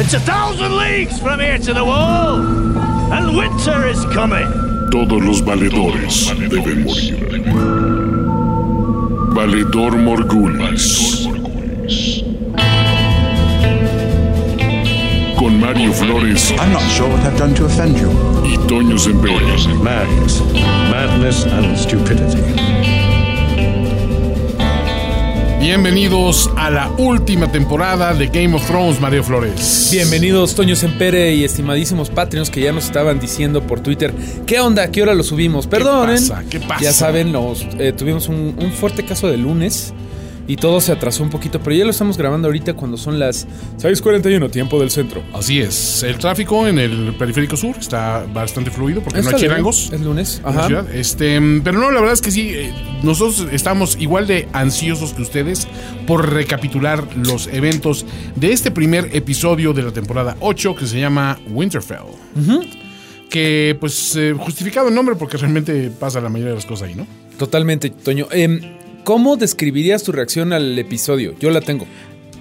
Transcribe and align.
It's 0.00 0.14
a 0.14 0.20
thousand 0.20 0.76
leagues 0.76 1.18
from 1.18 1.40
here 1.40 1.58
to 1.58 1.74
the 1.74 1.84
wall, 1.84 2.38
and 3.12 3.36
winter 3.36 3.84
is 3.88 4.04
coming. 4.14 4.46
Todos 4.92 5.20
los 5.20 5.42
valedores 5.42 6.32
deben 6.48 6.84
morir. 6.84 7.16
Valedor 9.34 9.96
Morgulis. 9.96 11.26
Con 15.36 15.60
Mario 15.60 15.92
Flores 15.92 16.52
I'm 16.52 16.72
not 16.72 16.82
sure 16.92 17.08
what 17.08 17.20
I've 17.26 17.36
done 17.36 17.54
to 17.56 17.64
offend 17.64 17.98
you. 17.98 18.08
y 18.44 18.56
Toño 18.68 18.96
Sempere. 18.98 19.42
Madness. 19.82 20.40
Madness 20.90 21.44
and 21.44 21.76
stupidity. 21.76 22.77
Bienvenidos 25.60 26.48
a 26.56 26.70
la 26.70 26.88
última 26.98 27.50
temporada 27.50 28.14
de 28.14 28.28
Game 28.28 28.54
of 28.54 28.64
Thrones, 28.68 29.00
Mario 29.00 29.24
Flores. 29.24 29.88
Bienvenidos 29.90 30.54
Toño 30.54 30.76
Sempere 30.76 31.34
y 31.34 31.42
estimadísimos 31.42 32.10
Patreons 32.10 32.48
que 32.48 32.60
ya 32.60 32.70
nos 32.70 32.84
estaban 32.84 33.18
diciendo 33.18 33.60
por 33.62 33.80
Twitter 33.80 34.14
¿Qué 34.46 34.60
onda? 34.60 34.84
¿A 34.84 34.90
qué 34.92 35.02
hora 35.02 35.14
lo 35.14 35.24
subimos? 35.24 35.66
Perdonen. 35.66 36.16
pasa? 36.16 36.44
¿Qué 36.48 36.60
pasa? 36.60 36.80
Ya 36.80 36.92
saben, 36.92 37.32
nos, 37.32 37.66
eh, 37.80 37.92
tuvimos 37.92 38.28
un, 38.28 38.54
un 38.56 38.70
fuerte 38.70 39.04
caso 39.04 39.28
de 39.28 39.36
lunes 39.36 39.92
y 40.48 40.56
todo 40.56 40.80
se 40.80 40.90
atrasó 40.92 41.22
un 41.22 41.30
poquito, 41.30 41.60
pero 41.60 41.76
ya 41.76 41.84
lo 41.84 41.90
estamos 41.90 42.16
grabando 42.16 42.48
ahorita 42.48 42.72
cuando 42.72 42.96
son 42.96 43.18
las 43.18 43.46
6.41 43.78 44.50
tiempo 44.50 44.80
del 44.80 44.90
centro. 44.90 45.22
Así 45.34 45.60
es, 45.60 46.02
el 46.02 46.16
tráfico 46.18 46.66
en 46.66 46.78
el 46.78 47.14
periférico 47.16 47.56
sur 47.56 47.76
está 47.78 48.26
bastante 48.32 48.70
fluido 48.70 49.02
porque 49.02 49.20
no 49.20 49.28
hay 49.28 49.36
chirangos. 49.36 49.92
Es 49.92 50.00
lunes. 50.00 50.40
Ajá. 50.42 50.86
Este, 50.92 51.38
pero 51.62 51.78
no, 51.78 51.90
la 51.90 52.00
verdad 52.00 52.14
es 52.14 52.22
que 52.22 52.30
sí, 52.30 52.50
eh, 52.54 52.72
nosotros 53.02 53.46
estamos 53.52 53.98
igual 54.00 54.26
de 54.26 54.48
ansiosos 54.54 55.12
que 55.12 55.20
ustedes 55.20 55.68
por 56.06 56.32
recapitular 56.32 57.06
los 57.16 57.46
eventos 57.48 58.06
de 58.34 58.52
este 58.52 58.70
primer 58.70 59.14
episodio 59.14 59.74
de 59.74 59.82
la 59.82 59.92
temporada 59.92 60.36
8 60.40 60.74
que 60.74 60.86
se 60.86 60.98
llama 60.98 61.38
Winterfell. 61.50 61.98
Que 63.28 63.76
pues 63.78 64.16
eh, 64.16 64.34
justificado 64.38 64.88
el 64.88 64.94
nombre 64.94 65.14
porque 65.14 65.36
realmente 65.36 65.90
pasa 65.90 66.18
la 66.22 66.30
mayoría 66.30 66.52
de 66.52 66.56
las 66.56 66.64
cosas 66.64 66.88
ahí, 66.88 66.94
¿no? 66.94 67.06
Totalmente, 67.36 67.90
Toño. 67.90 68.26
Em, 68.30 68.77
¿Cómo 69.04 69.36
describirías 69.36 70.02
tu 70.02 70.12
reacción 70.12 70.52
al 70.52 70.78
episodio? 70.78 71.34
Yo 71.40 71.50
la 71.50 71.60
tengo. 71.60 71.86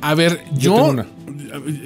A 0.01 0.13
ver, 0.15 0.43
Yo 0.53 0.59
yo, 0.59 0.73
tengo 0.75 0.89
una. 0.89 1.07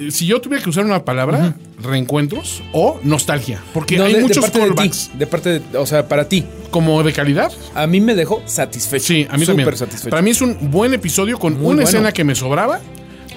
eh, 0.06 0.10
si 0.10 0.26
yo 0.26 0.40
tuviera 0.40 0.62
que 0.62 0.68
usar 0.70 0.84
una 0.84 1.04
palabra, 1.04 1.56
reencuentros 1.82 2.62
o 2.72 3.00
nostalgia, 3.04 3.62
porque 3.72 3.96
No, 3.96 4.04
hay 4.04 4.12
de, 4.12 4.18
de 4.18 4.24
muchos 4.24 4.52
de 4.52 4.58
callbacks 4.60 5.08
ti. 5.12 5.18
De 5.18 5.26
parte 5.26 5.60
de, 5.60 5.78
o 5.78 5.86
sea, 5.86 6.08
para 6.08 6.28
ti. 6.28 6.44
como 6.70 7.02
de 7.02 7.12
calidad. 7.12 7.52
A 7.74 7.86
mí 7.86 8.00
me 8.00 8.14
dejó 8.14 8.42
satisfecho. 8.46 9.06
Sí, 9.06 9.26
a 9.30 9.36
mí 9.38 9.44
Súper 9.46 9.64
también. 9.64 9.76
satisfecho. 9.78 10.10
Para 10.10 10.22
mí 10.22 10.30
es 10.30 10.40
un 10.42 10.70
buen 10.70 10.92
episodio 10.94 11.38
con 11.38 11.54
Muy 11.54 11.60
una 11.66 11.74
bueno. 11.76 11.82
escena 11.88 12.12
que 12.12 12.24
me 12.24 12.34
sobraba. 12.34 12.80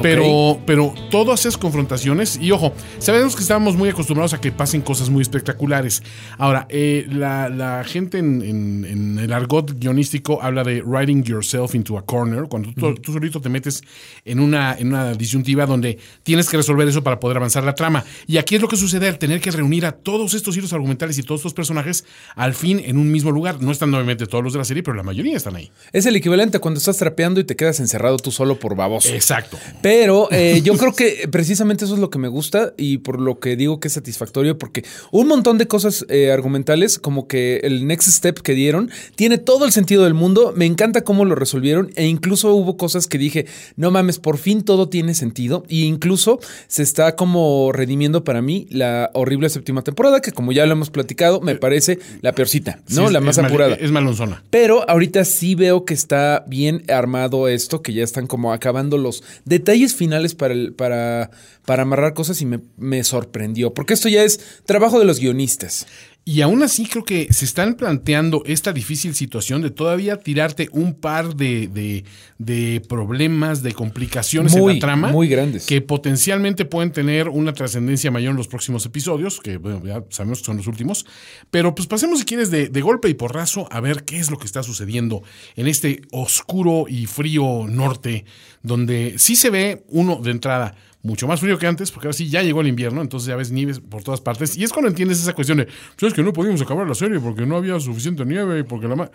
Pero, 0.02 0.60
pero 0.66 0.94
todas 1.10 1.42
esas 1.42 1.58
confrontaciones, 1.58 2.38
y 2.42 2.52
ojo, 2.52 2.74
sabemos 3.00 3.36
que 3.36 3.42
estábamos 3.42 3.76
muy 3.76 3.90
acostumbrados 3.90 4.34
a 4.34 4.42
que 4.42 4.52
pasen 4.52 4.82
cosas 4.82 5.10
muy 5.10 5.22
espectaculares. 5.22 6.04
Ahora, 6.38 6.66
eh, 6.70 7.06
la, 7.10 7.50
la 7.50 7.84
gente 7.84 8.18
en, 8.20 8.42
en- 8.42 8.86
en 8.86 9.20
el 9.20 9.32
argot 9.34 9.78
guionístico 9.80 10.42
habla 10.42 10.64
de 10.64 10.82
writing 10.82 11.24
yourself 11.24 11.76
into 11.76 11.98
a 11.98 12.06
corner, 12.06 12.44
cuando 12.50 12.74
tú, 12.74 12.94
tú 12.96 13.14
solito 13.14 13.40
te 13.42 13.50
metes 13.50 13.84
en 14.26 14.40
una, 14.40 14.76
en 14.78 14.88
una 14.90 15.14
disyuntiva 15.14 15.66
donde 15.66 15.98
tienes 16.24 16.50
que 16.50 16.58
resolver 16.58 16.88
eso 16.88 17.04
para 17.04 17.20
poder 17.20 17.38
avanzar 17.38 17.64
la 17.64 17.74
trama. 17.76 18.04
Y 18.28 18.38
aquí 18.38 18.56
es 18.56 18.62
lo 18.62 18.68
que 18.68 18.78
sucede 18.78 19.08
al 19.08 19.18
tener 19.18 19.40
que 19.42 19.52
reunir 19.52 19.86
a 19.86 19.92
todos 19.94 20.34
estos 20.34 20.56
hilos 20.58 20.74
argumentales 20.74 21.18
y 21.18 21.24
todos 21.24 21.40
estos 21.42 21.54
personajes 21.54 22.06
al 22.36 22.54
fin 22.54 22.82
en 22.84 22.98
un 22.98 23.12
mismo 23.12 23.32
lugar. 23.32 23.62
No 23.62 23.72
están 23.72 23.94
obviamente 23.94 24.26
todos 24.28 24.44
los 24.44 24.54
de 24.54 24.60
la 24.60 24.66
serie, 24.66 24.84
pero 24.84 24.96
la 24.96 25.04
mayoría 25.04 25.38
están 25.38 25.56
ahí. 25.56 25.72
Es 25.94 26.06
el 26.06 26.16
equivalente 26.16 26.58
a 26.58 26.60
cuando 26.60 26.78
estás 26.78 26.98
trapeando 26.98 27.40
y 27.40 27.44
te 27.44 27.56
quedas 27.56 27.80
encerrado 27.80 28.18
tú 28.18 28.32
solo 28.32 28.60
por 28.60 28.76
baboso. 28.76 29.10
Exacto. 29.14 29.58
Pero 29.86 30.28
eh, 30.32 30.62
yo 30.64 30.74
creo 30.78 30.96
que 30.96 31.28
precisamente 31.30 31.86
eso 31.86 31.94
es 31.94 32.00
lo 32.00 32.10
que 32.10 32.18
me 32.18 32.28
gusta 32.28 32.74
y 32.76 32.98
por 32.98 33.22
lo 33.22 33.40
que 33.40 33.56
digo 33.56 33.80
que 33.80 33.88
es 33.90 33.94
satisfactorio, 33.94 34.58
porque 34.58 34.84
un 35.12 35.28
montón 35.28 35.60
de 35.60 35.68
cosas 35.68 36.08
eh, 36.10 36.32
argumentales, 36.32 36.98
como 36.98 37.28
que 37.28 37.58
el 37.62 37.86
next 37.86 38.10
step 38.10 38.40
que 38.40 38.54
dieron, 38.54 38.90
tiene 39.16 39.38
todo 39.38 39.64
el 39.64 39.72
sentido 39.72 40.04
del 40.06 40.16
mundo. 40.16 40.54
Me 40.56 40.66
encanta 40.66 41.02
cómo 41.04 41.24
lo 41.24 41.36
resolvieron 41.36 41.92
e 41.96 42.08
incluso 42.08 42.52
hubo 42.56 42.78
cosas 42.78 43.06
que 43.06 43.20
dije, 43.20 43.46
no 43.76 43.92
mames, 43.92 44.18
por 44.18 44.40
fin 44.40 44.64
todo 44.64 44.90
tiene 44.90 45.14
sentido. 45.14 45.64
Y 45.70 45.84
incluso 45.84 46.40
se 46.68 46.82
está 46.82 47.16
como 47.16 47.72
redimiendo 47.72 48.24
para 48.24 48.42
mí 48.42 48.66
la 48.72 49.12
horrible 49.14 49.50
séptima 49.52 49.84
temporada, 49.84 50.20
que 50.20 50.32
como 50.32 50.52
ya 50.52 50.66
lo 50.66 50.72
hemos 50.72 50.90
platicado, 50.90 51.42
me 51.42 51.54
parece 51.58 52.00
la 52.22 52.32
peorcita, 52.34 52.80
¿no? 52.90 53.02
Sí, 53.02 53.06
es- 53.06 53.12
la 53.12 53.22
más 53.22 53.38
es 53.38 53.44
mal- 53.44 53.52
apurada. 53.52 53.76
es 53.76 53.92
malonzona. 53.92 54.44
Pero 54.50 54.90
ahorita 54.90 55.24
sí 55.26 55.54
veo 55.54 55.86
que 55.86 55.94
está 55.94 56.44
bien 56.48 56.82
armado 56.90 57.48
esto, 57.50 57.84
que 57.84 57.94
ya 57.94 58.04
están 58.04 58.26
como 58.26 58.52
acabando 58.52 58.98
los 58.98 59.22
detalles 59.46 59.75
finales 59.96 60.36
para, 60.36 60.54
el- 60.54 60.74
para, 60.74 61.32
para 61.66 61.84
amarrar 61.84 62.14
cosas 62.14 62.42
y 62.42 62.46
me 62.78 63.04
sorprendió, 63.04 63.74
porque 63.74 63.94
esto 63.94 64.08
ya 64.10 64.24
es 64.24 64.40
trabajo 64.66 65.00
de 65.00 65.06
los 65.06 65.20
guionistas. 65.20 65.86
Y 66.28 66.42
aún 66.42 66.64
así 66.64 66.88
creo 66.88 67.04
que 67.04 67.32
se 67.32 67.46
están 67.46 67.76
planteando 67.76 68.42
esta 68.48 68.74
difícil 68.74 69.14
situación 69.14 69.62
de 69.62 69.70
todavía 69.70 70.18
tirarte 70.18 70.70
un 70.72 70.96
par 70.96 71.36
de, 71.36 71.68
de- 71.68 72.04
de 72.40 72.82
problemas, 72.90 73.62
de 73.62 73.74
complicaciones 73.74 74.56
en 74.56 74.66
la 74.66 74.80
trama. 74.80 75.10
muy 75.12 75.28
grandes. 75.28 75.68
Que 75.68 75.82
potencialmente 75.82 76.66
pueden 76.66 76.92
tener 76.92 77.30
una 77.30 77.54
trascendencia 77.54 78.10
mayor 78.10 78.32
en 78.32 78.38
los 78.38 78.48
próximos 78.48 78.84
episodios, 78.88 79.40
que 79.40 79.58
bueno, 79.58 79.84
ya 79.86 80.04
sabemos 80.10 80.40
que 80.40 80.46
son 80.46 80.58
los 80.58 80.66
últimos. 80.66 81.06
Pero 81.52 81.76
pues 81.76 81.88
pasemos 81.88 82.18
si 82.18 82.26
quieres 82.26 82.50
de, 82.50 82.70
de 82.70 82.82
golpe 82.82 83.08
y 83.08 83.14
porrazo 83.14 83.68
a 83.72 83.80
ver 83.80 84.04
qué 84.04 84.18
es 84.18 84.32
lo 84.32 84.40
que 84.40 84.46
está 84.48 84.64
sucediendo 84.64 85.22
en 85.56 85.68
este 85.68 86.02
oscuro 86.12 86.86
y 86.90 87.06
frío 87.06 87.68
norte, 87.70 88.26
donde 88.64 89.14
sí 89.20 89.36
se 89.36 89.52
ve 89.52 89.84
uno 89.90 90.20
de 90.24 90.32
entrada 90.32 90.76
mucho 91.06 91.28
más 91.28 91.40
frío 91.40 91.58
que 91.58 91.68
antes, 91.68 91.92
porque 91.92 92.08
ahora 92.08 92.18
sí 92.18 92.30
ya 92.30 92.42
llegó 92.42 92.62
el 92.62 92.68
invierno, 92.68 93.02
entonces 93.02 93.28
ya 93.28 93.36
ves 93.36 93.52
nieves 93.52 93.80
por 93.80 94.04
todas 94.04 94.22
partes. 94.22 94.58
Y 94.58 94.64
es 94.64 94.74
cuando 94.74 94.90
entiendes 94.90 95.22
esa 95.22 95.34
cuestión 95.34 95.60
de, 95.60 95.66
pues 95.66 96.12
es 96.12 96.14
que 96.14 96.24
no 96.24 96.34
pudimos 96.34 96.62
acabar 96.62 96.88
la 96.88 96.96
serie 96.96 97.20
porque 97.20 97.46
no 97.46 97.56
había 97.56 97.80
suficiente 97.80 98.26
nieve 98.26 98.60
y 98.60 98.64
porque 98.64 98.88
la... 98.88 98.96
ma-". 98.96 99.12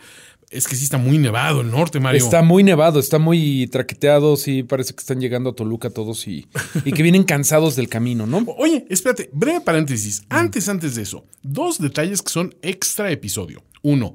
Es 0.50 0.66
que 0.66 0.76
sí 0.76 0.84
está 0.84 0.98
muy 0.98 1.18
nevado 1.18 1.60
el 1.60 1.70
norte, 1.70 2.00
Mario. 2.00 2.22
Está 2.22 2.42
muy 2.42 2.62
nevado, 2.62 2.98
está 2.98 3.18
muy 3.18 3.68
traqueteado, 3.68 4.36
sí, 4.36 4.62
parece 4.62 4.94
que 4.94 5.00
están 5.00 5.20
llegando 5.20 5.50
a 5.50 5.54
Toluca 5.54 5.90
todos 5.90 6.26
y, 6.26 6.46
y 6.84 6.92
que 6.92 7.02
vienen 7.02 7.24
cansados 7.24 7.76
del 7.76 7.88
camino, 7.88 8.26
¿no? 8.26 8.44
Oye, 8.58 8.86
espérate, 8.88 9.28
breve 9.32 9.60
paréntesis. 9.60 10.22
Antes, 10.28 10.68
antes 10.68 10.94
de 10.94 11.02
eso, 11.02 11.24
dos 11.42 11.78
detalles 11.78 12.22
que 12.22 12.30
son 12.30 12.54
extra 12.62 13.10
episodio. 13.10 13.62
Uno, 13.82 14.14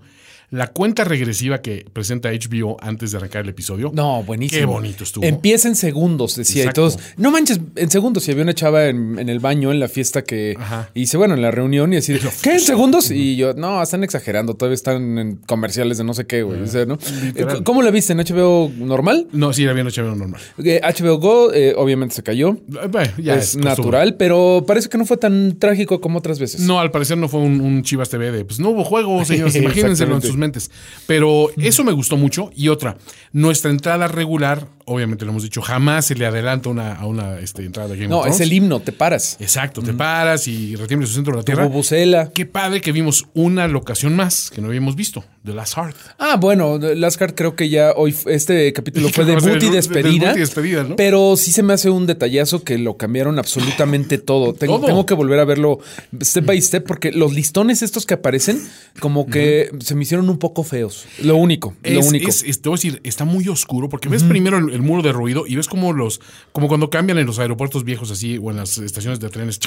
la 0.55 0.67
cuenta 0.67 1.03
regresiva 1.03 1.61
que 1.61 1.85
presenta 1.91 2.29
HBO 2.31 2.77
antes 2.79 3.11
de 3.11 3.17
arrancar 3.17 3.43
el 3.43 3.49
episodio. 3.49 3.91
No, 3.93 4.23
buenísimo. 4.23 4.59
Qué 4.59 4.65
bonito 4.65 5.03
estuvo. 5.03 5.25
Empieza 5.25 5.67
en 5.67 5.75
segundos, 5.75 6.35
decía. 6.35 6.63
Exacto. 6.63 6.81
Y 6.81 6.83
todos, 6.83 6.99
no 7.17 7.31
manches, 7.31 7.59
en 7.75 7.91
segundos. 7.91 8.27
Y 8.27 8.31
había 8.31 8.43
una 8.43 8.53
chava 8.53 8.85
en, 8.85 9.19
en 9.19 9.27
el 9.27 9.39
baño, 9.39 9.71
en 9.71 9.79
la 9.79 9.89
fiesta 9.89 10.23
que 10.23 10.55
Ajá. 10.57 10.89
hice, 10.93 11.17
bueno, 11.17 11.33
en 11.33 11.41
la 11.41 11.51
reunión 11.51 11.91
y 11.91 11.97
así, 11.97 12.13
de, 12.13 12.21
¿qué? 12.41 12.53
¿En 12.53 12.59
segundos? 12.61 13.11
Y 13.11 13.35
yo, 13.35 13.53
no, 13.53 13.83
están 13.83 14.03
exagerando. 14.03 14.53
Todavía 14.53 14.75
están 14.75 15.17
en 15.17 15.35
comerciales 15.45 15.97
de 15.97 16.05
no 16.05 16.13
sé 16.13 16.25
qué, 16.25 16.43
güey. 16.43 16.61
O 16.61 16.67
sea, 16.67 16.85
¿no? 16.85 16.97
Eh, 17.35 17.45
¿Cómo 17.65 17.81
la 17.81 17.91
viste? 17.91 18.13
¿En 18.13 18.19
HBO 18.19 18.71
normal? 18.77 19.27
No, 19.33 19.51
sí, 19.51 19.63
era 19.63 19.73
bien 19.73 19.87
HBO 19.87 20.15
normal. 20.15 20.39
Eh, 20.63 20.79
HBO 20.81 21.17
Go, 21.19 21.53
eh, 21.53 21.73
obviamente 21.75 22.15
se 22.15 22.23
cayó. 22.23 22.51
Eh, 22.51 22.87
Bueno, 22.89 23.11
ya 23.17 23.35
es, 23.35 23.57
natural, 23.57 24.15
pero 24.15 24.63
parece 24.65 24.87
que 24.87 24.97
no 24.97 25.05
fue 25.05 25.17
tan 25.17 25.57
trágico 25.59 25.99
como 25.99 26.19
otras 26.19 26.39
veces. 26.39 26.61
No, 26.61 26.79
al 26.79 26.91
parecer 26.91 27.17
no 27.17 27.27
fue 27.27 27.41
un, 27.41 27.59
un 27.59 27.83
Chivas 27.83 28.09
TV 28.09 28.31
de, 28.31 28.45
pues 28.45 28.59
no 28.59 28.69
hubo 28.69 28.83
juego, 28.83 29.23
señores, 29.25 29.55
imagínenselo 29.65 30.15
en 30.15 30.21
sus 30.21 30.37
mentes. 30.45 30.71
Pero 31.07 31.49
eso 31.57 31.83
me 31.83 31.91
gustó 31.91 32.17
mucho. 32.17 32.51
Y 32.55 32.69
otra, 32.69 32.97
nuestra 33.33 33.71
entrada 33.71 34.07
regular, 34.07 34.67
obviamente 34.85 35.25
lo 35.25 35.31
hemos 35.31 35.43
dicho, 35.43 35.61
jamás 35.61 36.05
se 36.05 36.15
le 36.15 36.25
adelanta 36.25 36.69
una, 36.69 36.93
a 36.95 37.05
una 37.05 37.39
este, 37.39 37.63
entrada 37.65 37.89
de 37.89 37.95
Game 37.97 38.07
No, 38.09 38.19
of 38.19 38.27
es 38.27 38.37
Thrones. 38.37 38.41
el 38.47 38.53
himno, 38.53 38.79
te 38.79 38.91
paras. 38.91 39.37
Exacto, 39.39 39.81
te 39.81 39.93
paras 39.93 40.47
y 40.47 40.75
retiemblas 40.75 41.09
su 41.09 41.15
centro 41.15 41.33
de 41.33 41.39
la 41.39 41.43
tierra. 41.43 41.65
bubucela. 41.65 42.31
Qué 42.33 42.45
padre 42.45 42.81
que 42.81 42.91
vimos 42.91 43.25
una 43.33 43.67
locación 43.67 44.15
más 44.15 44.49
que 44.51 44.61
no 44.61 44.67
habíamos 44.67 44.95
visto, 44.95 45.23
The 45.43 45.53
Last 45.53 45.75
Heart. 45.75 45.95
Ah, 46.19 46.37
bueno, 46.39 46.77
Lascard 46.79 47.33
creo 47.35 47.55
que 47.55 47.69
ya 47.69 47.91
hoy 47.95 48.15
este 48.27 48.71
capítulo 48.73 49.09
fue 49.13 49.25
debut 49.25 49.43
ser 49.43 49.63
y 49.63 49.69
despedida. 49.69 50.83
¿no? 50.83 50.95
Pero 50.95 51.35
sí 51.37 51.51
se 51.51 51.63
me 51.63 51.73
hace 51.73 51.89
un 51.89 52.05
detallazo 52.07 52.63
que 52.63 52.77
lo 52.77 52.97
cambiaron 52.97 53.39
absolutamente 53.39 54.17
todo. 54.17 54.53
Tengo, 54.53 54.77
Todo. 54.77 54.85
tengo 54.87 55.05
que 55.05 55.13
volver 55.13 55.39
a 55.39 55.45
verlo 55.45 55.79
step 56.21 56.45
by 56.45 56.61
step 56.61 56.85
porque 56.85 57.11
los 57.11 57.33
listones 57.33 57.81
estos 57.81 58.05
que 58.05 58.13
aparecen 58.13 58.61
como 58.99 59.25
que 59.27 59.69
se 59.79 59.95
me 59.95 60.03
hicieron 60.03 60.29
un 60.29 60.34
poco 60.37 60.63
feos. 60.63 61.05
Lo 61.21 61.35
único, 61.37 61.75
lo 61.83 61.99
Es, 61.99 62.07
único. 62.07 62.29
es- 62.29 62.43
es- 62.43 62.61
te 62.61 62.69
voy 62.69 62.75
a 62.75 62.77
decir, 62.77 63.01
está 63.03 63.25
muy 63.25 63.47
oscuro 63.47 63.89
porque 63.89 64.09
ves 64.09 64.23
primero 64.23 64.57
el, 64.57 64.69
el 64.71 64.81
muro 64.81 65.01
de 65.01 65.11
ruido 65.11 65.45
y 65.47 65.55
ves 65.55 65.67
como 65.67 65.93
los, 65.93 66.21
como 66.51 66.67
cuando 66.67 66.89
cambian 66.89 67.17
en 67.17 67.25
los 67.25 67.39
aeropuertos 67.39 67.83
viejos 67.83 68.11
así 68.11 68.37
o 68.41 68.51
en 68.51 68.57
las 68.57 68.77
estaciones 68.77 69.19
de 69.19 69.29
trenes. 69.29 69.59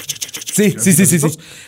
Sí, 0.52 0.74
sí, 0.78 0.92
sí, 0.92 1.06
sí. 1.06 1.18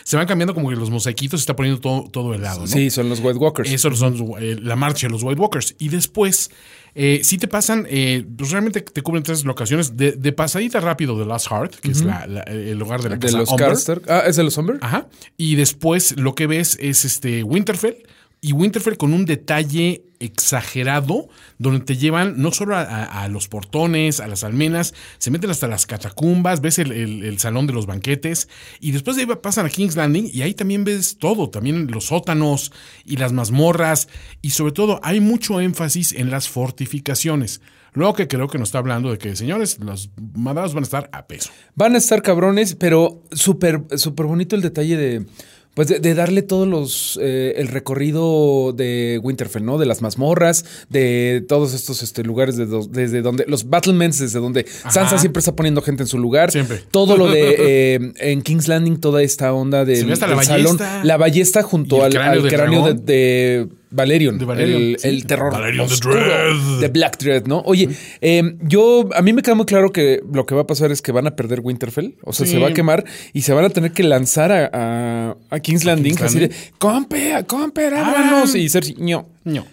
Se 0.03 0.17
van 0.17 0.27
cambiando 0.27 0.53
como 0.53 0.69
que 0.69 0.75
los 0.75 0.89
mosaiquitos 0.89 1.39
se 1.39 1.43
está 1.43 1.55
poniendo 1.55 1.79
todo, 1.79 2.09
todo 2.11 2.33
helado, 2.33 2.61
¿no? 2.61 2.67
Sí, 2.67 2.89
son 2.89 3.07
los 3.07 3.19
White 3.21 3.37
Walkers. 3.39 3.71
Eso 3.71 3.93
son 3.95 4.15
eh, 4.39 4.57
la 4.61 4.75
marcha 4.75 5.07
de 5.07 5.11
los 5.13 5.23
White 5.23 5.39
Walkers. 5.39 5.75
Y 5.79 5.87
después, 5.87 6.51
eh, 6.93 7.21
si 7.23 7.37
te 7.37 7.47
pasan, 7.47 7.87
eh, 7.89 8.25
pues 8.37 8.51
realmente 8.51 8.81
te 8.81 9.01
cubren 9.01 9.23
tres 9.23 9.45
locaciones. 9.45 9.95
De, 9.95 10.11
de 10.11 10.31
pasadita 10.33 10.81
rápido 10.81 11.17
de 11.17 11.25
Last 11.25 11.47
Heart, 11.49 11.75
que 11.75 11.91
es 11.91 12.01
la- 12.03 12.27
la- 12.27 12.41
el 12.41 12.77
lugar 12.77 13.01
de 13.01 13.09
la 13.11 13.15
de 13.15 13.21
casa 13.27 13.37
los 13.37 13.49
Umber. 13.49 14.01
Ah, 14.09 14.23
¿es 14.27 14.35
de 14.35 14.43
los 14.43 14.57
Umber? 14.57 14.77
Ajá. 14.81 15.07
Y 15.37 15.55
después 15.55 16.17
lo 16.17 16.35
que 16.35 16.47
ves 16.47 16.77
es 16.81 17.05
este 17.05 17.43
Winterfell 17.43 17.95
y 18.43 18.53
Winterfell 18.53 18.97
con 18.97 19.13
un 19.13 19.25
detalle 19.25 20.03
exagerado, 20.19 21.29
donde 21.59 21.85
te 21.85 21.95
llevan 21.95 22.41
no 22.41 22.51
solo 22.51 22.75
a, 22.75 23.27
los 23.27 23.47
portones, 23.47 24.19
a 24.19 24.27
las 24.27 24.43
almenas, 24.43 24.95
se 25.19 25.29
meten 25.29 25.51
hasta 25.51 25.67
las 25.67 25.85
catacumbas, 25.85 26.59
ves 26.59 26.79
el, 26.79 27.37
salón 27.39 27.67
de 27.67 27.73
los 27.73 27.85
banquetes, 27.85 28.49
y 28.79 28.91
después 28.91 29.15
de 29.15 29.23
ahí 29.23 29.29
pasan 29.41 29.67
a 29.67 29.69
King's 29.69 29.95
Landing, 29.95 30.29
y 30.33 30.41
ahí 30.41 30.55
también 30.55 30.83
ves 30.83 31.17
todo, 31.19 31.49
también 31.49 31.87
los 31.91 32.05
sótanos 32.05 32.71
y 33.05 33.17
las 33.17 33.31
mazmorras, 33.31 34.07
y 34.41 34.51
sobre 34.51 34.73
todo 34.73 34.99
hay 35.03 35.19
mucho 35.19 35.61
énfasis 35.61 36.11
en 36.13 36.31
las 36.31 36.49
fortificaciones. 36.49 37.61
Luego 37.93 38.13
que 38.13 38.27
creo 38.27 38.47
que 38.47 38.57
nos 38.57 38.69
está 38.69 38.77
hablando 38.77 39.11
de 39.11 39.17
que, 39.17 39.35
señores, 39.35 39.77
los 39.79 40.11
mandados 40.33 40.73
van 40.73 40.83
a 40.83 40.85
estar 40.85 41.09
a 41.11 41.27
peso. 41.27 41.49
Van 41.75 41.93
a 41.93 41.97
estar 41.97 42.21
cabrones, 42.21 42.75
pero 42.75 43.21
súper 43.33 43.83
súper 43.97 44.27
bonito 44.27 44.55
el 44.55 44.61
detalle 44.61 44.95
de. 44.95 45.25
Pues 45.73 45.87
de, 45.87 45.99
de 45.99 46.13
darle 46.15 46.41
todos 46.41 46.67
los. 46.67 47.17
eh, 47.21 47.53
el 47.55 47.69
recorrido 47.69 48.73
de 48.73 49.19
Winterfell, 49.23 49.63
¿no? 49.63 49.77
De 49.77 49.85
las 49.85 50.01
mazmorras, 50.01 50.65
de 50.89 51.45
todos 51.47 51.73
estos 51.73 52.03
este, 52.03 52.23
lugares 52.23 52.57
de 52.57 52.65
do- 52.65 52.85
desde 52.91 53.21
donde. 53.21 53.45
Los 53.47 53.69
battlements, 53.69 54.19
desde 54.19 54.39
donde 54.39 54.65
Sansa 54.89 55.17
siempre 55.17 55.39
está 55.39 55.55
poniendo 55.55 55.81
gente 55.81 56.03
en 56.03 56.07
su 56.07 56.19
lugar. 56.19 56.51
Siempre. 56.51 56.81
Todo 56.91 57.15
lo 57.15 57.27
de. 57.29 57.55
eh, 57.59 58.11
en 58.17 58.41
King's 58.41 58.67
Landing, 58.67 58.97
toda 58.99 59.23
esta 59.23 59.53
onda 59.53 59.81
hasta 59.83 60.27
la 60.27 60.35
del 60.35 60.45
salón. 60.45 60.77
ballesta. 60.77 61.03
La 61.05 61.17
ballesta 61.17 61.63
junto 61.63 62.03
al, 62.03 62.11
cráneo 62.11 62.85
al 62.85 63.05
de, 63.05 63.13
de 63.13 63.67
Valerion. 63.91 64.37
De 64.37 64.45
Valerion, 64.45 64.81
el, 64.81 64.97
sí. 64.99 65.07
el 65.07 65.25
terror. 65.27 65.51
Valerion 65.51 65.87
the 65.87 65.93
oscuro 65.93 66.15
Dread. 66.15 66.79
De 66.79 66.87
Black 66.87 67.17
Dread, 67.19 67.45
¿no? 67.45 67.59
Oye, 67.65 67.89
eh, 68.21 68.55
yo, 68.61 69.09
a 69.13 69.21
mí 69.21 69.33
me 69.33 69.41
queda 69.41 69.55
muy 69.55 69.65
claro 69.65 69.91
que 69.91 70.21
lo 70.31 70.45
que 70.45 70.55
va 70.55 70.61
a 70.61 70.67
pasar 70.67 70.91
es 70.91 71.01
que 71.01 71.11
van 71.11 71.27
a 71.27 71.35
perder 71.35 71.59
Winterfell. 71.61 72.15
O 72.23 72.33
sea, 72.33 72.45
Sí. 72.45 72.53
se 72.53 72.59
va 72.59 72.69
a 72.69 72.73
quemar 72.73 73.03
y 73.33 73.41
se 73.41 73.53
van 73.53 73.65
a 73.65 73.69
tener 73.69 73.91
que 73.91 74.03
lanzar 74.03 74.51
a, 74.51 74.69
a- 74.73 75.37
a 75.49 75.59
King's 75.59 75.83
Landing, 75.85 76.11
King's 76.15 76.21
así 76.23 76.39
de, 76.39 76.51
compe. 76.77 77.33
Ah. 77.33 78.45
Y 78.55 78.69
Cersei, 78.69 78.95
no. 78.97 79.27
No. 79.43 79.65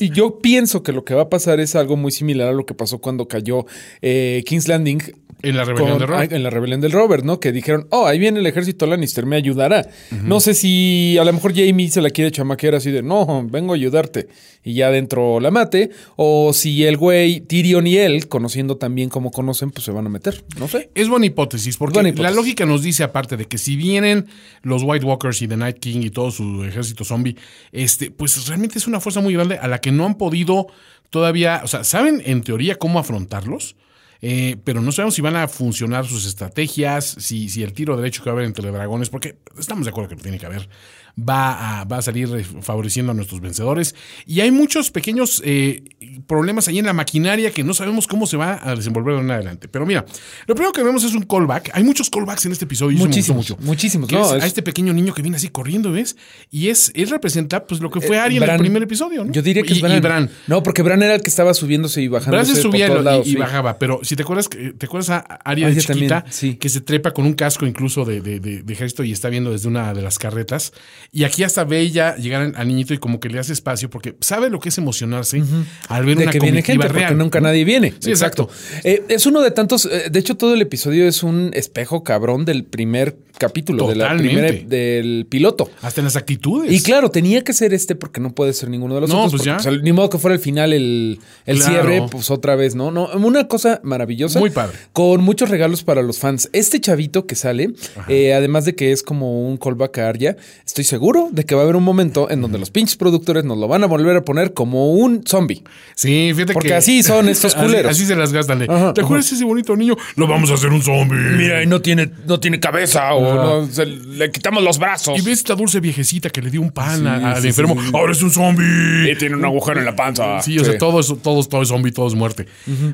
Y 0.00 0.10
yo 0.10 0.38
pienso 0.40 0.82
que 0.82 0.92
lo 0.92 1.04
que 1.04 1.14
va 1.14 1.22
a 1.22 1.28
pasar 1.30 1.60
es 1.60 1.74
algo 1.74 1.96
muy 1.96 2.12
similar 2.12 2.48
a 2.48 2.52
lo 2.52 2.66
que 2.66 2.74
pasó 2.74 2.98
cuando 2.98 3.26
cayó 3.28 3.64
eh, 4.02 4.42
King's 4.46 4.68
Landing. 4.68 5.00
En 5.42 5.56
la 5.56 5.64
rebelión 5.64 5.90
con- 5.92 5.98
de 6.00 6.06
Robert. 6.06 6.32
En 6.32 6.42
la 6.42 6.50
rebelión 6.50 6.80
del 6.80 6.92
Robert, 6.92 7.24
¿no? 7.24 7.40
Que 7.40 7.52
dijeron, 7.52 7.86
oh, 7.90 8.06
ahí 8.06 8.18
viene 8.18 8.40
el 8.40 8.46
ejército 8.46 8.86
Lannister, 8.86 9.26
me 9.26 9.36
ayudará. 9.36 9.88
No 10.24 10.40
sé 10.40 10.54
si 10.54 11.16
a 11.18 11.24
lo 11.24 11.32
mejor 11.32 11.54
Jamie 11.54 11.88
se 11.90 12.00
la 12.02 12.10
quiere 12.10 12.30
chamaquear 12.30 12.74
así 12.74 12.90
de, 12.90 13.02
no, 13.02 13.46
vengo 13.50 13.72
a 13.72 13.76
ayudarte. 13.76 14.28
Y 14.62 14.74
ya 14.74 14.88
adentro 14.88 15.40
la 15.40 15.50
mate. 15.50 15.90
O 16.16 16.52
si 16.52 16.84
el 16.84 16.98
güey, 16.98 17.40
Tyrion 17.40 17.86
y 17.86 17.96
él, 17.96 18.28
conociendo 18.28 18.76
también 18.76 19.08
como 19.08 19.30
conocen, 19.30 19.70
pues 19.70 19.84
se 19.84 19.90
van 19.92 20.04
a 20.06 20.10
meter. 20.10 20.44
No 20.58 20.68
sé. 20.68 20.90
Es 20.94 21.08
buena 21.08 21.24
hipótesis, 21.26 21.76
porque 21.78 21.94
Buena 21.94 22.10
hipótesis. 22.10 22.30
la 22.30 22.36
lógica 22.36 22.66
nos 22.66 22.82
dice, 22.82 23.02
aparte 23.02 23.36
de 23.38 23.46
que 23.46 23.56
si 23.56 23.76
vienen 23.76 24.26
los 24.62 24.82
White 24.84 25.06
Walkers 25.06 25.40
y 25.42 25.48
The 25.48 25.56
Night 25.56 25.78
King 25.78 26.00
y 26.02 26.10
todo 26.10 26.30
su 26.30 26.62
ejército 26.64 27.04
zombie, 27.04 27.36
este, 27.72 28.10
pues 28.10 28.46
realmente 28.48 28.78
es 28.78 28.86
una 28.86 29.00
fuerza 29.00 29.20
muy 29.20 29.32
grande 29.32 29.56
a 29.56 29.66
la 29.68 29.80
que 29.80 29.90
no 29.92 30.04
han 30.04 30.18
podido 30.18 30.66
todavía, 31.08 31.62
o 31.64 31.66
sea, 31.66 31.82
saben 31.82 32.22
en 32.24 32.42
teoría 32.42 32.76
cómo 32.76 32.98
afrontarlos, 32.98 33.76
eh, 34.22 34.56
pero 34.64 34.80
no 34.82 34.92
sabemos 34.92 35.14
si 35.14 35.22
van 35.22 35.36
a 35.36 35.48
funcionar 35.48 36.06
sus 36.06 36.26
estrategias, 36.26 37.04
si, 37.18 37.48
si 37.48 37.62
el 37.62 37.72
tiro 37.72 37.96
derecho 37.96 38.22
que 38.22 38.30
va 38.30 38.34
a 38.34 38.36
haber 38.36 38.46
entre 38.46 38.70
dragones, 38.70 39.08
porque 39.08 39.38
estamos 39.58 39.84
de 39.84 39.90
acuerdo 39.90 40.10
que 40.10 40.16
lo 40.16 40.22
tiene 40.22 40.38
que 40.38 40.46
haber, 40.46 40.68
va 41.18 41.80
a, 41.80 41.84
va 41.84 41.98
a 41.98 42.02
salir 42.02 42.28
eh, 42.36 42.44
favoreciendo 42.60 43.12
a 43.12 43.14
nuestros 43.14 43.40
vencedores. 43.40 43.94
Y 44.26 44.40
hay 44.40 44.50
muchos 44.50 44.90
pequeños 44.90 45.42
eh, 45.44 45.82
problemas 46.26 46.68
ahí 46.68 46.78
en 46.78 46.86
la 46.86 46.92
maquinaria 46.92 47.50
que 47.50 47.64
no 47.64 47.74
sabemos 47.74 48.06
cómo 48.06 48.26
se 48.26 48.36
va 48.36 48.60
a 48.62 48.74
desenvolver 48.74 49.14
de 49.16 49.20
en 49.20 49.30
adelante. 49.30 49.68
Pero 49.68 49.86
mira, 49.86 50.04
lo 50.46 50.54
primero 50.54 50.72
que 50.72 50.82
vemos 50.82 51.04
es 51.04 51.14
un 51.14 51.22
callback. 51.22 51.70
Hay 51.74 51.84
muchos 51.84 52.10
callbacks 52.10 52.46
en 52.46 52.52
este 52.52 52.64
episodio. 52.64 52.98
Muchísimos, 52.98 53.50
mucho. 53.50 53.62
muchísimos. 53.62 54.08
Que 54.08 54.14
No, 54.16 54.22
es 54.30 54.32
es- 54.38 54.42
A 54.42 54.46
este 54.46 54.62
pequeño 54.62 54.92
niño 54.92 55.12
que 55.14 55.22
viene 55.22 55.36
así 55.36 55.48
corriendo, 55.48 55.92
¿ves? 55.92 56.16
Y 56.50 56.68
es 56.68 56.90
él 56.94 57.08
representa 57.10 57.66
pues 57.66 57.80
lo 57.80 57.90
que 57.90 58.00
fue 58.00 58.16
en 58.16 58.32
Eh, 58.32 58.40
Bran. 58.40 58.56
el 58.56 58.60
primer 58.60 58.82
episodio, 58.82 59.24
¿no? 59.24 59.32
Yo 59.32 59.42
diría 59.42 59.62
que 59.62 59.72
y, 59.74 59.76
es 59.76 59.82
Bran. 59.82 59.96
y 59.96 60.00
Bran. 60.00 60.30
No, 60.46 60.62
porque 60.62 60.82
Bran 60.82 61.02
era 61.02 61.14
el 61.14 61.22
que 61.22 61.28
estaba 61.30 61.54
subiéndose 61.54 62.00
y 62.02 62.08
Bran 62.08 62.20
bajándose 62.20 62.54
se 62.56 62.62
por 62.62 62.70
subía 62.72 62.86
todos 62.88 63.00
y- 63.00 63.04
lados. 63.04 63.26
y, 63.26 63.30
sí. 63.30 63.36
bajaba, 63.36 63.78
pero 63.78 64.00
si 64.02 64.16
te 64.16 64.22
acuerdas, 64.22 64.48
¿te 64.48 64.86
acuerdas 64.86 65.10
a 65.10 65.18
Arya 65.18 65.68
de 65.68 65.76
chiquita 65.76 65.90
también, 66.22 66.32
sí. 66.32 66.54
que 66.56 66.68
se 66.68 66.80
trepa 66.80 67.12
con 67.12 67.26
un 67.26 67.34
casco 67.34 67.66
incluso 67.66 68.04
de, 68.04 68.20
de- 68.20 68.40
de- 68.40 68.62
de 68.62 68.72
ejército 68.72 69.04
y 69.04 69.12
está 69.12 69.28
viendo 69.28 69.50
desde 69.52 69.68
una 69.68 69.92
de 69.94 70.02
las 70.02 70.18
carretas? 70.18 70.72
Y 71.12 71.24
aquí 71.24 71.42
hasta 71.44 71.64
ve 71.64 71.80
ella 71.80 72.16
llegar 72.16 72.42
al, 72.42 72.52
al 72.56 72.68
niñito 72.68 72.94
y 72.94 72.98
como 72.98 73.20
que 73.20 73.28
le 73.28 73.38
hace 73.38 73.52
espacio 73.52 73.90
porque 73.90 74.16
sabe 74.20 74.50
lo 74.50 74.60
que 74.60 74.68
es 74.70 74.78
emocionarse 74.78 75.42
al 75.88 76.04
ver 76.04 76.16
de 76.16 76.22
una 76.24 76.32
que 76.32 76.40
viene 76.40 76.62
gente, 76.62 76.86
real. 76.88 77.08
porque 77.08 77.14
nunca 77.14 77.40
nadie 77.40 77.64
viene. 77.64 77.94
Sí, 77.98 78.10
exacto. 78.10 78.48
Eh, 78.84 79.02
es 79.08 79.26
uno 79.26 79.40
de 79.40 79.50
tantos. 79.50 79.86
eh, 79.86 80.08
de 80.10 80.18
hecho, 80.18 80.36
todo 80.36 80.54
el 80.54 80.62
episodio 80.62 81.06
es 81.08 81.22
un 81.22 81.50
espejo 81.54 82.04
cabrón 82.04 82.44
del 82.44 82.64
primer 82.64 83.16
capítulo, 83.38 83.88
de 83.88 83.94
la 83.96 84.14
primera, 84.16 84.52
del 84.52 85.26
piloto. 85.28 85.70
Hasta 85.80 86.00
en 86.02 86.04
las 86.04 86.16
actitudes. 86.16 86.70
Y 86.72 86.82
claro, 86.82 87.10
tenía 87.10 87.42
que 87.42 87.52
ser 87.54 87.72
este 87.72 87.94
porque 87.94 88.20
no 88.20 88.34
puede 88.34 88.52
ser 88.52 88.68
ninguno 88.68 88.94
de 88.96 89.00
los 89.02 89.10
No, 89.10 89.24
otros. 89.24 89.30
pues 89.32 89.42
porque, 89.48 89.50
ya. 89.50 89.56
o 89.56 89.72
sea, 89.74 89.82
ni 89.82 89.92
modo 89.92 90.10
que 90.10 90.18
fuera 90.18 90.34
el 90.34 90.40
final, 90.40 90.72
el, 90.74 91.18
el 91.46 91.56
Claro. 91.58 91.72
cierre, 91.88 92.02
pues 92.10 92.30
otra 92.30 92.54
vez, 92.54 92.74
¿no? 92.74 92.90
No, 92.90 93.08
una 93.14 93.48
cosa 93.48 93.80
maravillosa. 93.82 94.38
Muy 94.40 94.50
padre. 94.50 94.76
Con 94.92 95.22
muchos 95.22 95.48
regalos 95.48 95.82
para 95.82 96.02
los 96.02 96.18
fans. 96.18 96.50
Este 96.52 96.80
chavito 96.80 97.26
que 97.26 97.34
sale, 97.34 97.70
eh, 98.08 98.34
además 98.34 98.66
de 98.66 98.74
que 98.74 98.92
es 98.92 99.02
como 99.02 99.48
un 99.48 99.56
callback 99.56 99.98
a 99.98 100.08
Arya, 100.08 100.36
estoy 100.66 100.84
seguro 100.90 101.28
de 101.32 101.44
que 101.44 101.54
va 101.54 101.62
a 101.62 101.64
haber 101.64 101.76
un 101.76 101.84
momento 101.84 102.30
en 102.30 102.42
donde 102.42 102.58
los 102.58 102.70
pinches 102.70 102.96
productores 102.96 103.44
nos 103.44 103.56
lo 103.56 103.66
van 103.68 103.82
a 103.82 103.86
volver 103.86 104.16
a 104.16 104.24
poner 104.24 104.52
como 104.52 104.92
un 104.92 105.22
zombie. 105.26 105.62
Sí, 105.94 106.32
fíjate 106.34 106.52
Porque 106.52 106.68
que. 106.68 106.74
así 106.74 107.02
son 107.02 107.28
estos 107.28 107.54
culeros. 107.56 107.92
Así, 107.92 108.04
se 108.04 108.14
las 108.16 108.32
gastan. 108.32 108.62
Ajá, 108.70 108.92
¿Te 108.92 109.00
acuerdas 109.00 109.32
ese 109.32 109.44
bonito 109.44 109.74
niño? 109.76 109.96
Lo 110.16 110.26
vamos 110.26 110.50
a 110.50 110.54
hacer 110.54 110.70
un 110.70 110.82
zombie. 110.82 111.16
Mira, 111.36 111.62
y 111.62 111.66
no 111.66 111.80
tiene, 111.80 112.10
no 112.26 112.38
tiene 112.40 112.60
cabeza 112.60 113.14
o 113.14 113.34
no, 113.62 113.66
se- 113.72 113.86
le 113.86 114.30
quitamos 114.30 114.62
los 114.62 114.78
brazos. 114.78 115.18
Y 115.18 115.22
ves 115.22 115.38
esta 115.38 115.54
dulce 115.54 115.80
viejecita 115.80 116.28
que 116.30 116.42
le 116.42 116.50
dio 116.50 116.60
un 116.60 116.70
pan 116.72 117.06
a- 117.06 117.32
al 117.36 117.40
sí, 117.42 117.48
enfermo. 117.48 117.76
sí. 117.80 117.90
Ahora 117.94 118.12
es 118.12 118.22
un 118.22 118.30
zombie. 118.30 119.10
Y 119.10 119.16
tiene 119.16 119.36
un 119.36 119.44
agujero 119.44 119.78
en 119.80 119.86
la 119.86 119.96
panza. 119.96 120.42
Sí, 120.42 120.58
o 120.58 120.64
sea, 120.64 120.76
todo 120.76 121.00
es, 121.00 121.06
todo, 121.22 121.40
es- 121.40 121.48
todo 121.48 121.62
es 121.62 121.68
zombie, 121.68 121.92
todo 121.92 122.08
es 122.08 122.14
muerte. 122.14 122.46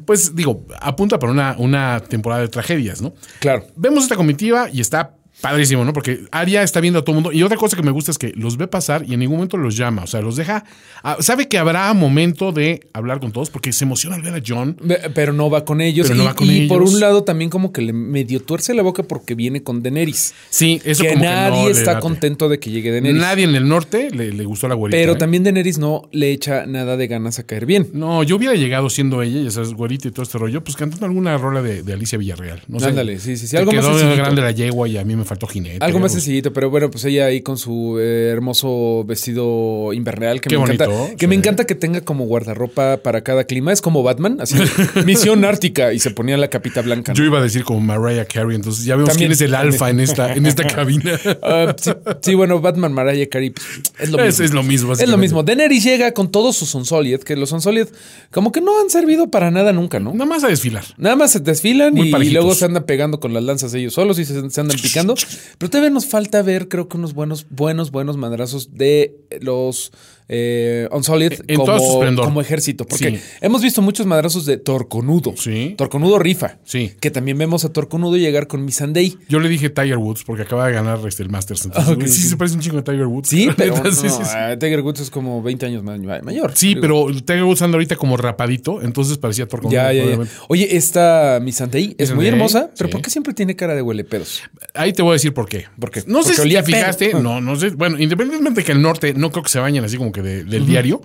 Pues 0.04 0.37
digo, 0.37 0.64
apunta 0.81 1.19
para 1.19 1.32
una, 1.32 1.54
una 1.58 2.00
temporada 2.00 2.42
de 2.42 2.49
tragedias, 2.49 3.00
¿no? 3.00 3.14
Claro. 3.40 3.64
Vemos 3.76 4.02
esta 4.04 4.16
comitiva 4.16 4.69
y 4.72 4.81
está 4.81 5.14
padrísimo, 5.41 5.85
¿no? 5.85 5.93
Porque 5.93 6.21
Arya 6.31 6.62
está 6.62 6.81
viendo 6.81 7.00
a 7.00 7.03
todo 7.03 7.17
el 7.17 7.23
mundo. 7.23 7.33
Y 7.33 7.43
otra 7.43 7.56
cosa 7.56 7.77
que 7.77 7.83
me 7.83 7.91
gusta 7.91 8.11
es 8.11 8.19
que 8.19 8.33
los 8.37 8.56
ve 8.56 8.67
pasar 8.67 9.05
y 9.06 9.15
en 9.15 9.21
ningún 9.21 9.37
momento 9.37 9.56
los 9.56 9.77
llama. 9.77 10.05
O 10.05 10.06
sea, 10.06 10.21
los 10.21 10.37
deja. 10.37 10.65
ah, 11.03 11.19
sabe 11.21 11.49
que 11.49 11.59
habrá 11.59 11.93
momento 11.94 12.53
de 12.53 12.87
hablar 12.93 13.21
con 13.21 13.33
todos 13.33 13.50
porque 13.50 13.73
se 13.73 13.85
emociona 13.85 14.17
al 14.17 14.23
ver 14.23 14.35
a 14.35 14.43
John. 14.44 14.77
Pero 15.15 15.33
no 15.33 15.50
va 15.50 15.65
con 15.65 15.81
ellos. 15.81 16.06
Pero 16.06 16.19
no 16.19 16.25
va 16.25 16.35
con 16.35 16.50
y 16.50 16.67
por 16.67 16.83
un 16.83 17.00
lado 17.00 17.25
también 17.25 17.50
como 17.50 17.73
que 17.73 17.83
le 17.83 17.93
medio 17.93 18.41
tuerce 18.41 18.75
la 18.75 18.83
boca 18.83 19.03
porque 19.03 19.35
viene 19.35 19.62
con 19.62 19.83
Daenerys. 19.83 20.35
Sí, 20.50 20.81
eso 20.85 21.03
que 21.03 21.11
como 21.11 21.25
nadie 21.25 21.67
que 21.67 21.73
no 21.73 21.79
está 21.79 22.00
contento 22.00 22.49
de 22.49 22.59
que 22.59 22.71
llegue 22.71 22.91
Daenerys. 22.91 23.21
Nadie 23.21 23.44
en 23.44 23.55
el 23.55 23.69
norte 23.69 24.11
le, 24.11 24.33
le 24.33 24.44
gustó 24.44 24.69
la 24.69 24.75
güerita. 24.75 24.97
Pero 24.97 25.12
¿eh? 25.12 25.17
también 25.17 25.44
Daenerys 25.44 25.79
no 25.79 26.09
le 26.12 26.31
echa 26.31 26.67
nada 26.67 26.97
de 26.97 27.06
ganas 27.06 27.38
a 27.38 27.44
caer 27.44 27.67
bien. 27.67 27.88
No, 27.93 28.23
yo 28.23 28.37
hubiera 28.37 28.55
llegado 28.55 28.88
siendo 28.91 29.23
ella, 29.23 29.43
ya 29.43 29.50
sabes, 29.50 29.75
güerita 29.75 30.09
y 30.09 30.11
todo 30.11 30.23
este 30.23 30.38
rollo, 30.38 30.65
pues 30.65 30.77
cantando 30.77 31.06
alguna 31.06 31.37
rola 31.37 31.62
de, 31.62 31.83
de 31.83 31.93
Alicia 31.93 32.19
Villarreal. 32.19 32.62
No 32.69 32.81
sé. 32.81 32.87
Ándale, 32.87 33.19
sí, 33.19 33.37
sí, 33.37 33.47
sí, 33.47 33.56
algo 33.56 33.73
más 33.73 33.85
quedó 33.85 34.17
grande 34.17 34.43
la 34.43 34.53
yegua 34.53 34.88
y 34.88 34.97
a 34.97 35.05
mí 35.05 35.15
me 35.15 35.25
faltó 35.26 35.46
jinete. 35.46 35.85
Algo 35.85 35.99
más 35.99 36.12
sencillito, 36.12 36.52
pero 36.52 36.71
bueno, 36.71 36.90
pues 36.90 37.04
ella 37.04 37.26
ahí 37.26 37.42
con 37.42 37.59
su 37.59 37.99
eh, 38.00 38.30
hermoso 38.33 39.04
vestido 39.06 39.92
invernal 39.92 40.40
que 40.40 40.49
Qué 40.49 40.56
me 40.56 40.64
encanta. 40.64 40.87
bonito, 40.88 41.16
Que 41.16 41.26
me 41.26 41.35
sí. 41.35 41.38
encanta 41.40 41.64
que 41.66 41.75
tenga 41.75 42.00
como 42.00 42.25
guardarropa 42.26 42.99
para 42.99 43.23
cada 43.23 43.45
clima. 43.45 43.73
Es 43.73 43.80
como 43.83 44.02
Batman, 44.02 44.38
así 44.40 44.56
misión 45.04 45.45
ártica 45.45 45.92
y 45.92 45.99
se 45.99 46.11
ponía 46.11 46.37
la 46.37 46.49
capita 46.49 46.83
blanca. 46.83 47.12
¿no? 47.12 47.18
Yo 47.18 47.25
iba 47.25 47.38
a 47.38 47.42
decir 47.42 47.64
como 47.64 47.80
Mariah 47.80 48.25
Carey, 48.26 48.56
entonces 48.56 48.85
ya 48.85 48.97
vemos 48.97 49.11
También- 49.11 49.28
quién 49.28 49.33
es 49.33 49.40
el 49.42 49.54
alfa 49.54 49.90
en 49.90 50.00
esta, 50.00 50.33
en 50.35 50.47
esta 50.47 50.66
cabina. 50.75 51.18
Ah, 51.42 51.75
sí, 51.78 51.90
sí, 52.23 52.35
bueno, 52.35 52.61
Batman, 52.61 52.92
Mariah 52.92 53.28
Carey, 53.28 53.50
pues, 53.50 53.66
es 53.99 54.11
lo 54.11 54.18
mismo. 54.18 54.28
Es- 54.28 54.40
es 54.40 54.52
lo 54.52 54.62
mismo, 54.62 54.92
Es 54.92 55.09
lo 55.09 55.16
mismo. 55.18 55.42
Daenerys 55.42 55.83
llega 55.85 56.12
con 56.12 56.30
todos 56.30 56.56
sus 56.56 56.75
Unsolid, 56.75 57.21
que 57.21 57.37
los 57.37 57.52
Unsolid 57.52 57.87
como 58.30 58.52
que 58.52 58.61
no 58.61 58.80
han 58.80 58.90
servido 58.90 59.30
para 59.30 59.50
nada 59.50 59.73
nunca, 59.73 59.99
¿no? 60.00 60.12
Nada 60.12 60.26
más 60.26 60.45
a 60.45 60.49
desfilar. 60.49 60.85
Nada 60.99 61.16
más 61.16 61.33
se 61.33 61.40
desfilan 61.40 61.97
y, 61.97 62.11
luego 62.30 62.54
se 62.54 62.64
andan 62.64 62.85
pegando 62.85 63.18
con 63.21 63.33
las 63.35 63.42
lanzas 63.42 63.73
ellos 63.75 63.95
solos 63.95 64.18
y 64.18 64.25
se, 64.25 64.49
se 64.50 64.61
andan 64.61 64.78
picando. 64.78 65.15
Pero 65.58 65.70
todavía 65.70 65.90
nos 65.90 66.06
falta 66.06 66.42
ver, 66.42 66.68
creo 66.68 66.88
que 66.88 66.96
unos 66.96 67.14
buenos, 67.14 67.46
buenos, 67.50 67.90
buenos 67.90 68.16
madrazos 68.16 68.75
de 68.75 69.16
los 69.40 69.92
eh, 70.28 70.88
Unsolid 70.90 71.33
En 71.47 71.56
como, 71.56 72.16
como 72.16 72.40
ejército. 72.40 72.85
Porque 72.87 73.11
Sí. 73.11 73.21
hemos 73.40 73.62
visto 73.62 73.83
muchos 73.83 74.06
madrazos 74.06 74.45
de 74.47 74.56
Torconudo. 74.56 75.35
Sí. 75.37 75.75
Torconudo 75.78 76.18
rifa. 76.18 76.59
Sí. 76.64 76.92
Que 77.00 77.11
también 77.11 77.38
vemos 77.38 77.64
a 77.64 77.73
Torconudo 77.73 78.16
llegar 78.16 78.47
con 78.47 78.64
Missandei. 78.64 79.16
Yo 79.28 79.38
le 79.40 79.49
dije 79.49 79.71
Tiger 79.71 79.99
Woods 79.99 80.25
porque 80.25 80.42
acaba 80.42 80.66
de 80.66 80.73
ganar 80.73 80.99
este, 81.06 81.23
el 81.23 81.30
Masters. 81.30 81.66
Entonces, 81.66 81.97
Ah, 81.99 82.06
sí, 82.09 82.23
se 82.28 82.37
parece 82.37 82.56
un 82.56 82.62
chingo 82.62 82.76
de 82.78 82.83
Tiger 82.83 83.06
Woods. 83.06 83.28
Sí, 83.28 83.49
pero 83.56 83.75
Neta, 83.76 83.92
sí, 83.92 84.06
no, 84.06 84.11
sí, 84.11 84.25
sí. 84.25 84.30
ah, 84.35 84.56
Tiger 84.59 84.80
Woods 84.80 85.00
es 85.00 85.11
como 85.11 85.42
20 85.42 85.66
años 85.66 85.83
ma- 85.83 85.97
mayor. 86.23 86.52
Sí, 86.54 86.68
Digo, 86.68 86.80
pero 86.80 87.06
Tiger 87.25 87.45
Woods 87.45 87.62
anda 87.62 87.76
ahorita 87.76 87.97
como 87.97 88.16
rapadito, 88.16 88.83
entonces 88.83 89.18
parecía 89.18 89.47
Torco. 89.47 89.71
Ya, 89.71 89.92
ya, 89.92 90.04
ya. 90.04 90.18
Oye, 90.49 90.76
esta 90.76 91.38
Missandei 91.42 91.95
es 91.99 92.12
muy 92.14 92.26
hermosa, 92.26 92.71
pero. 92.76 92.90
¿por 92.90 93.02
qué 93.02 93.11
siempre 93.11 93.35
tiene 93.35 93.54
cara 93.56 93.75
de 93.75 93.83
huele 93.83 94.04
pedos? 94.04 94.42
Ahí 94.75 94.92
te 94.92 95.02
voy 95.02 95.11
a 95.11 95.12
decir 95.14 95.33
por 95.35 95.49
qué. 95.49 95.66
¿Por 95.78 95.90
qué? 95.90 96.02
No 96.06 96.23
sé 96.23 96.35
Porque 96.35 96.49
si 96.50 96.54
te 96.56 96.62
fijaste, 96.62 97.09
pedo. 97.11 97.23
no, 97.23 97.40
no 97.40 97.56
sé. 97.56 97.71
Bueno, 97.71 97.99
independientemente 98.00 98.61
de 98.61 98.64
que 98.64 98.73
el 98.73 98.83
norte 98.83 99.14
no 99.14 99.30
creo 99.30 99.42
que 99.42 99.50
se 99.50 99.59
bañen 99.59 99.85
así 99.85 99.97
como 99.97 100.12
que 100.16 100.23
de- 100.23 100.44
del 100.44 100.66
diario. 100.66 101.00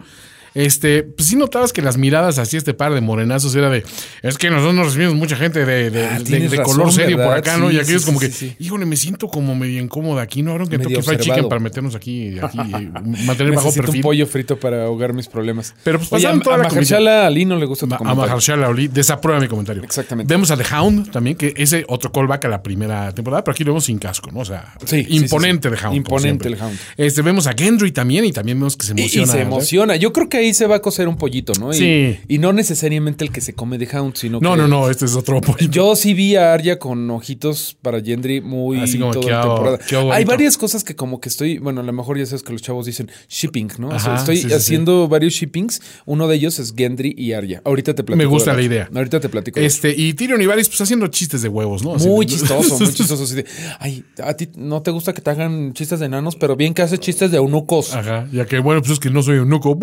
Este, 0.54 1.04
pues 1.04 1.30
sí 1.30 1.36
notabas 1.38 1.72
que 1.72 1.82
las 1.82 1.98
miradas 1.98 2.38
así 2.38 2.58
este 2.58 2.74
par 2.74 2.94
de 2.94 3.00
morenazos 3.00 3.56
era 3.56 3.70
de, 3.70 3.84
es 4.22 4.38
que 4.38 4.50
nosotros 4.50 4.74
nos 4.76 4.88
recibimos 4.88 5.16
mucha 5.16 5.36
gente 5.38 5.66
de, 5.66 5.90
de, 5.90 6.06
Ah, 6.06 6.18
de- 6.20 6.26
tienes 6.26 6.52
de 6.52 6.58
razón, 6.58 6.76
color 6.76 6.92
serio 6.92 7.18
por 7.18 7.34
acá, 7.34 7.58
¿no? 7.58 7.72
Y 7.72 7.80
aquí 7.80 7.98
sí, 7.98 8.06
como 8.06 8.20
que, 8.20 8.30
híjole, 8.60 8.86
me 8.86 8.98
siento 8.98 9.28
como 9.30 9.56
medio 9.56 9.82
incómoda 9.82 10.22
aquí, 10.22 10.42
¿no? 10.44 10.52
Ahora 10.52 10.66
que 10.66 10.78
toque 10.78 11.02
fried 11.02 11.20
chicken 11.20 11.48
para 11.48 11.62
meternos 11.62 11.96
aquí, 11.96 12.38
aquí 12.40 12.58
eh, 12.60 12.90
mantener 13.26 13.54
bajo 13.56 13.72
perfil. 13.74 13.96
un 13.98 14.02
pollo 14.02 14.28
frito 14.28 14.58
para 14.60 14.84
ahogar 14.84 15.14
mis 15.14 15.28
problemas. 15.28 15.74
Pero, 15.84 16.00
pues, 16.00 16.10
pasaron 16.10 16.40
a, 16.42 16.44
toda 16.44 16.56
a 16.56 16.60
la 16.60 16.70
Mahershala 16.70 17.28
Ali 17.28 17.46
no 17.46 17.56
le 17.56 17.66
gusta 17.66 17.86
tu 17.86 17.90
Ma- 17.92 17.96
A 17.96 18.00
comentario. 18.00 18.28
Mahershala 18.30 18.68
Ali 18.68 18.88
desaprueba 18.90 19.40
mi 19.40 19.48
comentario. 19.48 19.84
Exactamente. 19.84 20.34
Vemos 20.34 20.52
a 20.52 20.58
The 20.58 20.66
Hound 20.76 21.12
también, 21.12 21.38
que 21.38 21.54
ese 21.56 21.86
otro 21.88 22.12
callback 22.12 22.46
a 22.46 22.50
la 22.50 22.62
primera 22.62 23.14
temporada, 23.14 23.44
pero 23.44 23.54
aquí 23.54 23.64
lo 23.64 23.72
vemos 23.72 23.86
sin 23.86 24.00
casco, 24.00 24.30
¿no? 24.32 24.40
O 24.42 24.46
sea, 24.46 24.74
Sí, 24.86 25.06
imponente. 25.12 25.70
The 25.70 25.78
Hound. 25.86 25.96
Imponente 25.96 26.48
el 26.50 26.62
Hound. 26.62 26.78
Este, 26.98 27.22
vemos 27.22 27.48
a 27.48 27.54
Gendry 27.54 27.92
también 27.94 28.26
y 28.26 28.34
también 28.34 28.60
vemos 28.60 28.76
que 28.76 28.86
se 28.86 28.92
emociona. 28.92 29.28
y, 29.28 29.32
se 29.32 29.42
emociona. 29.42 29.96
Yo 29.96 30.12
creo 30.12 30.28
que 30.28 30.41
ahí 30.42 30.54
se 30.54 30.66
va 30.68 30.76
a 30.78 30.80
cocer 30.82 31.08
un 31.08 31.18
pollito, 31.18 31.54
¿no? 31.60 31.72
Y, 31.74 31.78
Sí. 31.78 32.20
Y 32.28 32.38
no 32.38 32.54
necesariamente 32.54 33.24
el 33.24 33.32
que 33.32 33.42
se 33.42 33.54
come 33.54 33.78
de 33.78 33.88
Hound, 33.98 34.16
sino 34.16 34.40
No, 34.40 34.52
que. 34.52 34.58
no, 34.58 34.68
no, 34.68 34.90
este 34.90 35.06
es 35.06 35.16
otro 35.16 35.42
pollito. 35.42 35.72
Yo 35.72 35.96
sí 35.96 36.14
vi 36.14 36.36
a 36.36 36.54
Arya 36.54 36.78
con 36.80 37.10
ojitos 37.10 37.76
para 37.82 38.02
Gendry 38.02 38.42
muy 38.42 38.80
Así 38.80 39.00
como, 39.00 39.12
toda 39.14 39.30
la 39.32 39.42
temporada. 39.42 40.16
Hay 40.16 40.26
varias 40.26 40.58
cosas 40.58 40.84
que 40.84 40.96
como 40.96 41.20
que 41.22 41.30
estoy, 41.30 41.58
bueno, 41.58 41.82
a 41.82 41.84
lo 41.84 41.94
mejor 41.94 42.18
ya 42.18 42.26
sabes 42.26 42.44
que 42.44 42.52
los 42.54 42.62
chavos 42.62 42.86
dicen 42.86 43.10
shipping, 43.30 43.70
¿no? 43.80 43.90
O 43.90 44.00
sea, 44.00 44.16
estoy 44.16 44.38
sí, 44.38 44.48
sí, 44.50 44.54
haciendo 44.54 45.08
varios 45.08 45.34
shippings. 45.34 45.82
Uno 46.06 46.28
de 46.28 46.36
ellos 46.36 46.60
es 46.60 46.74
Gendry 46.76 47.14
y 47.18 47.34
Arya. 47.34 47.62
Ahorita 47.66 47.94
te 47.96 48.04
platico. 48.04 48.18
Me 48.18 48.26
gusta 48.26 48.54
la 48.54 48.62
idea. 48.62 48.90
Ahorita 48.94 49.20
te 49.20 49.30
platico. 49.30 49.60
Este, 49.60 49.94
y 49.96 50.14
Tyrion 50.14 50.42
y 50.42 50.46
Varys, 50.46 50.68
pues 50.70 50.82
haciendo 50.82 51.08
chistes 51.08 51.42
de 51.42 51.50
huevos, 51.50 51.84
¿no? 51.84 51.96
Así 51.96 52.08
Muy 52.08 52.26
de- 52.26 52.32
chistoso, 52.34 52.78
muy 52.80 52.88
chistoso. 52.94 53.24
así 53.24 53.36
de, 53.36 53.46
Ay, 53.80 54.04
a 54.24 54.34
ti 54.34 54.50
no 54.56 54.82
te 54.82 54.92
gusta 54.92 55.14
que 55.14 55.22
te 55.22 55.30
hagan 55.30 55.74
chistes 55.74 56.00
de 56.00 56.06
enanos, 56.08 56.36
pero 56.36 56.56
bien 56.56 56.74
que 56.74 56.82
haces 56.82 57.00
chistes 57.00 57.32
de 57.32 57.38
eunucos. 57.38 57.94
Ajá, 57.94 58.28
ya 58.32 58.46
que 58.46 58.60
bueno, 58.60 58.82
pues 58.82 58.94
es 58.94 59.00
que 59.00 59.10
no 59.10 59.22
soy 59.24 59.38
eunuco. 59.38 59.76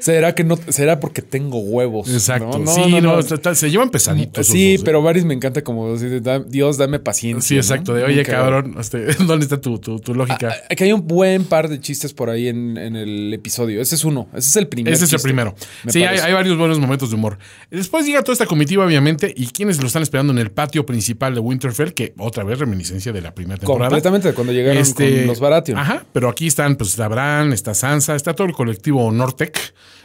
¿Será 0.00 0.34
que 0.34 0.44
no? 0.44 0.58
¿Será 0.68 1.00
porque 1.00 1.22
tengo 1.22 1.58
huevos? 1.60 2.08
Exacto. 2.12 2.58
No, 2.58 2.64
no, 2.64 2.74
sí, 2.74 3.00
no, 3.00 3.54
se 3.54 3.70
llevan 3.70 3.90
pesaditos. 3.90 4.46
Sí, 4.46 4.72
dos, 4.74 4.80
¿eh? 4.80 4.84
pero 4.84 5.02
Varys 5.02 5.24
me 5.24 5.34
encanta 5.34 5.62
como 5.62 5.94
así 5.94 6.06
de, 6.06 6.20
"Da- 6.20 6.38
Dios, 6.40 6.78
dame 6.78 6.98
paciencia. 6.98 7.48
Sí, 7.48 7.56
exacto. 7.56 7.94
De, 7.94 8.04
oye, 8.04 8.22
cabrón, 8.24 8.76
este, 8.78 9.04
¿dónde 9.26 9.44
está 9.44 9.60
tu, 9.60 9.78
tu, 9.78 9.98
tu 10.00 10.14
lógica? 10.14 10.54
Ah, 10.70 10.74
Que 10.74 10.84
hay 10.84 10.92
un 10.92 11.06
buen 11.06 11.44
par 11.44 11.68
de 11.68 11.80
chistes 11.80 12.12
por 12.12 12.30
ahí 12.30 12.48
en, 12.48 12.76
en 12.76 12.96
el 12.96 13.32
episodio. 13.34 13.80
Ese 13.80 13.94
es 13.94 14.04
uno. 14.04 14.28
Ese 14.34 14.48
es 14.48 14.56
el 14.56 14.68
primer. 14.68 14.92
Ese 14.92 15.04
es 15.04 15.12
el 15.12 15.20
primero. 15.20 15.54
me 15.84 15.92
Sí, 15.92 16.02
hay, 16.02 16.32
varios 16.32 16.56
buenos 16.58 16.78
momentos 16.78 17.10
de 17.10 17.16
humor. 17.16 17.38
Después 17.70 18.06
llega 18.06 18.22
toda 18.22 18.32
esta 18.34 18.46
comitiva, 18.46 18.84
obviamente, 18.84 19.32
y 19.36 19.46
quienes 19.48 19.80
lo 19.80 19.86
están 19.86 20.02
esperando 20.02 20.32
en 20.32 20.38
el 20.38 20.50
patio 20.50 20.84
principal 20.86 21.34
de 21.34 21.40
Winterfell, 21.40 21.92
que 21.92 22.14
otra 22.18 22.44
vez 22.44 22.58
reminiscencia 22.58 23.12
de 23.12 23.20
la 23.20 23.34
primera 23.34 23.58
temporada. 23.58 23.88
Completamente 23.90 24.28
de 24.28 24.34
cuando 24.34 24.52
llegaron 24.52 24.82
con 24.92 25.26
los 25.26 25.40
Baratheon. 25.40 25.78
Ajá, 25.78 26.04
pero 26.12 26.28
aquí 26.28 26.46
están, 26.46 26.76
pues 26.76 26.90
está 26.90 27.08
Bran, 27.08 27.52
está 27.52 27.74
Sansa, 27.74 28.14
está 28.14 28.34
todo 28.34 28.46
el 28.46 28.52
colectivo 28.52 29.10
Nortec. 29.10 29.58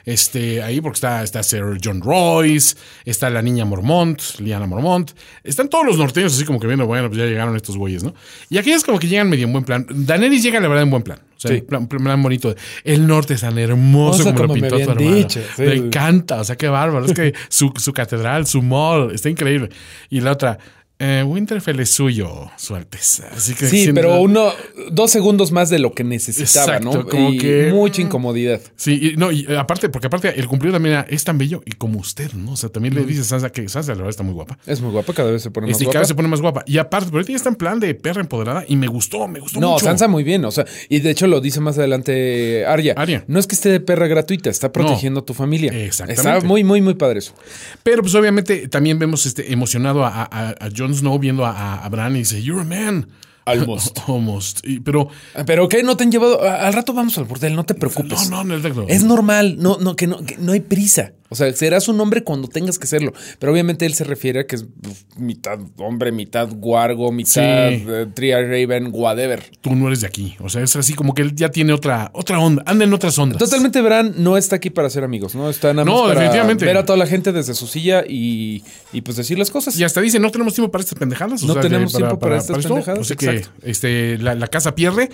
Este, 0.05 0.61
ahí 0.61 0.81
porque 0.81 0.97
está, 0.97 1.23
está 1.23 1.41
Sir 1.41 1.63
John 1.83 1.99
Royce, 2.01 2.75
está 3.05 3.29
la 3.31 3.41
niña 3.41 3.65
Mormont, 3.65 4.21
Liana 4.39 4.67
Mormont. 4.67 5.11
Están 5.43 5.67
todos 5.67 5.83
los 5.85 5.97
norteños 5.97 6.35
así 6.35 6.45
como 6.45 6.59
que 6.59 6.67
viendo, 6.67 6.85
bueno, 6.85 7.07
pues 7.07 7.17
ya 7.17 7.25
llegaron 7.25 7.55
estos 7.55 7.75
güeyes, 7.75 8.03
¿no? 8.03 8.13
Y 8.49 8.59
aquí 8.59 8.71
es 8.71 8.83
como 8.83 8.99
que 8.99 9.07
llegan 9.07 9.29
medio 9.29 9.45
en 9.47 9.51
buen 9.51 9.63
plan. 9.65 9.85
Daenerys 9.89 10.43
llega, 10.43 10.59
la 10.59 10.67
verdad, 10.67 10.83
en 10.83 10.91
buen 10.91 11.01
plan. 11.01 11.19
O 11.35 11.39
sea, 11.39 11.51
Sí. 11.55 11.61
plan, 11.61 11.87
plan 11.87 12.21
bonito. 12.21 12.55
El 12.83 13.07
norte 13.07 13.33
es 13.33 13.41
tan 13.41 13.57
hermoso 13.57 14.21
O 14.21 14.23
sea, 14.23 14.33
como, 14.33 14.47
lo 14.47 14.53
me 14.53 14.61
pintó 14.61 14.75
tu 14.77 14.91
hermano. 14.91 15.15
dicho, 15.15 15.41
sí. 15.55 15.61
Me 15.63 15.73
encanta, 15.73 16.39
o 16.39 16.43
sea, 16.43 16.55
qué 16.55 16.67
bárbaro. 16.69 17.05
Es 17.05 17.13
que 17.13 17.33
su, 17.49 17.73
su 17.75 17.91
catedral, 17.91 18.45
su 18.45 18.61
mall, 18.61 19.11
está 19.13 19.29
increíble. 19.29 19.69
Y 20.11 20.21
la 20.21 20.33
otra, 20.33 20.59
eh, 20.97 21.23
Winterfell 21.27 21.79
es 21.81 21.91
suyo, 21.91 22.49
su 22.55 22.73
alteza. 22.73 23.27
Así 23.35 23.53
que 23.53 23.67
Sí, 23.67 23.83
siendo- 23.83 23.99
pero 23.99 24.21
uno, 24.21 24.51
dos 24.91 25.11
segundos 25.11 25.51
más 25.51 25.69
de 25.69 25.79
lo 25.79 25.93
que 25.93 26.05
necesitaba, 26.05 26.77
Exacto, 26.77 26.99
¿no? 27.03 27.05
como 27.09 27.33
Y 27.33 27.37
que- 27.37 27.69
mucha 27.73 28.01
incomodidad. 28.01 28.61
Sí, 28.77 29.11
y, 29.13 29.17
no, 29.17 29.29
y 29.31 29.45
aparte, 29.55 29.89
porque 29.89 30.07
aparte 30.07 30.39
el 30.39 30.47
cumplido 30.47 30.73
también 30.75 30.93
era, 30.95 31.05
es 31.09 31.23
tan 31.25 31.37
bello 31.37 31.61
y 31.65 31.71
como 31.73 31.99
usted, 31.99 32.31
¿no? 32.33 32.53
O 32.53 32.55
sea, 32.55 32.69
también 32.69 32.95
le 32.95 33.03
dice 33.03 33.21
a 33.21 33.23
Sansa 33.25 33.51
que 33.51 33.67
Sansa 33.67 33.91
la 33.91 33.97
verdad 33.97 34.09
está 34.11 34.23
muy 34.23 34.33
guapa. 34.33 34.57
Es 34.65 34.79
muy 34.79 34.91
guapa, 34.91 35.11
cada 35.13 35.31
vez 35.31 35.41
se 35.41 35.51
pone 35.51 35.67
más 35.67 35.81
y 35.81 35.83
guapa. 35.83 35.91
cada 35.93 36.01
vez 36.01 36.07
se 36.07 36.15
pone 36.15 36.27
más 36.29 36.39
guapa. 36.41 36.63
Y 36.65 36.77
aparte, 36.77 37.09
pero 37.11 37.21
ella 37.21 37.35
está 37.35 37.49
en 37.49 37.55
plan 37.55 37.79
de 37.81 37.93
perra 37.95 38.21
empoderada 38.21 38.63
y 38.67 38.77
me 38.77 38.87
gustó, 38.87 39.27
me 39.27 39.41
gustó 39.41 39.59
No, 39.59 39.71
mucho. 39.73 39.83
Sansa 39.85 40.07
muy 40.07 40.23
bien, 40.23 40.45
o 40.45 40.51
sea, 40.51 40.65
y 40.87 40.99
de 41.01 41.09
hecho 41.11 41.27
lo 41.27 41.41
dice 41.41 41.59
más 41.59 41.77
adelante 41.77 42.65
Arya. 42.65 42.93
Arya. 42.95 43.25
No 43.27 43.39
es 43.39 43.47
que 43.47 43.55
esté 43.55 43.69
de 43.69 43.79
perra 43.81 44.07
gratuita, 44.07 44.49
está 44.49 44.71
protegiendo 44.71 45.19
a 45.19 45.25
tu 45.25 45.33
familia. 45.33 45.71
Exactamente. 45.73 46.21
Está 46.37 46.47
muy, 46.47 46.63
muy, 46.63 46.81
muy 46.81 46.93
padre 46.93 47.19
eso. 47.19 47.33
Pero 47.83 48.01
pues 48.01 48.15
obviamente 48.15 48.67
también 48.69 48.97
vemos 48.97 49.25
este 49.25 49.51
emocionado 49.51 50.05
a, 50.05 50.23
a, 50.23 50.49
a 50.59 50.69
Jon 50.85 50.95
Snow 50.95 51.19
viendo 51.19 51.45
a, 51.45 51.83
a, 51.83 51.89
Bran 51.89 52.15
y 52.15 52.19
dice, 52.19 52.41
You're 52.41 52.61
a 52.61 52.63
man. 52.63 53.07
Almost. 53.45 53.99
Almost. 54.07 54.65
Y- 54.65 54.79
pero 54.79 55.09
Pero 55.45 55.69
¿qué? 55.69 55.83
¿No 55.83 55.95
te 55.97 56.03
han 56.03 56.11
llevado? 56.11 56.41
Al 56.41 56.73
rato 56.73 56.93
vamos 56.93 57.17
al 57.17 57.25
bordel, 57.25 57.55
no 57.55 57.63
te 57.63 57.75
preocupes. 57.75 58.29
no, 58.29 58.43
no, 58.43 58.57
no, 58.57 58.69
no. 58.69 58.85
Es 58.87 59.03
normal, 59.03 59.57
no, 59.59 59.77
no, 59.79 59.95
que 59.95 60.07
no, 60.07 60.17
que 60.23 60.37
no 60.37 60.51
hay 60.51 60.61
prisa. 60.61 61.13
O 61.35 61.37
sea, 61.37 61.51
serás 61.53 61.89
un 61.89 61.99
hombre 61.99 62.23
cuando 62.23 62.47
tengas 62.47 62.79
que 62.79 62.87
serlo. 62.87 63.11
Pero 63.39 63.51
obviamente 63.51 63.85
él 63.85 63.93
se 63.93 64.05
refiere 64.05 64.39
a 64.39 64.47
que 64.47 64.55
es 64.55 64.65
pues, 64.81 65.05
mitad 65.17 65.59
hombre, 65.77 66.13
mitad 66.13 66.47
guargo, 66.49 67.11
mitad 67.11 67.33
Sí. 67.69 67.83
eh, 67.87 68.07
Tria 68.13 68.39
Raven, 68.41 68.89
whatever. 68.93 69.43
tú 69.59 69.75
no 69.75 69.87
eres 69.87 69.99
de 70.01 70.07
aquí. 70.07 70.35
O 70.39 70.47
sea, 70.47 70.61
es 70.63 70.75
así 70.77 70.93
como 70.93 71.13
que 71.13 71.21
él 71.23 71.35
ya 71.35 71.49
tiene 71.51 71.73
otra, 71.73 72.09
otra 72.13 72.39
onda, 72.39 72.63
anda 72.65 72.85
en 72.85 72.93
otras 72.93 73.17
ondas. 73.19 73.37
Totalmente 73.37 73.81
Bran 73.81 74.13
no 74.17 74.37
está 74.37 74.55
aquí 74.55 74.69
para 74.69 74.89
ser 74.89 75.03
amigos, 75.03 75.35
¿no? 75.35 75.49
Está 75.49 75.73
nada 75.73 75.83
más 75.85 75.93
No, 75.93 76.01
para 76.03 76.13
definitivamente. 76.21 76.63
ver 76.65 76.77
a 76.77 76.85
toda 76.85 76.97
la 76.97 77.07
gente 77.07 77.33
desde 77.33 77.53
su 77.53 77.67
silla 77.67 78.03
y, 78.07 78.63
y 78.93 79.01
pues 79.01 79.17
decir 79.17 79.37
las 79.37 79.51
cosas. 79.51 79.77
Y 79.77 79.83
hasta 79.83 79.99
dice, 79.99 80.19
no 80.19 80.31
tenemos 80.31 80.53
tiempo 80.53 80.71
para 80.71 80.83
estas 80.83 80.97
pendejadas. 80.97 81.43
o 81.43 81.47
No 81.47 81.53
sea, 81.53 81.61
tenemos 81.61 81.91
que 81.91 81.97
tiempo 81.97 82.17
para 82.17 82.37
estas 82.37 82.65
pendejadas, 82.65 82.99
O 82.99 83.03
sea 83.03 83.15
que 83.17 83.25
exacto. 83.25 83.49
este, 83.63 84.17
la, 84.19 84.35
la 84.35 84.47
casa 84.47 84.73
pierde 84.75 85.09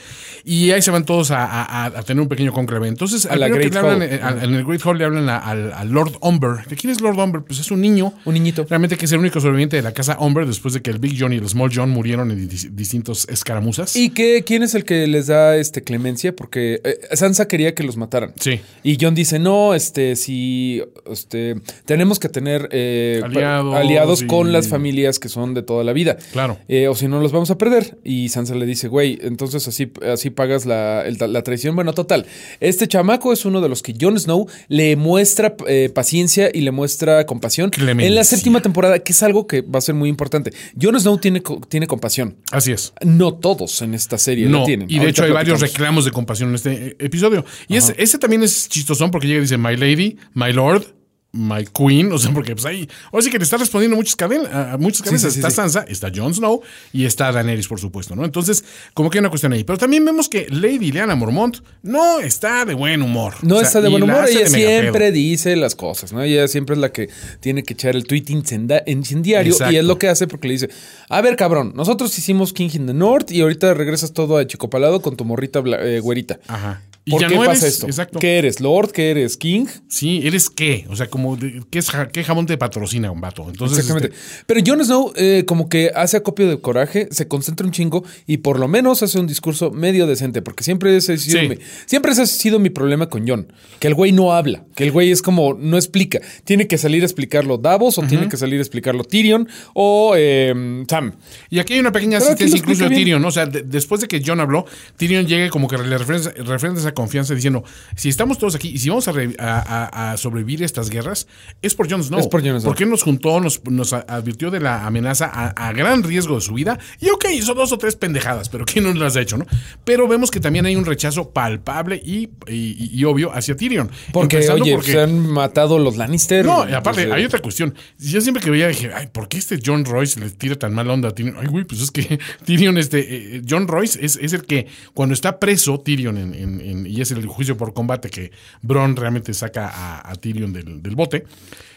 y 0.46 0.72
ahí 0.72 0.82
se 0.82 0.92
van 0.92 1.06
todos 1.06 1.32
a, 1.32 1.44
a- 1.46 1.64
a- 1.64 1.86
a 1.86 2.04
tener 2.04 2.22
un 2.22 2.28
pequeño 2.30 2.54
conclave. 2.54 2.88
Entonces, 2.88 3.26
A 3.26 3.34
al 3.34 3.40
la 3.40 3.48
que 3.48 3.54
Great 3.54 3.74
le 3.74 3.80
hablan, 3.80 4.02
Hall. 4.02 4.04
eh, 4.04 4.20
en 4.44 4.54
el 4.56 4.64
Great 4.66 4.82
Hall 4.86 4.98
le 4.98 5.06
hablan 5.06 5.30
al, 5.30 5.74
al 5.74 5.90
Lord 6.12 6.20
Umber. 6.22 6.66
¿Que 6.68 6.76
¿Quién 6.76 6.92
es 6.92 7.02
Lord 7.02 7.18
Umber? 7.20 7.42
Pues 7.44 7.60
es 7.60 7.72
un 7.72 7.82
niño. 7.82 8.14
Un 8.26 8.34
niñito. 8.34 8.66
Realmente 8.70 8.98
que 8.98 9.06
es 9.06 9.12
el 9.12 9.20
único 9.20 9.40
sobreviviente 9.40 9.76
de 9.76 9.82
la 9.82 9.94
casa 9.94 10.18
Umber 10.20 10.46
después 10.46 10.74
de 10.74 10.82
que 10.82 10.92
el 10.92 11.00
Big 11.00 11.16
John 11.20 11.34
y 11.34 11.38
el 11.38 11.48
Small 11.48 11.72
John 11.74 11.90
murieron 11.90 12.32
en 12.32 12.50
dis- 12.50 12.70
distintos 12.72 13.28
escaramuzas. 13.30 13.96
¿Y 13.96 14.10
qué, 14.12 14.44
quién 14.46 14.64
es 14.64 14.76
el 14.76 14.86
que 14.86 15.08
les 15.08 15.28
da 15.28 15.56
este 15.58 15.84
clemencia? 15.84 16.36
Porque 16.36 16.82
eh, 16.84 17.00
Sansa 17.14 17.48
quería 17.48 17.74
que 17.76 17.84
los 17.84 17.98
mataran. 17.98 18.34
Sí. 18.40 18.60
Y 18.84 18.98
John 19.00 19.16
dice, 19.16 19.40
no, 19.40 19.74
este, 19.74 20.16
si 20.16 20.82
este, 21.10 21.56
tenemos 21.86 22.20
que 22.20 22.30
tener 22.30 22.70
eh, 22.72 23.22
Aliados 23.24 23.76
aliados 23.76 24.22
y- 24.24 24.28
con 24.28 24.52
las 24.52 24.68
familias 24.68 25.20
que 25.20 25.30
son 25.30 25.54
de 25.54 25.64
toda 25.64 25.84
la 25.84 25.94
vida. 25.94 26.18
Claro. 26.32 26.58
Eh, 26.68 26.88
o 26.88 26.96
si 26.96 27.08
no, 27.08 27.20
los 27.22 27.32
vamos 27.32 27.52
a 27.52 27.58
perder. 27.58 27.98
Y 28.04 28.30
Sansa 28.30 28.56
le 28.56 28.66
dice, 28.66 28.88
güey, 28.88 29.20
entonces 29.22 29.68
así, 29.68 29.92
así 30.06 30.30
pagas 30.30 30.66
la, 30.66 31.04
el- 31.06 31.18
la 31.32 31.42
traición. 31.44 31.76
Bueno, 31.76 31.94
total. 31.94 32.26
Este 32.60 32.88
chamaco 32.88 33.34
es 33.34 33.46
uno 33.46 33.62
de 33.62 33.70
los 33.70 33.82
que 33.84 33.94
Jon 34.00 34.20
Snow 34.20 34.48
le 34.68 34.96
muestra 34.96 35.56
eh, 35.68 35.91
paciencia 35.92 36.50
y 36.54 36.62
le 36.62 36.72
muestra 36.72 37.26
compasión 37.26 37.70
Clemencia. 37.70 38.08
en 38.08 38.16
la 38.16 38.24
séptima 38.24 38.62
temporada, 38.62 39.00
que 39.00 39.12
es 39.14 39.22
algo 39.24 39.48
que 39.48 39.62
va 39.62 39.80
a 39.80 39.82
ser 39.82 39.96
muy 39.96 40.10
importante. 40.10 40.52
Jon 40.82 41.00
Snow 41.00 41.18
tiene, 41.20 41.42
tiene 41.70 41.88
compasión. 41.88 42.38
Así 42.52 42.72
es. 42.72 42.94
No 43.06 43.34
todos 43.36 43.82
en 43.82 43.94
esta 43.94 44.18
serie 44.18 44.48
No, 44.48 44.64
tienen. 44.64 44.90
y 44.90 44.94
de 44.96 45.00
Ahorita 45.02 45.10
hecho 45.12 45.24
hay 45.26 45.32
varios 45.32 45.60
reclamos 45.62 46.06
de 46.06 46.12
compasión 46.12 46.50
en 46.50 46.56
este 46.56 46.72
eh, 46.88 46.96
episodio. 47.00 47.46
Y 47.68 47.78
es- 47.78 47.94
ese 47.98 48.18
también 48.18 48.44
es 48.44 48.68
chistosón 48.70 49.12
porque 49.12 49.28
llega 49.28 49.40
y 49.40 49.42
dice, 49.42 49.58
My 49.58 49.76
Lady, 49.78 50.18
My 50.34 50.52
Lord, 50.54 50.86
My 51.34 51.66
Queen. 51.66 52.12
O 52.12 52.18
sea, 52.18 52.34
porque 52.34 52.54
pues 52.54 52.66
ahí, 52.66 52.88
ahora 53.12 53.24
sí 53.24 53.30
que 53.30 53.38
le 53.38 53.44
está 53.44 53.58
respondiendo 53.58 53.96
muchas 53.96 54.16
cadenas. 54.16 54.54
A 54.54 54.78
muchas 54.78 55.02
cabezas. 55.02 55.34
sí, 55.34 55.40
está 55.40 55.50
sí. 55.50 55.56
Sansa, 55.56 55.86
está 55.88 56.12
Jon 56.14 56.34
Snow 56.34 56.62
y 56.92 57.06
está 57.06 57.32
Daenerys, 57.32 57.68
por 57.68 57.80
supuesto, 57.80 58.16
¿no? 58.16 58.26
Entonces, 58.26 58.64
como 58.94 59.10
que 59.10 59.18
hay 59.18 59.22
una 59.22 59.30
cuestión 59.30 59.54
ahí. 59.54 59.64
Pero 59.64 59.78
también 59.78 60.04
vemos 60.04 60.30
que 60.30 60.48
Lady 60.50 60.92
Leana 60.92 61.16
Mormont 61.16 61.58
no 61.84 62.20
está 62.20 62.66
de 62.66 62.74
buen 62.74 63.02
humor. 63.02 63.36
No 63.42 63.56
O 63.56 63.60
sea, 63.60 63.68
está 63.68 63.82
de 63.82 63.90
buen 63.90 64.04
humor, 64.04 64.28
ella 64.30 64.48
siempre 64.48 65.12
dice 65.12 65.56
las 65.56 65.76
cosas, 65.76 66.12
¿no? 66.12 66.22
Ella 66.22 66.48
siempre 66.48 66.76
es 66.76 66.82
la 66.82 66.92
que 66.92 67.10
tiene 67.40 67.64
que 67.64 67.74
echar 67.74 67.96
el 67.96 68.06
tweet 68.06 68.26
incendiario 68.28 69.54
Exacto. 69.54 69.74
y 69.74 69.78
es 69.78 69.86
lo 69.86 69.98
que 69.98 70.10
hace 70.10 70.28
porque 70.28 70.48
le 70.48 70.54
dice, 70.54 70.70
a 71.10 71.22
ver 71.22 71.36
cabrón, 71.36 71.74
nosotros 71.76 72.18
hicimos 72.18 72.54
King 72.54 72.70
in 72.74 72.88
the 72.88 72.94
North 72.94 73.32
y 73.32 73.42
ahorita 73.42 73.74
regresas 73.74 74.14
todo 74.14 74.38
a 74.38 74.46
Chicopalado 74.46 75.02
con 75.02 75.16
tu 75.16 75.26
morrita 75.26 75.62
eh, 75.66 76.00
güerita. 76.00 76.40
Ajá. 76.48 76.82
Y 77.04 77.12
¿Por 77.12 77.22
ya 77.22 77.30
qué 77.30 77.36
no 77.36 77.46
pasa 77.46 77.66
eres- 77.66 77.74
esto? 77.76 77.88
Exacto. 77.88 78.20
¿Qué 78.20 78.38
eres? 78.38 78.60
¿Lord? 78.60 78.92
¿Qué 78.92 79.10
eres? 79.10 79.36
¿King? 79.36 79.66
Sí, 79.88 80.22
¿eres 80.24 80.52
qué? 80.52 80.86
O 80.88 80.96
sea, 80.96 81.08
como, 81.08 81.36
de- 81.36 81.64
¿qué, 81.72 81.80
es, 81.80 81.88
¿qué 82.14 82.24
jamón 82.24 82.46
te 82.46 82.58
patrocina 82.60 83.10
un 83.10 83.20
vato? 83.20 83.48
Entonces, 83.50 83.80
Exactamente. 83.80 84.16
este, 84.16 84.44
Pero 84.46 84.62
Jon 84.64 84.86
Snow 84.86 85.12
eh, 85.16 85.44
como 85.48 85.68
que 85.68 85.92
hace 85.96 86.18
acopio 86.18 86.48
de 86.48 86.62
coraje, 86.62 87.08
se 87.10 87.28
concentra 87.28 87.66
un 87.66 87.72
chingo 87.72 88.04
y 88.28 88.38
por 88.38 88.60
lo 88.60 88.68
menos 88.68 89.02
hace 89.02 89.18
un 89.20 89.26
discurso 89.26 89.72
medio 89.72 90.06
decente, 90.06 90.44
porque 90.44 90.64
siempre 90.64 90.96
ese 90.96 91.14
ha 91.14 91.18
sido, 91.18 91.40
Sí. 91.40 91.50
mi, 91.50 91.56
siempre 91.88 92.12
ese 92.12 92.22
ha 92.22 92.26
sido 92.28 92.60
mi 92.60 92.70
problema 92.70 93.10
con 93.10 93.28
Jon, 93.28 93.52
que 93.80 93.88
el 93.88 93.96
güey 93.96 94.12
no 94.12 94.34
habla, 94.34 94.64
que 94.76 94.84
el 94.84 94.92
güey 94.92 95.10
es 95.10 95.24
como 95.24 95.56
no 95.56 95.78
explica. 95.78 96.20
Tiene 96.44 96.68
que 96.68 96.78
salir 96.78 97.02
a 97.02 97.06
explicarlo 97.06 97.58
Davos 97.58 97.98
o 97.98 98.04
tiene 98.04 98.30
que 98.30 98.38
salir 98.38 98.60
a 98.60 98.62
explicarlo 98.62 99.04
Tyrion 99.04 99.48
o 99.74 100.14
eh, 100.16 100.84
Sam. 100.88 101.14
Y 101.50 101.58
aquí 101.58 101.74
hay 101.74 101.80
una 101.80 101.92
pequeña 101.92 102.20
asistencia 102.20 102.60
incluso 102.60 102.88
de. 102.88 102.96
Tyrion, 102.96 103.20
¿no? 103.24 103.30
O 103.30 103.32
sea, 103.32 103.48
de- 103.48 103.64
después 103.64 104.02
de 104.02 104.08
que 104.08 104.22
John 104.24 104.40
habló, 104.40 104.66
Tyrion 104.98 105.26
llega 105.26 105.50
como 105.50 105.68
que 105.68 105.80
le 105.80 105.98
referencia, 105.98 106.32
referencia 106.38 106.91
confianza 106.94 107.34
diciendo, 107.36 107.64
si 107.96 108.10
estamos 108.10 108.38
todos 108.38 108.56
aquí 108.56 108.70
y 108.70 108.78
si 108.80 108.90
vamos 108.90 109.08
a, 109.08 109.12
re- 109.12 109.36
a- 109.40 109.90
a- 109.92 110.12
a 110.12 110.18
sobrevivir 110.18 110.62
a 110.64 110.66
estas 110.66 110.90
guerras, 110.90 111.28
es 111.62 111.76
por 111.76 111.90
Jon 111.90 112.04
Snow. 112.04 112.20
Es 112.20 112.28
por 112.28 112.42
Jon 112.42 112.60
Snow. 112.60 112.70
Porque 112.70 112.84
él 112.84 112.90
nos 112.90 113.04
juntó, 113.04 113.40
nos, 113.40 113.62
nos 113.66 113.94
advirtió 113.94 114.52
de 114.52 114.60
la 114.60 114.86
amenaza 114.86 115.26
a, 115.26 115.72
gran 115.74 116.04
riesgo 116.04 116.36
de 116.36 116.42
su 116.42 116.54
vida. 116.54 116.78
Y 117.00 117.10
ok, 117.10 117.26
hizo 117.34 117.54
dos 117.54 117.72
o 117.72 117.78
tres 117.78 117.96
pendejadas, 117.96 118.50
pero 118.50 118.66
¿quién 118.66 118.84
no 118.86 118.94
las 118.94 119.16
ha 119.16 119.22
hecho, 119.22 119.38
no? 119.38 119.46
Pero 119.86 120.08
vemos 120.08 120.30
que 120.32 120.40
también 120.40 120.66
hay 120.66 120.76
un 120.76 120.86
rechazo 120.86 121.30
palpable 121.32 122.02
y, 122.04 122.30
y- 122.48 122.90
y 122.94 123.04
obvio 123.06 123.32
hacia 123.34 123.56
Tyrion. 123.56 123.90
Porque, 124.12 124.38
oye, 124.50 124.74
porque- 124.76 124.92
se 124.92 125.00
han 125.02 125.28
matado 125.28 125.80
los 125.80 125.98
Lannister. 125.98 126.46
no, 126.46 126.68
y 126.70 126.74
aparte, 126.74 127.12
hay 127.12 127.26
otra 127.26 127.40
cuestión. 127.40 127.74
Yo 128.00 128.22
siempre 128.22 128.44
que 128.44 128.50
veía 128.50 128.68
dije, 128.68 128.92
ay, 128.94 129.08
¿por 129.12 129.28
qué 129.28 129.38
este 129.38 129.60
John 129.66 129.86
Royce 129.86 130.20
le 130.20 130.30
tira 130.32 130.56
tan 130.58 130.74
mala 130.74 130.94
onda 130.94 131.10
a 131.10 131.16
Tyrion? 131.16 131.36
Ay, 131.40 131.48
güey, 131.48 131.64
pues 131.66 131.82
es 131.82 131.92
que 131.92 132.20
Tyrion, 132.46 132.78
este, 132.78 133.38
eh, 133.38 133.42
John 133.48 133.68
Royce 133.68 134.04
es, 134.04 134.18
es 134.22 134.34
el 134.34 134.44
que 134.46 134.68
cuando 134.94 135.14
está 135.14 135.40
preso 135.40 135.80
Tyrion 135.80 136.18
en, 136.18 136.34
en- 136.34 136.62
en- 136.62 136.81
y 136.86 137.02
es 137.02 137.12
el 137.12 137.26
juicio 137.26 137.58
por 137.58 137.74
combate 137.74 138.10
que 138.10 138.32
Bron 138.62 138.96
realmente 138.96 139.34
saca 139.34 140.02
a, 140.10 140.16
Tyrion 140.16 140.54
del 140.54 140.96
bote. 140.96 141.26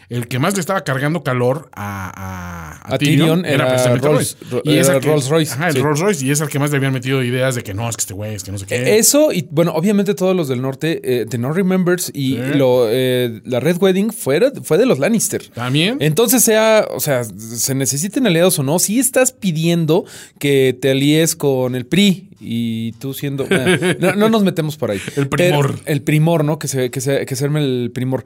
El 0.08 0.28
que 0.28 0.38
más 0.38 0.54
le 0.54 0.60
estaba 0.60 0.82
cargando 0.82 1.22
calor 1.22 1.68
a, 1.72 2.80
a, 2.84 2.94
A 2.94 2.98
Tyrion 2.98 3.44
era 3.44 3.68
precisamente 3.68 4.06
Rolls- 4.06 4.14
Royce. 4.14 4.36
Ro- 4.50 4.62
Y 4.64 4.76
es 4.76 4.88
era 4.88 5.00
que- 5.00 5.08
Rolls 5.08 5.28
Royce, 5.28 5.52
Ajá, 5.54 5.68
el 5.68 5.74
sí. 5.74 5.80
Rolls 5.80 6.00
Royce. 6.00 6.24
Y 6.26 6.30
es 6.30 6.40
al 6.40 6.48
que 6.48 6.58
más 6.58 6.70
le 6.70 6.76
habían 6.76 6.92
metido 6.92 7.22
ideas 7.22 7.54
de 7.54 7.62
que 7.62 7.74
no, 7.74 7.88
es 7.88 7.96
que 7.96 8.02
este 8.02 8.14
güey, 8.14 8.34
es 8.34 8.44
que 8.44 8.52
no 8.52 8.58
sé 8.58 8.66
qué. 8.66 8.98
Eso, 8.98 9.32
y 9.32 9.46
bueno, 9.50 9.72
obviamente 9.72 10.14
todos 10.14 10.36
los 10.36 10.48
del 10.48 10.60
norte, 10.62 11.00
eh, 11.04 11.26
The 11.28 11.38
No 11.38 11.52
Remembers 11.52 12.10
y 12.14 12.36
lo, 12.36 12.86
eh, 12.90 13.40
la 13.44 13.60
Red 13.60 13.78
Wedding 13.80 14.12
fuera, 14.12 14.52
fue 14.62 14.78
de 14.78 14.86
los 14.86 14.98
Lannister. 14.98 15.48
También. 15.48 15.98
Entonces, 16.00 16.42
sea, 16.44 16.86
o 16.90 17.00
sea, 17.00 17.24
se 17.24 17.74
necesiten 17.74 18.26
aliados 18.26 18.58
o 18.58 18.62
no, 18.62 18.78
si 18.78 18.98
estás 18.98 19.32
pidiendo 19.32 20.04
que 20.38 20.76
te 20.80 20.90
alíes 20.90 21.34
con 21.36 21.74
el 21.74 21.86
PRI 21.86 22.28
y 22.40 22.92
tú 22.92 23.14
siendo. 23.14 23.46
eh, 23.48 23.96
no, 24.00 24.14
no 24.14 24.28
nos 24.28 24.42
metemos 24.44 24.76
por 24.76 24.90
ahí. 24.90 25.00
El 25.16 25.28
primor. 25.28 25.72
Pero- 25.74 25.80
el 25.86 26.02
primor, 26.02 26.44
¿no? 26.44 26.58
Que 26.58 26.68
se, 26.68 26.90
que 26.90 27.00
se, 27.00 27.24
que 27.24 27.36
se 27.36 27.44
arme 27.44 27.60
el 27.60 27.90
primor. 27.94 28.24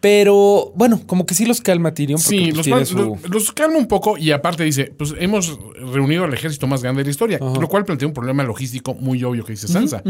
Pero 0.00 0.72
bueno, 0.76 1.02
como 1.06 1.19
que 1.26 1.34
sí 1.34 1.46
los 1.46 1.60
calma 1.60 1.92
Tyrion. 1.94 2.20
Porque 2.20 2.36
Sí, 2.38 2.52
pues, 2.52 2.56
los, 2.56 2.88
su- 2.88 2.96
los- 3.22 3.30
los 3.30 3.52
calma 3.52 3.78
un 3.78 3.86
poco 3.86 4.16
y 4.18 4.30
aparte 4.30 4.64
dice, 4.64 4.92
pues 4.96 5.14
hemos 5.18 5.58
reunido 5.92 6.24
al 6.24 6.34
ejército 6.34 6.66
más 6.66 6.82
grande 6.82 7.00
de 7.00 7.04
la 7.06 7.10
historia, 7.10 7.38
lo 7.38 7.68
cual 7.68 7.84
plantea 7.84 8.08
un 8.08 8.14
problema 8.14 8.42
logístico 8.44 8.94
muy 8.94 9.22
obvio 9.24 9.44
que 9.44 9.52
dice 9.52 9.68
Sansa. 9.68 10.02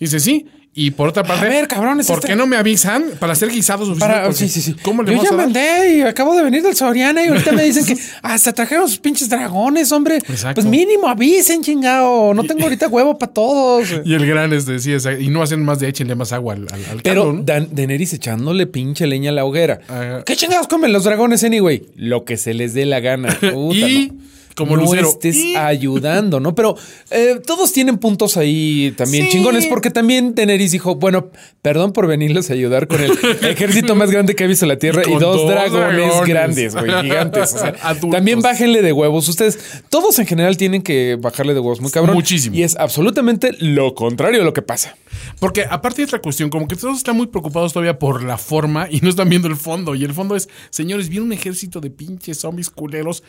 Dice, 0.00 0.20
sí, 0.20 0.46
y 0.78 0.90
por 0.90 1.08
otra 1.08 1.22
parte, 1.24 1.46
A 1.46 1.48
ver, 1.48 1.66
cabrones, 1.68 2.06
¿por 2.06 2.16
este- 2.18 2.28
qué 2.28 2.36
no 2.36 2.46
me 2.46 2.56
avisan 2.56 3.06
para 3.18 3.32
hacer 3.32 3.48
guisados 3.50 3.88
oficiales? 3.88 4.16
Para, 4.18 4.32
sí, 4.34 4.46
sí, 4.48 4.60
sí. 4.60 4.76
¿Cómo 4.82 5.02
le 5.02 5.16
Yo 5.16 5.22
ya 5.24 5.32
mandé 5.32 5.96
y 5.96 6.02
acabo 6.02 6.36
de 6.36 6.42
venir 6.42 6.62
del 6.62 6.76
Soriana 6.76 7.24
y 7.24 7.28
ahorita 7.28 7.50
me 7.52 7.62
dicen 7.62 7.86
que 7.86 7.96
hasta 8.22 8.52
trajeron 8.52 8.86
sus 8.86 8.98
pinches 8.98 9.30
dragones, 9.30 9.90
hombre. 9.90 10.16
Exacto. 10.18 10.56
Pues 10.60 10.66
mínimo 10.66 11.08
avisen, 11.08 11.62
chingado. 11.62 12.34
No 12.34 12.44
tengo 12.44 12.62
ahorita 12.64 12.88
huevo 12.88 13.16
para 13.18 13.32
todos. 13.32 13.88
Y 14.04 14.12
el 14.14 14.26
gran 14.26 14.52
es 14.52 14.66
decía, 14.66 14.98
y 15.18 15.28
no 15.28 15.42
hacen 15.42 15.64
más 15.64 15.78
de 15.80 15.88
échenle 15.88 16.14
más 16.14 16.32
agua 16.34 16.52
al, 16.52 16.66
al, 16.70 16.84
al 16.90 17.02
Pero 17.02 17.22
caldo, 17.24 17.32
¿no? 17.38 17.42
Dan- 17.42 17.68
Daenerys 17.72 18.12
echándole 18.12 18.66
pinche 18.66 19.06
leña 19.06 19.30
a 19.30 19.32
la 19.32 19.44
hoguera. 19.46 19.80
Ajá. 19.88 20.24
¿Qué 20.24 20.36
chingados 20.36 20.68
comen 20.68 20.92
los 20.92 21.04
dragones, 21.04 21.42
anyway? 21.42 21.86
Lo 21.96 22.26
que 22.26 22.36
se 22.36 22.52
les 22.52 22.74
dé 22.74 22.84
la 22.84 23.00
gana. 23.00 23.28
Puta, 23.40 23.78
Y, 23.78 24.08
no. 24.08 24.26
Como 24.56 24.76
no 24.76 24.82
Lucero, 24.82 25.08
estés 25.10 25.36
y- 25.36 25.54
ayudando, 25.54 26.40
¿no? 26.40 26.54
Pero 26.54 26.76
eh, 27.10 27.40
todos 27.46 27.72
tienen 27.72 27.98
puntos 27.98 28.36
ahí 28.36 28.92
también 28.96 29.26
Sí. 29.26 29.32
chingones, 29.32 29.66
porque 29.66 29.90
también 29.90 30.34
Daenerys 30.34 30.72
dijo, 30.72 30.96
bueno, 30.96 31.28
perdón 31.62 31.92
por 31.92 32.06
venirles 32.06 32.50
a 32.50 32.54
ayudar 32.54 32.88
con 32.88 33.00
el 33.02 33.10
ejército 33.42 33.94
más 33.94 34.10
grande 34.10 34.34
que 34.34 34.44
ha 34.44 34.46
visto 34.46 34.66
la 34.66 34.78
Tierra 34.78 35.02
Y 35.06 35.10
dos, 35.12 35.20
dos 35.20 35.48
dragones, 35.48 35.96
dragones. 35.98 36.26
grandes, 36.28 36.74
güey, 36.74 36.90
gigantes. 37.02 37.52
O 37.54 37.58
sea, 37.58 37.74
Adultos. 37.82 38.10
también 38.12 38.40
bájenle 38.40 38.82
de 38.82 38.92
huevos. 38.92 39.28
Ustedes, 39.28 39.58
todos 39.90 40.18
en 40.18 40.26
general 40.26 40.56
tienen 40.56 40.82
que 40.82 41.16
bajarle 41.20 41.52
de 41.54 41.60
huevos 41.60 41.80
muy 41.80 41.90
cabrón. 41.90 42.14
Muchísimo. 42.16 42.56
Y 42.56 42.62
es 42.62 42.76
absolutamente 42.76 43.50
lo 43.58 43.94
contrario 43.94 44.38
de 44.38 44.44
lo 44.44 44.52
que 44.54 44.62
pasa. 44.62 44.96
Porque 45.38 45.66
aparte 45.68 45.98
de 46.02 46.06
otra 46.06 46.20
cuestión, 46.20 46.48
como 46.48 46.66
que 46.66 46.76
todos 46.76 46.96
están 46.96 47.16
muy 47.16 47.26
preocupados 47.26 47.72
todavía 47.72 47.98
por 47.98 48.22
la 48.22 48.38
forma 48.38 48.88
y 48.90 49.00
no 49.00 49.10
están 49.10 49.28
viendo 49.28 49.48
el 49.48 49.56
fondo. 49.56 49.94
Y 49.94 50.04
el 50.04 50.14
fondo 50.14 50.34
es, 50.34 50.48
señores, 50.70 51.08
viene 51.08 51.26
un 51.26 51.32
ejército 51.32 51.80
de 51.80 51.90
pinches 51.90 52.40
zombies 52.40 52.70
culeros 52.70 53.22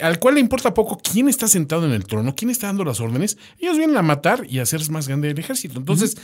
al 0.00 0.18
cual 0.18 0.34
le 0.34 0.40
importa 0.40 0.74
poco 0.74 0.98
quién 0.98 1.28
está 1.28 1.48
sentado 1.48 1.86
en 1.86 1.92
el 1.92 2.04
trono, 2.04 2.34
quién 2.34 2.50
está 2.50 2.66
dando 2.66 2.84
las 2.84 3.00
órdenes. 3.00 3.38
Ellos 3.58 3.78
vienen 3.78 3.96
a 3.96 4.02
matar 4.02 4.46
y 4.48 4.58
a 4.58 4.62
hacer 4.62 4.80
más 4.90 5.08
grande 5.08 5.30
el 5.30 5.38
ejército. 5.38 5.78
Entonces, 5.78 6.16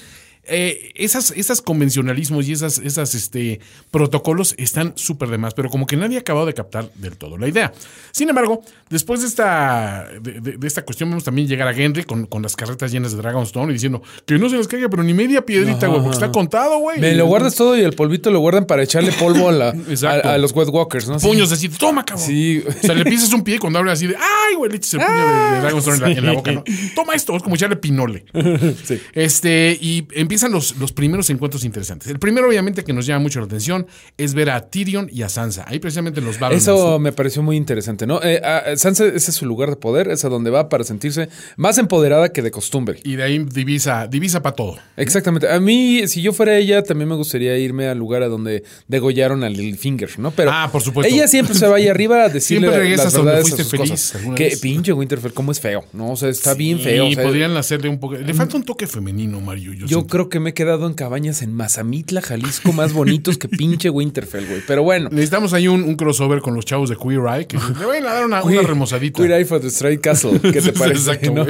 eh, 0.45 0.93
esas, 0.95 1.31
esas 1.33 1.61
convencionalismos 1.63 2.49
y 2.49 2.53
esas, 2.53 2.79
esas 2.79 3.15
este, 3.15 3.61
protocolos 3.91 4.55
están 4.59 4.93
súper 4.97 5.29
de 5.29 5.39
más, 5.39 5.55
pero 5.55 5.69
como 5.71 5.87
que 5.87 5.97
nadie 5.97 6.17
ha 6.17 6.21
acabado 6.21 6.47
de 6.47 6.55
captar 6.55 6.91
del 6.95 7.17
todo 7.17 7.37
la 7.39 7.49
idea. 7.49 7.73
Sin 8.13 8.29
embargo, 8.29 8.63
después 8.89 9.21
de 9.21 9.27
esta, 9.29 10.09
de, 10.21 10.41
de- 10.41 10.57
de 10.57 10.67
esta 10.67 10.83
cuestión, 10.85 11.11
vemos 11.11 11.25
también 11.25 11.47
llegar 11.47 11.69
a 11.69 11.73
Henry 11.73 12.05
con, 12.05 12.27
con 12.27 12.43
las 12.43 12.57
carretas 12.57 12.91
llenas 12.93 13.13
de 13.13 13.19
Dragonstone 13.19 13.71
y 13.71 13.75
diciendo 13.75 14.03
que 14.27 14.39
no 14.39 14.49
se 14.49 14.57
les 14.57 14.67
caiga, 14.69 14.89
pero 14.89 15.03
ni 15.03 15.15
media 15.15 15.45
piedrita, 15.45 15.87
güey, 15.87 16.01
porque 16.01 16.15
está 16.17 16.33
contado, 16.33 16.79
güey. 16.79 16.99
Me 17.01 17.15
lo 17.15 17.27
guardas 17.27 17.55
todo 17.55 17.77
y 17.79 17.83
el 17.83 17.93
polvito 17.93 18.31
lo 18.31 18.41
guardan 18.41 18.67
para 18.67 18.83
echarle 18.83 19.13
polvo 19.13 19.49
a, 19.49 19.53
la, 19.53 19.69
Exacto. 19.89 20.29
a, 20.29 20.35
a 20.35 20.39
los 20.39 20.53
Wet 20.53 20.69
Walkers, 20.69 21.09
¿no? 21.09 21.19
Puños 21.19 21.53
así, 21.53 21.69
toma, 21.69 22.05
cabrón. 22.05 22.27
Sí. 22.27 22.63
O 22.67 22.73
sea, 22.87 22.95
le 22.95 23.05
pisas 23.05 23.33
un 23.33 23.45
pie 23.45 23.59
cuando 23.59 23.79
abre 23.79 23.93
así 23.93 24.07
de, 24.07 24.17
ay, 24.17 24.55
güey, 24.57 24.71
le 24.71 24.77
echas 24.79 24.95
el 24.95 25.01
puño 25.01 25.17
de, 25.19 25.55
de 25.55 25.61
Dragonstone 25.61 25.97
en, 25.97 26.03
la, 26.03 26.11
en 26.19 26.27
la 26.27 26.33
boca, 26.33 26.53
¿no? 26.53 26.65
Toma 26.95 27.15
esto, 27.15 27.37
es 27.37 27.43
como 27.43 27.55
echarle 27.55 27.77
pinole. 27.77 28.25
Sí. 28.85 29.01
Este, 29.13 29.77
y 29.81 30.07
empiezan 30.31 30.53
los, 30.53 30.77
los 30.77 30.93
primeros 30.93 31.29
encuentros 31.31 31.65
interesantes. 31.65 32.09
El 32.09 32.21
primero, 32.21 32.47
obviamente, 32.49 32.85
que 32.85 32.93
nos 32.93 33.05
llama 33.05 33.19
mucho 33.25 33.41
la 33.41 33.47
atención 33.47 33.89
es 34.17 34.33
ver 34.33 34.51
a 34.51 34.61
Tyrion 34.71 35.09
y 35.13 35.23
a 35.23 35.29
Sansa. 35.29 35.65
Ahí 35.67 35.81
precisamente 35.81 36.21
en 36.21 36.27
los 36.27 36.39
barrios. 36.39 36.63
Eso 36.63 37.01
me 37.01 37.11
pareció 37.11 37.43
muy 37.43 37.57
interesante, 37.57 38.07
¿no? 38.07 38.23
Eh, 38.23 38.41
a- 38.45 38.77
Sansa, 38.77 39.07
ese 39.07 39.33
es 39.33 39.37
su 39.37 39.45
lugar 39.45 39.71
de 39.71 39.75
poder, 39.77 40.07
es 40.07 40.25
a 40.25 40.29
donde 40.29 40.51
va 40.51 40.69
para 40.69 40.85
sentirse 40.85 41.29
más 41.57 41.79
empoderada 41.79 42.29
que 42.33 42.43
de 42.43 42.53
costumbre. 42.53 43.01
Y 43.03 43.17
de 43.17 43.25
ahí 43.25 43.39
divisa, 43.41 44.07
divisa 44.07 44.41
para 44.41 44.55
todo. 44.55 44.79
Exactamente. 44.97 45.49
A 45.51 45.59
mí, 45.59 46.07
si 46.07 46.23
yo 46.23 46.33
fuera 46.33 46.57
ella, 46.57 46.85
también 46.85 47.09
me 47.09 47.17
gustaría 47.17 47.59
irme 47.59 47.89
al 47.89 47.99
lugar 47.99 48.23
a 48.23 48.29
donde 48.29 48.63
degollaron 48.87 49.43
a 49.43 49.49
Littlefinger, 49.49 50.17
¿no? 50.21 50.31
Pero 50.31 50.53
Ah, 50.55 50.69
por 50.71 50.81
supuesto. 50.81 51.13
ella 51.13 51.27
siempre 51.27 51.57
se 51.57 51.67
va 51.67 51.75
ahí 51.79 51.89
arriba 51.89 52.23
a 52.23 52.29
decirle 52.29 52.69
Siempre 52.69 52.79
regresas 52.79 53.07
las 53.07 53.15
a 53.15 53.17
donde 53.19 53.33
verdades 53.33 53.53
a 53.53 53.57
fuiste 53.57 53.77
sus 53.97 54.13
feliz 54.13 54.37
Que 54.37 54.57
pinche 54.63 54.93
Winterfell, 54.93 55.33
cómo 55.33 55.51
es 55.51 55.59
feo, 55.59 55.85
¿no? 55.93 56.13
O 56.13 56.17
sea, 56.17 56.29
está 56.29 56.55
bien 56.55 56.79
feo. 56.79 57.09
Y 57.09 57.13
o 57.13 57.15
sea, 57.17 57.25
podrían 57.25 57.57
hacerle 57.57 57.89
un 57.89 57.99
poco. 57.99 58.15
Le 58.15 58.33
falta 58.33 58.57
un 58.57 58.63
toque 58.63 58.87
femenino, 58.87 59.41
Mario. 59.41 59.73
Yo, 59.73 59.81
Yo 59.81 59.87
siento. 59.89 60.07
Que 60.29 60.41
me 60.41 60.51
he 60.51 60.55
quedado 60.55 60.87
en 60.87 60.95
cabañas 60.95 61.43
en 61.43 61.53
Mazamitla, 61.53 62.21
Jalisco, 62.21 62.73
más 62.73 62.93
bonitos 62.93 63.39
que 63.39 63.49
pinche 63.49 63.91
Winterfell, 63.91 64.47
güey. 64.47 64.61
Pero 64.67 64.83
bueno. 64.83 65.09
Necesitamos 65.11 65.53
ahí 65.53 65.69
un, 65.69 65.83
un 65.83 65.97
crossover 65.97 66.41
con 66.41 66.55
los 66.55 66.65
chavos 66.65 66.91
de 66.91 66.97
Queer 66.97 67.21
Eye 67.29 67.47
que 67.47 67.57
le 67.57 67.87
vayan 67.87 68.07
a 68.07 68.13
dar 68.15 68.25
una, 68.27 68.43
una 68.43 68.63
remozadita. 68.63 69.17
Queer 69.19 69.33
Eye 69.33 69.45
for 69.45 69.61
the 69.61 69.69
Straight 69.69 70.01
Castle. 70.01 70.39
¿Qué 70.41 70.61
te 70.61 70.73
parece? 70.79 71.13
Exacto. 71.13 71.47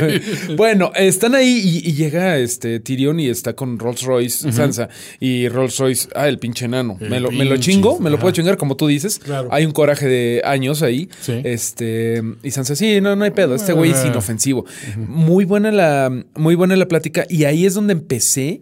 Bueno, 0.56 0.92
están 0.94 1.35
ahí 1.35 1.61
y, 1.85 1.88
y 1.88 1.92
llega 1.94 2.38
este 2.38 2.80
Tyrion 2.80 3.18
y 3.20 3.28
está 3.28 3.54
con 3.54 3.78
Rolls 3.78 4.02
Royce, 4.02 4.52
Sansa. 4.52 4.88
Y 5.18 5.48
Rolls 5.48 5.76
Royce, 5.78 6.09
ah, 6.14 6.28
el 6.28 6.38
pinche 6.38 6.66
enano. 6.66 6.96
El 7.00 7.11
me 7.11 7.20
lo, 7.20 7.30
me 7.30 7.44
lo 7.44 7.56
chingo, 7.56 7.98
me 7.98 8.11
lo 8.11 8.18
puedo 8.18 8.33
chingar, 8.33 8.56
como 8.56 8.76
tú 8.76 8.87
dices. 8.87 9.18
Claro. 9.18 9.48
Hay 9.50 9.64
un 9.64 9.72
coraje 9.72 10.06
de 10.06 10.42
años 10.44 10.83
ahí. 10.83 11.09
Sí. 11.20 11.40
Este, 11.44 12.22
y 12.42 12.50
Sansa, 12.50 12.76
sí, 12.76 13.00
no, 13.00 13.16
no 13.16 13.24
hay 13.24 13.30
pedo. 13.30 13.54
Este 13.54 13.72
güey 13.72 13.90
es 13.92 13.98
Ah. 13.98 14.06
inofensivo. 14.06 14.64
Muy 14.96 15.44
buena 15.44 15.70
la, 15.70 16.11
muy 16.37 16.54
buena 16.54 16.76
la 16.76 16.88
plática. 16.88 17.26
Y 17.28 17.44
ahí 17.44 17.66
es 17.66 17.74
donde 17.74 17.92
empecé 17.92 18.59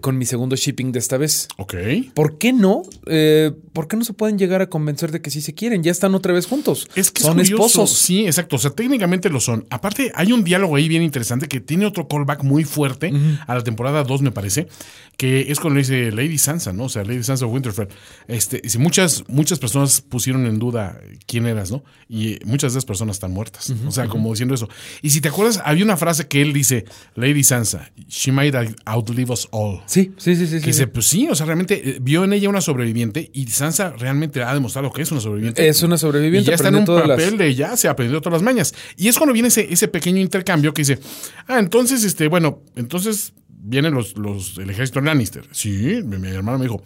con 0.00 0.18
mi 0.18 0.24
segundo 0.24 0.56
shipping 0.56 0.92
de 0.92 0.98
esta 0.98 1.16
vez. 1.16 1.48
Ok. 1.56 1.74
¿Por 2.14 2.38
qué 2.38 2.52
no? 2.52 2.82
Eh, 3.06 3.52
¿Por 3.72 3.88
qué 3.88 3.96
no 3.96 4.04
se 4.04 4.12
pueden 4.12 4.38
llegar 4.38 4.62
a 4.62 4.68
convencer 4.68 5.10
de 5.10 5.20
que 5.20 5.30
sí 5.30 5.40
se 5.40 5.54
quieren? 5.54 5.82
Ya 5.82 5.90
están 5.90 6.14
otra 6.14 6.32
vez 6.32 6.46
juntos. 6.46 6.88
Es 6.94 7.10
que 7.10 7.22
son 7.22 7.40
esposos. 7.40 7.90
Sí, 7.90 8.26
exacto. 8.26 8.56
O 8.56 8.58
sea, 8.58 8.70
técnicamente 8.70 9.28
lo 9.28 9.40
son. 9.40 9.66
Aparte, 9.70 10.12
hay 10.14 10.32
un 10.32 10.44
diálogo 10.44 10.76
ahí 10.76 10.88
bien 10.88 11.02
interesante 11.02 11.48
que 11.48 11.60
tiene 11.60 11.86
otro 11.86 12.06
callback 12.08 12.42
muy 12.42 12.64
fuerte 12.64 13.12
a 13.46 13.54
la 13.54 13.62
temporada 13.62 14.04
2, 14.04 14.22
me 14.22 14.32
parece, 14.32 14.68
que 15.16 15.50
es 15.50 15.60
cuando 15.60 15.76
le 15.76 15.82
dice 15.82 16.12
Lady 16.12 16.38
Sansa, 16.38 16.72
¿no? 16.72 16.84
O 16.84 16.88
sea, 16.88 17.04
Lady 17.04 17.22
Sansa 17.22 17.46
Winterfell. 17.46 17.88
Este, 18.28 18.66
si 18.68 18.78
muchas, 18.78 19.24
muchas 19.28 19.58
personas 19.58 20.00
pusieron 20.00 20.46
en 20.46 20.58
duda 20.58 21.00
quién 21.26 21.46
eras, 21.46 21.70
¿no? 21.70 21.84
Y 22.08 22.38
muchas 22.44 22.72
de 22.72 22.78
esas 22.78 22.84
personas 22.84 23.16
están 23.16 23.32
muertas. 23.32 23.72
O 23.86 23.90
sea, 23.90 24.08
como 24.08 24.30
diciendo 24.30 24.54
eso. 24.54 24.68
Y 25.02 25.10
si 25.10 25.20
te 25.20 25.28
acuerdas, 25.28 25.60
había 25.64 25.84
una 25.84 25.96
frase 25.96 26.26
que 26.26 26.42
él 26.42 26.52
dice, 26.52 26.84
Lady 27.14 27.44
Sansa, 27.44 27.90
she 28.08 28.32
might 28.32 28.54
outlive 28.84 29.32
us 29.32 29.48
all. 29.50 29.79
Sí, 29.86 30.12
sí, 30.16 30.36
sí, 30.36 30.46
sí. 30.46 30.54
Que 30.56 30.60
sí, 30.60 30.66
dice, 30.66 30.84
sí. 30.84 30.86
pues 30.92 31.06
sí, 31.06 31.28
o 31.30 31.34
sea, 31.34 31.46
realmente 31.46 31.82
eh, 31.90 31.98
vio 32.00 32.24
en 32.24 32.32
ella 32.32 32.48
una 32.48 32.60
sobreviviente 32.60 33.30
y 33.32 33.46
Sansa 33.48 33.90
realmente 33.90 34.42
ha 34.42 34.54
demostrado 34.54 34.92
que 34.92 35.02
es 35.02 35.10
una 35.12 35.20
sobreviviente. 35.20 35.66
Es 35.68 35.82
una 35.82 35.98
sobreviviente, 35.98 36.42
Y 36.46 36.48
ya 36.50 36.54
está 36.54 36.68
en 36.68 36.76
un 36.76 36.84
papel 36.84 37.08
las- 37.08 37.38
de 37.38 37.54
ya 37.54 37.76
se 37.76 37.88
aprendió 37.88 38.20
todas 38.20 38.34
las 38.40 38.42
mañas. 38.42 38.74
Y 38.96 39.08
es 39.08 39.16
cuando 39.18 39.32
viene 39.32 39.48
ese, 39.48 39.66
ese 39.72 39.88
pequeño 39.88 40.20
intercambio 40.20 40.72
que 40.74 40.82
dice, 40.82 40.98
ah, 41.46 41.58
entonces, 41.58 42.04
este, 42.04 42.28
bueno, 42.28 42.62
entonces 42.76 43.32
vienen 43.62 43.92
los, 43.94 44.16
los, 44.16 44.56
el 44.58 44.70
ejército 44.70 45.00
Lannister. 45.00 45.44
Sí, 45.52 46.00
mi, 46.04 46.16
mi 46.18 46.28
hermano 46.28 46.58
me 46.58 46.64
dijo, 46.64 46.82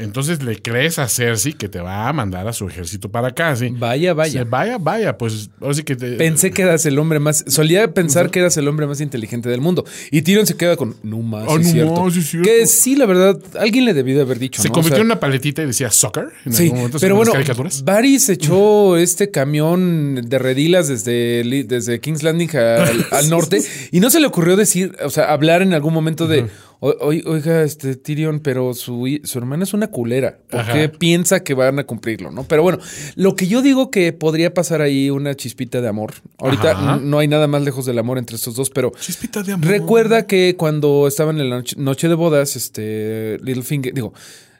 entonces 0.00 0.42
le 0.42 0.60
crees 0.60 0.98
a 0.98 1.08
Cersei 1.08 1.52
que 1.52 1.68
te 1.68 1.80
va 1.80 2.08
a 2.08 2.12
mandar 2.12 2.48
a 2.48 2.52
su 2.52 2.66
ejército 2.68 3.10
para 3.10 3.28
acá, 3.28 3.54
¿sí? 3.56 3.68
Vaya, 3.70 4.14
vaya. 4.14 4.44
Vaya, 4.44 4.78
vaya, 4.78 5.18
pues 5.18 5.50
ahora 5.60 5.74
sí 5.74 5.82
que 5.82 5.96
te... 5.96 6.12
Pensé 6.12 6.50
que 6.50 6.62
eras 6.62 6.84
el 6.86 6.98
hombre 6.98 7.18
más. 7.18 7.44
Solía 7.46 7.92
pensar 7.92 8.30
que 8.30 8.40
eras 8.40 8.56
el 8.56 8.66
hombre 8.68 8.86
más 8.86 9.00
inteligente 9.00 9.48
del 9.48 9.60
mundo. 9.60 9.84
Y 10.10 10.22
Tyrion 10.22 10.46
se 10.46 10.56
queda 10.56 10.76
con. 10.76 10.96
No 11.02 11.18
más. 11.18 11.44
Sí 11.44 11.54
es 11.60 11.66
no 11.66 11.72
cierto. 11.72 12.04
más, 12.04 12.14
sí 12.14 12.20
es 12.20 12.26
cierto. 12.30 12.48
Que 12.48 12.66
sí, 12.66 12.96
la 12.96 13.06
verdad, 13.06 13.38
alguien 13.58 13.84
le 13.84 13.94
debió 13.94 14.16
de 14.16 14.22
haber 14.22 14.38
dicho. 14.38 14.62
se 14.62 14.68
¿no? 14.68 14.72
O 14.72 14.74
convirtió 14.74 14.96
sea, 14.96 15.00
en 15.02 15.06
una 15.06 15.20
paletita 15.20 15.62
y 15.62 15.66
decía 15.66 15.90
soccer 15.90 16.28
en 16.44 16.52
Sí, 16.52 16.64
algún 16.64 16.78
momento, 16.78 16.98
pero 17.00 17.16
bueno, 17.16 17.32
caricaturas. 17.32 17.84
Varys 17.84 18.28
echó 18.28 18.96
este 18.96 19.30
camión 19.30 20.22
de 20.26 20.38
redilas 20.38 20.88
desde, 20.88 21.64
desde 21.66 22.00
King's 22.00 22.22
Landing 22.22 22.56
al, 22.56 23.06
al 23.10 23.30
norte 23.30 23.62
y 23.92 24.00
no 24.00 24.10
se 24.10 24.20
le 24.20 24.26
ocurrió 24.26 24.56
decir, 24.56 24.96
o 25.04 25.10
sea, 25.10 25.32
hablar 25.32 25.62
en 25.62 25.74
algún 25.74 25.92
momento 25.94 26.26
de, 26.26 26.46
O- 26.82 26.96
Oiga, 27.00 27.62
este 27.62 27.94
Tyrion, 27.94 28.40
pero 28.40 28.72
su, 28.74 29.06
su 29.22 29.38
hermana 29.38 29.64
es 29.64 29.74
una 29.74 29.88
culera. 29.88 30.38
¿Por 30.50 30.60
Ajá. 30.60 30.72
qué 30.72 30.88
piensa 30.88 31.44
que 31.44 31.52
van 31.54 31.78
a 31.78 31.84
cumplirlo? 31.84 32.30
¿no? 32.30 32.44
Pero 32.44 32.62
bueno, 32.62 32.78
lo 33.16 33.36
que 33.36 33.46
yo 33.46 33.60
digo 33.62 33.90
que 33.90 34.12
podría 34.14 34.54
pasar 34.54 34.80
ahí 34.80 35.10
una 35.10 35.34
chispita 35.34 35.80
de 35.82 35.88
amor. 35.88 36.14
Ahorita 36.38 36.98
no 37.02 37.18
hay 37.18 37.28
nada 37.28 37.46
más 37.46 37.62
lejos 37.62 37.84
del 37.86 37.98
amor 37.98 38.16
entre 38.18 38.36
estos 38.36 38.54
dos, 38.54 38.70
pero 38.70 38.92
Chispita 38.98 39.42
de 39.42 39.52
amor. 39.52 39.66
recuerda 39.68 40.26
que 40.26 40.56
cuando 40.56 41.06
estaban 41.06 41.38
en 41.38 41.50
la 41.50 41.56
noche, 41.56 41.76
noche 41.78 42.08
de 42.08 42.14
bodas, 42.14 42.56
este 42.56 43.38
Littlefinger, 43.42 43.92
digo, 43.92 44.14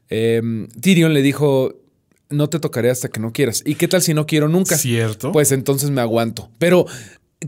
em, 0.08 0.68
Tyrion 0.80 1.12
le 1.14 1.22
dijo. 1.22 1.74
No 2.32 2.48
te 2.48 2.60
tocaré 2.60 2.90
hasta 2.90 3.08
que 3.08 3.18
no 3.18 3.32
quieras. 3.32 3.60
¿Y 3.66 3.74
qué 3.74 3.88
tal 3.88 4.02
si 4.02 4.14
no 4.14 4.24
quiero 4.24 4.48
nunca? 4.48 4.78
Cierto. 4.78 5.32
Pues 5.32 5.50
entonces 5.50 5.90
me 5.90 6.00
aguanto. 6.00 6.48
Pero 6.58 6.86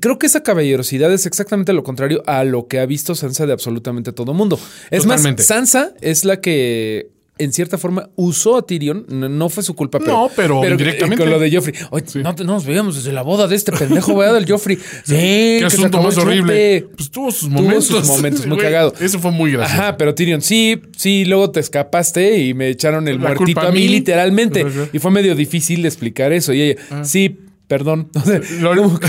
creo 0.00 0.18
que 0.18 0.26
esa 0.26 0.42
caballerosidad 0.42 1.12
es 1.12 1.26
exactamente 1.26 1.72
lo 1.72 1.84
contrario 1.84 2.22
a 2.26 2.44
lo 2.44 2.66
que 2.66 2.80
ha 2.80 2.86
visto 2.86 3.14
Sansa 3.14 3.46
de 3.46 3.52
absolutamente 3.52 4.12
todo 4.12 4.34
mundo. 4.34 4.58
Es 4.90 5.02
Totalmente. 5.02 5.42
más, 5.42 5.46
Sansa 5.46 5.92
es 6.00 6.24
la 6.24 6.40
que 6.40 7.10
en 7.38 7.52
cierta 7.52 7.76
forma 7.78 8.08
usó 8.14 8.56
a 8.56 8.62
Tyrion. 8.66 9.04
No, 9.08 9.48
fue 9.48 9.62
su 9.62 9.74
culpa, 9.74 9.98
pero. 9.98 10.12
No, 10.12 10.30
pero 10.34 10.68
indirectamente. 10.68 11.22
Con 11.22 11.30
lo 11.30 11.38
de 11.40 11.50
Joffrey. 11.50 11.74
Oye, 11.90 12.04
no, 12.22 12.32
nos 12.44 12.64
veíamos 12.64 12.94
desde 12.96 13.12
la 13.12 13.22
boda 13.22 13.48
de 13.48 13.56
este 13.56 13.72
pendejo, 13.72 14.16
¿verdad? 14.16 14.34
Del 14.34 14.48
Joffrey. 14.50 14.76
Sí, 15.04 15.14
Qué 15.14 15.56
que 15.60 15.64
asunto 15.66 16.00
más 16.02 16.16
horrible. 16.18 16.86
Pues 16.96 17.10
tuvo 17.10 17.30
sus 17.30 17.48
Tuvo 17.48 17.62
momentos. 17.62 17.86
sus 17.86 18.06
momentos, 18.06 18.46
muy 18.46 18.56
Güey, 18.56 18.66
cagado. 18.68 18.94
Eso 19.00 19.18
fue 19.18 19.30
muy 19.30 19.52
gracioso. 19.52 19.82
Ajá, 19.82 19.96
pero 19.96 20.14
Tyrion, 20.14 20.40
sí, 20.42 20.80
sí, 20.96 21.24
luego 21.24 21.50
te 21.50 21.60
escapaste 21.60 22.38
y 22.38 22.54
me 22.54 22.68
echaron 22.68 23.08
el 23.08 23.16
La 23.20 23.34
muertito 23.34 23.60
a 23.60 23.72
mí, 23.72 23.88
literalmente. 23.88 24.64
Y 24.92 24.98
fue 25.00 25.10
medio 25.10 25.34
difícil 25.34 25.82
de 25.82 25.88
explicar 25.88 26.32
eso. 26.32 26.52
Y 26.52 26.62
ella, 26.62 26.80
sí, 27.02 27.38
perdón. 27.72 28.08
O 28.14 28.20
sea, 28.20 28.40
como, 28.76 28.98
que, 29.00 29.08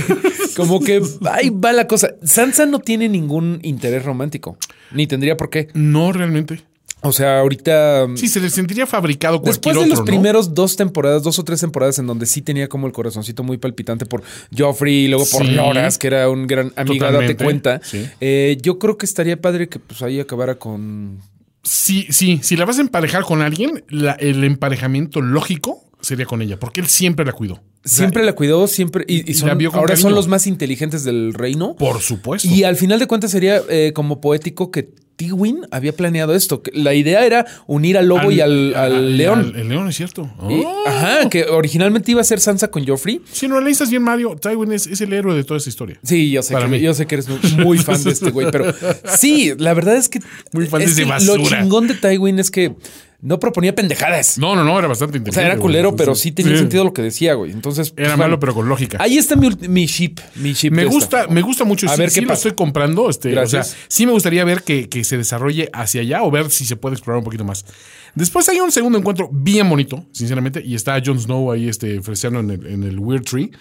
como 0.56 0.80
que 0.80 1.02
ahí 1.30 1.50
va 1.50 1.74
la 1.74 1.86
cosa. 1.86 2.12
Sansa 2.24 2.66
no 2.66 2.80
tiene 2.80 3.10
ningún 3.10 3.60
interés 3.62 4.06
romántico, 4.06 4.58
ni 4.94 5.06
tendría 5.06 5.36
por 5.36 5.50
qué. 5.50 5.68
No, 5.74 6.14
realmente. 6.14 6.64
O 7.02 7.12
sea, 7.12 7.40
ahorita. 7.42 8.08
Sí, 8.16 8.30
se 8.30 8.40
le 8.40 8.50
sentiría 8.50 8.88
fabricado 8.88 9.42
cualquier 9.42 9.56
Después 9.56 9.76
de 9.76 9.80
otro, 9.82 9.90
los 9.90 10.00
¿no? 10.00 10.06
primeros 10.06 10.54
dos 10.54 10.78
temporadas, 10.78 11.24
dos 11.24 11.38
o 11.40 11.44
tres 11.44 11.60
temporadas 11.60 12.00
en 12.00 12.08
donde 12.08 12.26
sí 12.26 12.42
tenía 12.42 12.70
como 12.70 12.88
el 12.88 12.94
corazoncito 12.94 13.44
muy 13.44 13.58
palpitante 13.58 14.06
por 14.06 14.24
Joffrey 14.58 15.04
y 15.04 15.08
luego 15.10 15.26
por 15.30 15.46
Sí. 15.46 15.52
Loras, 15.52 15.98
que 15.98 16.08
era 16.08 16.30
un 16.30 16.48
gran 16.48 16.72
amiga, 16.78 17.12
date 17.12 17.36
cuenta. 17.36 17.82
Sí. 17.84 18.06
Eh, 18.22 18.58
yo 18.62 18.80
creo 18.80 18.98
que 18.98 19.06
estaría 19.06 19.42
padre 19.42 19.68
que 19.68 19.80
pues 19.80 20.02
ahí 20.02 20.22
acabara 20.22 20.56
con 20.56 21.20
Sí, 21.64 22.08
sí. 22.10 22.40
Si 22.42 22.56
la 22.56 22.64
vas 22.64 22.78
a 22.78 22.82
emparejar 22.82 23.24
con 23.24 23.42
alguien, 23.42 23.84
la- 23.90 24.14
el 24.14 24.42
emparejamiento 24.46 25.20
lógico 25.20 25.84
sería 26.04 26.26
con 26.28 26.42
ella, 26.44 26.60
porque 26.60 26.82
él 26.82 26.88
siempre 26.88 27.26
la 27.26 27.32
cuidó. 27.32 27.56
O 27.56 27.60
sea, 27.84 27.98
Siempre 27.98 28.24
la 28.24 28.34
cuidó, 28.34 28.68
siempre. 28.68 29.04
Y, 29.08 29.34
la 29.44 29.58
ahora 29.74 29.96
son 29.98 30.14
los 30.14 30.28
más 30.28 30.46
inteligentes 30.46 31.04
del 31.04 31.34
reino. 31.34 31.76
Por 31.76 32.00
supuesto. 32.02 32.48
Y 32.48 32.64
al 32.64 32.76
final 32.76 33.00
de 33.00 33.08
cuentas 33.08 33.32
sería 33.32 33.62
eh, 33.70 33.92
como 33.96 34.22
poético 34.22 34.70
que 34.72 34.84
Tywin 35.16 35.62
había 35.70 35.94
planeado 35.94 36.34
esto. 36.34 36.62
que 36.64 36.72
la 36.74 36.94
idea 36.94 37.26
era 37.26 37.46
unir 37.68 37.98
al 37.98 38.08
lobo 38.08 38.32
y 38.32 38.40
al, 38.42 38.74
al 38.76 39.16
león. 39.18 39.54
el 39.56 39.70
león, 39.70 39.88
es 39.90 39.96
cierto. 39.98 40.30
Y- 40.50 40.64
Oh. 40.66 40.84
ajá, 40.88 41.30
que 41.30 41.44
originalmente 41.46 42.12
iba 42.12 42.22
a 42.22 42.24
ser 42.24 42.40
Sansa 42.40 42.70
con 42.70 42.86
Joffrey. 42.88 43.22
Si 43.32 43.48
no 43.48 43.58
analizas 43.58 43.90
bien, 43.90 44.02
Mario, 44.04 44.36
Tywin 44.42 44.72
es, 44.74 44.88
es 44.88 45.02
el 45.02 45.12
héroe 45.14 45.36
de 45.36 45.44
toda 45.44 45.58
esta 45.58 45.70
historia. 45.70 46.00
Sí, 46.04 46.32
yo 46.32 46.42
sé, 46.42 46.54
Para 46.54 46.66
que, 46.66 46.72
mí. 46.72 46.80
yo 46.80 46.94
sé 46.94 47.06
que 47.06 47.16
eres 47.16 47.28
muy, 47.58 47.78
fan 47.78 48.02
de 48.04 48.12
este 48.12 48.32
güey, 48.32 48.48
pero 48.52 48.74
sí, 49.18 49.54
la 49.58 49.74
verdad 49.74 49.96
es 49.98 50.10
que, 50.10 50.20
Muy 50.52 50.68
fan 50.68 50.80
de 50.80 50.86
es 50.86 50.92
ese 50.94 51.04
que 51.04 51.10
basura. 51.10 51.38
lo 51.44 51.50
chingón 51.50 51.88
de 51.88 51.94
Tywin 51.96 52.40
es 52.40 52.50
que 52.50 52.76
no 53.24 53.40
proponía 53.40 53.74
pendejadas. 53.74 54.38
No, 54.38 54.54
no, 54.54 54.66
no, 54.66 54.78
era 54.78 54.90
bastante 54.90 55.16
o 55.16 55.18
inteligente. 55.18 55.34
sea, 55.40 55.46
era 55.46 55.56
güey. 55.56 55.62
culero, 55.62 55.96
pero 55.96 56.14
sí 56.14 56.34
tenía 56.34 56.58
sentido 56.58 56.84
lo 56.84 56.94
que 56.94 57.02
decía, 57.02 57.34
güey. 57.36 57.52
Entonces, 57.52 57.94
Era 57.96 58.10
pues, 58.10 58.18
malo, 58.18 58.18
bueno. 58.32 58.40
pero 58.42 58.54
con 58.54 58.68
lógica. 58.70 58.98
Ahí 59.00 59.18
está 59.18 59.38
mi, 59.38 59.50
mi 59.70 59.86
ship, 59.86 60.20
mi 60.36 60.52
ship. 60.54 60.72
Me 60.72 60.84
esta. 60.84 60.94
gusta, 60.94 61.28
me 61.30 61.42
gusta 61.42 61.64
mucho. 61.64 61.88
A 61.90 61.96
sí, 61.96 62.00
ver 62.02 62.10
sí 62.10 62.22
lo 62.22 62.34
estoy 62.34 62.52
comprando. 62.52 63.10
Este, 63.10 63.30
o 63.30 63.32
sea, 63.48 63.60
Gracias. 63.62 63.78
sí 63.88 64.06
me 64.06 64.12
gustaría 64.12 64.44
ver 64.44 64.64
que, 64.64 64.90
que 64.90 65.04
se 65.06 65.18
desarrolle 65.18 65.70
hacia 65.74 66.02
allá 66.02 66.22
o 66.24 66.30
ver 66.32 66.52
si 66.52 66.66
se 66.66 66.76
puede 66.76 66.96
explorar 66.96 67.20
un 67.20 67.24
poquito 67.24 67.46
más. 67.46 67.66
Después 68.14 68.48
hay 68.50 68.60
un 68.60 68.72
segundo 68.72 68.98
encuentro 69.00 69.30
bien 69.32 69.68
bonito, 69.70 70.06
sinceramente, 70.12 70.62
y 70.64 70.76
está 70.76 71.02
Jon 71.04 71.20
Snow 71.20 71.52
ahí 71.52 71.70
este, 71.70 72.02
freseando 72.02 72.42
en 72.42 72.52
el, 72.52 72.68
en 72.68 72.84
el 72.84 73.00
Weird 73.00 73.24
Tree. 73.24 73.52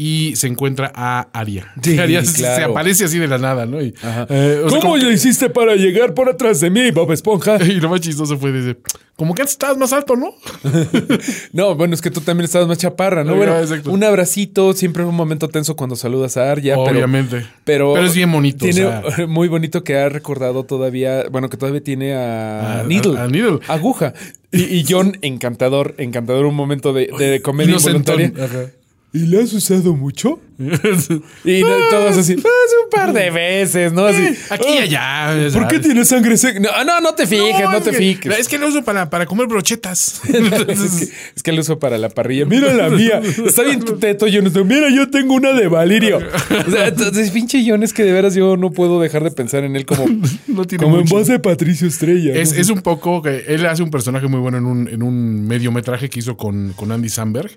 Y 0.00 0.36
se 0.36 0.46
encuentra 0.46 0.92
a 0.94 1.22
Arya. 1.32 1.72
Sí, 1.82 1.98
Arya 1.98 2.24
se- 2.24 2.46
aparece 2.62 3.04
así 3.06 3.18
de 3.18 3.26
la 3.26 3.36
nada, 3.38 3.66
¿no? 3.66 3.82
Y, 3.82 3.92
eh, 4.28 4.62
o 4.64 4.70
sea, 4.70 4.80
¿Cómo 4.80 4.96
le 4.96 5.12
hiciste 5.12 5.50
para 5.50 5.74
llegar 5.74 6.14
por 6.14 6.28
atrás 6.28 6.60
de 6.60 6.70
mí, 6.70 6.92
Bob 6.92 7.10
Esponja? 7.10 7.56
y 7.64 7.80
lo 7.80 7.88
más 7.90 8.00
chistoso 8.00 8.38
fue 8.38 8.52
desde, 8.52 8.78
como 9.18 9.34
que 9.34 9.42
antes 9.42 9.54
estabas 9.54 9.76
más 9.76 9.92
alto, 9.92 10.14
¿no? 10.14 10.32
No, 11.52 11.74
bueno, 11.74 11.94
es 11.94 12.00
que 12.00 12.10
tú 12.10 12.20
también 12.20 12.44
estabas 12.44 12.68
más 12.68 12.78
chaparra, 12.78 13.24
¿no? 13.24 13.34
Bueno, 13.34 13.58
exacto. 13.58 13.90
un 13.90 14.04
abracito, 14.04 14.72
siempre 14.74 15.02
es 15.02 15.08
un 15.08 15.14
momento 15.16 15.48
tenso 15.48 15.74
cuando 15.74 15.96
saludas 15.96 16.36
a 16.36 16.50
Arya. 16.52 16.78
Obviamente. 16.78 17.44
Pero, 17.64 17.94
Pero 17.94 18.06
es 18.06 18.14
bien 18.14 18.30
bonito, 18.30 18.64
Tiene 18.64 18.84
o 18.86 19.10
sea. 19.10 19.26
muy 19.26 19.48
bonito 19.48 19.82
que 19.82 19.96
ha 19.96 20.08
recordado 20.08 20.62
todavía, 20.64 21.24
bueno, 21.30 21.48
que 21.50 21.56
todavía 21.56 21.82
tiene 21.82 22.14
a, 22.14 22.80
A- 22.80 22.82
Needle. 22.84 23.18
a- 23.18 23.24
a 23.24 23.28
Needle. 23.28 23.58
Aguja. 23.66 24.14
Y, 24.52 24.62
y 24.62 24.84
John, 24.88 25.18
encantador, 25.22 25.94
encantador, 25.98 26.46
un 26.46 26.54
momento 26.54 26.92
de, 26.92 27.10
de 27.18 27.42
comedia 27.42 27.74
involuntaria. 27.76 28.32
Ajá. 28.40 28.66
¿Y 29.12 29.26
le 29.26 29.42
has 29.42 29.52
usado 29.52 29.94
mucho? 29.96 30.38
Y 31.44 31.62
no, 31.62 31.68
todos 31.90 32.16
así, 32.18 32.34
pues 32.34 32.44
un 32.84 32.90
par 32.90 33.12
de 33.12 33.30
veces, 33.30 33.92
¿no? 33.92 34.06
Así. 34.06 34.22
Aquí 34.50 34.68
y 34.68 34.94
"Ah, 34.96 35.28
allá. 35.30 35.52
¿Por 35.52 35.68
qué 35.68 35.78
tiene 35.78 36.04
sangre 36.04 36.36
seca? 36.36 36.58
No, 36.58 36.84
no, 36.84 37.00
no 37.00 37.14
te 37.14 37.26
fijes, 37.26 37.62
no, 37.70 37.80
te 37.80 37.90
que- 37.92 37.96
fijes. 37.96 38.38
Es 38.38 38.48
que 38.48 38.58
lo 38.58 38.66
uso 38.68 38.82
para, 38.82 39.08
para 39.08 39.26
comer 39.26 39.46
brochetas. 39.46 40.20
es, 40.28 40.32
que, 40.32 41.04
es 41.36 41.42
que 41.42 41.52
lo 41.52 41.60
uso 41.60 41.78
para 41.78 41.96
la 41.96 42.08
parrilla. 42.08 42.44
Mira 42.44 42.72
la 42.74 42.88
mía. 42.88 43.20
Está 43.46 43.62
bien 43.62 43.80
tu 43.84 43.98
teto, 43.98 44.26
John. 44.32 44.50
Mira, 44.66 44.90
yo 44.90 45.08
tengo 45.10 45.34
una 45.34 45.52
de 45.52 45.68
Valirio. 45.68 46.18
O 46.18 46.70
sea, 46.70 46.88
entonces, 46.88 47.30
pinche 47.30 47.62
John, 47.66 47.82
es 47.82 47.92
que 47.92 48.02
de 48.04 48.12
veras 48.12 48.34
yo 48.34 48.56
no 48.56 48.70
puedo 48.72 49.00
dejar 49.00 49.22
de 49.22 49.30
pensar 49.30 49.62
en 49.64 49.76
él 49.76 49.86
como, 49.86 50.06
No 50.48 50.64
tiene 50.64 50.82
como 50.84 50.98
en 50.98 51.04
voz 51.06 51.28
de 51.28 51.38
Patricio 51.38 51.86
Estrella. 51.86 52.34
Es, 52.34 52.52
¿no? 52.52 52.60
es 52.60 52.68
un 52.70 52.80
poco 52.80 53.22
que 53.22 53.44
él 53.48 53.64
hace 53.66 53.82
un 53.82 53.90
personaje 53.90 54.26
muy 54.26 54.40
bueno 54.40 54.58
en 54.58 54.66
un, 54.66 54.88
en 54.88 55.02
un 55.02 55.46
mediometraje 55.46 56.10
que 56.10 56.18
hizo 56.18 56.36
con, 56.36 56.72
con 56.74 56.90
Andy 56.90 57.08
Samberg, 57.08 57.50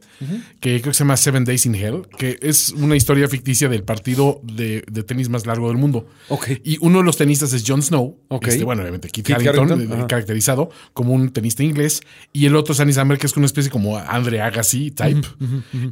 que 0.60 0.80
creo 0.82 0.92
que 0.92 0.94
se 0.94 1.00
llama 1.04 1.18
Seven 1.18 1.46
Days 1.46 1.66
in 1.66 1.76
Hell, 1.76 2.04
que 2.18 2.38
es 2.42 2.74
una 2.92 2.98
historia 2.98 3.28
ficticia 3.28 3.70
del 3.70 3.84
partido 3.84 4.42
de, 4.44 4.84
de 4.92 5.04
tenis 5.04 5.30
más 5.30 5.46
largo 5.46 5.70
del 5.70 5.78
mundo. 5.78 6.08
Ok. 6.30 6.50
Y 6.64 6.78
uno 6.82 7.00
de 7.00 7.04
los 7.06 7.18
tenistas 7.18 7.54
es 7.54 7.64
Jon 7.66 7.82
Snow, 7.82 8.18
Ok. 8.28 8.48
este, 8.48 8.64
bueno, 8.64 8.82
obviamente 8.82 9.08
Kit, 9.10 9.26
Kit 9.26 9.36
Harington, 9.36 9.72
Harington, 9.72 9.98
ajá. 9.98 10.08
caracterizado 10.08 10.70
como 10.94 11.14
un 11.14 11.30
tenista 11.32 11.64
inglés, 11.64 12.02
y 12.34 12.46
el 12.46 12.56
otro 12.56 12.74
es 12.74 12.80
Andy 12.80 12.94
Samberg, 12.94 13.20
que 13.20 13.28
es 13.28 13.36
una 13.38 13.46
especie 13.46 13.72
como 13.72 13.98
Andre 13.98 14.42
Agassi 14.42 14.92
type, 14.92 15.28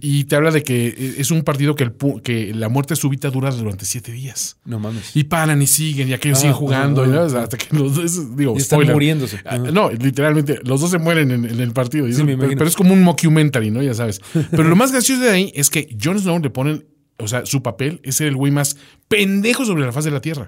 y 0.01 0.25
te 0.25 0.35
habla 0.35 0.51
de 0.51 0.63
que 0.63 0.87
eh, 0.87 1.15
es 1.17 1.31
un 1.31 1.43
partido 1.43 1.75
que, 1.75 1.83
el, 1.85 1.97
pu- 1.97 2.21
que 2.21 2.53
la 2.53 2.69
muerte 2.69 2.95
súbita 2.95 3.29
dura 3.29 3.51
durante 3.51 3.85
siete 3.85 4.11
días. 4.11 4.57
No 4.65 4.79
mames. 4.79 5.15
Y 5.15 5.23
paran 5.25 5.61
y 5.61 5.67
siguen, 5.67 6.09
y 6.09 6.13
aquellos 6.13 6.39
siguen 6.39 6.53
jugando, 6.53 7.05
y, 7.05 7.09
¿no? 7.09 7.21
O 7.23 7.29
sea, 7.29 7.43
hasta 7.43 7.57
que 7.57 7.75
los 7.75 7.95
dos, 7.95 8.35
digo, 8.37 8.53
Y 8.55 8.57
están 8.57 8.77
spoiler. 8.77 8.93
muriéndose. 8.93 9.39
Ah, 9.45 9.57
No, 9.57 9.89
literalmente, 9.91 10.59
los 10.63 10.81
dos 10.81 10.91
se 10.91 10.97
mueren 10.97 11.31
en, 11.31 11.45
en 11.45 11.59
el 11.59 11.71
partido. 11.71 12.07
y 12.07 12.11
Sí, 12.13 12.17
eso- 12.17 12.25
me 12.25 12.37
pero, 12.37 12.51
pero 12.57 12.67
es 12.67 12.75
como 12.75 12.93
un 12.93 13.03
mockumentary, 13.03 13.71
¿no? 13.71 13.81
Ya 13.81 13.93
sabes. 13.93 14.19
Pero 14.51 14.63
lo 14.63 14.75
más 14.75 14.91
gracioso 14.91 15.21
de 15.21 15.29
ahí 15.29 15.51
es 15.55 15.69
que 15.69 15.95
Jon 16.01 16.19
Snow 16.19 16.39
le 16.39 16.49
ponen, 16.49 16.85
o 17.19 17.27
sea, 17.27 17.45
su 17.45 17.61
papel 17.61 17.99
es 18.03 18.15
ser 18.15 18.27
el 18.27 18.35
güey 18.35 18.51
más 18.51 18.77
pendejo 19.07 19.65
sobre 19.65 19.85
la 19.85 19.91
faz 19.91 20.05
de 20.05 20.11
la 20.11 20.21
tierra. 20.21 20.47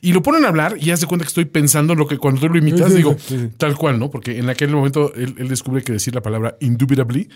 Y 0.00 0.12
lo 0.12 0.22
ponen 0.22 0.44
a 0.44 0.48
hablar 0.48 0.76
y 0.80 0.90
hace 0.90 1.06
cuenta 1.06 1.24
que 1.24 1.28
estoy 1.28 1.44
pensando 1.46 1.92
en 1.94 1.98
lo 1.98 2.06
que 2.06 2.18
cuando 2.18 2.40
tú 2.40 2.48
lo 2.48 2.58
imitas, 2.58 2.94
digo, 2.94 3.16
tal 3.56 3.76
cual, 3.76 3.98
¿no? 3.98 4.10
Porque 4.10 4.38
en 4.38 4.48
aquel 4.48 4.70
momento 4.70 5.12
él, 5.14 5.34
él 5.38 5.48
descubre 5.48 5.82
que 5.82 5.92
decir 5.92 6.14
la 6.14 6.22
palabra 6.22 6.56
indubitably 6.60 7.28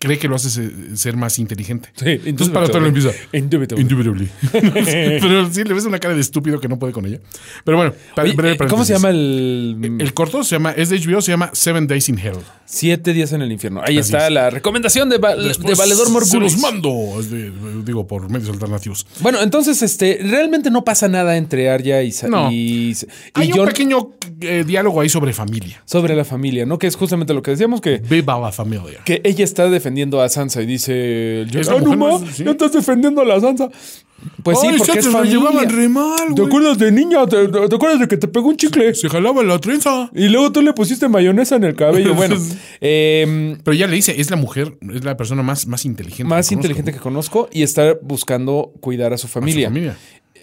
cree 0.00 0.18
que 0.18 0.28
lo 0.28 0.36
hace 0.36 0.50
se- 0.50 0.96
ser 0.96 1.16
más 1.16 1.38
inteligente. 1.38 1.88
Sí, 1.96 2.20
Entonces 2.26 2.50
para 2.50 2.68
todo 2.68 2.80
lo 2.80 2.86
empieza. 2.88 3.10
Indubitably. 3.32 3.82
Indubitably. 3.82 4.28
Pero 4.52 5.50
sí, 5.50 5.64
le 5.64 5.74
ves 5.74 5.84
una 5.86 5.98
cara 5.98 6.14
de 6.14 6.20
estúpido 6.20 6.60
que 6.60 6.68
no 6.68 6.78
puede 6.78 6.92
con 6.92 7.06
ella. 7.06 7.18
Pero 7.64 7.76
bueno, 7.78 7.94
para, 8.14 8.26
Oye, 8.28 8.36
breve 8.36 8.54
eh, 8.54 8.68
¿Cómo 8.68 8.84
se 8.84 8.92
llama 8.92 9.10
el, 9.10 9.96
El 9.98 10.14
corto 10.14 10.44
se 10.44 10.56
llama, 10.56 10.72
es 10.72 10.90
de 10.90 10.98
HBO, 11.00 11.20
se 11.22 11.32
llama 11.32 11.50
Seven 11.54 11.86
Days 11.86 12.08
in 12.10 12.18
Hell. 12.18 12.36
Siete 12.66 13.14
días 13.14 13.32
en 13.32 13.40
el 13.40 13.50
infierno? 13.50 13.80
Ahí 13.82 13.96
Así 13.98 14.12
está 14.12 14.26
es. 14.28 14.32
la 14.32 14.50
recomendación 14.50 15.08
de, 15.08 15.16
Val- 15.18 15.38
de 15.42 15.74
Valedor 15.74 16.06
Se 16.06 16.12
Morgulis. 16.12 16.52
los 16.52 16.58
mando, 16.60 16.92
digo, 17.84 18.06
por 18.06 18.30
medios 18.30 18.50
alternativos. 18.50 19.06
Bueno, 19.20 19.40
entonces, 19.42 19.80
este, 19.82 20.18
realmente 20.22 20.70
no 20.70 20.84
pasa 20.84 21.08
nada 21.08 21.38
entre 21.38 21.70
Arya 21.70 21.97
y, 22.02 22.12
No. 22.28 22.50
y, 22.50 22.90
y 22.90 22.96
Hay 23.34 23.52
un 23.52 23.66
pequeño 23.66 24.10
eh, 24.40 24.64
diálogo 24.66 25.00
ahí 25.00 25.08
sobre 25.08 25.32
familia. 25.32 25.82
sobre 25.84 26.14
la 26.16 26.24
familia, 26.24 26.66
¿no? 26.66 26.78
Que 26.78 26.86
es 26.86 26.96
justamente 26.96 27.34
lo 27.34 27.42
que 27.42 27.50
decíamos 27.52 27.80
que 27.80 27.98
Viva 27.98 28.38
la 28.38 28.52
familia. 28.52 29.00
que 29.04 29.20
ella 29.24 29.44
está 29.44 29.68
defendiendo 29.68 30.20
a 30.20 30.28
Sansa 30.28 30.62
y 30.62 30.66
dice, 30.66 31.42
Es 31.42 31.68
"Ah, 31.68 31.74
la 31.74 31.80
no, 31.80 31.84
mujer 31.86 31.98
ma, 31.98 32.18
más- 32.18 32.36
sí. 32.36 32.44
no 32.44 32.52
estás 32.52 32.72
defendiendo 32.72 33.20
a 33.22 33.24
la 33.24 33.40
Sansa. 33.40 33.68
Pues 34.42 34.58
sí, 34.58 34.66
Ay, 34.68 34.78
porque 34.78 34.94
se 34.94 34.98
es 34.98 35.08
familia. 35.10 35.38
llevaban 35.38 35.70
re 35.70 35.88
mal, 35.88 36.34
¿Te 36.34 36.42
acuerdas 36.42 36.76
de 36.76 36.90
niña? 36.90 37.24
¿Te, 37.28 37.46
te 37.46 37.74
acuerdas 37.76 38.00
de 38.00 38.08
que 38.08 38.16
te 38.16 38.26
pegó 38.26 38.48
un 38.48 38.56
chicle? 38.56 38.92
Se 38.96 39.08
jalaba 39.08 39.44
la 39.44 39.60
trenza. 39.60 40.10
Y 40.12 40.26
luego 40.28 40.50
tú 40.50 40.60
le 40.60 40.72
pusiste 40.72 41.06
mayonesa 41.08 41.54
en 41.54 41.62
el 41.62 41.76
cabello. 41.76 42.14
Bueno, 42.16 42.34
em, 42.80 43.56
Pero 43.62 43.74
ya 43.76 43.86
le 43.86 43.94
dice, 43.94 44.20
es 44.20 44.28
la 44.30 44.36
mujer, 44.36 44.76
es 44.92 45.04
la 45.04 45.16
persona 45.16 45.44
más, 45.44 45.68
más 45.68 45.84
inteligente. 45.84 46.24
más 46.24 46.48
que 46.48 46.54
inteligente 46.56 46.92
que 46.92 46.98
conozco 46.98 47.48
y 47.52 47.62
está 47.62 47.96
buscando 48.02 48.72
cuidar 48.80 49.12
a 49.12 49.18
su 49.18 49.28
A 49.28 49.30
su 49.30 49.32
familia. 49.34 49.96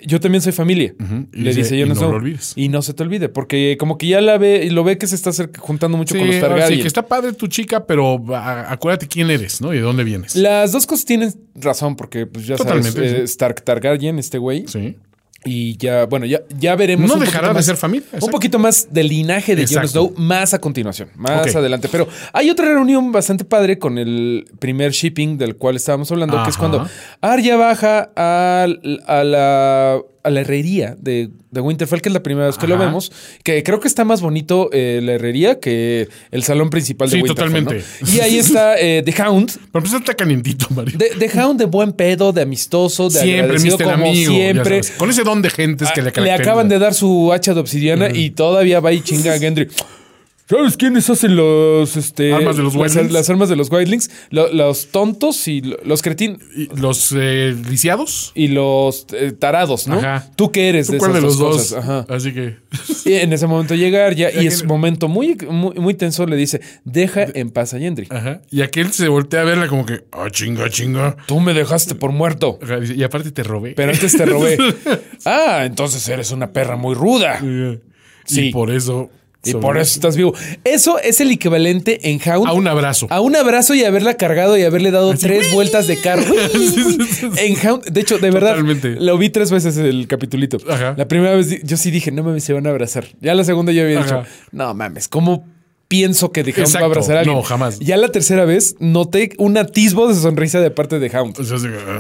Yo 0.05 0.19
también 0.19 0.41
soy 0.41 0.51
familia. 0.51 0.93
Le 1.31 1.49
dice, 1.49 1.59
dice, 1.61 1.75
"Y 1.75 1.79
yo 1.79 1.85
no 1.87 1.95
Snow". 1.95 2.11
lo 2.11 2.17
olvides. 2.17 2.53
Y 2.55 2.69
no 2.69 2.81
se 2.81 2.93
te 2.93 3.03
olvide, 3.03 3.29
porque 3.29 3.75
como 3.79 3.97
que 3.97 4.07
ya 4.07 4.21
la 4.21 4.37
ve 4.37 4.63
y 4.65 4.69
lo 4.69 4.83
ve 4.83 4.97
que 4.97 5.07
se 5.07 5.15
está 5.15 5.31
juntando 5.59 5.97
mucho 5.97 6.13
Sí, 6.15 6.19
con 6.19 6.27
los 6.27 6.35
ahora 6.37 6.47
sí, 6.47 6.51
Targaryen. 6.59 6.81
que 6.81 6.87
está 6.87 7.07
padre 7.07 7.33
tu 7.33 7.47
chica, 7.47 7.85
pero 7.85 8.23
a- 8.35 8.71
acuérdate 8.71 9.07
quién 9.07 9.29
eres, 9.31 9.61
¿no? 9.61 9.73
Y 9.73 9.77
de 9.77 9.81
dónde 9.83 10.03
vienes. 10.03 10.35
Las 10.35 10.71
dos 10.71 10.85
cosas 10.85 11.05
tienen 11.05 11.33
razón, 11.55 11.95
porque 11.95 12.25
pues 12.27 12.45
ya 12.47 12.55
Totalmente, 12.55 12.91
sabes, 12.91 13.11
sí. 13.11 13.17
eh, 13.17 13.23
Stark 13.23 13.63
Targaryen, 13.63 14.19
este 14.19 14.37
güey. 14.37 14.65
Sí. 14.67 14.95
Y 15.47 15.77
ya, 15.77 16.05
bueno, 16.07 16.25
ya, 16.25 16.41
ya 16.57 16.75
veremos. 16.75 17.07
No 17.07 17.17
dejará 17.19 17.49
de 17.49 17.53
más- 17.53 17.65
ser 17.65 17.77
familia, 17.77 18.07
Un 18.19 18.31
poquito 18.31 18.57
más 18.57 18.87
del 18.91 19.07
linaje 19.09 19.55
de 19.55 19.67
Jon. 19.67 19.87
Snow 19.87 20.13
más 20.17 20.53
a 20.55 20.59
continuación, 20.59 21.09
más 21.15 21.55
adelante. 21.55 21.87
Pero 21.91 22.07
hay 22.33 22.49
otra 22.49 22.65
reunión 22.65 23.11
bastante 23.11 23.45
padre 23.45 23.77
con 23.77 23.97
el 23.99 24.45
primer 24.59 24.91
shipping 24.91 25.37
del 25.37 25.55
cual 25.55 25.75
estábamos 25.75 26.11
hablando, 26.11 26.41
que 26.43 26.49
es 26.49 26.57
cuando 26.57 26.87
Arya 27.21 27.57
baja 27.57 28.11
al- 28.15 29.03
a, 29.05 29.23
la, 29.23 29.99
a 30.25 30.29
la 30.29 30.41
herrería 30.41 30.95
de, 30.99 31.29
de 31.51 31.61
Winterfell, 31.61 32.01
que 32.01 32.09
es 32.09 32.13
la 32.13 32.23
primera 32.23 32.47
vez 32.47 32.57
que 32.57 32.67
lo 32.67 32.77
vemos. 32.77 33.11
Que 33.43 33.63
creo 33.63 33.79
que 33.79 33.87
está 33.87 34.03
más 34.03 34.21
bonito 34.21 34.69
eh, 34.73 34.99
la 35.03 35.13
herrería 35.13 35.59
que 35.59 36.09
el 36.31 36.43
salón 36.43 36.69
principal 36.69 37.09
de 37.09 37.17
Sí, 37.17 37.21
Winterfell. 37.23 37.63
totalmente. 37.63 37.85
¿no? 38.01 38.13
Y 38.13 38.19
ahí 38.19 38.37
está 38.39 38.79
eh, 38.79 39.03
The 39.05 39.23
Hound. 39.23 39.51
Pero 39.53 39.67
empezar 39.79 39.99
está 40.01 40.13
calientito, 40.15 40.67
Mario. 40.71 40.97
The, 40.97 41.11
The 41.27 41.39
Hound 41.39 41.59
de 41.59 41.65
buen 41.65 41.93
pedo, 41.93 42.33
de 42.33 42.41
amistoso, 42.41 43.09
de 43.09 43.19
siempre, 43.19 43.39
agradecido 43.41 43.77
como 43.77 43.91
Amigo. 43.91 44.31
siempre. 44.33 44.81
Con 44.97 45.09
ese 45.09 45.23
don 45.23 45.41
de 45.41 45.49
gentes 45.49 45.89
que 45.93 46.01
le 46.01 46.09
Ah, 46.15 46.21
le 46.21 46.31
acaban 46.31 46.67
de 46.67 46.79
dar 46.79 46.93
su 46.93 47.31
hacha 47.31 47.53
de 47.53 47.59
obsidiana 47.59 48.09
y 48.13 48.31
todavía 48.31 48.79
va 48.79 48.91
y 48.91 49.01
chinga 49.01 49.33
a 49.33 49.39
Gendry. 49.39 49.67
¿Sabes 50.47 50.77
quiénes 50.77 51.09
hacen 51.09 51.35
los 51.35 51.97
este, 51.97 52.31
Armas 52.31 52.55
de 52.55 52.61
los 52.61 52.75
las, 52.75 53.11
las 53.11 53.29
armas 53.31 53.49
de 53.49 53.55
los 53.55 53.71
Wildlings? 53.71 54.11
Lo- 54.29 54.53
los 54.53 54.87
tontos 54.91 55.47
y 55.47 55.61
lo- 55.61 55.77
los 55.83 56.03
cretin 56.03 56.37
Y 56.55 56.67
Los 56.79 57.11
eh, 57.17 57.55
lisiados. 57.67 58.31
y 58.35 58.49
los 58.49 59.07
eh, 59.13 59.31
tarados, 59.31 59.87
¿no? 59.87 59.95
Ajá. 59.97 60.29
¿Tú 60.35 60.51
qué 60.51 60.69
eres 60.69 60.85
¿Tú 60.85 60.93
de 60.93 60.97
cuál 60.99 61.11
esas 61.11 61.21
de 61.23 61.27
los 61.27 61.37
dos 61.39 61.55
cosas? 61.55 61.77
Ajá. 61.83 62.05
Así 62.09 62.31
que. 62.31 62.57
Y 63.05 63.13
en 63.13 63.33
ese 63.33 63.47
momento 63.47 63.73
llega 63.73 64.05
Arya 64.05 64.29
y 64.29 64.43
Ya 64.43 64.49
es 64.49 64.63
momento 64.65 65.07
muy, 65.07 65.35
muy, 65.49 65.73
muy 65.75 65.95
tenso. 65.95 66.27
Le 66.27 66.35
dice, 66.35 66.61
deja 66.83 67.25
en 67.33 67.49
paz 67.49 67.73
a 67.73 67.79
Gendry. 67.79 68.07
Ajá. 68.11 68.41
Y 68.51 68.61
aquel 68.61 68.91
se 68.93 69.07
voltea 69.07 69.41
a 69.41 69.45
verla 69.45 69.67
como 69.67 69.85
que. 69.87 70.03
Ah, 70.11 70.27
chinga, 70.29 70.69
chinga. 70.69 71.17
Tú 71.25 71.39
me 71.39 71.55
dejaste 71.55 71.95
por 71.95 72.11
muerto. 72.11 72.59
Y 72.95 73.01
aparte 73.01 73.31
te 73.31 73.41
robé. 73.41 73.73
Pero 73.75 73.91
antes 73.91 74.15
te 74.15 74.25
robé. 74.27 74.57
ah, 75.25 75.63
entonces 75.65 76.07
eres 76.07 76.29
una 76.31 76.51
perra 76.53 76.75
muy 76.75 76.93
ruda. 76.93 77.39
Y 77.41 77.79
Sí. 78.25 78.49
por 78.51 78.69
eso. 78.71 79.09
Y 79.45 79.51
sobre- 79.51 79.61
por 79.61 79.77
eso 79.77 79.93
estás 79.95 80.15
vivo. 80.17 80.33
Eso 80.63 80.99
es 80.99 81.21
el 81.21 81.31
equivalente 81.31 82.09
en 82.09 82.19
Hound 82.29 82.47
A 82.47 82.53
un 82.53 82.67
abrazo. 82.67 83.07
A 83.09 83.21
un 83.21 83.35
abrazo 83.35 83.73
y 83.75 83.83
haberla 83.83 84.15
cargado 84.15 84.57
y 84.57 84.63
haberle 84.63 84.91
dado 84.91 85.13
tres 85.15 85.53
vueltas 85.53 85.87
de 85.87 85.99
carro. 86.01 86.23
en 87.37 87.67
Hound, 87.67 87.85
de 87.85 88.01
hecho, 88.01 88.17
de 88.17 88.31
verdad, 88.31 88.51
Totalmente. 88.51 88.95
lo 88.99 89.17
vi 89.17 89.29
tres 89.29 89.51
veces 89.51 89.77
el 89.77 90.07
capitulito. 90.07 90.57
Ajá. 90.69 90.95
La 90.97 91.07
primera 91.07 91.35
vez 91.35 91.61
yo 91.63 91.77
sí 91.77 91.91
dije, 91.91 92.11
no 92.11 92.23
mames, 92.23 92.43
se 92.43 92.53
van 92.53 92.65
a 92.67 92.69
abrazar. 92.69 93.05
Ya 93.21 93.33
la 93.35 93.43
segunda 93.43 93.71
yo 93.71 93.83
había 93.83 93.99
Ajá. 93.99 94.19
dicho, 94.21 94.29
no 94.51 94.73
mames, 94.73 95.07
¿cómo 95.07 95.47
pienso 95.87 96.31
que 96.31 96.43
The 96.43 96.61
Hound 96.61 96.75
va 96.75 96.79
a 96.79 96.85
abrazar 96.85 97.17
a 97.17 97.19
alguien? 97.21 97.35
No, 97.35 97.43
jamás. 97.43 97.79
Ya 97.79 97.97
la 97.97 98.09
tercera 98.09 98.45
vez 98.45 98.75
noté 98.79 99.31
un 99.37 99.57
atisbo 99.57 100.07
de 100.07 100.15
sonrisa 100.15 100.59
de 100.59 100.71
parte 100.71 100.99
de 100.99 101.09
Hound. 101.09 101.35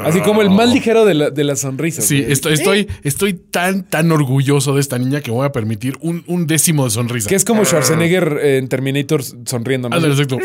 Así, 0.05 0.19
como 0.21 0.41
el 0.41 0.49
más 0.49 0.69
ligero 0.69 1.05
de 1.05 1.13
la, 1.13 1.29
de 1.29 1.43
la 1.43 1.55
sonrisa. 1.55 2.01
Sí, 2.01 2.23
estoy, 2.27 2.53
estoy, 2.53 2.87
estoy 3.03 3.33
tan, 3.33 3.83
tan 3.83 4.11
orgulloso 4.11 4.75
de 4.75 4.81
esta 4.81 4.97
niña 4.97 5.21
que 5.21 5.31
voy 5.31 5.45
a 5.45 5.51
permitir 5.51 5.97
un, 6.01 6.23
un 6.27 6.47
décimo 6.47 6.85
de 6.85 6.91
sonrisa. 6.91 7.29
Que 7.29 7.35
es 7.35 7.45
como 7.45 7.65
Schwarzenegger 7.65 8.39
en 8.43 8.67
Terminator 8.67 9.23
sonriendo. 9.23 9.89
¿no? 9.89 9.97
Exacto. 9.97 10.37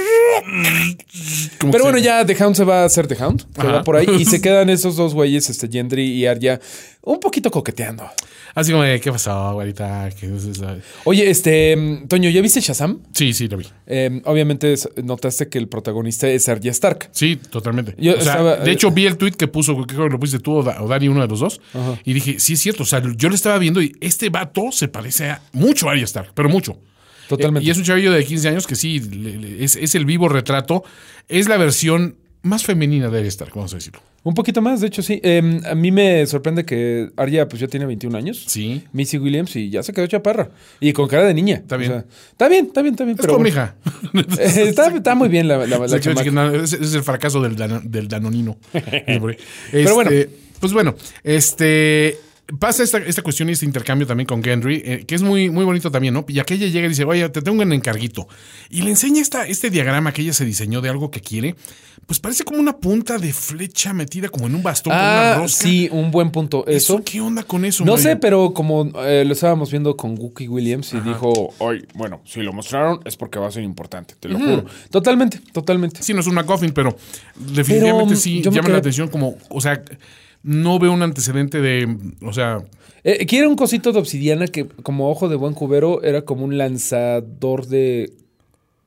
Pero 1.71 1.85
bueno, 1.85 1.99
ya 1.99 2.25
The 2.25 2.37
Hound 2.43 2.57
se 2.57 2.65
va 2.65 2.83
a 2.83 2.85
hacer 2.85 3.07
The 3.07 3.17
Hound. 3.23 3.47
Se 3.55 3.61
Ajá. 3.61 3.73
va 3.73 3.85
por 3.85 3.97
ahí 3.97 4.07
y 4.19 4.25
se 4.25 4.41
quedan 4.43 4.71
esos 4.71 4.97
dos 4.97 5.15
güeyes, 5.15 5.49
este 5.51 5.69
Gendry 5.69 6.05
y 6.05 6.27
Arya, 6.27 6.61
un 7.03 7.21
poquito 7.21 7.51
coqueteando. 7.51 8.05
Así 8.55 8.73
como, 8.73 8.83
de, 8.83 9.01
¿qué 9.01 9.13
pasó, 9.13 9.53
güerita? 9.55 10.09
Oye, 11.05 11.31
este, 11.31 12.03
Toño, 12.09 12.31
¿ya 12.31 12.41
viste 12.43 12.61
Shazam? 12.61 12.99
Sí, 13.13 13.33
sí, 13.33 13.47
lo 13.47 13.57
vi. 13.57 13.67
Eh, 13.87 14.21
obviamente 14.25 14.75
notaste 15.05 15.49
que 15.49 15.59
el 15.59 15.69
protagonista 15.69 16.29
es 16.29 16.49
Arya 16.49 16.73
Stark. 16.73 17.11
Sí, 17.13 17.37
totalmente. 17.37 17.95
Yo 17.99 18.13
O 18.13 18.21
sea, 18.21 18.33
estaba- 18.33 18.57
de 18.57 18.71
hecho, 18.73 18.91
vi 18.91 19.07
el 19.07 19.17
tweet 19.17 19.33
que 19.33 19.47
puso, 19.47 19.77
creo 19.87 20.05
que 20.07 20.11
lo 20.11 20.19
pusiste 20.19 20.41
tú 20.43 20.57
o 20.57 20.63
Da- 20.65 20.83
o 20.83 20.89
Dani, 20.89 21.07
uno 21.09 21.21
de 21.23 21.29
los 21.29 21.39
dos. 21.41 21.61
Y 22.05 22.13
dije, 22.13 22.41
sí, 22.41 22.55
es 22.55 22.61
cierto. 22.61 22.83
O 22.83 22.87
sea, 22.87 23.01
yo 23.17 23.29
lo 23.29 23.35
estaba 23.37 23.57
viendo 23.59 23.81
y 23.81 23.93
este 24.01 24.29
vato 24.31 24.73
se 24.73 24.89
parece 24.89 25.31
a 25.31 25.43
mucho 25.53 25.89
a 25.89 25.93
Arya 25.93 26.05
Stark, 26.05 26.33
pero 26.35 26.49
mucho. 26.49 26.77
Totalmente. 27.31 27.65
Eh, 27.65 27.69
y 27.69 27.71
es 27.71 27.79
un 27.79 27.85
chavillo 27.85 28.13
de 28.13 28.25
15 28.25 28.49
años 28.49 28.67
que 28.67 28.75
sí, 28.77 29.01
le- 29.01 29.39
le- 29.39 29.65
es, 29.65 29.77
es 29.77 29.95
el 29.95 30.05
vivo 30.05 30.29
retrato. 30.29 30.85
Es 31.29 31.49
la 31.49 31.57
versión 31.57 32.17
más 32.43 32.65
femenina 32.65 33.09
de 33.11 33.19
Arya 33.19 33.29
Stark, 33.29 33.53
vamos 33.55 33.73
a 33.73 33.77
decirlo. 33.77 34.01
Un 34.23 34.35
poquito 34.35 34.61
más, 34.61 34.81
de 34.83 34.87
hecho, 34.89 35.03
sí. 35.03 35.19
Eh, 35.23 35.61
a 35.65 35.75
mí 35.75 35.91
me 35.93 36.27
sorprende 36.27 36.65
que 36.67 37.09
Arya 37.17 37.49
pues 37.49 37.61
ya 37.61 37.69
tiene 37.69 37.87
21 37.87 38.17
años. 38.19 38.45
Sí. 38.47 38.83
Missy 38.93 39.17
Williams 39.19 39.55
y 39.57 39.71
ya 39.71 39.83
se 39.83 39.93
quedó 39.95 40.07
chaparra. 40.07 40.51
Y 40.81 40.93
con 40.93 41.09
cara 41.09 41.25
de 41.25 41.33
niña. 41.35 41.55
Está 41.57 41.77
bien. 41.79 42.05
está 42.33 42.49
bien, 42.49 42.67
está 42.67 42.83
bien, 42.83 42.95
está 42.95 43.05
bien. 43.05 43.17
Es 43.19 43.21
pero 43.21 43.35
bueno. 43.39 43.49
hija. 43.49 43.77
Eh, 44.39 44.69
está, 44.69 44.89
está 44.95 45.15
muy 45.15 45.29
bien 45.29 45.49
la, 45.49 45.59
la, 45.67 45.79
la 45.79 45.89
Sí, 45.89 46.77
es 46.81 46.95
el 46.95 47.03
fracaso 47.03 47.41
del, 47.41 47.57
dano- 47.57 47.81
del 47.85 48.09
danonino. 48.09 48.59
Este, 48.75 49.39
Pero 49.71 49.95
bueno. 49.95 50.11
Pues 50.61 50.73
bueno, 50.75 50.95
este. 51.25 52.19
Pasa 52.59 52.83
esta, 52.83 52.99
esta 52.99 53.23
cuestión 53.23 53.49
y 53.49 53.53
este 53.53 53.65
intercambio 53.65 54.07
también 54.07 54.27
con 54.27 54.43
Gendry, 54.43 54.83
eh, 54.85 55.05
que 55.07 55.15
es 55.15 55.23
muy, 55.23 55.51
muy 55.51 55.65
bonito 55.65 55.91
también, 55.91 56.15
¿no? 56.15 56.25
Y 56.29 56.39
aquella 56.41 56.67
llega 56.67 56.87
y 56.87 56.89
dice, 56.89 57.05
oye, 57.05 57.29
te 57.29 57.43
tengo 57.43 57.63
un 57.63 57.73
encarguito. 57.73 58.27
Y 58.71 58.83
le 58.83 58.91
enseña 58.91 59.21
esta, 59.23 59.47
este 59.47 59.71
diagrama 59.71 60.13
que 60.13 60.23
ella 60.23 60.33
se 60.33 60.45
diseñó 60.45 60.81
de 60.81 60.89
algo 60.89 61.11
que 61.11 61.21
quiere. 61.21 61.55
Pues 62.07 62.19
parece 62.19 62.43
como 62.43 62.59
una 62.59 62.77
punta 62.79 63.19
de 63.19 63.33
flecha 63.33 63.93
metida 63.93 64.29
como 64.31 64.47
en 64.49 64.55
un 64.57 64.63
bastón 64.65 64.91
con 64.93 64.99
una 65.01 65.33
Ah, 65.33 65.39
rosca. 65.39 65.63
sí, 65.63 65.89
un 65.93 66.11
buen 66.11 66.31
punto. 66.31 66.67
Eso. 66.67 67.01
¿Qué 67.05 67.21
onda 67.21 67.45
con 67.45 67.65
eso? 67.65 67.85
No 67.85 67.93
Mario? 67.93 68.03
sé, 68.11 68.17
pero 68.17 68.53
como 68.53 68.91
eh, 69.05 69.23
lo 69.25 69.33
estábamos 69.33 69.71
viendo 69.71 69.97
con 69.97 70.19
Wookie 70.19 70.49
Williams 70.49 70.93
y 70.95 71.01
dijo, 71.01 71.55
ay, 71.61 71.85
bueno, 71.95 72.21
si 72.25 72.41
lo 72.41 72.53
mostraron 72.53 73.01
es 73.05 73.17
porque 73.17 73.39
va 73.39 73.47
a 73.47 73.53
ser 73.53 73.63
importante, 73.63 74.15
te 74.19 74.29
lo 74.29 74.39
juro. 74.41 74.65
Totalmente, 74.91 75.41
totalmente. 75.53 76.03
Sí, 76.03 76.15
no 76.15 76.21
es 76.21 76.27
un 76.27 76.35
McGuffin, 76.35 76.73
pero 76.73 76.97
definitivamente 77.37 78.09
Pero, 78.15 78.21
sí 78.21 78.43
llama 78.43 78.61
quedé- 78.61 78.73
la 78.73 78.79
atención 78.79 79.09
como, 79.09 79.37
o 79.49 79.61
sea, 79.61 79.81
no 80.43 80.79
veo 80.79 80.93
un 80.93 81.03
antecedente 81.03 81.61
de, 81.61 81.97
o 82.23 82.33
sea, 82.33 82.65
Eh, 83.03 83.25
quiere 83.27 83.47
un 83.47 83.57
cosito 83.57 83.93
de 83.93 83.99
obsidiana 83.99 84.47
que, 84.47 84.67
como 84.67 85.11
ojo 85.11 85.29
de 85.29 85.37
buen 85.37 85.55
cubero, 85.55 86.03
era 86.03 86.23
como 86.23 86.45
un 86.45 86.59
lanzador 86.59 87.67
de, 87.67 88.13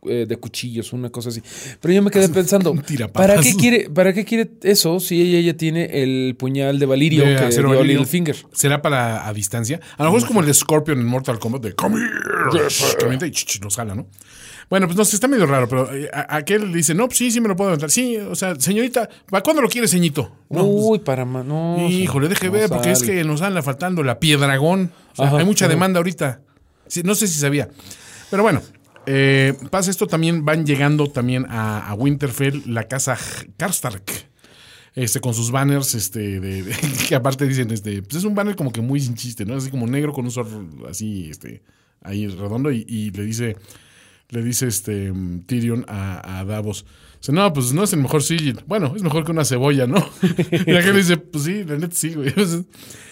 eh, 0.08 0.26
de 0.28 0.38
cuchillos, 0.38 0.94
una 0.94 1.10
cosa 1.10 1.30
así. 1.30 1.42
Pero 1.80 1.94
yo 1.94 2.02
me 2.02 2.12
quedé 2.12 2.30
pensando. 2.30 2.74
¿para 3.13 3.39
qué, 3.39 3.54
quiere, 3.56 3.89
¿para 3.89 4.13
qué 4.13 4.26
quiere 4.26 4.52
eso 4.63 5.00
si 5.00 5.22
ella 5.22 5.39
ya 5.39 5.58
tiene 5.58 6.04
el 6.04 6.36
puñal 6.38 6.80
de 6.80 6.86
Valirio 6.86 7.26
de 7.26 7.36
que 7.36 7.44
acero 7.44 7.70
dio 7.70 7.80
valirio. 7.80 8.00
Littlefinger? 8.00 8.36
¿Será 8.54 8.82
para 8.82 9.28
a 9.28 9.34
distancia? 9.34 9.80
A 9.98 10.04
lo 10.04 10.10
mejor 10.10 10.22
es 10.22 10.26
como 10.26 10.39
el 10.42 10.46
de 10.46 10.54
Scorpion 10.54 11.00
en 11.00 11.06
Mortal 11.06 11.39
Kombat 11.39 11.62
de 11.63 11.74
Come 11.74 11.98
here. 12.00 12.13
Y 13.34 13.63
lo 13.63 13.70
jala, 13.70 13.96
¿no? 13.96 14.08
Bueno, 14.70 14.88
pues 14.88 14.98
no 14.98 15.06
sé, 15.06 15.16
está 15.16 15.28
medio 15.28 15.46
raro, 15.46 15.68
pero 15.68 15.94
eh, 15.94 16.10
aquel 16.30 16.72
le 16.72 16.78
dice, 16.78 16.94
no, 16.94 17.08
pues 17.08 17.18
sí, 17.18 17.32
sí 17.32 17.39
me 17.42 17.48
lo 17.48 17.56
puedo 17.56 17.70
aventar. 17.70 17.92
Sí, 17.92 18.18
o 18.18 18.36
sea, 18.36 18.56
señorita, 18.56 19.10
¿para 19.30 19.44
cuándo 19.44 19.62
lo 19.62 19.70
quiere, 19.70 19.88
ceñito? 19.88 20.32
No, 20.50 20.63
Uy, 20.63 21.00
para 21.00 21.26
ma- 21.26 21.44
no, 21.44 21.76
pues, 21.80 21.92
híjole, 21.94 22.28
deje 22.28 22.50
ver, 22.50 22.70
porque 22.70 22.92
es 22.92 23.04
que 23.04 23.24
nos 23.24 23.42
anda 23.42 23.62
faltando 23.62 24.04
la 24.04 24.20
piedragón. 24.20 24.92
O 25.13 25.16
sea, 25.16 25.38
hay 25.38 25.46
mucha 25.46 25.68
demanda 25.68 26.00
ahorita. 26.00 26.42
Sí, 26.88 27.02
no 27.04 27.13
sé 27.16 27.28
si 27.28 27.39
sabía. 27.39 27.70
Pero 28.32 28.44
bueno, 28.44 28.62
eh, 29.06 29.54
pasa 29.70 29.92
esto, 29.92 30.08
también 30.08 30.46
van 30.46 30.66
llegando 30.66 31.08
también 31.08 31.46
a, 31.50 31.94
Winterfell, 31.98 32.63
la 32.66 32.88
casa 32.88 33.18
Karstark. 33.58 34.32
Este, 34.96 35.20
con 35.20 35.34
sus 35.34 35.50
banners, 35.50 35.96
este, 35.96 36.39
de, 36.39 36.72
que 37.08 37.16
aparte 37.16 37.48
dicen, 37.48 37.72
este, 37.72 38.04
pues 38.04 38.18
es 38.18 38.24
un 38.26 38.36
banner 38.36 38.56
como 38.56 38.72
que 38.72 38.82
muy 38.82 39.02
chiste, 39.16 39.44
¿no? 39.44 39.56
Así 39.56 39.72
como 39.72 39.88
negro 39.88 40.13
con 40.13 40.26
un 40.26 40.30
sol 40.30 40.70
así, 40.88 41.30
este, 41.32 41.63
ahí 42.02 42.28
redondo, 42.28 42.72
y, 42.72 43.10
le 43.10 43.24
dice, 43.24 43.58
le 44.30 44.44
dice 44.44 44.68
este 44.68 45.12
Tyrion 45.48 45.84
a 45.88 46.46
Davos. 46.48 46.86
Dice, 47.23 47.31
no, 47.31 47.53
pues 47.53 47.71
no 47.71 47.86
es 47.86 47.93
el 47.93 47.99
mejor 48.01 48.21
sigil. 48.21 48.59
Bueno, 48.67 48.91
es 48.97 49.01
mejor 49.01 49.23
que 49.23 49.31
una 49.31 49.45
cebolla, 49.45 49.88
¿no? 49.88 50.05
y 50.67 50.75
aquel 50.75 50.97
dice, 50.97 51.15
pues 51.15 51.45
sí, 51.45 51.63
la 51.63 51.77
neta 51.77 51.95
sí, 51.95 52.13
güey. 52.13 52.33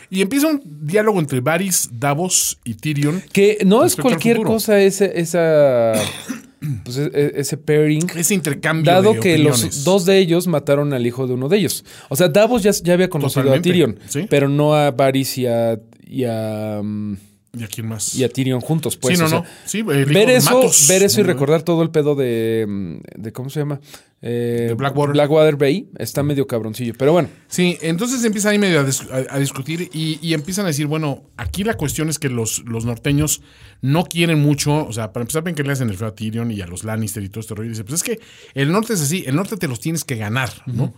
y 0.10 0.19
empieza 0.21 0.47
un 0.47 0.62
diálogo 0.82 1.17
entre 1.17 1.39
Varys, 1.39 1.89
Davos 1.93 2.60
y 2.65 2.74
Tyrion. 2.74 3.24
Que 3.32 3.60
no 3.65 3.86
es 3.86 3.95
cualquier 3.95 4.41
cosa 4.41 4.82
ese, 4.82 5.17
esa, 5.17 5.93
pues, 6.84 6.97
e- 6.97 7.10
e- 7.13 7.32
ese 7.36 7.56
pairing. 7.56 8.06
Ese 8.13 8.34
intercambio 8.34 8.91
Dado 8.91 9.13
de 9.13 9.19
que 9.21 9.34
opiniones. 9.36 9.63
los 9.63 9.84
dos 9.86 10.06
de 10.06 10.17
ellos 10.17 10.45
mataron 10.45 10.91
al 10.91 11.08
hijo 11.08 11.26
de 11.26 11.34
uno 11.36 11.47
de 11.47 11.60
ellos. 11.60 11.86
O 12.10 12.17
sea, 12.17 12.28
Davos 12.28 12.63
ya, 12.63 12.71
ya 12.71 12.95
había 12.95 13.10
conocido 13.10 13.43
Totalmente, 13.43 13.69
a 13.69 13.71
Tyrion, 13.71 14.00
sí. 14.10 14.28
pero 14.30 14.50
no 14.50 14.74
a 14.76 14.91
Varys 14.91 15.38
y 15.38 15.45
a, 15.47 15.80
y 16.06 16.26
a, 16.26 16.82
mm, 16.84 17.15
¿Y 17.58 17.64
a 17.64 17.68
quién 17.68 17.88
más? 17.88 18.16
y 18.16 18.24
a 18.24 18.30
Tyrion 18.30 18.62
juntos. 18.62 18.96
Pues, 18.96 19.16
sí, 19.18 19.20
no, 19.20 19.26
o 19.26 19.30
sea, 19.30 19.40
no. 19.40 19.46
Sí, 19.66 19.80
el 19.80 20.06
ver 20.06 20.30
eso, 20.30 20.56
Matos. 20.56 20.86
ver 20.88 21.04
eso 21.04 21.20
y 21.20 21.24
recordar 21.24 21.64
todo 21.64 21.84
el 21.84 21.90
pedo 21.90 22.16
de, 22.16 22.66
mm, 22.68 23.22
de 23.22 23.32
¿cómo 23.34 23.50
se 23.50 23.60
llama? 23.60 23.82
Eh, 24.22 24.68
De 24.70 24.74
Blackwater. 24.76 25.58
Bay 25.58 25.90
está 25.98 26.24
medio 26.24 26.46
cabroncillo. 26.48 26.94
Pero 26.98 27.12
bueno, 27.12 27.28
Sí, 27.48 27.78
entonces 27.82 28.24
empiezan 28.24 28.52
ahí 28.54 28.60
medio 28.60 28.80
a, 28.80 28.86
dis- 28.86 29.10
a- 29.12 29.36
a 29.36 29.40
discutir 29.40 29.90
y, 29.92 30.18
y 30.22 30.34
empiezan 30.34 30.64
a 30.66 30.68
decir, 30.70 30.86
bueno, 30.88 31.24
aquí 31.38 31.64
la 31.66 31.74
cuestión 31.74 32.08
es 32.08 32.20
que 32.20 32.30
los, 32.30 32.64
los 32.66 32.86
norteños 32.86 33.42
no 33.82 34.06
quieren 34.06 34.40
mucho, 34.40 34.86
o 34.88 34.94
sea, 34.94 35.12
para 35.12 35.24
empezar 35.24 35.44
ven 35.44 35.56
que 35.56 35.64
le 35.64 35.72
hacen 35.74 35.90
el 35.90 35.98
feo 35.98 36.08
a 36.08 36.16
Tyrion 36.16 36.52
y 36.52 36.62
a 36.62 36.68
los 36.68 36.84
Lannister 36.86 37.22
y 37.24 37.30
todo 37.30 37.42
este 37.42 37.56
rollo. 37.56 37.68
Y 37.68 37.72
dice, 37.72 37.84
pues 37.84 37.96
es 37.96 38.04
que 38.04 38.20
el 38.54 38.72
norte 38.72 38.94
es 38.94 39.02
así, 39.02 39.24
el 39.28 39.36
norte 39.36 39.58
te 39.58 39.68
los 39.68 39.80
tienes 39.82 40.06
que 40.06 40.16
ganar, 40.16 40.52
¿no? 40.68 40.94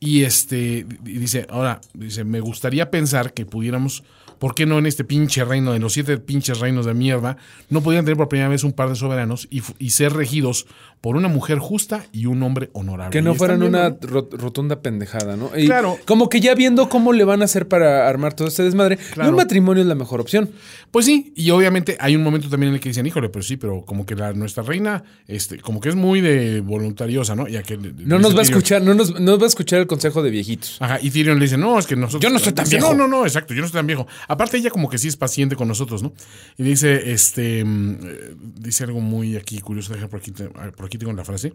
Y 0.00 0.22
este, 0.22 0.86
y 1.04 1.18
dice, 1.18 1.46
ahora, 1.50 1.80
dice, 1.92 2.22
me 2.24 2.38
gustaría 2.40 2.88
pensar 2.90 3.34
que 3.34 3.44
pudiéramos, 3.44 4.04
¿por 4.38 4.54
qué 4.54 4.66
no 4.66 4.78
en 4.78 4.86
este 4.86 5.04
pinche 5.04 5.44
reino, 5.44 5.74
en 5.74 5.82
los 5.82 5.92
siete 5.92 6.18
pinches 6.18 6.60
reinos 6.60 6.86
de 6.86 6.94
mierda, 6.94 7.36
no 7.68 7.82
podían 7.82 8.04
tener 8.04 8.16
por 8.16 8.28
primera 8.28 8.48
vez 8.48 8.64
un 8.64 8.72
par 8.72 8.88
de 8.88 8.96
soberanos 8.96 9.48
y, 9.50 9.62
y 9.78 9.90
ser 9.90 10.12
regidos 10.12 10.66
por 11.00 11.16
una 11.16 11.28
mujer 11.28 11.58
justa 11.58 12.04
y 12.12 12.26
un 12.26 12.42
hombre 12.42 12.70
honorable. 12.72 13.12
Que 13.12 13.22
no 13.22 13.34
fueran 13.34 13.62
una 13.62 13.96
rotunda 14.00 14.80
pendejada, 14.82 15.36
¿no? 15.36 15.50
Y 15.56 15.66
Claro. 15.66 15.98
Como 16.06 16.28
que 16.28 16.40
ya 16.40 16.54
viendo 16.54 16.88
cómo 16.88 17.12
le 17.12 17.24
van 17.24 17.42
a 17.42 17.44
hacer 17.44 17.68
para 17.68 18.08
armar 18.08 18.34
todo 18.34 18.48
este 18.48 18.62
desmadre, 18.62 18.98
y 19.00 19.12
Claro. 19.14 19.30
un 19.30 19.36
matrimonio 19.36 19.82
es 19.82 19.88
la 19.88 19.94
mejor 19.94 20.20
opción. 20.20 20.50
Pues 20.90 21.06
sí, 21.06 21.32
y 21.36 21.50
obviamente 21.50 21.96
hay 22.00 22.16
un 22.16 22.22
momento 22.22 22.48
también 22.48 22.70
en 22.70 22.74
el 22.76 22.80
que 22.80 22.88
dicen, 22.88 23.06
híjole, 23.06 23.28
pero 23.28 23.42
sí, 23.42 23.56
pero 23.56 23.84
como 23.84 24.06
que 24.06 24.14
la, 24.16 24.32
nuestra 24.32 24.62
reina, 24.62 25.04
este, 25.26 25.58
como 25.60 25.80
que 25.80 25.90
es 25.90 25.94
muy 25.94 26.20
de 26.20 26.60
voluntariosa, 26.60 27.34
¿no? 27.36 27.46
Ya 27.46 27.62
que 27.62 27.76
No 27.76 28.18
nos 28.18 28.34
va 28.34 28.40
a 28.40 28.42
escuchar, 28.42 28.82
no 28.82 28.94
nos, 28.94 29.12
no 29.14 29.20
nos 29.20 29.40
va 29.40 29.44
a 29.44 29.48
escuchar 29.48 29.80
el 29.80 29.86
consejo 29.86 30.22
de 30.22 30.30
viejitos. 30.30 30.78
Ajá, 30.80 30.98
y 31.00 31.10
Tyrion 31.10 31.38
le 31.38 31.44
dice, 31.44 31.58
no, 31.58 31.78
es 31.78 31.86
que 31.86 31.94
nosotros... 31.96 32.22
Yo 32.22 32.30
no 32.30 32.38
soy 32.38 32.52
tan 32.52 32.64
Dice, 32.64 32.76
viejo. 32.76 32.94
No, 32.94 33.06
no, 33.06 33.18
no, 33.18 33.26
exacto, 33.26 33.54
yo 33.54 33.60
no 33.60 33.68
soy 33.68 33.74
tan 33.78 33.86
viejo. 33.86 34.06
Aparte 34.26 34.56
ella 34.56 34.70
como 34.70 34.88
que 34.88 34.98
sí 34.98 35.08
es 35.08 35.16
paciente 35.16 35.56
con 35.56 35.68
nosotros, 35.68 36.02
¿no? 36.02 36.12
Y 36.56 36.62
dice, 36.62 37.12
este, 37.12 37.64
mm, 37.64 37.98
eh, 38.02 38.34
dice 38.56 38.84
algo 38.84 39.00
muy 39.00 39.36
aquí 39.36 39.60
curioso, 39.60 39.92
deja 39.94 40.08
por 40.08 40.20
aquí, 40.20 40.32
por 40.32 40.87
aquí 40.88 40.98
tengo 40.98 41.12
la 41.12 41.24
frase. 41.24 41.52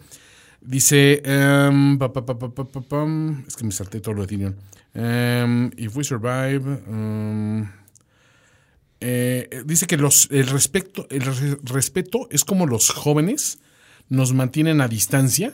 Dice, 0.61 1.21
em, 1.25 1.99
es 3.47 3.55
que 3.57 3.65
me 3.65 3.71
salté 3.71 3.99
todo 3.99 4.13
lo 4.15 4.21
de 4.21 4.27
Tyrion. 4.27 4.55
Em, 4.93 5.69
if 5.77 5.95
we 5.95 6.03
survive... 6.03 6.63
em, 6.87 7.67
eh, 9.05 9.63
dice 9.65 9.85
que 9.85 9.97
los, 9.97 10.29
el, 10.31 10.47
respeto, 10.47 11.05
el 11.09 11.21
re- 11.21 11.57
respeto 11.65 12.29
es 12.31 12.45
como 12.45 12.65
los 12.65 12.89
jóvenes 12.91 13.59
nos 14.07 14.31
mantienen 14.33 14.79
a 14.79 14.87
distancia 14.87 15.53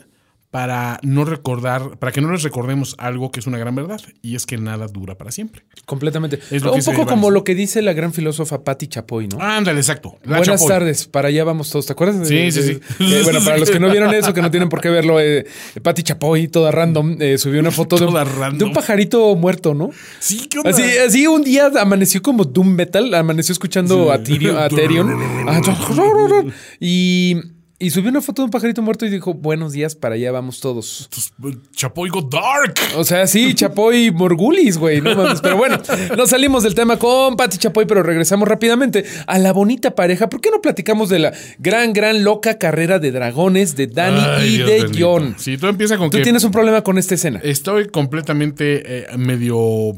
para 0.51 0.99
no 1.03 1.25
recordar, 1.25 1.99
para 1.99 2.12
que 2.12 2.21
no 2.21 2.31
les 2.31 2.41
recordemos 2.41 2.95
algo 2.97 3.31
que 3.31 3.39
es 3.39 3.45
una 3.45 3.59
gran 3.59 3.75
verdad, 3.75 4.01
y 4.23 4.35
es 4.35 4.47
que 4.47 4.57
nada 4.57 4.88
dura 4.88 5.15
para 5.15 5.31
siempre. 5.31 5.63
Completamente. 5.85 6.39
Es 6.49 6.63
lo 6.63 6.73
un 6.73 6.83
poco 6.83 7.05
como 7.05 7.29
lo 7.29 7.43
que 7.43 7.53
dice 7.53 7.83
la 7.83 7.93
gran 7.93 8.13
filósofa 8.13 8.63
Patti 8.63 8.88
Chapoy, 8.88 9.27
¿no? 9.27 9.39
Ándale, 9.39 9.79
exacto. 9.79 10.17
La 10.23 10.38
Buenas 10.38 10.59
Chapoy. 10.62 10.67
tardes, 10.67 11.07
para 11.07 11.27
allá 11.27 11.43
vamos 11.43 11.69
todos. 11.69 11.85
¿Te 11.85 11.93
acuerdas? 11.93 12.27
Sí, 12.27 12.51
sí, 12.51 12.63
sí. 12.63 12.79
eh, 12.99 13.21
bueno, 13.23 13.41
para 13.45 13.59
los 13.59 13.69
que 13.69 13.79
no 13.79 13.91
vieron 13.91 14.13
eso, 14.13 14.33
que 14.33 14.41
no 14.41 14.49
tienen 14.49 14.69
por 14.69 14.81
qué 14.81 14.89
verlo, 14.89 15.19
eh, 15.19 15.45
Patti 15.83 16.01
Chapoy, 16.01 16.47
toda 16.47 16.71
random, 16.71 17.17
eh, 17.21 17.38
subió 17.38 17.59
una 17.59 17.71
foto 17.71 17.97
de 17.97 18.05
un, 18.05 18.57
de 18.57 18.65
un 18.65 18.73
pajarito 18.73 19.35
muerto, 19.35 19.75
¿no? 19.75 19.91
Sí, 20.19 20.47
¿qué 20.47 20.57
onda? 20.57 20.71
Así, 20.71 20.83
así 21.05 21.27
un 21.27 21.43
día 21.43 21.71
amaneció 21.79 22.23
como 22.23 22.43
Doom 22.43 22.69
Metal, 22.69 23.13
amaneció 23.13 23.53
escuchando 23.53 24.12
a, 24.12 24.23
Tyrion, 24.23 24.57
a 24.57 24.67
Tyrion. 24.67 25.09
Ah, 25.49 25.62
y, 26.79 27.35
y 27.81 27.91
subió 27.91 28.09
una 28.09 28.19
foto 28.19 28.41
de 28.41 28.47
un 28.47 28.51
pajarito 28.51 28.81
muerto 28.81 29.05
y 29.05 29.09
dijo, 29.09 29.33
buenos 29.33 29.71
días, 29.71 29.95
para 29.95 30.15
allá 30.15 30.33
vamos 30.33 30.59
todos. 30.59 31.09
Pues, 31.39 31.55
Chapoy 31.73 32.09
go 32.09 32.21
dark. 32.21 32.75
O 32.97 33.05
sea, 33.05 33.25
sí, 33.25 33.53
Chapoy 33.55 34.07
y 34.07 34.11
Morgulis, 34.11 34.77
güey. 34.77 34.99
No 34.99 35.15
mames. 35.15 35.39
Pero 35.43 35.55
bueno, 35.55 35.81
nos 36.17 36.29
salimos 36.29 36.63
del 36.63 36.75
tema 36.75 36.97
con 36.97 37.37
Pati 37.37 37.57
Chapoy, 37.57 37.85
pero 37.85 38.03
regresamos 38.03 38.49
rápidamente 38.49 39.05
a 39.27 39.39
la 39.39 39.53
bonita 39.53 39.95
pareja. 39.95 40.27
¿Por 40.27 40.41
qué 40.41 40.51
no 40.51 40.61
platicamos 40.61 41.07
de 41.07 41.19
la 41.19 41.33
gran, 41.59 41.93
gran 41.93 42.25
loca 42.25 42.57
carrera 42.57 42.99
de 42.99 43.11
dragones 43.11 43.77
de 43.77 43.87
Dani 43.87 44.19
Ay, 44.25 44.47
y 44.47 44.57
Dios 44.57 44.69
de 44.69 44.81
bendito. 44.83 45.11
John? 45.13 45.35
Sí, 45.37 45.57
todo 45.57 45.69
empieza 45.69 45.97
con 45.97 46.09
Tú 46.09 46.17
que 46.17 46.23
tienes 46.23 46.43
un 46.43 46.51
problema 46.51 46.81
con 46.81 46.97
esta 46.97 47.15
escena. 47.15 47.39
estoy 47.43 47.87
completamente 47.87 49.13
eh, 49.13 49.17
medio... 49.17 49.93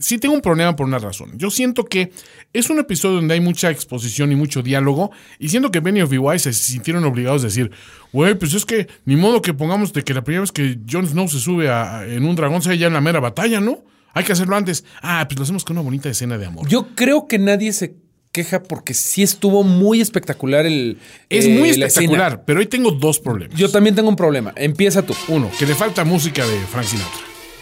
Sí 0.00 0.18
tengo 0.18 0.34
un 0.34 0.40
problema 0.40 0.74
por 0.76 0.86
una 0.86 0.98
razón. 0.98 1.32
Yo 1.34 1.50
siento 1.50 1.84
que 1.84 2.12
es 2.52 2.70
un 2.70 2.78
episodio 2.78 3.16
donde 3.16 3.34
hay 3.34 3.40
mucha 3.40 3.70
exposición 3.70 4.32
y 4.32 4.36
mucho 4.36 4.62
diálogo 4.62 5.10
y 5.38 5.48
siento 5.50 5.70
que 5.70 5.80
Benny 5.80 6.00
of 6.02 6.10
Wise 6.12 6.52
se 6.52 6.52
sintieron 6.52 7.04
obligados 7.04 7.42
a 7.42 7.46
decir, 7.46 7.70
güey, 8.12 8.34
pues 8.34 8.54
es 8.54 8.64
que 8.64 8.88
ni 9.04 9.16
modo 9.16 9.42
que 9.42 9.52
pongamos 9.54 9.92
de 9.92 10.02
que 10.02 10.14
la 10.14 10.24
primera 10.24 10.40
vez 10.40 10.52
que 10.52 10.78
Jon 10.90 11.06
Snow 11.06 11.28
se 11.28 11.40
sube 11.40 11.68
a- 11.68 11.98
a- 11.98 12.06
en 12.06 12.24
un 12.24 12.34
dragón 12.36 12.62
sea 12.62 12.74
ya 12.74 12.86
en 12.86 12.94
la 12.94 13.00
mera 13.00 13.20
batalla, 13.20 13.60
¿no? 13.60 13.84
Hay 14.14 14.24
que 14.24 14.32
hacerlo 14.32 14.56
antes. 14.56 14.84
Ah, 15.02 15.24
pues 15.28 15.38
lo 15.38 15.44
hacemos 15.44 15.64
con 15.64 15.76
una 15.76 15.84
bonita 15.84 16.08
escena 16.08 16.38
de 16.38 16.46
amor. 16.46 16.66
Yo 16.68 16.88
creo 16.94 17.28
que 17.28 17.38
nadie 17.38 17.72
se 17.72 17.94
queja 18.32 18.62
porque 18.62 18.94
sí 18.94 19.22
estuvo 19.22 19.62
muy 19.62 20.00
espectacular 20.00 20.64
el. 20.66 20.98
es 21.28 21.44
eh, 21.44 21.50
muy 21.58 21.72
la 21.76 21.86
espectacular, 21.86 22.44
pero 22.44 22.60
hoy 22.60 22.66
tengo 22.66 22.90
dos 22.90 23.20
problemas. 23.20 23.56
Yo 23.58 23.70
también 23.70 23.94
tengo 23.94 24.08
un 24.08 24.16
problema. 24.16 24.52
Empieza 24.56 25.02
tú. 25.02 25.14
Uno, 25.28 25.50
que 25.58 25.66
le 25.66 25.74
falta 25.74 26.04
música 26.04 26.44
de 26.46 26.58
Frank 26.62 26.86
Sinatra. 26.86 27.10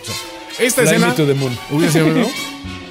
O 0.00 0.04
sea, 0.04 0.14
esta 0.66 0.82
Fly 0.82 0.90
escena 0.92 1.08
me 1.08 1.14
to 1.14 1.26
the 1.26 1.34
moon. 1.34 1.52
hubiera 1.72 1.92
sido, 1.92 2.08
¿no? 2.08 2.26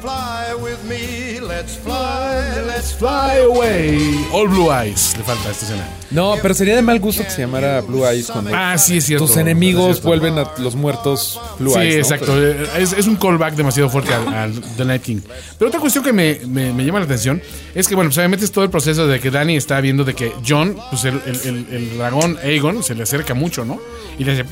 Fly 0.00 0.54
with 0.62 0.78
me, 0.88 1.40
let's 1.40 1.76
fly, 1.76 2.62
let's 2.66 2.92
Fly 2.94 3.38
away. 3.44 3.98
All 4.32 4.46
Blue 4.48 4.70
Eyes. 4.70 5.14
Le 5.18 5.24
falta 5.24 5.50
esta 5.50 5.66
escena. 5.66 5.88
No, 6.10 6.36
pero 6.40 6.54
sería 6.54 6.76
de 6.76 6.82
mal 6.82 7.00
gusto 7.00 7.22
que 7.24 7.30
se 7.30 7.42
llamara 7.42 7.80
Blue 7.80 8.06
Eyes 8.06 8.30
cuando 8.30 8.50
Ah, 8.54 8.78
sí, 8.78 8.98
es 8.98 9.06
cierto. 9.06 9.26
tus 9.26 9.36
enemigos 9.36 9.90
Es 9.90 9.96
cierto. 9.96 10.08
vuelven 10.08 10.38
a 10.38 10.50
los 10.58 10.74
muertos 10.76 11.40
Blue 11.58 11.72
sí, 11.74 11.80
Eyes. 11.80 11.94
¿no? 11.96 12.00
exacto. 12.14 12.26
Pero- 12.34 12.76
Es, 12.78 12.92
es 12.92 13.06
un 13.06 13.16
callback 13.16 13.54
demasiado 13.54 13.90
fuerte 13.90 14.14
al, 14.14 14.28
al 14.32 14.60
The 14.76 14.84
Night 14.84 15.02
King. 15.02 15.20
Pero 15.58 15.68
otra 15.68 15.80
cuestión 15.80 16.04
que 16.04 16.12
me, 16.12 16.40
me- 16.46 16.72
me 16.72 16.84
llama 16.84 17.00
la 17.00 17.04
atención 17.06 17.42
es 17.74 17.88
que, 17.88 17.94
bueno, 17.94 18.08
pues 18.10 18.18
obviamente 18.18 18.44
es 18.44 18.52
todo 18.52 18.64
el 18.64 18.70
proceso 18.70 19.06
de 19.06 19.18
que 19.20 19.30
Danny 19.30 19.56
está 19.56 19.80
viendo 19.80 20.04
de 20.04 20.14
que 20.14 20.32
John, 20.46 20.76
pues 20.90 21.04
el, 21.04 21.20
el- 21.26 21.40
el- 21.44 21.66
el 21.74 21.98
dragón 21.98 22.38
Aegon, 22.42 22.82
se 22.82 22.94
le 22.94 23.02
acerca 23.02 23.34
mucho, 23.34 23.64
¿no? 23.64 23.80
Y 24.18 24.24
le 24.24 24.32
hace. 24.32 24.44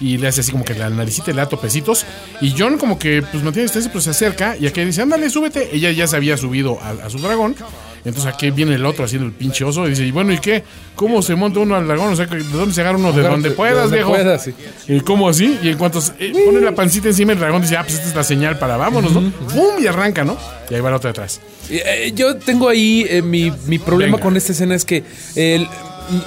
Y 0.00 0.16
le 0.18 0.28
hace 0.28 0.42
así 0.42 0.52
como 0.52 0.64
que 0.64 0.74
la 0.74 0.88
naricita 0.90 1.32
le 1.32 1.38
da 1.38 1.48
topecitos. 1.48 2.06
Y 2.40 2.54
John, 2.56 2.78
como 2.78 2.98
que 2.98 3.20
pues 3.22 3.42
mantiene 3.42 3.64
distancia, 3.64 3.90
pero 3.90 4.00
se 4.00 4.10
acerca. 4.10 4.56
Y 4.56 4.66
aquí 4.66 4.84
dice: 4.84 5.02
Ándale, 5.02 5.28
súbete. 5.28 5.74
Ella 5.74 5.90
ya 5.90 6.06
se 6.06 6.14
había 6.16 6.36
subido 6.36 6.78
a, 6.80 6.90
a 7.06 7.10
su 7.10 7.18
dragón. 7.18 7.56
Entonces 8.04 8.32
aquí 8.32 8.50
viene 8.52 8.76
el 8.76 8.86
otro 8.86 9.04
haciendo 9.04 9.26
el 9.26 9.32
pinche 9.34 9.64
oso. 9.64 9.86
Y 9.86 9.90
dice: 9.90 10.04
Y 10.06 10.12
bueno, 10.12 10.32
¿y 10.32 10.38
qué? 10.38 10.62
¿Cómo 10.94 11.20
se 11.20 11.34
monta 11.34 11.58
uno 11.58 11.74
al 11.74 11.86
dragón? 11.88 12.12
O 12.12 12.16
sea, 12.16 12.26
¿de 12.26 12.38
dónde 12.44 12.72
se 12.74 12.80
agarra 12.80 12.96
uno? 12.98 13.12
De 13.12 13.22
donde 13.22 13.48
de 13.48 13.54
puedas, 13.56 13.82
donde 13.82 13.96
viejo. 13.96 14.10
puedas, 14.10 14.44
sí. 14.44 14.54
¿Y 14.86 15.00
cómo 15.00 15.28
así? 15.28 15.58
Y 15.64 15.68
en 15.70 15.78
cuanto 15.78 16.00
eh, 16.20 16.32
pone 16.46 16.60
la 16.60 16.76
pancita 16.76 17.08
encima 17.08 17.32
el 17.32 17.40
dragón, 17.40 17.62
dice, 17.62 17.76
ah, 17.76 17.82
pues 17.82 17.94
esta 17.94 18.08
es 18.08 18.14
la 18.14 18.22
señal 18.24 18.56
para 18.58 18.76
vámonos, 18.76 19.12
¿no? 19.12 19.20
¡Bum! 19.52 19.82
Y 19.82 19.88
arranca, 19.88 20.24
¿no? 20.24 20.38
Y 20.70 20.74
ahí 20.74 20.80
va 20.80 20.90
la 20.90 20.96
otra 20.98 21.10
detrás. 21.10 21.40
Eh, 21.70 22.12
Yo 22.14 22.36
tengo 22.36 22.68
ahí 22.68 23.04
eh, 23.10 23.20
mi, 23.20 23.52
mi 23.66 23.80
problema 23.80 24.12
Venga. 24.12 24.22
con 24.22 24.36
esta 24.36 24.52
escena 24.52 24.74
es 24.76 24.84
que 24.84 25.02
el, 25.34 25.66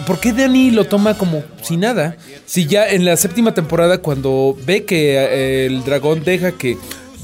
¿por 0.05 0.19
qué 0.19 0.33
Danny 0.33 0.71
lo 0.71 0.85
toma 0.85 1.17
como 1.17 1.43
si 1.61 1.77
nada? 1.77 2.15
Si 2.45 2.65
ya 2.65 2.87
en 2.89 3.05
la 3.05 3.17
séptima 3.17 3.53
temporada 3.53 3.99
cuando 3.99 4.57
ve 4.65 4.83
que 4.85 5.15
eh, 5.17 5.65
el 5.65 5.83
dragón 5.83 6.23
deja 6.23 6.51
que 6.53 6.77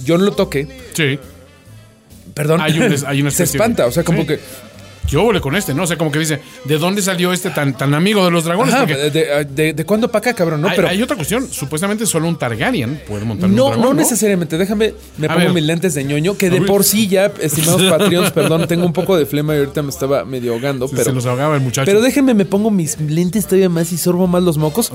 John 0.08 0.26
lo 0.26 0.32
toque, 0.32 0.68
Sí. 0.94 1.20
perdón, 2.34 2.62
Hay 2.62 2.80
un- 2.80 2.96
hay 3.08 3.22
una 3.22 3.32
se 3.32 3.44
espanta, 3.44 3.86
o 3.86 3.92
sea, 3.92 4.04
como 4.04 4.22
sí. 4.22 4.28
que 4.28 4.40
¿Qué 5.10 5.16
óvole 5.18 5.40
con 5.40 5.56
este, 5.56 5.74
no? 5.74 5.84
O 5.84 5.88
sea, 5.88 5.98
como 5.98 6.12
que 6.12 6.20
dice, 6.20 6.40
¿de 6.66 6.78
dónde 6.78 7.02
salió 7.02 7.32
este 7.32 7.50
tan, 7.50 7.78
tan 7.78 7.94
amigo 7.94 8.26
de 8.26 8.32
los 8.32 8.44
dragones? 8.44 8.74
ajá, 8.74 8.86
Porque 8.86 9.10
de, 9.10 9.46
de- 9.46 9.74
de 9.74 9.86
cuándo 9.86 10.10
para 10.12 10.20
acá, 10.20 10.34
cabrón, 10.34 10.62
¿no? 10.62 10.68
hay, 10.68 10.76
Pero 10.76 10.88
hay 10.90 11.02
otra 11.02 11.16
cuestión. 11.16 11.48
Supuestamente 11.50 12.06
solo 12.06 12.28
un 12.28 12.38
Targaryen 12.38 13.02
puede 13.08 13.24
montar 13.24 13.50
un 13.50 13.56
no, 13.56 13.68
dragón, 13.68 13.86
no 13.86 13.94
necesariamente, 13.94 14.58
déjame, 14.58 14.94
me 15.18 15.28
A 15.28 15.30
pongo 15.34 15.46
ver. 15.46 15.54
mis 15.54 15.64
lentes 15.64 15.94
de 15.94 16.04
ñoño, 16.04 16.38
que 16.38 16.50
de 16.50 16.62
por 16.62 16.84
sí 16.84 17.08
ya, 17.08 17.32
estimados 17.40 17.82
Patreons, 17.90 18.32
perdón, 18.32 18.68
tengo 18.68 18.86
un 18.86 18.94
poco 18.94 19.16
de 19.18 19.26
flema 19.26 19.56
y 19.56 19.60
ahorita 19.60 19.82
me 19.82 19.90
estaba 19.90 20.26
medio 20.26 20.54
ahogando, 20.54 20.88
pero... 20.90 21.04
se 21.06 21.14
los 21.14 21.26
ahogaba 21.26 21.56
el 21.56 21.62
muchacho. 21.62 21.86
Pero 21.86 22.02
déjenme, 22.02 22.34
me 22.34 22.44
pongo 22.46 22.70
mis 22.70 23.00
lentes 23.00 23.46
todavía 23.46 23.70
más 23.70 23.92
y 23.94 23.98
sorbo 23.98 24.28
más 24.28 24.44
los 24.44 24.58
mocos. 24.58 24.92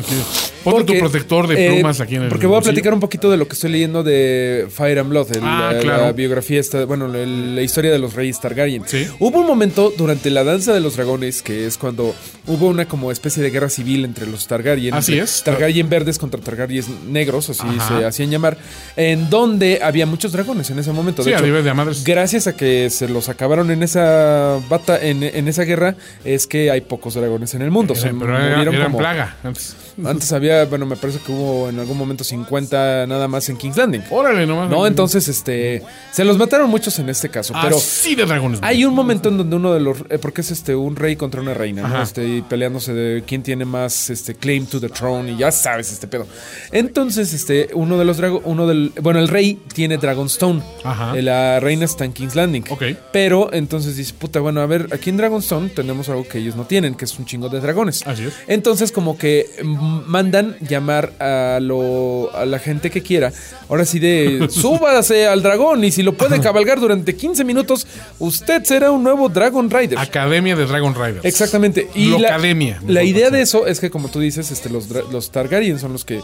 Ponte 0.63 0.85
tu 0.93 0.99
protector 0.99 1.47
de 1.49 1.67
eh, 1.69 1.73
plumas 1.73 2.01
aquí 2.01 2.17
en 2.17 2.23
el 2.25 2.29
Porque 2.29 2.47
voy 2.47 2.59
a 2.59 2.61
platicar 2.61 2.93
un 2.95 3.01
poquito 3.01 3.31
de 3.31 3.37
lo 3.37 3.49
que 3.49 3.55
estoy 3.55 3.71
leyendo 3.73 4.03
de 4.03 4.69
Fire 4.71 4.99
and 4.99 5.09
Blood, 5.09 5.37
el- 5.37 5.43
Ah, 5.43 5.71
la, 5.73 5.79
claro. 5.81 6.03
la 6.05 6.13
biografía 6.13 6.61
esta, 6.61 6.85
bueno, 6.85 7.07
el- 7.13 7.55
la 7.57 7.63
historia 7.63 7.91
de 7.91 7.99
los 7.99 8.15
reyes 8.15 8.41
Targaryen. 8.41 8.83
Sí. 8.87 9.07
Hubo 9.19 9.41
un 9.41 9.47
momento 9.47 9.93
durante 10.03 10.31
la 10.31 10.45
danza 10.45 10.73
de 10.75 10.81
los 10.81 10.97
dragones, 10.97 11.41
que 11.43 11.67
es 11.67 11.79
cuando 11.79 12.15
hubo 12.47 12.69
una 12.69 12.87
como 12.87 13.11
especie 13.11 13.43
de 13.43 13.51
guerra 13.51 13.69
civil 13.71 14.05
entre 14.05 14.27
los 14.27 14.47
Targaryen. 14.47 14.93
Así 14.95 15.19
es. 15.19 15.43
Targaryen 15.43 15.89
verdes 15.89 16.19
contra 16.19 16.41
Targaryen 16.41 16.85
negros, 17.13 17.49
así 17.51 17.63
Ajá. 17.67 17.99
se 17.99 18.05
hacían 18.05 18.31
llamar, 18.31 18.59
en 18.97 19.31
donde 19.31 19.81
había 19.83 20.05
muchos 20.07 20.33
dragones 20.33 20.69
en 20.71 20.79
ese 20.79 20.93
momento. 20.93 21.23
Sí, 21.23 21.31
de 21.31 21.37
a 21.37 21.39
hecho, 21.39 21.47
nivel 21.47 21.65
de 21.65 21.73
madres. 21.75 22.05
Gracias 22.05 22.47
a 22.47 22.57
que 22.57 22.91
se 22.91 23.09
los 23.09 23.29
acabaron 23.29 23.71
en 23.71 23.83
esa 23.83 24.59
bata, 24.69 25.01
en, 25.01 25.23
en 25.23 25.49
esa 25.49 25.63
guerra, 25.65 25.97
es 26.25 26.47
que 26.47 26.71
hay 26.71 26.83
pocos 26.83 27.15
dragones 27.15 27.55
en 27.55 27.63
el 27.63 27.71
mundo. 27.71 27.95
Se 27.95 28.09
Eh, 28.09 28.13
era, 28.23 28.63
eran 28.63 28.83
como- 28.85 28.99
plaga. 28.99 29.37
antes. 29.43 29.77
antes 30.05 30.33
había, 30.33 30.65
bueno, 30.67 30.87
me 30.87 30.97
parece 30.97 31.19
que 31.21 31.33
hubo 31.33 31.69
en 31.69 31.79
algún 31.79 31.97
momento 31.97 32.25
50 32.25 33.07
nada 33.07 33.29
más 33.29 33.49
en 33.49 33.57
King's 33.57 33.77
Landing. 33.77 34.03
Órale, 34.11 34.47
nomás. 34.47 34.71
No, 34.71 34.87
entonces, 34.87 35.29
este, 35.29 35.83
se 36.13 36.25
los 36.25 36.39
mataron 36.39 36.71
muchos 36.71 36.99
en 36.99 37.09
este 37.09 37.29
caso, 37.29 37.55
pero 37.61 37.77
Así 37.77 38.15
de 38.15 38.25
dragones. 38.27 38.61
hay 38.63 38.85
un 38.85 38.95
momento 38.95 39.29
en 39.29 39.39
donde 39.39 39.57
uno 39.57 39.75
de 39.75 39.81
los, 39.81 39.99
eh, 40.09 40.19
porque 40.19 40.41
es 40.43 40.51
este, 40.51 40.75
un 40.75 40.97
rey 40.97 41.17
contra 41.17 41.41
una 41.41 41.55
reina. 41.55 42.03
Este, 42.03 42.27
y 42.27 42.43
peleándose 42.43 42.93
de 42.95 43.23
quién 43.23 43.43
tiene 43.43 43.65
más, 43.65 44.11
este, 44.11 44.35
claim 44.35 44.67
to 44.67 44.81
the 44.81 44.89
throne 44.89 45.33
y 45.33 45.37
ya 45.37 45.51
sabes 45.51 45.93
este 45.93 46.07
pedo. 46.07 46.27
Entonces, 46.71 47.33
este, 47.33 47.69
uno 47.75 47.99
de 47.99 48.05
los 48.05 48.17
dragos, 48.17 48.43
uno 48.45 48.67
del, 48.67 48.93
bueno, 49.01 49.21
el 49.21 49.29
rey 49.29 49.61
tiene 49.75 49.99
Dragonstone, 49.99 50.63
Ajá. 50.85 51.17
Eh, 51.17 51.23
la 51.23 51.61
reina 51.61 51.85
está 51.85 52.05
en 52.05 52.13
King's 52.13 52.35
Landing. 52.35 52.65
Ok. 52.71 52.83
Pero 53.13 53.53
entonces 53.53 53.97
dice, 53.97 54.15
puta, 54.15 54.41
bueno, 54.41 54.61
a 54.61 54.67
ver, 54.67 54.89
aquí 54.93 55.11
en 55.11 55.17
Dragonstone 55.17 55.69
tenemos 55.71 56.09
algo 56.09 56.27
que 56.27 56.39
ellos 56.39 56.57
no 56.57 56.65
tienen, 56.65 56.95
que 56.95 57.05
es 57.05 57.19
un 57.19 57.27
chingo 57.27 57.49
de 57.49 57.61
dragones. 57.61 58.07
Así 58.07 58.25
es. 58.25 58.35
Entonces, 58.47 58.93
como 58.93 59.17
que 59.19 59.47
mandan 59.83 60.57
llamar 60.61 61.13
a, 61.19 61.59
lo, 61.61 62.35
a 62.35 62.47
la 62.47 62.59
gente 62.59 62.91
que 62.91 63.03
quiera. 63.03 63.33
Ahora 63.69 63.85
sí 63.85 63.99
de, 63.99 64.49
súbase 64.51 65.27
al 65.27 65.43
dragón 65.43 65.85
y 65.85 65.91
si 65.91 66.03
lo 66.03 66.15
puede 66.15 66.41
cabalgar 66.41 66.81
durante 66.81 67.15
15 67.17 67.45
minutos, 67.45 67.87
usted 68.19 68.63
será 68.65 68.91
un 68.91 69.03
nuevo 69.03 69.29
Dragon 69.29 69.69
Rider. 69.71 69.99
Academia 69.99 70.57
de 70.57 70.67
Dragon 70.67 70.95
Riders. 70.95 71.25
Exactamente. 71.25 71.89
Y 71.95 72.11
la, 72.11 72.19
Locademia. 72.19 72.81
la 72.87 73.03
idea 73.03 73.31
de 73.31 73.43
eso 73.43 73.67
es 73.67 73.81
que, 73.81 73.91
como 73.91 74.09
tú 74.09 74.21
dices, 74.21 74.51
este, 74.51 74.71
los, 74.71 74.89
los 74.89 75.31
Targaryen 75.31 75.79
son 75.79 75.93
los 75.93 76.05
que 76.05 76.21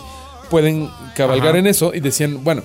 pueden 0.50 0.88
cabalgar 1.14 1.50
Ajá. 1.50 1.58
en 1.58 1.66
eso 1.66 1.92
y 1.94 2.00
decían, 2.00 2.42
bueno, 2.42 2.62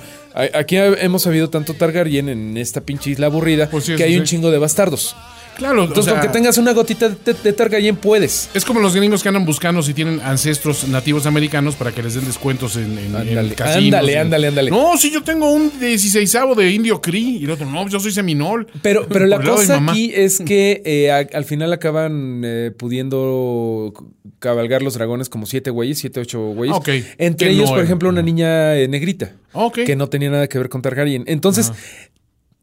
aquí 0.54 0.78
hemos 0.78 1.24
sabido 1.24 1.50
tanto 1.50 1.74
Targaryen 1.74 2.30
en 2.30 2.58
esta 2.58 2.82
pinche 2.82 3.10
isla 3.10 3.26
aburrida 3.28 3.70
Pues 3.70 3.86
sí, 3.86 3.96
que 3.96 4.04
hay 4.04 4.14
sí. 4.14 4.20
un 4.20 4.26
chingo 4.26 4.52
de 4.52 4.58
bastardos. 4.58 5.16
Claro, 5.58 5.82
Entonces, 5.84 6.00
o 6.00 6.16
sea, 6.16 6.20
con 6.20 6.22
que 6.22 6.34
tengas 6.34 6.58
una 6.58 6.74
gotita 6.74 7.10
de, 7.10 7.34
de 7.34 7.54
Targaryen, 7.54 7.96
puedes. 7.96 8.50
Es 8.54 8.66
como 8.66 8.80
los 8.80 8.96
gringos 8.96 9.22
que 9.24 9.30
andan 9.30 9.46
buscando 9.46 9.82
si 9.84 9.94
tienen 9.94 10.20
ancestros 10.22 10.88
nativos 10.88 11.26
americanos 11.26 11.76
para 11.76 11.92
que 11.92 12.02
les 12.04 12.16
den 12.16 12.26
descuentos 12.26 12.76
en, 12.76 12.98
en, 12.98 13.08
en 13.08 13.16
Ándale, 13.16 13.56
casinos, 13.56 13.84
ándale, 13.86 14.14
en- 14.14 14.20
ándale, 14.20 14.48
ándale. 14.48 14.72
No, 14.72 14.98
sí, 14.98 15.12
yo 15.12 15.22
tengo 15.24 15.52
un 15.52 15.72
16 15.80 16.34
de 16.58 16.72
indio 16.72 17.00
Cree. 17.02 17.20
Y 17.22 17.44
el 17.46 17.52
otro, 17.52 17.66
no, 17.70 17.88
yo 17.88 18.00
soy 18.00 18.12
seminol. 18.12 18.68
Pero, 18.82 19.08
pero 19.08 19.26
la 19.28 19.42
cosa 19.42 19.82
aquí 19.90 20.12
es 20.14 20.40
que 20.40 20.82
eh, 20.86 21.12
a- 21.12 21.28
al 21.38 21.46
final 21.46 21.72
acaban 21.74 22.42
eh, 22.44 22.72
pudiendo 22.78 23.94
cabalgar 24.40 24.82
los 24.82 24.96
dragones 24.96 25.30
como 25.30 25.46
siete 25.46 25.70
güeyes, 25.70 26.00
siete, 26.00 26.20
ocho 26.20 26.40
güeyes. 26.50 26.76
Ah, 26.76 26.80
ok. 26.80 26.90
Entre 27.18 27.48
Que 27.50 27.54
ellos, 27.54 27.70
no 27.70 27.76
por 27.76 27.84
ejemplo, 27.84 28.10
una 28.10 28.22
niña 28.22 28.76
eh, 28.76 28.88
negrita. 28.88 29.34
Ok. 29.54 29.80
Que 29.86 29.96
no 29.96 30.08
tenía 30.10 30.30
nada 30.30 30.48
que 30.48 30.58
ver 30.58 30.70
con 30.70 30.82
Targaryen. 30.82 31.24
Entonces, 31.28 31.72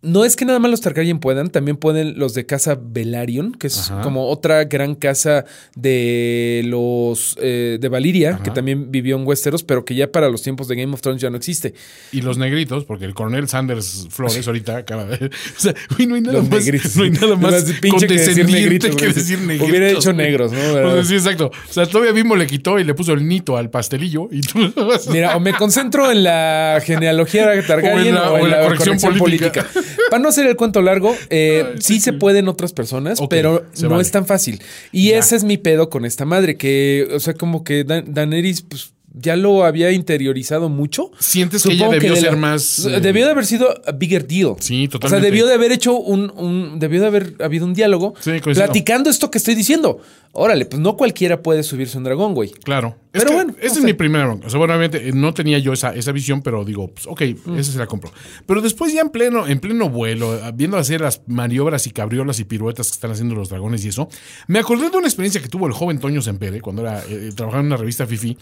no 0.02 0.24
es 0.24 0.34
que 0.34 0.46
nada 0.46 0.58
más 0.58 0.70
los 0.70 0.80
Targaryen 0.80 1.18
puedan, 1.18 1.50
también 1.50 1.76
pueden 1.76 2.18
los 2.18 2.32
de 2.32 2.46
casa 2.46 2.78
Velaryon, 2.80 3.52
que 3.52 3.66
es 3.66 3.90
Ajá. 3.90 4.00
como 4.00 4.30
otra 4.30 4.64
gran 4.64 4.94
casa 4.94 5.44
de 5.76 6.62
los 6.64 7.36
eh, 7.40 7.76
de 7.78 7.88
Valiria, 7.88 8.40
que 8.42 8.50
también 8.50 8.90
vivió 8.90 9.16
en 9.16 9.26
Westeros, 9.26 9.62
pero 9.62 9.84
que 9.84 9.94
ya 9.94 10.10
para 10.10 10.30
los 10.30 10.42
tiempos 10.42 10.68
de 10.68 10.76
Game 10.76 10.94
of 10.94 11.02
Thrones 11.02 11.20
ya 11.20 11.28
no 11.28 11.36
existe. 11.36 11.74
Y 12.12 12.22
los 12.22 12.38
negritos, 12.38 12.84
porque 12.86 13.04
el 13.04 13.12
coronel 13.12 13.46
Sanders 13.48 14.06
Flores 14.10 14.46
ahorita 14.46 14.78
acaba 14.78 15.04
de. 15.04 15.30
O 15.60 15.62
sea, 15.62 15.74
güey, 15.94 16.06
no 16.06 16.14
hay 16.14 16.22
nada 16.22 16.38
Los 16.38 16.48
más. 16.48 16.64
negritos. 16.64 16.96
No 16.96 17.04
hay 17.04 17.10
nada 17.10 17.36
más 17.36 17.64
pinche 17.80 18.06
que 18.06 18.14
decir 18.14 18.46
negritos, 18.46 18.96
que 18.96 19.08
decir 19.08 19.38
negritos. 19.40 19.68
Hubiera 19.68 19.90
hecho 19.90 20.12
negros, 20.12 20.52
¿no? 20.52 20.60
O 20.60 21.04
sí, 21.04 21.14
exacto. 21.14 21.50
O 21.68 21.72
sea, 21.72 21.84
todavía 21.86 22.14
mismo 22.14 22.36
le 22.36 22.46
quitó 22.46 22.78
y 22.78 22.84
le 22.84 22.94
puso 22.94 23.12
el 23.12 23.26
nito 23.26 23.56
al 23.56 23.68
pastelillo. 23.68 24.28
Y 24.30 24.40
tú. 24.40 24.58
Mira, 25.10 25.36
o 25.36 25.40
me 25.40 25.52
concentro 25.52 26.10
en 26.10 26.22
la 26.22 26.80
genealogía 26.82 27.50
Targaryen 27.66 28.16
o 28.16 28.38
en 28.38 28.50
la, 28.50 28.62
corrección, 28.62 29.18
política. 29.18 29.66
Para 30.10 30.22
no 30.22 30.28
hacer 30.28 30.46
el 30.46 30.56
cuento 30.56 30.82
largo, 30.82 31.14
eh, 31.30 31.74
sí 31.80 32.00
se 32.00 32.12
pueden 32.12 32.48
otras 32.48 32.72
personas, 32.72 33.20
pero 33.28 33.64
no 33.82 33.88
vale. 33.90 34.02
es 34.02 34.10
tan 34.10 34.26
fácil. 34.26 34.60
Y 34.92 35.10
ese 35.10 35.36
es 35.36 35.44
mi 35.44 35.56
pedo 35.58 35.90
con 35.90 36.04
esta 36.04 36.24
madre, 36.24 36.56
que, 36.56 37.08
o 37.12 37.20
sea, 37.20 37.34
como 37.34 37.64
que 37.64 37.84
Dan- 37.84 38.04
Daenerys, 38.14 38.62
pues 38.62 38.92
ya 39.12 39.36
lo 39.36 39.64
había 39.64 39.90
interiorizado 39.92 40.68
mucho. 40.68 41.10
Sientes 41.18 41.62
que 41.64 41.72
ella 41.72 41.88
debió 41.88 42.14
de 42.14 42.20
ser 42.20 42.32
la- 42.32 42.38
más, 42.38 42.84
eh, 42.86 43.00
Debió 43.00 43.24
de 43.26 43.32
haber 43.32 43.46
sido 43.46 43.68
a 43.86 43.92
bigger 43.92 44.26
deal. 44.26 44.54
Sí, 44.60 44.86
O 44.86 44.90
sea, 44.90 44.90
totalmente. 44.90 45.26
debió 45.26 45.46
de 45.46 45.54
haber 45.54 45.72
hecho 45.72 45.94
un, 45.98 46.30
un- 46.36 46.78
Debió 46.78 47.00
de 47.00 47.06
haber 47.08 47.34
habido 47.40 47.64
un 47.66 47.74
diálogo 47.74 48.14
Sí, 48.20 48.32
platicando 48.40 49.10
esto 49.10 49.30
que 49.30 49.38
estoy 49.38 49.54
diciendo. 49.54 49.98
Órale, 50.32 50.64
pues 50.64 50.80
no 50.80 50.96
cualquiera 50.96 51.42
puede 51.42 51.64
subirse 51.64 51.96
a 51.96 51.98
un 51.98 52.04
dragón, 52.04 52.34
güey. 52.34 52.50
Claro. 52.50 52.96
Pero 53.10 53.24
Es 53.24 53.28
que 53.30 53.34
bueno, 53.34 53.54
Esa 53.60 53.78
es 53.80 53.84
mi 53.84 53.94
primera 53.94 54.26
bronca. 54.26 54.46
O 54.46 54.50
sea, 54.50 54.58
bueno, 54.58 54.74
obviamente 54.74 55.08
eh, 55.08 55.12
no 55.12 55.34
tenía 55.34 55.58
yo 55.58 55.72
esa, 55.72 55.92
esa 55.92 56.12
visión, 56.12 56.40
pero 56.42 56.64
digo, 56.64 56.86
pues, 56.92 57.08
ok, 57.08 57.22
Mm. 57.46 57.58
esa 57.58 57.72
se 57.72 57.78
la 57.78 57.86
compro. 57.88 58.12
Pero 58.46 58.60
después 58.60 58.92
ya 58.92 59.00
en 59.00 59.08
pleno, 59.08 59.48
en 59.48 59.58
pleno 59.58 59.88
vuelo, 59.90 60.36
eh, 60.36 60.52
viendo 60.54 60.76
hacer 60.76 61.00
las 61.00 61.22
maniobras 61.26 61.88
y 61.88 61.90
cabriolas 61.90 62.38
y 62.38 62.44
piruetas 62.44 62.86
que 62.90 62.94
están 62.94 63.10
haciendo 63.10 63.34
los 63.34 63.48
dragones 63.48 63.84
y 63.84 63.88
eso, 63.88 64.08
me 64.46 64.60
acordé 64.60 64.88
de 64.90 64.96
una 64.98 65.08
experiencia 65.08 65.42
que 65.42 65.48
tuvo 65.48 65.66
el 65.66 65.72
joven 65.72 65.98
Toño 65.98 66.22
Sempere 66.22 66.60
cuando 66.60 66.82
era 66.82 67.02
eh, 67.08 67.32
trabajaba 67.34 67.62
en 67.62 67.66
una 67.66 67.76
revista 67.76 68.06
Fifi 68.06 68.38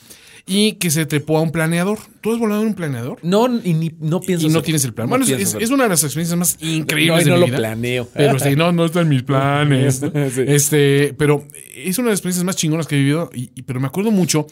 y 0.48 0.72
que 0.72 0.90
se 0.90 1.04
trepó 1.06 1.38
a 1.38 1.42
un 1.42 1.52
planeador. 1.52 1.98
¿Tú 2.20 2.32
has 2.32 2.38
volado 2.38 2.62
en 2.62 2.68
un 2.68 2.74
planeador? 2.74 3.18
No, 3.22 3.46
y 3.62 3.74
ni, 3.74 3.92
no 4.00 4.20
pienso 4.20 4.46
y 4.46 4.50
no 4.50 4.62
tienes 4.62 4.84
el 4.84 4.94
plan. 4.94 5.06
No 5.06 5.10
bueno, 5.18 5.24
es, 5.26 5.70
una 5.70 5.84
de 5.84 5.88
las 5.90 6.02
experiencias 6.02 6.38
más 6.38 6.56
increíbles 6.60 7.18
No, 7.18 7.22
y 7.22 7.24
no 7.26 7.34
de 7.34 7.34
mi 7.36 7.40
lo 7.40 7.46
vida. 7.46 7.56
planeo. 7.58 8.08
Pero 8.14 8.38
sí, 8.38 8.56
no, 8.56 8.72
no 8.72 8.86
está 8.86 9.02
en 9.02 9.08
mis 9.10 9.22
planes. 9.22 10.02
¿no? 10.02 10.10
Sí. 10.30 10.42
Este, 10.46 11.14
pero 11.18 11.46
es 11.74 11.98
una 11.98 12.06
de 12.06 12.12
las 12.12 12.18
experiencias 12.18 12.44
más 12.44 12.56
chingonas 12.56 12.86
que 12.86 12.96
he 12.96 12.98
vivido. 12.98 13.30
Y, 13.34 13.50
y- 13.54 13.62
pero 13.62 13.78
me 13.80 13.86
acuerdo 13.86 14.10
mucho 14.10 14.46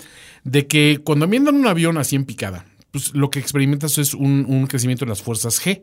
de 0.44 0.66
que 0.66 1.00
cuando 1.02 1.24
a 1.24 1.28
mí 1.28 1.36
andan 1.38 1.54
un 1.56 1.66
avión 1.66 1.96
así 1.98 2.14
en 2.16 2.24
picada, 2.24 2.66
pues 2.90 3.14
lo 3.14 3.30
que 3.30 3.38
experimentas 3.38 3.98
es 3.98 4.14
un, 4.14 4.44
un 4.48 4.66
crecimiento 4.66 5.04
en 5.04 5.08
las 5.10 5.22
fuerzas 5.22 5.60
G. 5.64 5.82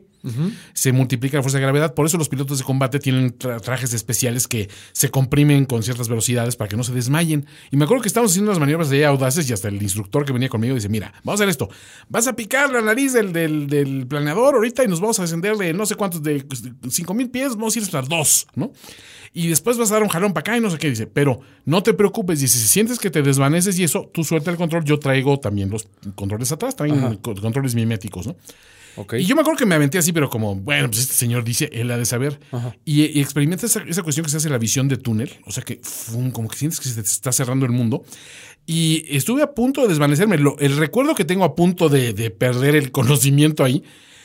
Se 0.72 0.92
multiplica 0.92 1.36
la 1.36 1.42
fuerza 1.42 1.58
de 1.58 1.62
gravedad. 1.62 1.94
Por 1.94 2.06
eso 2.06 2.16
los 2.18 2.28
pilotos 2.28 2.58
de 2.58 2.64
combate 2.64 2.98
tienen 2.98 3.36
tra- 3.38 3.60
trajes 3.60 3.92
especiales 3.92 4.48
que 4.48 4.68
se 4.92 5.10
comprimen 5.10 5.64
con 5.66 5.82
ciertas 5.82 6.08
velocidades 6.08 6.56
para 6.56 6.68
que 6.68 6.76
no 6.76 6.84
se 6.84 6.92
desmayen. 6.92 7.46
Y 7.70 7.76
me 7.76 7.84
acuerdo 7.84 8.02
que 8.02 8.08
estábamos 8.08 8.32
haciendo 8.32 8.50
unas 8.50 8.60
maniobras 8.60 8.88
de 8.90 9.04
audaces 9.04 9.48
y 9.48 9.52
hasta 9.52 9.68
el 9.68 9.82
instructor 9.82 10.24
que 10.24 10.32
venía 10.32 10.48
conmigo 10.48 10.74
dice, 10.74 10.88
mira, 10.88 11.12
vamos 11.24 11.40
a 11.40 11.44
hacer 11.44 11.48
esto. 11.50 11.68
Vas 12.08 12.26
a 12.26 12.34
picar 12.34 12.70
la 12.72 12.80
nariz 12.80 13.12
del, 13.12 13.32
del, 13.32 13.66
del 13.66 14.06
planeador 14.06 14.54
ahorita 14.54 14.82
y 14.84 14.88
nos 14.88 15.00
vamos 15.00 15.18
a 15.18 15.22
descender 15.22 15.56
de 15.56 15.72
no 15.74 15.84
sé 15.86 15.94
cuántos, 15.94 16.22
de 16.22 16.44
5 16.88 17.14
mil 17.14 17.28
pies, 17.30 17.50
vamos 17.56 17.76
a 17.76 17.78
ir 17.80 17.84
hasta 17.84 18.02
dos, 18.02 18.46
¿no? 18.54 18.72
Y 19.36 19.48
después 19.48 19.76
vas 19.76 19.90
a 19.90 19.94
dar 19.94 20.02
un 20.04 20.08
jalón 20.08 20.32
para 20.32 20.40
acá 20.42 20.56
y 20.56 20.60
no 20.60 20.70
sé 20.70 20.78
qué 20.78 20.88
dice. 20.88 21.08
Pero 21.08 21.40
no 21.64 21.82
te 21.82 21.92
preocupes, 21.92 22.38
dice, 22.38 22.56
si 22.56 22.68
sientes 22.68 23.00
que 23.00 23.10
te 23.10 23.20
desvaneces 23.20 23.76
y 23.80 23.82
eso, 23.84 24.08
tú 24.14 24.22
suelta 24.22 24.50
el 24.52 24.56
control. 24.56 24.84
Yo 24.84 24.98
traigo 25.00 25.40
también 25.40 25.70
los 25.70 25.88
controles 26.14 26.52
atrás, 26.52 26.76
traen 26.76 27.16
co- 27.16 27.34
controles 27.34 27.74
miméticos, 27.74 28.28
¿no? 28.28 28.36
Ok. 28.96 29.14
Y 29.14 29.24
yo 29.24 29.34
me 29.34 29.40
acuerdo 29.42 29.58
que 29.58 29.66
me 29.66 29.74
aventé 29.74 29.98
así, 29.98 30.12
pero 30.12 30.30
como, 30.30 30.54
bueno, 30.54 30.88
pues 30.88 31.00
este 31.02 31.14
señor 31.14 31.44
dice, 31.44 31.68
él 31.72 31.90
ha 31.90 31.98
de 31.98 32.04
saber. 32.06 32.38
Y, 32.84 33.04
y 33.06 33.20
experimenta 33.20 33.66
esa, 33.66 33.82
esa 33.88 34.02
cuestión 34.02 34.24
que 34.24 34.30
se 34.30 34.36
hace 34.36 34.48
la 34.48 34.58
visión 34.58 34.88
de 34.88 34.96
túnel. 34.96 35.30
O 35.46 35.50
sea 35.52 35.62
que, 35.64 35.80
fum, 35.82 36.30
como 36.30 36.48
que 36.48 36.56
sientes 36.56 36.80
que 36.80 36.88
se 36.88 36.94
te 36.94 37.00
está 37.08 37.32
cerrando 37.32 37.66
el 37.66 37.72
mundo. 37.72 38.04
Y 38.66 39.04
estuve 39.14 39.42
a 39.42 39.52
punto 39.52 39.82
de 39.82 39.88
desvanecerme. 39.88 40.38
Lo- 40.38 40.58
el 40.58 40.76
recuerdo 40.76 41.14
que 41.14 41.24
tengo 41.24 41.44
a 41.44 41.54
punto 41.54 41.88
de, 41.88 42.12
de 42.12 42.30
perder 42.30 42.76
el 42.76 42.90
conocimiento 42.92 43.64
ahí 43.64 43.82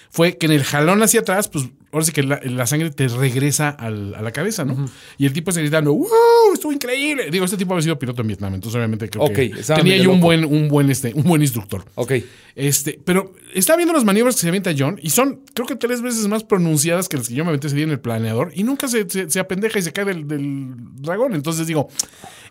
fue 0.09 0.37
que 0.37 0.45
en 0.47 0.51
el 0.53 0.63
jalón 0.63 1.01
hacia 1.03 1.19
atrás, 1.21 1.47
pues 1.49 1.65
ahora 1.91 2.05
sí 2.05 2.11
que 2.11 2.21
la, 2.23 2.39
la 2.43 2.65
sangre 2.67 2.89
te 2.91 3.07
regresa 3.07 3.69
al- 3.69 4.13
a 4.15 4.21
la 4.21 4.31
cabeza, 4.31 4.63
¿no? 4.65 4.89
Y 5.17 5.25
el 5.25 5.33
tipo 5.33 5.49
está 5.51 5.61
gritando, 5.61 5.93
¡Wow! 5.93 6.07
Estuvo 6.53 6.71
increíble. 6.71 7.29
Digo, 7.31 7.45
este 7.45 7.57
tipo 7.57 7.73
había 7.73 7.83
sido 7.83 7.97
piloto 7.99 8.21
en 8.21 8.27
Vietnam, 8.27 8.53
entonces 8.55 8.75
obviamente 8.77 9.09
creo 9.09 9.23
que 9.33 9.49
tenía 9.75 9.97
yo 9.97 10.11
un 10.11 10.19
buen, 10.19 10.45
un 10.45 10.67
buen, 10.67 10.89
este, 10.89 11.13
un 11.13 11.23
buen 11.23 11.41
instructor. 11.41 11.83
Ok. 11.95 12.13
Este, 12.55 12.99
pero 13.05 13.33
está 13.53 13.75
viendo 13.77 13.93
las 13.93 14.03
maniobras 14.03 14.35
que 14.35 14.41
se 14.41 14.47
avienta 14.49 14.71
John 14.77 14.99
y 15.01 15.11
son, 15.11 15.41
creo 15.53 15.65
que 15.67 15.75
tres 15.75 16.01
veces 16.01 16.27
más 16.27 16.43
pronunciadas 16.43 17.07
que 17.07 17.15
las 17.17 17.29
que 17.29 17.35
yo 17.35 17.43
me 17.45 17.49
aventé 17.49 17.67
ese 17.67 17.75
día 17.75 17.85
en 17.85 17.91
el 17.91 17.99
planeador 17.99 18.51
y 18.53 18.63
nunca 18.63 18.87
se, 18.87 19.09
se, 19.09 19.29
se 19.29 19.39
apendeja 19.39 19.79
y 19.79 19.81
se 19.81 19.93
cae 19.93 20.05
del, 20.05 20.27
del 20.27 20.73
dragón. 21.01 21.33
Entonces 21.35 21.67
digo, 21.67 21.87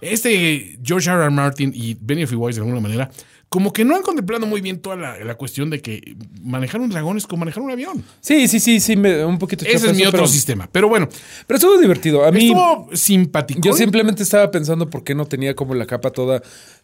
este 0.00 0.78
George 0.82 1.10
R. 1.10 1.20
R. 1.22 1.30
Martin 1.30 1.72
y 1.74 1.96
Benioff 2.00 2.32
y 2.32 2.36
Weiss 2.36 2.56
de 2.56 2.62
alguna 2.62 2.80
manera, 2.80 3.10
como 3.48 3.72
que 3.72 3.84
no 3.84 3.96
han 3.96 4.02
contemplado 4.02 4.46
muy 4.46 4.60
bien 4.60 4.78
toda 4.80 4.96
la, 4.96 5.18
la 5.24 5.34
cuestión 5.36 5.70
de 5.70 5.80
que 5.80 6.16
manejar 6.42 6.80
un 6.82 6.90
dragón 6.90 7.16
es 7.16 7.26
como 7.26 7.40
manejar 7.40 7.62
un 7.62 7.70
avión. 7.70 8.04
Sí, 8.20 8.46
sí, 8.46 8.60
sí, 8.60 8.78
sí, 8.80 8.96
me- 8.96 9.24
un 9.24 9.38
poquito 9.38 9.64
Ese 9.64 9.86
es 9.88 9.94
mi 9.94 10.00
eso, 10.02 10.10
otro 10.10 10.20
pero, 10.20 10.28
sistema. 10.28 10.68
Pero 10.70 10.88
bueno, 10.88 11.08
pero 11.46 11.56
estuvo 11.56 11.78
divertido. 11.78 12.24
A 12.26 12.30
mí, 12.30 12.46
estuvo 12.48 12.88
simpático. 12.94 13.60
yo 13.62 13.72
simplemente 13.72 14.22
estaba 14.22 14.50
pensando 14.50 14.90
por 14.90 15.02
qué 15.02 15.14
no 15.14 15.24
tenía 15.26 15.54
como 15.54 15.74
la 15.74 15.86
capa 15.86 16.10
toda 16.10 16.42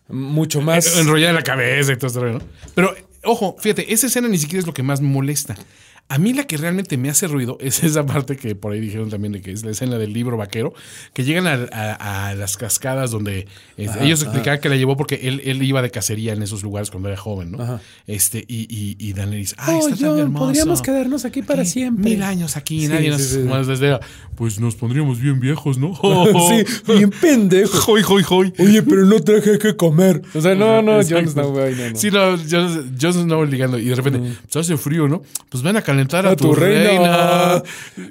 mucho 0.08 0.60
más. 0.62 0.98
enrollada 0.98 1.30
en 1.30 1.36
la 1.36 1.42
cabeza 1.42 1.92
y 1.92 1.96
todo 1.96 2.06
esto, 2.06 2.24
¿no? 2.24 2.38
Pero, 2.74 2.94
ojo, 3.24 3.56
fíjate, 3.58 3.92
esa 3.92 4.06
escena 4.06 4.28
ni 4.28 4.38
siquiera 4.38 4.60
es 4.60 4.66
lo 4.66 4.72
que 4.74 4.82
más 4.82 5.00
molesta. 5.02 5.56
A 6.06 6.18
mí 6.18 6.34
la 6.34 6.44
que 6.46 6.58
realmente 6.58 6.98
me 6.98 7.08
hace 7.08 7.26
ruido 7.26 7.56
es 7.60 7.82
esa 7.82 8.04
parte 8.04 8.36
que 8.36 8.54
por 8.54 8.72
ahí 8.72 8.78
dijeron 8.80 9.08
también 9.08 9.32
de 9.32 9.40
que 9.40 9.50
es 9.52 9.64
la 9.64 9.70
escena 9.70 9.96
del 9.96 10.12
libro 10.12 10.36
vaquero, 10.36 10.74
que 11.14 11.24
llegan 11.24 11.46
a, 11.46 11.66
a- 11.72 12.28
a 12.28 12.34
las 12.34 12.58
cascadas 12.58 13.10
donde 13.10 13.46
ellos 13.78 14.22
explicaban 14.22 14.60
que 14.60 14.68
la 14.68 14.76
llevó 14.76 14.96
porque 14.98 15.14
él, 15.24 15.40
él 15.44 15.62
iba 15.62 15.80
de 15.80 15.90
cacería 15.90 16.34
en 16.34 16.42
esos 16.42 16.62
lugares 16.62 16.90
cuando 16.90 17.08
era 17.08 17.16
joven, 17.16 17.52
¿no? 17.52 17.80
Este, 18.06 18.44
y, 18.46 18.66
y, 18.68 18.96
y 18.98 19.12
Daenerys, 19.14 19.54
¡ay, 19.58 19.74
Oh, 19.82 19.88
está 19.88 19.96
tan 20.00 20.08
John, 20.10 20.18
hermoso! 20.20 20.44
podríamos 20.44 20.82
quedarnos 20.82 21.24
aquí 21.24 21.40
para 21.42 21.64
Sí, 21.64 21.70
siempre. 21.72 22.10
Mil 22.10 22.22
años 22.22 22.56
aquí, 22.58 22.82
Sí, 22.82 22.88
nadie 22.88 23.08
nos 23.10 23.22
sí, 23.22 23.28
sí, 23.28 23.34
sí. 23.42 23.48
más 23.48 23.66
desde 23.66 23.98
Pues 24.36 24.60
nos 24.60 24.76
pondríamos 24.76 25.20
bien 25.20 25.40
viejos, 25.40 25.78
¿no? 25.78 25.94
sí, 26.48 26.64
bien 26.92 27.10
pendejo. 27.20 27.92
Hoy, 27.92 28.02
hoy, 28.08 28.24
hoy. 28.28 28.52
Oye, 28.58 28.82
pero 28.82 29.06
no 29.06 29.20
traje 29.20 29.58
que 29.58 29.74
comer. 29.74 30.20
O 30.34 30.40
sea, 30.40 30.54
no, 30.54 30.82
no, 30.82 31.02
Jon. 31.02 31.26
Snow, 31.26 31.58
ay, 31.60 31.74
no, 31.78 31.90
no. 31.90 31.96
Sí, 31.96 32.10
no, 32.10 32.36
Jon 33.00 33.12
Snow 33.14 33.44
ligando. 33.46 33.78
Y 33.78 33.86
de 33.86 33.94
repente, 33.94 34.20
pues 34.42 34.56
hace 34.56 34.76
frío, 34.76 35.08
¿no? 35.08 35.22
Pues 35.48 35.62
van 35.62 35.76
a 35.78 35.82
calentar 35.94 36.26
a, 36.26 36.30
A 36.30 36.36
tu 36.36 36.54
reina. 36.54 37.62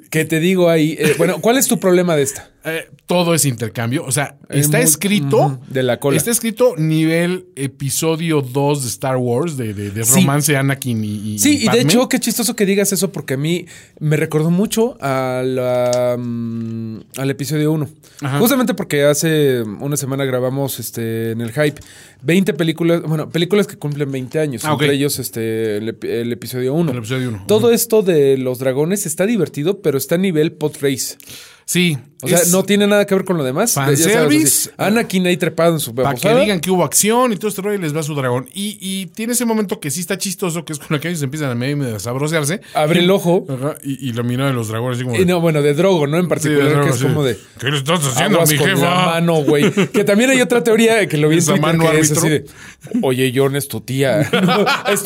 ¿Qué 0.09 0.25
te 0.25 0.39
digo 0.39 0.69
ahí? 0.69 0.95
Eh, 0.97 1.15
bueno, 1.17 1.39
¿cuál 1.41 1.57
es 1.57 1.67
tu 1.67 1.79
problema 1.79 2.15
de 2.15 2.23
esta? 2.23 2.49
Eh, 2.66 2.89
todo 3.07 3.34
es 3.34 3.43
intercambio. 3.45 4.05
O 4.05 4.11
sea, 4.11 4.38
Es 4.49 4.66
está 4.66 4.78
muy- 4.78 4.86
escrito. 4.86 5.59
de 5.68 5.84
la 5.84 5.99
cola. 5.99 6.16
Está 6.18 6.32
escrito 6.32 6.76
nivel 6.78 7.47
episodio 7.55 8.41
2 8.41 8.84
de 8.84 8.88
Star 8.89 9.18
Wars, 9.18 9.57
de, 9.57 9.74
de, 9.74 9.91
de 9.91 10.05
Sí. 10.05 10.22
romance 10.22 10.55
Anakin 10.55 11.03
y. 11.03 11.34
y 11.34 11.39
Sí, 11.39 11.59
y 11.64 11.68
de 11.70 11.82
hecho, 11.82 12.07
qué 12.07 12.20
chistoso 12.20 12.55
que 12.55 12.66
digas 12.66 12.93
eso 12.93 13.11
porque 13.11 13.34
a 13.34 13.38
mí 13.38 13.66
me 13.99 14.16
recordó 14.16 14.49
mucho 14.49 14.95
a 15.01 15.43
la, 15.45 16.16
mm, 16.18 16.99
al 17.18 17.30
episodio 17.30 17.72
1. 17.74 17.89
Ajá. 18.22 18.39
Justamente 18.39 18.74
porque 18.74 19.03
hace 19.03 19.61
una 19.64 19.97
semana 19.97 20.24
grabamos 20.24 20.80
este, 20.80 21.32
en 21.32 21.41
el 21.41 21.51
Hype 21.51 21.82
20 22.22 22.53
películas, 22.53 23.01
bueno, 23.01 23.30
películas 23.30 23.68
que 23.68 23.76
cumplen 23.76 24.09
20 24.11 24.39
años, 24.39 24.64
Ah, 24.64 24.72
entre 24.72 24.93
ellos 24.93 25.20
este, 25.20 25.78
el, 25.78 25.89
ep- 25.99 26.05
el 26.07 26.32
episodio 26.32 26.74
1. 26.74 26.91
El 26.91 26.97
episodio 26.99 27.28
uno. 27.30 27.43
Todo 27.47 27.72
esto 27.72 28.01
de 28.03 28.38
los 28.38 28.59
dragones 28.59 29.05
está 29.05 29.26
divertido, 29.26 29.82
pero 29.82 29.97
está 29.97 30.16
a 30.16 30.18
nivel 30.20 30.55
race. 30.82 31.18
Sí. 31.66 31.97
O 32.24 32.28
sea, 32.28 32.38
es 32.39 32.51
no 32.51 32.63
tiene 32.63 32.88
nada 32.88 33.05
que 33.05 33.15
ver 33.15 33.26
con 33.26 33.38
lo 33.38 33.43
demás. 33.43 33.74
Fanservice. 33.74 34.71
Anakin 34.78 35.28
ahí 35.28 35.38
trepado 35.38 35.74
en 35.74 35.80
su 35.80 35.93
Para 35.93 36.15
que 36.15 36.34
digan 36.36 36.59
que 36.59 36.71
hubo 36.71 36.84
acción 36.84 37.34
y 37.34 37.38
todo 37.38 37.47
este 37.49 37.61
rollo 37.61 37.78
y 37.78 37.82
les 37.82 37.95
va 37.95 38.03
su 38.03 38.15
dragón. 38.15 38.49
Y, 38.53 38.78
y 38.80 39.07
tiene 39.07 39.34
ese 39.34 39.45
momento 39.45 39.80
que 39.80 39.91
sí 39.91 39.99
está 39.99 40.17
chistoso, 40.17 40.65
que 40.65 40.74
es 40.74 40.80
con 40.80 40.95
el 40.95 40.99
que 41.01 41.09
ellos 41.09 41.21
empiezan 41.21 41.49
a 41.51 41.55
medio, 41.55 41.78
medio 41.78 41.95
a 41.95 41.99
sabrosearse. 41.99 42.61
Abre 42.74 42.99
el 43.01 43.11
ojo. 43.11 43.45
Ajá, 43.49 43.76
y, 43.84 44.09
y 44.09 44.13
la 44.13 44.24
mirada 44.24 44.49
de 44.49 44.55
los 44.55 44.67
dragones 44.69 44.97
así 44.97 45.05
como. 45.05 45.19
Y 45.19 45.26
no, 45.26 45.39
bueno, 45.41 45.61
de 45.61 45.74
Drogo, 45.74 46.07
¿no? 46.07 46.17
En 46.17 46.24
Sí, 46.24 46.30
particular, 46.30 46.78
de 46.78 46.82
que 46.84 46.89
es 46.89 46.95
sí. 46.97 47.03
como 47.03 47.24
de. 47.24 47.38
¿Qué 47.59 47.69
le 47.69 47.78
estás 47.78 48.05
haciendo 48.05 48.41
a 48.41 48.45
mi 48.45 48.57
con 48.57 48.67
jefa? 48.67 48.82
la 48.82 49.05
mano, 49.05 49.43
güey. 49.43 49.71
Que 49.91 50.03
también 50.03 50.30
hay 50.30 50.41
otra 50.41 50.63
teoría 50.63 51.07
que 51.07 51.17
lo 51.17 51.30
vi 51.30 51.38
en 51.38 51.45
Twitter 51.45 51.61
mano 51.61 51.89
que 51.91 51.99
es 51.99 52.11
así 52.11 52.30
de, 52.30 52.45
oye, 53.01 53.32
John 53.36 53.55
es 53.55 53.67
tu 53.67 53.82
tía. 53.82 54.30
No, 54.43 54.65
es 54.91 55.03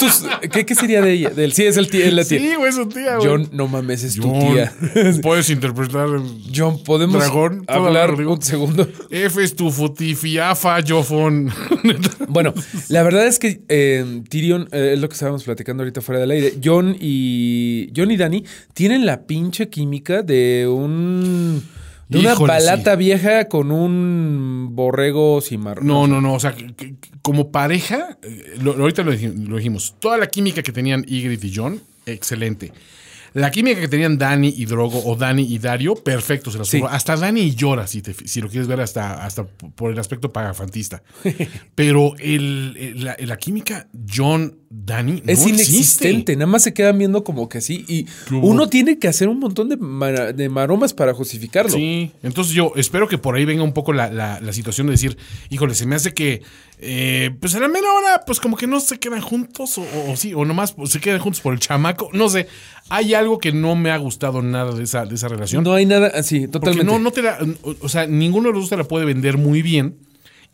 ¿qué, 0.51 0.65
qué 0.65 0.73
sería 0.75 1.01
de 1.01 1.11
ella? 1.13 1.29
Del, 1.29 1.53
sí, 1.53 1.63
es 1.65 1.77
el 1.77 1.89
tía, 1.89 2.05
es 2.07 2.13
la 2.13 2.25
tía. 2.25 2.39
Sí, 2.39 2.55
güey, 2.55 2.71
su 2.71 2.87
tía, 2.87 3.17
güey. 3.17 3.27
John, 3.27 3.49
no 3.51 3.67
mames, 3.67 4.03
es 4.03 4.15
tu 4.15 4.31
tía. 4.39 4.73
Puedes 5.21 5.49
interpretar 5.49 6.07
John, 6.55 6.83
¿podemos 6.83 7.06
Dragón, 7.11 7.63
¿puedo 7.65 7.85
hablar 7.87 8.13
un 8.13 8.41
segundo? 8.41 8.87
F 9.09 9.43
es 9.43 9.55
tu 9.55 9.71
futifiafa, 9.71 10.77
Jofon. 10.87 11.49
Bueno, 12.29 12.53
la 12.89 13.03
verdad 13.03 13.25
es 13.27 13.39
que 13.39 13.61
eh, 13.69 14.21
Tyrion, 14.29 14.67
eh, 14.71 14.91
es 14.93 14.99
lo 14.99 15.07
que 15.07 15.13
estábamos 15.13 15.43
platicando 15.43 15.83
ahorita 15.83 16.01
fuera 16.01 16.19
del 16.19 16.31
aire. 16.31 16.53
John 16.63 16.95
y 16.99 17.89
John 17.95 18.11
y 18.11 18.17
Dani 18.17 18.43
tienen 18.73 19.05
la 19.05 19.21
pinche 19.25 19.69
química 19.69 20.21
de 20.23 20.67
un 20.69 21.63
de 22.09 22.19
una 22.19 22.33
Híjole, 22.33 22.53
balata 22.53 22.91
sí. 22.93 22.97
vieja 22.99 23.47
con 23.49 23.71
un 23.71 24.69
borrego 24.71 25.41
cimarrón. 25.41 25.87
No, 25.87 26.07
no, 26.07 26.21
no. 26.21 26.33
O 26.33 26.39
sea, 26.39 26.53
que- 26.53 26.73
que- 26.73 26.95
como 27.21 27.51
pareja, 27.51 28.17
eh, 28.21 28.55
lo, 28.61 28.73
ahorita 28.73 29.03
lo 29.03 29.11
dijimos. 29.11 29.95
Toda 29.99 30.17
la 30.17 30.27
química 30.27 30.61
que 30.63 30.71
tenían 30.71 31.03
Ygritte 31.07 31.45
y 31.47 31.53
John, 31.55 31.81
excelente. 32.05 32.71
La 33.39 33.51
química 33.51 33.79
que 33.79 33.87
tenían 33.87 34.17
Dani 34.17 34.53
y 34.57 34.65
Drogo 34.65 35.01
o 35.05 35.15
Dani 35.15 35.43
y 35.43 35.59
Dario, 35.59 35.95
perfecto. 35.95 36.49
Se 36.51 36.57
las 36.57 36.67
Sí. 36.67 36.81
Hasta 36.89 37.15
Dani 37.15 37.53
llora, 37.53 37.85
si, 37.85 38.01
te- 38.01 38.13
si 38.27 38.41
lo 38.41 38.49
quieres 38.49 38.67
ver, 38.67 38.81
hasta, 38.81 39.23
hasta 39.25 39.43
por 39.45 39.91
el 39.91 39.99
aspecto 39.99 40.33
pagafantista. 40.33 41.03
Pero 41.75 42.13
el, 42.17 42.75
el- 42.79 43.03
la, 43.03 43.15
la 43.19 43.37
química 43.37 43.87
John, 44.11 44.57
Dani, 44.69 45.21
Es 45.25 45.41
no 45.43 45.49
inexistente, 45.49 46.09
existe. 46.09 46.35
nada 46.35 46.47
más 46.47 46.63
se 46.63 46.73
quedan 46.73 46.97
viendo 46.97 47.23
como 47.23 47.47
que 47.47 47.59
así. 47.59 47.85
Y 47.87 48.05
uno 48.33 48.67
tiene 48.69 48.97
que 48.99 49.07
hacer 49.07 49.27
un 49.29 49.39
montón 49.39 49.69
de, 49.69 50.33
de 50.33 50.49
maromas 50.49 50.93
para 50.93 51.13
justificarlo. 51.13 51.71
Sí, 51.71 52.11
entonces 52.23 52.53
yo 52.53 52.73
espero 52.75 53.07
que 53.07 53.17
por 53.17 53.35
ahí 53.35 53.45
venga 53.45 53.63
un 53.63 53.73
poco 53.73 53.93
la, 53.93 54.09
la- 54.11 54.39
la 54.41 54.53
situación 54.53 54.87
de 54.87 54.91
decir, 54.91 55.17
híjole, 55.49 55.75
se 55.75 55.85
me 55.85 55.95
hace 55.95 56.13
que, 56.13 56.41
eh, 56.79 57.31
pues 57.39 57.55
a 57.55 57.59
la 57.59 57.67
mera 57.67 57.91
hora, 57.91 58.23
pues 58.25 58.39
como 58.39 58.55
que 58.55 58.67
no 58.67 58.79
se 58.79 58.99
quedan 58.99 59.21
juntos, 59.21 59.77
o, 59.77 59.81
o- 59.81 60.11
o 60.11 60.15
sí, 60.15 60.33
o 60.33 60.45
nomás 60.45 60.75
se 60.85 60.99
quedan 60.99 61.19
juntos 61.19 61.41
por 61.41 61.53
el 61.53 61.59
chamaco, 61.59 62.09
no 62.13 62.29
sé. 62.29 62.47
Hay 62.89 63.13
algo 63.13 63.39
que 63.39 63.51
no 63.51 63.75
me 63.75 63.91
ha 63.91 63.97
gustado 63.97 64.41
nada 64.41 64.71
de 64.73 64.83
esa, 64.83 65.05
de 65.05 65.15
esa 65.15 65.27
relación. 65.27 65.63
No 65.63 65.73
hay 65.73 65.85
nada 65.85 66.11
así, 66.13 66.41
porque 66.41 66.51
totalmente. 66.59 66.85
no, 66.85 66.99
no 66.99 67.11
te 67.11 67.21
la, 67.23 67.37
o, 67.63 67.75
o 67.81 67.89
sea, 67.89 68.05
ninguno 68.07 68.47
de 68.49 68.53
los 68.53 68.61
dos 68.63 68.69
te 68.69 68.77
la 68.77 68.83
puede 68.85 69.05
vender 69.05 69.37
muy 69.37 69.61
bien. 69.61 69.97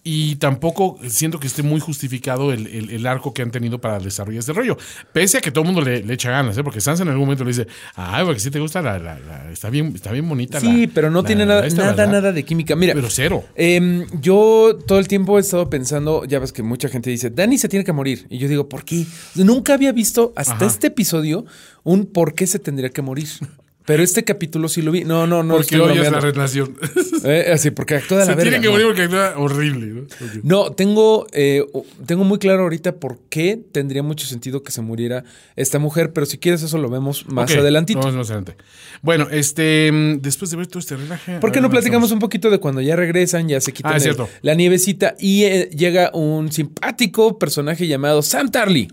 Y 0.06 0.36
tampoco 0.36 1.00
siento 1.08 1.40
que 1.40 1.48
esté 1.48 1.64
muy 1.64 1.80
justificado 1.80 2.52
el, 2.52 2.68
el- 2.68 2.90
el 2.90 3.08
arco 3.08 3.34
que 3.34 3.42
han 3.42 3.52
tenido 3.52 3.80
para 3.80 4.00
desarrollar 4.00 4.40
este 4.40 4.52
rollo. 4.52 4.78
Pese 5.14 5.38
a 5.38 5.42
que 5.42 5.50
todo 5.50 5.62
el 5.64 5.72
mundo 5.72 5.82
le, 5.82 6.04
le 6.04 6.14
echa 6.16 6.30
ganas, 6.30 6.58
¿eh? 6.58 6.64
porque 6.64 6.82
Sansa 6.82 7.04
en 7.04 7.10
algún 7.10 7.24
momento 7.26 7.46
le 7.46 7.52
dice, 7.52 7.68
ay, 7.96 8.26
porque 8.26 8.42
si 8.42 8.52
te 8.52 8.60
gusta 8.60 8.82
la, 8.82 9.00
la- 9.00 9.18
la- 9.20 9.50
está 9.52 9.70
bien, 9.70 9.94
está 9.96 10.12
bien 10.12 10.28
bonita 10.28 10.60
la- 10.60 10.70
Sí, 10.72 10.88
pero 10.88 11.10
no 11.10 11.24
tiene 11.24 11.46
nada, 11.46 11.66
esta, 11.66 11.84
nada, 11.84 11.92
¿verdad?". 11.96 12.12
nada 12.12 12.32
de 12.34 12.44
química. 12.44 12.76
Mira, 12.76 12.94
Pero 12.94 13.10
cero. 13.10 13.46
Em, 13.56 14.06
yo 14.20 14.78
todo 14.86 15.00
el 15.00 15.08
tiempo 15.08 15.38
he 15.38 15.42
estado 15.42 15.70
pensando, 15.70 16.26
ya 16.26 16.40
ves 16.40 16.52
que 16.52 16.64
mucha 16.64 16.90
gente 16.90 17.10
dice, 17.10 17.30
Dani 17.30 17.58
se 17.58 17.70
tiene 17.70 17.86
que 17.86 17.94
morir. 17.94 18.28
Y 18.30 18.40
yo 18.40 18.50
digo, 18.50 18.68
¿por 18.68 18.84
qué? 18.84 19.06
Nunca 19.36 19.74
había 19.74 19.94
visto 19.94 20.34
hasta 20.36 20.54
Ajá. 20.56 20.66
este 20.66 20.88
episodio 20.88 21.46
un 21.84 22.08
por 22.08 22.34
qué 22.36 22.46
se 22.46 22.60
tendría 22.60 22.90
que 22.90 23.02
morir. 23.02 23.30
Pero 23.86 24.02
este 24.02 24.24
capítulo 24.24 24.70
sí 24.70 24.82
lo 24.82 24.92
vi. 24.92 25.04
No, 25.04 25.28
no, 25.28 25.44
no. 25.44 25.56
Porque 25.56 25.78
odias 25.80 26.12
la 26.12 26.20
relación. 26.20 26.78
Eh, 27.26 27.52
así, 27.54 27.72
porque 27.72 27.96
actúa 27.96 28.18
de 28.18 28.26
la 28.26 28.32
Se 28.32 28.36
verga. 28.36 28.44
tienen 28.44 28.62
que 28.62 28.68
no. 28.68 28.74
morir 28.74 28.88
porque 28.88 29.04
actúa 29.04 29.34
horrible. 29.38 29.88
¿no? 29.88 30.08
No, 30.44 30.72
tengo, 30.74 31.26
eh, 31.32 31.64
tengo 32.06 32.26
muy 32.26 32.38
claro 32.38 32.64
ahorita 32.64 32.98
por 32.98 33.18
qué 33.30 33.58
tendría 33.72 34.04
mucho 34.04 34.28
sentido 34.28 34.62
que 34.62 34.74
se 34.74 34.82
muriera 34.82 35.24
esta 35.56 35.80
mujer, 35.80 36.12
pero 36.12 36.26
si 36.26 36.38
quieres 36.38 36.64
eso 36.64 36.78
lo 36.80 36.90
vemos 36.90 37.26
más 37.30 37.50
Ok, 37.50 37.60
adelantito. 37.60 38.00
vamos 38.00 38.16
más 38.16 38.28
adelante. 38.30 38.58
Bueno, 39.02 39.30
este, 39.32 39.90
mm, 39.90 40.20
después 40.20 40.52
de 40.52 40.58
ver 40.58 40.68
todo 40.68 40.80
este 40.80 40.98
relaje. 40.98 41.40
¿Por 41.40 41.54
qué 41.54 41.62
no 41.62 41.70
platicamos 41.70 42.12
un 42.12 42.20
poquito 42.20 42.50
de 42.50 42.60
cuando 42.60 42.82
ya 42.82 42.98
regresan, 42.98 43.48
ya 43.48 43.62
se 43.62 43.72
quitan 43.72 43.94
Ah, 43.94 43.98
el- 44.04 44.18
la 44.42 44.54
nievecita 44.56 45.16
y 45.18 45.44
eh, 45.44 45.70
llega 45.74 46.12
un 46.14 46.52
simpático 46.52 47.40
personaje 47.40 47.88
llamado 47.88 48.22
Sam 48.22 48.52
Tarly? 48.52 48.90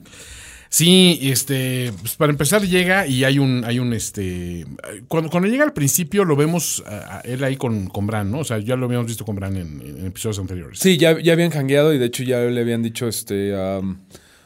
Sí, 0.72 1.18
este, 1.22 1.92
pues 2.00 2.14
para 2.14 2.30
empezar 2.30 2.62
llega 2.62 3.04
y 3.04 3.24
hay 3.24 3.40
un, 3.40 3.64
hay 3.64 3.80
un, 3.80 3.92
este, 3.92 4.64
cuando, 5.08 5.28
cuando 5.28 5.48
llega 5.48 5.64
al 5.64 5.72
principio 5.72 6.24
lo 6.24 6.36
vemos 6.36 6.84
él 7.24 7.42
ahí 7.42 7.56
con, 7.56 7.88
con 7.88 8.06
Bran, 8.06 8.30
¿no? 8.30 8.38
O 8.38 8.44
sea, 8.44 8.58
ya 8.60 8.76
lo 8.76 8.86
habíamos 8.86 9.08
visto 9.08 9.24
con 9.24 9.34
Bran 9.34 9.56
en, 9.56 9.80
en 9.80 10.06
episodios 10.06 10.38
anteriores. 10.38 10.78
Sí, 10.78 10.96
ya, 10.96 11.20
ya 11.20 11.32
habían 11.32 11.50
jangueado 11.50 11.92
y 11.92 11.98
de 11.98 12.06
hecho 12.06 12.22
ya 12.22 12.38
le 12.38 12.60
habían 12.60 12.82
dicho, 12.84 13.08
este, 13.08 13.52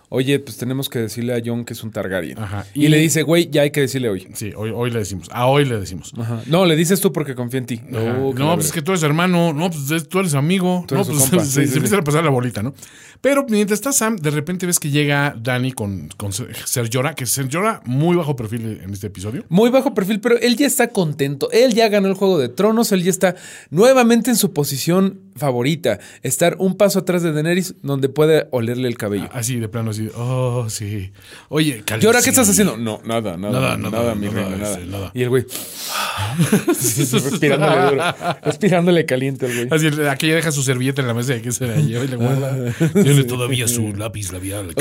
oye, 0.08 0.38
pues 0.38 0.56
tenemos 0.56 0.88
que 0.88 0.98
decirle 1.00 1.34
a 1.34 1.42
John 1.44 1.64
que 1.64 1.72
es 1.72 1.82
un 1.82 1.90
Targaryen. 1.90 2.38
Ajá. 2.38 2.66
Y, 2.74 2.86
Y- 2.86 2.88
le 2.88 2.98
dice, 2.98 3.22
güey, 3.22 3.48
ya 3.50 3.62
hay 3.62 3.70
que 3.70 3.80
decirle 3.80 4.08
hoy. 4.08 4.28
Sí, 4.34 4.52
hoy, 4.56 4.70
hoy 4.74 4.90
le 4.90 4.98
decimos, 5.00 5.28
a 5.32 5.46
hoy 5.46 5.64
le 5.64 5.78
decimos. 5.78 6.12
Ajá. 6.18 6.42
No, 6.46 6.64
le 6.66 6.76
dices 6.76 7.00
tú 7.00 7.12
porque 7.12 7.34
confía 7.34 7.58
en 7.58 7.66
ti. 7.66 7.80
Oh, 7.92 8.32
no, 8.36 8.54
pues 8.54 8.66
es 8.66 8.72
que 8.72 8.82
tú 8.82 8.92
eres 8.92 9.02
hermano, 9.02 9.52
no, 9.52 9.70
pues 9.70 9.90
es- 9.90 10.08
tú 10.08 10.18
eres 10.20 10.34
amigo, 10.34 10.84
Tú 10.86 10.94
no, 10.94 11.02
eres 11.02 11.14
pues 11.30 11.30
se, 11.30 11.40
Sí, 11.40 11.46
sí, 11.46 11.66
se 11.66 11.66
sí. 11.68 11.74
empieza 11.76 11.98
a 11.98 12.02
pasar 12.02 12.24
la 12.24 12.30
bolita, 12.30 12.62
¿no? 12.62 12.74
Pero 13.20 13.46
mientras 13.48 13.78
está 13.78 13.92
Sam, 13.92 14.16
de 14.16 14.30
repente 14.30 14.66
ves 14.66 14.78
que 14.78 14.90
llega 14.90 15.34
Dani 15.40 15.72
con, 15.72 16.08
con 16.18 16.32
Ser 16.32 16.90
Llora, 16.90 17.14
que 17.14 17.24
Ser 17.24 17.48
Llora 17.48 17.80
muy 17.86 18.16
bajo 18.16 18.36
perfil 18.36 18.80
en 18.84 18.90
este 18.92 19.06
episodio. 19.06 19.46
Muy 19.48 19.70
bajo 19.70 19.94
perfil, 19.94 20.20
pero 20.20 20.36
él 20.38 20.56
ya 20.56 20.66
está 20.66 20.88
contento. 20.88 21.50
Él 21.50 21.72
ya 21.72 21.88
ganó 21.88 22.08
el 22.08 22.14
Juego 22.14 22.38
de 22.38 22.50
Tronos. 22.50 22.92
Él 22.92 23.02
ya 23.02 23.08
está 23.08 23.34
nuevamente 23.70 24.28
en 24.30 24.36
su 24.36 24.52
posición 24.52 25.20
favorita. 25.36 26.00
Estar 26.22 26.56
un 26.58 26.76
paso 26.76 26.98
atrás 26.98 27.22
de 27.22 27.32
Daenerys 27.32 27.76
donde 27.82 28.10
puede 28.10 28.46
olerle 28.50 28.88
el 28.88 28.98
cabello. 28.98 29.30
Así, 29.32 29.56
de 29.58 29.68
plano, 29.70 29.93
así, 29.94 30.10
oh, 30.16 30.66
sí. 30.68 31.10
Oye, 31.48 31.82
¿Y 32.00 32.06
ahora 32.06 32.20
qué 32.22 32.30
estás 32.30 32.48
haciendo? 32.48 32.76
No, 32.76 33.00
nada, 33.04 33.36
nada, 33.36 33.76
Nada, 33.76 33.90
nada, 33.90 34.14
mi 34.14 34.28
reina, 34.28 34.56
nada. 34.56 34.78
este. 34.78 35.18
Y 35.18 35.22
el 35.22 35.28
güey. 35.28 35.44
respirándole 36.66 37.90
duro. 37.90 38.02
Respirándole 38.42 39.06
caliente 39.06 39.46
el 39.46 39.68
güey. 39.68 39.68
Así, 39.70 40.00
aquí 40.08 40.28
deja 40.28 40.50
su 40.52 40.62
servilleta 40.62 41.02
en 41.02 41.08
la 41.08 41.14
mesa 41.14 41.36
y 41.36 41.40
que 41.40 41.52
se 41.52 41.66
la 41.66 41.76
lleva 41.76 42.04
y 42.04 42.08
le 42.08 42.16
guarda. 42.16 42.74
Tiene 42.92 43.24
todavía 43.24 43.68
su 43.68 43.94
lápiz 43.94 44.32
labial. 44.32 44.74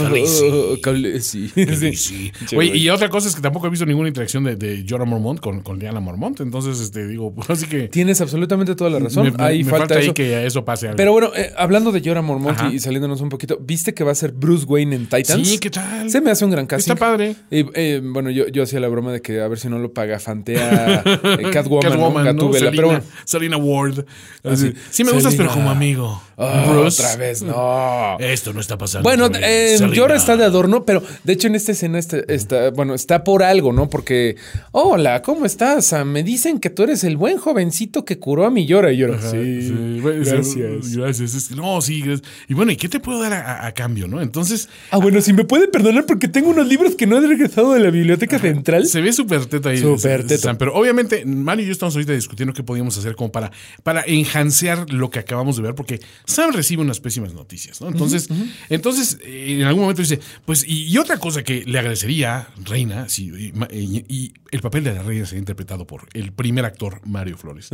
Sí, 1.20 2.32
Oye, 2.56 2.78
y 2.78 2.90
otra 2.90 3.10
cosa 3.10 3.28
es 3.28 3.36
que 3.36 3.42
tampoco 3.42 3.68
he 3.68 3.70
visto 3.70 3.86
ninguna 3.86 4.08
interacción 4.08 4.44
de, 4.44 4.56
de 4.56 4.86
Jorah 4.88 5.06
Mormont 5.06 5.40
con, 5.40 5.62
con 5.62 5.80
Liana 5.80 6.00
Mormont. 6.00 6.40
Entonces, 6.42 6.80
este, 6.80 7.08
digo, 7.08 7.34
así 7.48 7.68
que. 7.68 7.88
Tienes 7.88 8.22
absolutamente 8.22 8.76
toda 8.76 8.90
la 8.90 9.00
razón. 9.00 9.34
Ahí 9.40 9.64
falta, 9.64 9.96
ahí 9.96 10.06
eso. 10.06 10.14
que 10.14 10.46
eso 10.46 10.66
pase 10.66 10.88
algo. 10.88 10.98
Pero 10.98 11.12
bueno, 11.12 11.32
eh, 11.36 11.52
hablando 11.58 11.92
de 11.92 12.02
Jorah 12.04 12.22
Mormont 12.22 12.74
y 12.74 12.80
saliéndonos 12.80 13.22
un 13.22 13.30
poquito, 13.30 13.58
¿viste 13.62 13.94
que 13.94 14.04
va 14.04 14.12
a 14.12 14.16
ser 14.16 14.32
Bruce 14.32 14.66
Wayne 14.66 14.96
en 14.96 15.03
Titans? 15.06 15.48
Sí, 15.48 15.58
¿qué 15.60 15.70
tal? 15.70 16.10
Se 16.10 16.22
me 16.22 16.32
hace 16.32 16.46
un 16.46 16.52
gran 16.52 16.66
casting. 16.66 16.92
Está 16.94 17.06
padre. 17.06 17.36
Y, 17.52 17.66
eh, 17.74 18.02
bueno, 18.04 18.30
yo, 18.30 18.48
yo 18.48 18.64
hacía 18.64 18.80
la 18.80 18.88
broma 18.88 19.12
de 19.12 19.22
que 19.22 19.42
a 19.42 19.48
ver 19.48 19.60
si 19.60 19.70
no 19.70 19.80
lo 19.80 19.94
paga 19.94 20.20
fantea 20.20 21.02
eh, 21.06 21.50
Catwoman, 21.52 21.82
Catwoman, 21.92 22.26
¿no? 22.26 22.34
Gatúbela, 22.34 22.60
Selina, 22.60 22.76
pero 22.76 22.88
bueno. 22.88 23.04
Selina 23.26 23.58
Ward. 23.58 24.06
Así. 24.44 24.68
Así, 24.68 24.74
Sí, 24.92 25.04
me 25.04 25.12
gustas, 25.12 25.36
pero 25.36 25.50
como 25.52 25.70
amigo. 25.70 26.22
Ah, 26.38 26.66
Bruce. 26.70 27.02
Otra 27.02 27.16
vez, 27.18 27.42
no. 27.44 28.18
Esto 28.20 28.54
no 28.54 28.60
está 28.60 28.78
pasando. 28.78 29.08
Bueno, 29.08 29.30
eh. 29.40 29.78
Jorah 29.96 30.16
está 30.16 30.36
de 30.38 30.44
adorno, 30.46 30.84
pero 30.86 31.04
de 31.24 31.34
hecho 31.34 31.48
en 31.48 31.56
esta 31.56 31.72
escena 31.74 32.00
está, 32.00 32.18
está- 32.28 32.72
bueno, 32.72 32.94
está 32.96 33.24
por 33.24 33.44
algo, 33.44 33.72
¿no? 33.72 33.90
Porque, 33.90 34.36
hola, 34.72 35.22
¿cómo 35.22 35.46
estás? 35.46 35.94
Ah, 35.94 36.04
Me 36.06 36.24
dicen 36.24 36.60
que 36.60 36.70
tú 36.70 36.84
eres 36.84 37.04
el 37.04 37.18
buen 37.18 37.38
jovencito 37.38 38.04
que 38.06 38.20
curó 38.20 38.46
a 38.46 38.50
mi 38.52 38.66
Llora. 38.66 38.92
Y 38.92 38.98
Llora, 38.98 39.20
sí, 39.22 39.62
Sí, 39.62 40.02
gracias. 40.02 40.96
Gracias. 40.96 41.52
No, 41.52 41.82
sí. 41.82 42.02
gracias. 42.02 42.28
Y 42.48 42.54
bueno, 42.54 42.72
¿y 42.72 42.78
qué 42.78 42.90
te 42.90 43.00
puedo 43.00 43.20
dar 43.22 43.34
a, 43.34 43.72
cambio, 43.74 44.08
no? 44.08 44.22
Entonces, 44.22 44.70
Ah, 44.92 44.98
bueno, 44.98 45.22
si 45.22 45.34
me 45.34 45.44
puede 45.46 45.68
perdonar 45.68 46.06
porque 46.06 46.28
tengo 46.28 46.50
unos 46.50 46.68
libros 46.68 46.96
que 46.96 47.06
no 47.08 47.18
he 47.18 47.22
regresado 47.28 47.74
de 47.74 47.80
la 47.80 47.90
biblioteca 47.90 48.40
central. 48.40 48.86
Se 48.88 49.02
ve 49.02 49.14
súper 49.14 49.46
teto 49.46 49.70
ahí. 49.70 49.78
Súper 49.80 50.26
teto. 50.26 50.56
Pero 50.58 50.74
obviamente, 50.74 51.26
Mario 51.26 51.64
y 51.64 51.68
yo 51.68 51.72
estamos 51.72 51.96
ahorita 51.96 52.14
discutiendo 52.14 52.54
qué 52.54 52.64
podíamos 52.64 52.98
hacer 52.98 53.16
como 53.16 53.32
para, 53.32 53.52
para 53.84 54.04
enhancear 54.06 54.90
lo 54.92 55.10
que 55.10 55.20
acabamos 55.20 55.58
de 55.58 55.64
ver, 55.64 55.76
porque 55.76 56.00
Sam 56.26 56.52
recibe 56.54 56.82
unas 56.82 57.00
pésimas 57.00 57.34
noticias, 57.34 57.82
¿no? 57.82 57.88
Entonces, 57.90 58.30
entonces 58.70 59.18
eh, 59.24 59.58
en 59.60 59.64
algún 59.64 59.82
momento 59.84 60.02
dice, 60.02 60.20
pues, 60.46 60.64
y, 60.68 60.86
y 60.86 60.98
otra 60.98 61.18
cosa 61.18 61.44
que 61.44 61.64
le 61.66 61.78
agradecería, 61.80 62.48
Reina, 62.64 63.10
si, 63.10 63.26
y, 63.28 63.52
ma- 63.54 63.68
y- 63.72 64.06
y 64.08 64.34
el 64.52 64.62
papel 64.62 64.84
de 64.84 64.94
la 64.94 65.02
Reina 65.04 65.26
sería 65.26 65.40
interpretado 65.40 65.86
por 65.88 66.08
el 66.14 66.32
primer 66.32 66.66
actor, 66.66 67.02
Mario 67.06 67.38
Flores. 67.38 67.70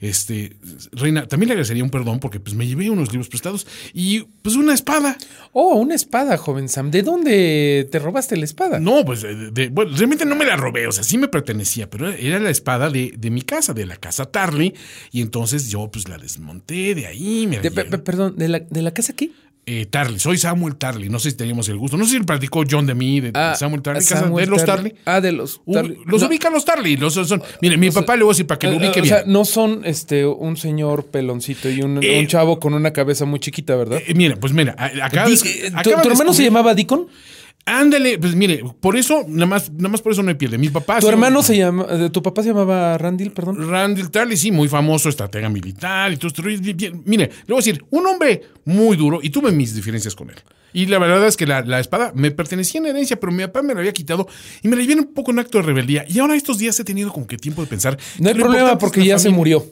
Este, 0.00 0.56
Reina, 0.92 1.26
también 1.26 1.48
le 1.48 1.52
agradecería 1.54 1.84
un 1.84 1.90
perdón 1.90 2.20
porque 2.20 2.40
pues 2.40 2.54
me 2.54 2.66
llevé 2.66 2.90
unos 2.90 3.10
libros 3.10 3.28
prestados 3.28 3.66
y 3.94 4.20
pues 4.42 4.56
una 4.56 4.74
espada. 4.74 5.16
Oh, 5.52 5.74
una 5.76 5.94
espada, 5.94 6.36
joven 6.36 6.68
Sam. 6.68 6.90
¿De 6.90 7.02
dónde 7.02 7.88
te 7.90 7.98
robaste 7.98 8.36
la 8.36 8.44
espada? 8.44 8.78
No, 8.80 9.04
pues 9.04 9.22
de- 9.22 9.50
de- 9.50 9.68
bueno, 9.68 9.92
realmente 9.96 10.24
no 10.24 10.36
me 10.36 10.44
la 10.44 10.56
robé, 10.56 10.86
o 10.86 10.92
sea, 10.92 11.04
sí 11.04 11.18
me 11.18 11.28
pertenecía, 11.28 11.88
pero 11.88 12.10
era 12.10 12.38
la 12.38 12.50
espada 12.50 12.90
de, 12.90 13.14
de 13.16 13.30
mi 13.30 13.42
casa, 13.42 13.72
de 13.72 13.86
la 13.86 13.96
casa 13.96 14.26
Tarly, 14.26 14.74
y 15.12 15.20
entonces 15.22 15.68
yo 15.68 15.90
pues 15.90 16.08
la 16.08 16.18
desmonté 16.18 16.94
de 16.94 17.06
ahí, 17.06 17.46
me 17.46 17.56
la 17.56 17.62
De- 17.62 17.70
perdón, 17.84 18.34
¿de 18.36 18.48
la, 18.48 18.60
¿de 18.60 18.82
la 18.82 18.92
casa 18.92 19.12
qué? 19.14 19.30
Eh, 19.70 19.84
Tarly, 19.84 20.18
soy 20.18 20.38
Samuel 20.38 20.76
Tarly, 20.76 21.10
no 21.10 21.18
sé 21.18 21.30
si 21.30 21.36
teníamos 21.36 21.68
el 21.68 21.76
gusto, 21.76 21.98
no 21.98 22.06
sé 22.06 22.12
si 22.16 22.20
platicó 22.24 22.64
John 22.70 22.86
de 22.86 22.94
mí, 22.94 23.20
de 23.20 23.32
Ah, 23.34 23.54
Samuel 23.54 23.82
Tarly, 23.82 24.00
Samuel 24.00 24.46
de 24.46 24.50
los 24.50 24.64
Tarly. 24.64 24.94
Ah, 25.04 25.20
de 25.20 25.30
los 25.32 25.60
Uh, 25.66 25.74
Tarly. 25.74 25.98
los 26.06 26.22
No, 26.22 26.28
ubican 26.28 26.54
los 26.54 26.64
Tarly, 26.64 26.96
los 26.96 27.12
son, 27.12 27.26
son- 27.28 27.42
mire, 27.60 27.76
mi 27.76 27.90
papá 27.90 28.16
le 28.16 28.22
voy 28.22 28.30
a 28.30 28.32
decir 28.32 28.46
para 28.46 28.58
que 28.58 28.66
lo 28.66 28.72
eh, 28.72 28.76
ubique 28.78 29.00
o 29.00 29.02
bien. 29.02 29.14
sea, 29.14 29.24
no 29.26 29.44
son 29.44 29.82
este 29.84 30.24
un 30.24 30.56
señor 30.56 31.04
peloncito 31.08 31.68
y 31.68 31.82
un, 31.82 32.02
Eh, 32.02 32.18
un 32.18 32.26
chavo 32.28 32.58
con 32.60 32.72
una 32.72 32.94
cabeza 32.94 33.26
muy 33.26 33.40
chiquita, 33.40 33.76
¿verdad? 33.76 34.00
Eh, 34.06 34.14
mira, 34.14 34.36
pues 34.36 34.54
mira, 34.54 34.74
a- 34.78 35.04
acaba 35.04 35.28
Di- 35.28 35.36
de- 35.36 35.66
eh, 35.66 35.72
¿Tu, 35.84 35.90
tu 35.90 36.08
hermano 36.08 36.32
se 36.32 36.44
llamaba 36.44 36.74
Deacon? 36.74 37.06
Ándale, 37.68 38.18
pues 38.18 38.34
mire, 38.34 38.62
por 38.80 38.96
eso, 38.96 39.24
nada 39.28 39.46
más, 39.46 39.70
nada 39.72 39.88
más 39.90 40.00
por 40.02 40.12
eso 40.12 40.22
no 40.22 40.30
hay 40.30 40.34
pierde. 40.36 40.58
Mi 40.58 40.68
papá. 40.70 41.00
Tu 41.00 41.08
hermano 41.08 41.42
se 41.42 41.56
llama, 41.56 41.86
eh, 41.90 42.10
tu 42.10 42.22
papá 42.22 42.42
se 42.42 42.48
llamaba 42.48 42.96
Randall, 42.98 43.30
perdón. 43.32 43.68
Randall 43.70 44.10
Tarley, 44.10 44.36
sí, 44.36 44.50
muy 44.50 44.68
famoso, 44.68 45.08
estratega 45.08 45.48
militar 45.48 46.12
y 46.12 46.16
todo 46.16 46.28
esto. 46.28 46.42
Mire, 46.42 47.26
le 47.28 47.44
voy 47.46 47.56
a 47.56 47.58
decir, 47.58 47.84
un 47.90 48.06
hombre 48.06 48.42
muy 48.64 48.96
duro, 48.96 49.20
y 49.22 49.30
tuve 49.30 49.52
mis 49.52 49.74
diferencias 49.74 50.14
con 50.14 50.30
él. 50.30 50.36
Y 50.72 50.86
la 50.86 50.98
verdad 50.98 51.26
es 51.26 51.36
que 51.36 51.46
la, 51.46 51.62
la 51.62 51.80
espada 51.80 52.12
me 52.14 52.30
pertenecía 52.30 52.78
en 52.80 52.86
herencia, 52.86 53.18
pero 53.18 53.32
mi 53.32 53.42
papá 53.44 53.62
me 53.62 53.72
la 53.74 53.80
había 53.80 53.92
quitado 53.92 54.28
y 54.62 54.68
me 54.68 54.76
la 54.76 54.82
llevé 54.82 55.00
un 55.00 55.14
poco 55.14 55.30
en 55.30 55.38
acto 55.38 55.58
de 55.58 55.64
rebeldía. 55.64 56.04
Y 56.08 56.18
ahora 56.18 56.36
estos 56.36 56.58
días 56.58 56.78
he 56.78 56.84
tenido 56.84 57.10
como 57.12 57.26
que 57.26 57.36
tiempo 57.38 57.62
de 57.62 57.68
pensar. 57.68 57.98
No 58.18 58.28
hay 58.28 58.34
problema 58.34 58.76
porque 58.78 59.04
ya 59.04 59.18
se 59.18 59.30
murió. 59.30 59.64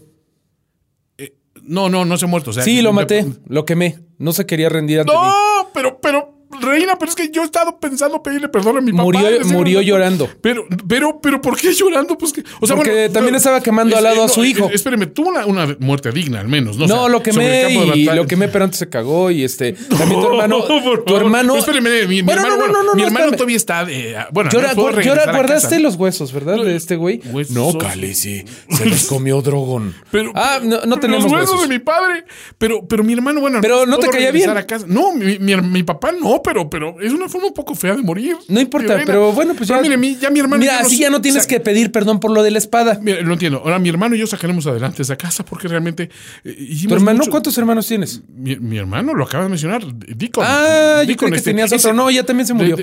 No, 1.62 1.88
no, 1.88 2.04
no 2.04 2.16
se 2.16 2.26
ha 2.26 2.28
muerto. 2.28 2.50
o 2.50 2.52
sea, 2.52 2.62
Sí, 2.62 2.80
lo 2.80 2.92
me- 2.92 3.02
maté, 3.02 3.26
lo 3.48 3.64
quemé. 3.64 3.98
No 4.18 4.32
se 4.32 4.46
quería 4.46 4.68
rendir 4.68 5.00
ante 5.00 5.12
mí. 5.12 5.18
No, 5.18 5.68
pero, 5.74 6.00
pero, 6.00 6.25
reina, 6.60 6.96
pero 6.98 7.10
es 7.10 7.16
que 7.16 7.30
yo 7.30 7.42
he 7.42 7.44
estado 7.44 7.78
pensando 7.78 8.22
pedirle 8.22 8.48
perdón 8.48 8.78
a 8.78 8.80
mi 8.80 8.92
papá. 8.92 9.04
Murió- 9.04 9.22
decirle, 9.30 9.52
murió 9.52 9.78
no, 9.78 9.82
llorando. 9.82 10.28
Pero, 10.40 10.66
pero, 10.88 11.20
pero, 11.20 11.40
¿por 11.40 11.56
qué 11.56 11.72
llorando? 11.72 12.16
Pues 12.18 12.32
que, 12.32 12.42
o 12.60 12.66
sea, 12.66 12.76
Porque 12.76 12.90
bueno, 12.92 13.12
también 13.12 13.32
no, 13.32 13.38
estaba 13.38 13.60
quemando 13.62 13.96
al 13.96 14.04
lado 14.04 14.24
a 14.24 14.28
su 14.28 14.44
hijo. 14.44 14.66
eh, 14.66 14.74
Espéreme, 14.74 15.06
tuvo 15.06 15.28
una, 15.30 15.46
una 15.46 15.76
muerte 15.80 16.10
digna, 16.12 16.40
al 16.40 16.48
menos, 16.48 16.76
¿no? 16.78 16.86
No, 16.86 16.94
O 16.94 16.98
sea, 17.00 17.08
lo 17.08 17.22
quemé 17.22 17.92
y 17.96 18.04
lo 18.04 18.26
quemé, 18.26 18.48
pero 18.48 18.64
antes 18.64 18.78
se 18.78 18.88
cagó 18.88 19.30
y 19.30 19.44
este. 19.44 19.72
También 19.88 20.20
tu 20.20 20.26
hermano. 20.28 20.58
No, 20.68 20.82
por 20.84 21.04
tu 21.04 21.16
hermano. 21.16 21.56
Espéreme, 21.56 22.02
mi, 22.02 22.16
mi 22.16 22.22
Bueno, 22.22 22.42
hermano, 22.42 22.56
no, 22.56 22.66
no, 22.66 22.72
bueno, 22.72 22.82
no, 22.84 22.90
no, 22.90 22.94
mi 22.94 23.02
hermano 23.02 23.32
todavía 23.32 23.56
está. 23.56 23.86
eh, 23.88 24.16
bueno, 24.32 24.50
Llora, 24.50 24.68
no 24.68 24.74
puedo 24.74 24.88
gu- 24.88 24.92
regresar 24.96 25.18
llora- 25.18 25.30
a 25.30 25.34
guardaste 25.34 25.80
los 25.80 25.96
huesos, 25.96 26.32
¿verdad? 26.32 26.56
De 26.64 26.76
este 26.76 26.96
güey. 26.96 27.20
Huesos. 27.30 27.54
No, 27.54 27.76
Calici. 27.78 28.44
Se 28.70 28.86
los 28.86 29.04
comió 29.08 29.40
Drogon. 29.42 29.94
Pero, 30.10 30.32
ah, 30.34 30.60
no, 30.62 30.80
no 30.86 30.98
tenemos 30.98 31.24
los 31.24 31.32
huesos, 31.32 31.50
huesos. 31.56 31.68
de 31.68 31.74
mi 31.74 31.78
padre. 31.78 32.24
Pero, 32.58 32.86
pero 32.86 33.02
mi 33.04 33.12
hermano, 33.12 33.40
bueno. 33.40 33.58
Pero 33.60 33.86
no 33.86 33.98
te 33.98 34.08
caía 34.08 34.30
bien. 34.30 34.50
a 34.50 34.66
casa. 34.66 34.86
No, 34.88 35.12
mi, 35.12 35.38
mi, 35.38 35.56
mi 35.56 35.82
papá 35.82 36.12
no, 36.12 36.42
pero, 36.46 36.70
pero 36.70 37.00
es 37.00 37.12
una 37.12 37.28
forma 37.28 37.48
un 37.48 37.52
poco 37.54 37.74
fea 37.74 37.94
de 37.94 38.02
morir. 38.02 38.36
No 38.48 38.60
importa, 38.60 39.02
pero 39.04 39.32
bueno, 39.32 39.54
pues 39.54 39.68
ya. 39.68 39.74
Pero 39.76 39.82
mire, 39.82 39.96
mi- 39.98 40.16
ya 40.16 40.30
mi 40.30 40.38
hermano. 40.40 40.60
Mira, 40.60 40.80
yo 40.80 40.86
así 40.86 40.98
ya 40.98 41.10
no 41.10 41.20
tienes 41.20 41.46
que 41.46 41.60
pedir 41.60 41.92
perdón 41.92 42.20
por 42.20 42.30
lo 42.30 42.42
de 42.42 42.50
la 42.52 42.58
espada. 42.58 42.98
Mira, 43.02 43.20
lo 43.20 43.32
entiendo. 43.32 43.58
Ahora 43.64 43.78
mi 43.78 43.88
hermano 43.88 44.14
y 44.14 44.18
yo 44.20 44.26
sacaremos 44.26 44.66
adelante 44.66 45.02
esa 45.02 45.16
casa 45.16 45.44
porque 45.44 45.68
realmente 45.68 46.08
eh, 46.44 46.56
hicimos 46.58 46.88
¿Tu 46.90 46.94
hermano 46.94 47.18
mucho- 47.18 47.30
cuántos 47.30 47.58
hermanos 47.58 47.86
tienes? 47.86 48.22
Mi, 48.34 48.56
mi 48.56 48.78
hermano 48.78 49.12
lo 49.12 49.24
acaba 49.24 49.44
de 49.44 49.50
mencionar, 49.50 49.84
Deacon. 49.92 50.44
Ah, 50.46 51.00
yo 51.02 51.08
Deacon, 51.08 51.16
creí 51.28 51.30
que 51.32 51.36
este, 51.38 51.50
tenías 51.50 51.72
ese- 51.72 51.88
otro. 51.88 51.96
No, 51.96 52.10
ya 52.10 52.22
también 52.24 52.46
se 52.46 52.54
de- 52.54 52.58
murió. 52.70 52.76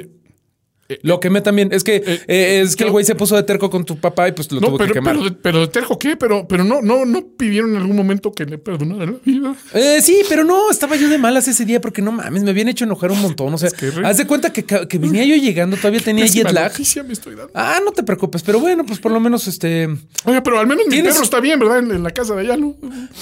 De- 0.89 0.99
Lo 1.01 1.19
quemé 1.19 1.41
también. 1.41 1.69
Es 1.71 1.83
que, 1.83 2.03
eh, 2.27 2.61
es 2.63 2.75
que 2.75 2.83
el 2.83 2.91
güey 2.91 3.05
se 3.05 3.15
puso 3.15 3.35
de 3.35 3.43
terco 3.43 3.69
con 3.69 3.85
tu 3.85 3.97
papá 3.97 4.27
y 4.27 4.33
pues 4.33 4.51
lo 4.51 4.59
no, 4.59 4.67
tuvo 4.67 4.77
pero, 4.77 4.87
que 4.89 4.99
quemar. 4.99 5.15
pero, 5.15 5.29
de- 5.29 5.35
pero 5.35 5.59
de 5.61 5.67
terco 5.67 5.97
qué, 5.97 6.17
pero, 6.17 6.45
pero 6.47 6.63
no, 6.63 6.81
no, 6.81 7.05
no 7.05 7.25
pidieron 7.37 7.71
en 7.71 7.77
algún 7.77 7.95
momento 7.95 8.31
que 8.33 8.45
le 8.45 8.57
perdonara 8.57 9.05
la 9.11 9.17
vida. 9.23 9.55
Eh, 9.73 9.99
sí, 10.01 10.21
pero 10.29 10.43
no, 10.43 10.69
estaba 10.69 10.95
yo 10.95 11.07
de 11.09 11.17
malas 11.17 11.47
ese 11.47 11.65
día 11.65 11.79
porque 11.81 12.01
no 12.01 12.11
mames, 12.11 12.43
me 12.43 12.49
habían 12.51 12.67
hecho 12.67 12.83
enojar 12.85 13.11
un 13.11 13.21
montón. 13.21 13.53
O 13.53 13.57
sea, 13.57 13.69
que 13.71 13.91
haz 14.03 14.17
de 14.17 14.27
cuenta 14.27 14.51
que, 14.51 14.63
que 14.65 14.97
venía 14.97 15.23
yo 15.25 15.35
llegando, 15.35 15.77
todavía 15.77 16.01
tenía 16.01 16.25
jet 16.27 16.51
lag. 16.51 16.71
me 17.07 17.13
estoy 17.13 17.35
dando. 17.35 17.51
Ah, 17.55 17.79
no 17.83 17.91
te 17.91 18.03
preocupes, 18.03 18.43
pero 18.43 18.59
bueno, 18.59 18.85
pues 18.85 18.99
por 18.99 19.11
lo 19.11 19.19
menos 19.19 19.47
este. 19.47 19.87
Oiga, 20.25 20.43
pero 20.43 20.59
al 20.59 20.67
menos 20.67 20.85
mi 20.87 20.91
¿Tienes- 20.95 21.13
perro 21.13 21.23
está 21.23 21.39
bien, 21.39 21.59
¿verdad? 21.59 21.79
En, 21.79 21.91
en 21.91 22.03
la 22.03 22.11
casa 22.11 22.35
de 22.35 22.41
allá, 22.41 22.57
¿no? 22.57 22.75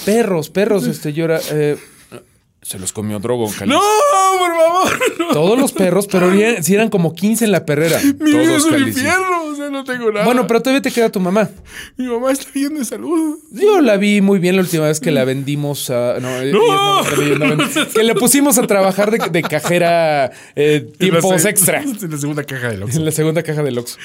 Perros, 0.04 0.50
perros, 0.50 0.86
este, 0.86 1.12
llora. 1.12 1.40
Se 2.62 2.78
los 2.78 2.92
comió 2.92 3.18
Drogon, 3.18 3.50
Calici. 3.52 3.76
¡No, 3.76 4.38
por 4.38 4.56
favor! 4.56 5.00
no. 5.18 5.28
Todos 5.32 5.58
los 5.58 5.72
perros, 5.72 6.06
pero 6.06 6.32
sí 6.62 6.74
eran 6.74 6.88
como 6.88 7.14
15 7.14 7.44
en 7.44 7.52
la 7.52 7.66
perrera. 7.66 8.00
Mi 8.20 8.32
Todos, 8.32 8.46
es 8.48 8.64
un 8.64 8.88
infierno, 8.88 9.54
no 9.70 9.84
tengo 9.84 10.10
nada. 10.12 10.24
Bueno, 10.24 10.46
pero 10.46 10.60
todavía 10.60 10.82
te 10.82 10.90
queda 10.90 11.10
tu 11.10 11.20
mamá. 11.20 11.48
Mi 11.96 12.06
mamá 12.06 12.32
está 12.32 12.46
bien 12.54 12.74
de 12.74 12.84
salud. 12.84 13.38
Yo 13.50 13.80
la 13.80 13.96
vi 13.96 14.20
muy 14.20 14.38
bien 14.38 14.56
la 14.56 14.62
última 14.62 14.86
vez 14.86 15.00
que 15.00 15.10
la 15.10 15.24
vendimos 15.24 15.90
a. 15.90 16.18
No, 16.20 16.28
ella 16.40 16.52
¡No! 16.52 17.02
no, 17.02 17.22
ella 17.22 17.56
no 17.56 17.64
que 17.94 18.02
le 18.02 18.14
pusimos 18.14 18.58
a 18.58 18.66
trabajar 18.66 19.10
de, 19.10 19.18
de 19.30 19.42
cajera 19.42 20.30
eh, 20.56 20.86
tiempos 20.98 21.44
En 21.44 21.50
extra. 21.50 21.82
En 22.02 22.10
la 22.10 22.18
segunda 22.18 22.44
caja 22.44 22.68
de 22.70 22.82
Oxxo. 22.82 22.98
En 22.98 23.04
la 23.04 23.12
segunda 23.12 23.42
caja 23.42 23.62
del 23.62 23.78
Oxxo. 23.78 23.96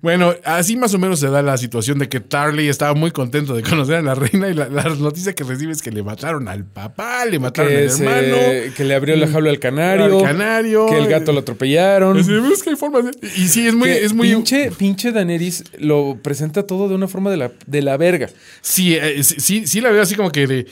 Bueno, 0.00 0.34
así 0.44 0.76
más 0.76 0.94
o 0.94 0.98
menos 0.98 1.20
se 1.20 1.28
da 1.28 1.42
la 1.42 1.56
situación 1.56 1.98
de 1.98 2.08
que 2.08 2.20
Tarley 2.20 2.68
estaba 2.68 2.94
muy 2.94 3.10
contento 3.10 3.54
de 3.54 3.62
conocer 3.62 3.96
a 3.96 4.02
la 4.02 4.14
reina 4.14 4.48
y 4.48 4.54
la, 4.54 4.68
la 4.68 4.84
noticia 4.84 5.34
que 5.34 5.44
recibe 5.44 5.72
es 5.72 5.82
que 5.82 5.90
le 5.90 6.02
mataron 6.02 6.48
al 6.48 6.64
papá, 6.64 7.24
le 7.24 7.38
mataron 7.38 7.70
Que, 7.70 7.78
al 7.84 7.90
se- 7.90 8.04
hermano. 8.04 8.72
que 8.76 8.84
le 8.84 8.94
abrió 8.94 9.16
la 9.16 9.28
jaula 9.28 9.50
al 9.50 9.58
canario. 9.58 10.18
Al 10.18 10.24
canario. 10.24 10.86
Que 10.86 10.98
el 10.98 11.08
gato 11.08 11.32
lo 11.32 11.40
atropellaron. 11.40 12.18
Es, 12.18 12.28
es 12.28 12.62
que 12.62 12.70
hay 12.70 12.76
formas 12.76 13.04
de- 13.04 13.12
Y 13.36 13.48
sí, 13.48 13.66
es 13.66 13.74
muy... 13.74 13.88
Que 13.88 14.04
Es 14.04 14.12
muy 14.12 14.28
pinche, 14.32 14.70
pinche 14.76 15.01
Daenerys 15.10 15.64
lo 15.78 16.18
presenta 16.22 16.66
todo 16.66 16.88
de 16.88 16.94
una 16.94 17.08
forma 17.08 17.30
de 17.30 17.36
la, 17.36 17.52
de 17.66 17.82
la 17.82 17.96
verga. 17.96 18.30
sí, 18.60 18.94
eh, 18.94 19.22
sí, 19.24 19.36
sí, 19.38 19.66
sí 19.66 19.80
la 19.80 19.90
veo 19.90 20.02
así 20.02 20.14
como 20.14 20.30
que 20.30 20.46
de... 20.46 20.66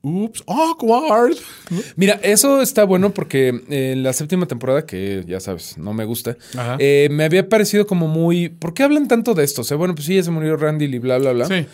Ups, 0.00 0.44
awkward. 0.46 1.36
Mira, 1.96 2.20
eso 2.22 2.62
está 2.62 2.84
bueno 2.84 3.12
porque 3.12 3.48
en 3.68 4.02
la 4.04 4.12
séptima 4.12 4.46
temporada, 4.46 4.86
que 4.86 5.24
ya 5.26 5.40
sabes, 5.40 5.76
no 5.76 5.92
me 5.92 6.04
gusta, 6.04 6.36
eh, 6.78 7.08
me 7.10 7.24
había 7.24 7.48
parecido 7.48 7.84
como 7.86 8.06
muy. 8.06 8.48
¿Por 8.48 8.74
qué 8.74 8.84
hablan 8.84 9.08
tanto 9.08 9.34
de 9.34 9.42
esto? 9.42 9.62
O 9.62 9.64
sea, 9.64 9.76
bueno, 9.76 9.96
pues 9.96 10.06
sí, 10.06 10.14
ya 10.14 10.22
se 10.22 10.30
murió 10.30 10.56
Randy 10.56 10.84
y 10.84 10.98
bla, 11.00 11.18
bla, 11.18 11.32
bla. 11.32 11.46
Sí. 11.46 11.66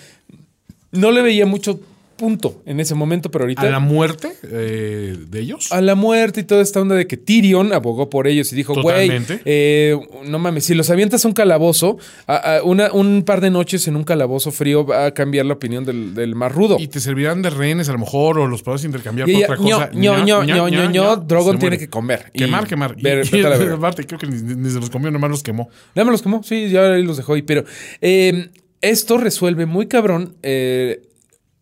No 0.90 1.12
le 1.12 1.20
veía 1.20 1.44
mucho 1.44 1.80
punto 2.16 2.62
en 2.66 2.80
ese 2.80 2.94
momento, 2.94 3.30
pero 3.30 3.44
ahorita. 3.44 3.62
A 3.62 3.70
la 3.70 3.80
muerte 3.80 4.32
eh, 4.44 5.16
de 5.28 5.40
ellos. 5.40 5.72
a 5.72 5.80
la 5.80 5.94
muerte 5.94 6.40
y 6.40 6.44
toda 6.44 6.62
esta 6.62 6.80
onda 6.80 6.94
de 6.94 7.06
que 7.06 7.16
Tyrion 7.16 7.72
abogó 7.72 8.08
por 8.10 8.26
ellos 8.26 8.52
y 8.52 8.56
dijo, 8.56 8.74
güey, 8.80 9.10
eh, 9.44 9.98
no 10.26 10.38
mames, 10.38 10.64
si 10.64 10.74
los 10.74 10.90
avientas 10.90 11.24
a 11.24 11.28
un 11.28 11.34
calabozo, 11.34 11.98
a- 12.26 12.56
a 12.56 12.62
una- 12.62 12.92
un 12.92 13.22
par 13.24 13.40
de 13.40 13.50
noches 13.50 13.86
en 13.88 13.96
un 13.96 14.04
calabozo 14.04 14.50
frío 14.52 14.86
va 14.86 15.06
a 15.06 15.10
cambiar 15.14 15.46
la 15.46 15.54
opinión 15.54 15.84
del, 15.84 16.14
del 16.14 16.34
más 16.34 16.52
rudo. 16.52 16.76
Y 16.78 16.88
te 16.88 17.00
servirán 17.00 17.42
de 17.42 17.50
rehenes 17.50 17.88
a 17.88 17.92
lo 17.92 17.98
mejor 17.98 18.38
o 18.38 18.46
los 18.46 18.62
puedes 18.62 18.84
intercambiar 18.84 19.28
Y 19.28 19.34
por 19.34 19.44
otra 19.44 19.56
cosa. 19.56 19.90
ño, 19.92 20.24
ño, 20.24 20.44
ño, 20.44 20.68
ño, 20.68 20.90
ño, 20.90 21.16
Drogon 21.16 21.58
tiene 21.58 21.78
que 21.78 21.88
comer. 21.88 22.30
y 22.32 22.38
Quemar, 22.38 22.66
quemar. 22.66 22.96
ver- 23.00 23.26
y, 23.26 23.30
verga. 23.42 23.74
aparte, 23.74 24.04
creo 24.06 24.18
que 24.18 24.26
ni, 24.26 24.54
ni 24.54 24.70
se 24.70 24.80
los 24.80 24.90
comió, 24.90 25.10
nomás 25.10 25.30
los 25.30 25.42
quemó. 25.42 25.68
Ya 25.94 26.04
me 26.04 26.10
los 26.10 26.22
quemó, 26.22 26.42
sí, 26.42 26.68
ya 26.70 26.82
los 26.88 27.16
dejó 27.16 27.34
ahí. 27.34 27.42
Pero 27.42 27.64
eh, 28.00 28.50
esto 28.80 29.18
resuelve 29.18 29.66
muy 29.66 29.86
cabrón 29.86 30.36
eh, 30.42 31.02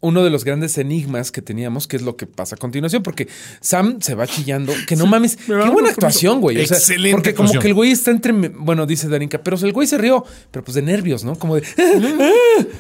uno 0.03 0.23
de 0.23 0.29
los 0.31 0.45
grandes 0.45 0.77
enigmas 0.77 1.33
que 1.33 1.41
teníamos, 1.41 1.87
que 1.87 1.97
es 1.97 2.03
lo 2.03 2.17
que 2.17 2.27
pasa 2.27 2.57
a 2.57 2.59
continuación, 2.59 3.03
porque 3.03 3.29
Sam 3.61 4.03
se 4.03 4.15
va 4.15 4.27
chillando, 4.27 4.75
que 4.87 4.97
no 4.97 5.07
mames, 5.07 5.37
qué 5.37 5.55
buena 5.71 5.89
actuación, 5.91 6.41
güey. 6.43 6.61
O 6.61 6.67
sea, 6.67 6.77
Excelente 6.77 7.13
Porque 7.17 7.35
como 7.35 7.47
actuación. 7.47 7.63
que 7.63 7.69
el 7.69 7.75
güey 7.75 7.91
está 7.93 8.11
entre, 8.11 8.33
bueno, 8.33 8.85
dice 8.85 9.09
Darinka, 9.09 9.43
pero 9.43 9.57
el 9.57 9.73
güey 9.73 9.87
se 9.89 9.97
rió, 9.99 10.25
pero 10.51 10.63
pues 10.65 10.75
de 10.75 10.83
nervios, 10.83 11.25
¿no? 11.25 11.37
Como 11.39 11.57
de, 11.57 11.63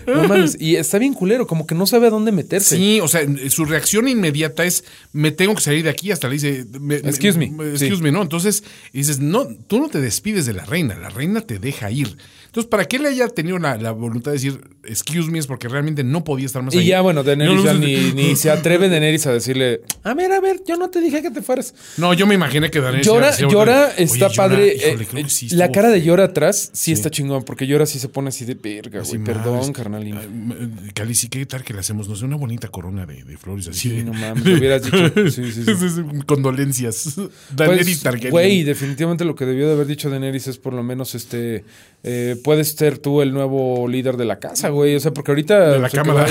no 0.06 0.28
mames, 0.28 0.56
y 0.60 0.76
está 0.76 0.98
bien 0.98 1.14
culero, 1.14 1.46
como 1.46 1.66
que 1.66 1.74
no 1.74 1.86
sabe 1.86 2.08
a 2.08 2.10
dónde 2.10 2.32
meterse. 2.32 2.76
Sí, 2.76 3.00
o 3.00 3.08
sea, 3.08 3.22
su 3.48 3.64
reacción 3.64 4.08
inmediata 4.08 4.64
es, 4.64 4.84
me 5.12 5.30
tengo 5.30 5.54
que 5.54 5.60
salir 5.62 5.84
de 5.84 5.90
aquí, 5.90 6.10
hasta 6.10 6.28
le 6.28 6.34
dice, 6.34 6.66
me- 6.80 6.96
Excuse 6.96 7.38
me. 7.38 7.46
excuse 7.46 7.96
Sí. 7.96 8.02
me, 8.02 8.12
¿no? 8.12 8.22
Entonces 8.22 8.64
dices, 8.92 9.20
no, 9.20 9.46
tú 9.66 9.78
no 9.78 9.88
te 9.88 10.00
despides 10.00 10.46
de 10.46 10.52
la 10.54 10.64
reina, 10.64 10.96
la 10.98 11.08
reina 11.08 11.40
te 11.42 11.58
deja 11.58 11.90
ir. 11.90 12.16
Entonces, 12.52 12.68
¿para 12.68 12.84
qué 12.84 12.98
le 12.98 13.08
haya 13.08 13.28
tenido 13.28 13.58
la, 13.58 13.78
la 13.78 13.92
voluntad 13.92 14.30
de 14.30 14.36
decir, 14.36 14.60
excuse 14.84 15.30
me, 15.30 15.38
es 15.38 15.46
porque 15.46 15.68
realmente 15.68 16.04
no 16.04 16.22
podía 16.22 16.44
estar 16.44 16.62
más 16.62 16.74
Y 16.74 16.80
ahí? 16.80 16.86
ya, 16.88 17.00
bueno, 17.00 17.22
Daenerys 17.22 17.54
No, 17.56 17.64
ya 17.64 17.72
no, 17.72 17.78
ni, 17.78 18.12
ni 18.12 18.36
se 18.36 18.50
atreve 18.50 18.90
Daenerys 18.90 19.26
a 19.26 19.32
decirle, 19.32 19.80
a 20.02 20.12
ver, 20.12 20.30
a 20.32 20.40
ver, 20.40 20.60
yo 20.68 20.76
no 20.76 20.90
te 20.90 21.00
dije 21.00 21.22
que 21.22 21.30
te 21.30 21.40
fueras. 21.40 21.74
No, 21.96 22.12
yo 22.12 22.26
me 22.26 22.34
imaginé 22.34 22.70
que 22.70 22.78
Daenerys 22.80 23.06
Llora, 23.06 23.34
llora, 23.38 23.92
"Oye, 23.96 24.04
está 24.04 24.28
Llora, 24.28 24.34
padre. 24.36 24.74
híjole, 24.76 25.04
eh, 25.04 25.24
que 25.24 25.30
sí 25.30 25.48
la 25.56 25.72
cara 25.72 25.88
de 25.88 25.96
feo". 26.00 26.08
Llora 26.08 26.24
atrás 26.24 26.68
sí, 26.74 26.92
está 26.92 27.10
chingón, 27.10 27.42
porque 27.44 27.66
Llora 27.66 27.86
sí 27.86 27.98
se 27.98 28.10
pone 28.10 28.28
así 28.28 28.44
de 28.44 28.52
verga, 28.54 29.00
güey. 29.02 29.18
Perdón, 29.24 29.72
carnalín. 29.72 30.18
M- 30.18 30.92
Cali, 30.92 31.14
sí, 31.14 31.28
¿qué 31.30 31.46
tal 31.46 31.64
que 31.64 31.72
le 31.72 31.80
hacemos? 31.80 32.06
No 32.06 32.16
sé, 32.16 32.26
una 32.26 32.36
bonita 32.36 32.68
corona 32.68 33.06
de, 33.06 33.24
de 33.24 33.36
flores 33.38 33.68
así. 33.68 33.78
Sí, 33.88 33.88
de- 33.96 34.04
no 34.04 34.12
mames, 34.12 34.44
lo 34.44 34.58
hubieras 34.58 34.82
dicho. 34.84 35.08
Sí, 35.30 35.52
sí, 35.52 35.64
sí. 35.64 35.72
Condolencias. 36.26 37.14
Daenerys 37.54 37.86
Pues, 37.86 38.02
Targaryen. 38.02 38.30
güey, 38.30 38.62
definitivamente 38.62 39.24
lo 39.24 39.34
que 39.34 39.46
debió 39.46 39.68
de 39.68 39.72
haber 39.72 39.86
dicho 39.86 40.10
Daenerys 40.10 40.48
es 40.48 40.58
por 40.58 40.74
lo 40.74 40.82
menos 40.82 41.14
este. 41.14 41.64
eh, 42.02 42.36
puedes 42.42 42.72
ser 42.72 42.98
tú 42.98 43.22
el 43.22 43.32
nuevo 43.32 43.88
líder 43.88 44.16
de 44.16 44.24
la 44.24 44.38
casa, 44.38 44.68
güey. 44.68 44.94
O 44.96 45.00
sea, 45.00 45.12
porque 45.12 45.30
ahorita. 45.30 45.70
De 45.72 45.78
la 45.78 45.90
cámara. 45.90 46.26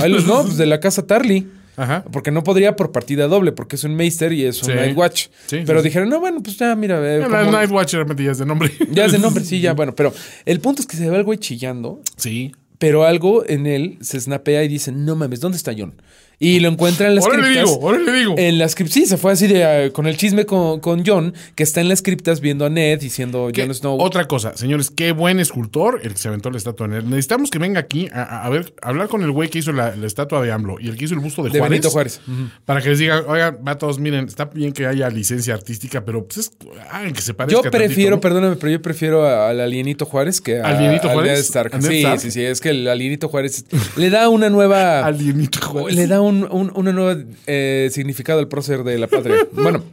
ahí 0.00 0.10
los- 0.10 0.26
no, 0.26 0.42
pues 0.42 0.56
de 0.56 0.66
la 0.66 0.80
casa 0.80 1.06
Tarly. 1.06 1.46
Ajá. 1.76 2.04
Porque 2.12 2.30
no 2.30 2.44
podría 2.44 2.76
por 2.76 2.92
partida 2.92 3.26
doble, 3.26 3.50
porque 3.50 3.74
es 3.74 3.82
un 3.82 3.96
Meister 3.96 4.32
y 4.32 4.44
es 4.44 4.62
un 4.62 4.68
Sí. 4.68 4.74
Night 4.76 4.96
Watch. 4.96 5.26
Sí, 5.46 5.62
pero 5.66 5.80
sí, 5.80 5.88
dijeron, 5.88 6.08
no, 6.08 6.20
bueno, 6.20 6.40
pues 6.40 6.56
ya, 6.56 6.76
mira, 6.76 6.98
eh, 7.04 7.18
La 7.18 7.40
como- 7.40 7.50
Night 7.50 7.70
Watch 7.72 7.94
realmente 7.94 8.22
ya 8.22 8.30
es 8.30 8.38
de 8.38 8.46
nombre. 8.46 8.70
ya 8.92 9.06
es 9.06 9.12
de 9.12 9.18
nombre, 9.18 9.42
sí, 9.44 9.60
ya, 9.60 9.72
bueno. 9.74 9.92
Pero 9.96 10.12
el 10.44 10.60
punto 10.60 10.82
es 10.82 10.86
que 10.86 10.96
se 10.96 11.10
ve 11.10 11.16
al 11.16 11.24
güey 11.24 11.38
chillando. 11.38 12.00
Sí. 12.16 12.52
Pero 12.78 13.04
algo 13.04 13.44
en 13.48 13.66
él 13.66 13.98
se 14.02 14.20
snapea 14.20 14.62
y 14.62 14.68
dice, 14.68 14.92
no 14.92 15.16
mames, 15.16 15.40
¿dónde 15.40 15.56
está 15.56 15.72
John? 15.76 15.94
Y 16.38 16.60
lo 16.60 16.68
encuentra 16.68 17.08
en 17.08 17.14
las 17.14 17.24
Ahora 17.24 17.38
le 17.38 17.44
criptas. 17.44 17.70
digo, 17.70 17.86
ahora 17.88 17.98
le 18.00 18.12
digo. 18.12 18.34
En 18.36 18.58
las 18.58 18.74
criptas, 18.74 18.94
sí, 18.94 19.06
se 19.06 19.16
fue 19.16 19.32
así 19.32 19.46
de, 19.46 19.64
ah, 19.64 19.90
con 19.92 20.06
el 20.06 20.16
chisme 20.16 20.44
con, 20.46 20.80
con 20.80 21.04
John, 21.06 21.32
que 21.54 21.62
está 21.62 21.80
en 21.80 21.88
las 21.88 22.02
criptas 22.02 22.40
viendo 22.40 22.64
a 22.66 22.70
Ned 22.70 22.98
diciendo 23.00 23.50
¿Qué- 23.52 23.62
Jon 23.62 23.74
Snow. 23.74 23.98
Otra 24.00 24.26
cosa, 24.26 24.56
señores, 24.56 24.90
qué 24.90 25.12
buen 25.12 25.38
escultor 25.40 26.00
el 26.02 26.12
que 26.12 26.18
se 26.18 26.28
aventó 26.28 26.50
la 26.50 26.58
estatua 26.58 26.88
de 26.88 26.96
Ned. 26.96 27.04
Necesitamos 27.04 27.50
que 27.50 27.58
venga 27.58 27.80
aquí 27.80 28.08
a, 28.12 28.44
a- 28.44 28.48
ver, 28.50 28.74
a 28.82 28.88
hablar 28.88 29.08
con 29.08 29.22
el 29.22 29.30
güey 29.30 29.48
que 29.48 29.58
hizo 29.60 29.72
la, 29.72 29.94
la 29.96 30.06
estatua 30.06 30.42
de 30.42 30.50
AMLO 30.52 30.76
y 30.80 30.88
el 30.88 30.96
que 30.96 31.04
hizo 31.04 31.14
el 31.14 31.20
busto 31.20 31.42
de, 31.42 31.50
De 31.50 31.58
Juárez. 31.58 31.70
Benito 31.70 31.90
Juárez. 31.90 32.20
Para 32.64 32.80
que 32.82 32.90
les 32.90 32.98
diga, 32.98 33.22
oigan, 33.26 33.58
vatos, 33.62 33.98
miren, 33.98 34.26
está 34.26 34.46
bien 34.46 34.72
que 34.72 34.86
haya 34.86 35.08
licencia 35.10 35.54
artística, 35.54 36.04
pero 36.04 36.26
pues 36.26 36.38
es, 36.38 36.52
hagan 36.90 37.12
que 37.12 37.22
se 37.22 37.32
parezca 37.34 37.56
Yo 37.58 37.62
tantito, 37.62 37.78
prefiero, 37.84 38.16
¿no? 38.16 38.20
perdóname, 38.20 38.56
pero 38.56 38.72
yo 38.72 38.82
prefiero 38.82 39.26
al 39.26 39.60
alienito 39.60 40.04
Juárez 40.04 40.40
que 40.40 40.60
a, 40.60 40.66
¿Al 40.66 40.76
Alienito 40.76 41.08
al 41.08 41.14
Juárez? 41.14 41.32
Ned 41.32 41.40
Stark. 41.40 41.74
¿A 41.74 41.78
Ned 41.78 41.88
Sí, 41.88 41.98
Stark? 41.98 42.20
sí, 42.20 42.30
sí, 42.30 42.42
es 42.44 42.60
que 42.60 42.70
el 42.70 42.88
alienito 42.88 43.28
Juárez 43.28 43.64
le 43.96 44.10
da 44.10 44.28
una 44.28 44.50
nueva... 44.50 45.04
Alienito 45.06 45.60
Juárez. 45.60 45.94
Le 45.96 46.06
da 46.06 46.20
un, 46.28 46.44
un- 46.50 46.72
una 46.74 46.92
nueva 46.92 47.22
eh, 47.46 47.88
significado 47.92 48.38
al 48.40 48.48
prócer 48.48 48.84
de 48.84 48.98
la 48.98 49.06
patria. 49.06 49.36
bueno, 49.52 49.84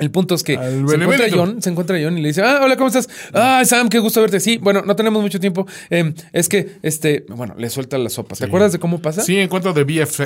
El 0.00 0.10
punto 0.10 0.34
es 0.34 0.42
que 0.42 0.56
se 0.56 0.94
encuentra. 0.96 1.26
John, 1.32 1.62
se 1.62 1.70
encuentra 1.70 1.98
John 2.02 2.18
y 2.18 2.22
le 2.22 2.28
dice, 2.28 2.42
ah, 2.42 2.60
hola, 2.64 2.76
¿cómo 2.76 2.88
estás? 2.88 3.08
Ah, 3.32 3.62
Sam, 3.64 3.88
qué 3.88 3.98
gusto 4.00 4.20
verte. 4.20 4.40
Sí, 4.40 4.58
bueno, 4.58 4.82
no 4.84 4.96
tenemos 4.96 5.22
mucho 5.22 5.38
tiempo. 5.38 5.66
Eh, 5.90 6.12
es 6.32 6.48
que, 6.48 6.76
este, 6.82 7.24
bueno, 7.28 7.54
le 7.56 7.70
suelta 7.70 7.96
la 7.98 8.10
sopa. 8.10 8.34
¿Te 8.34 8.44
acuerdas 8.46 8.72
de 8.72 8.78
cómo 8.78 9.00
pasa? 9.00 9.22
Sí, 9.22 9.38
encuentro 9.38 9.72
de 9.72 9.84
BF, 9.84 10.20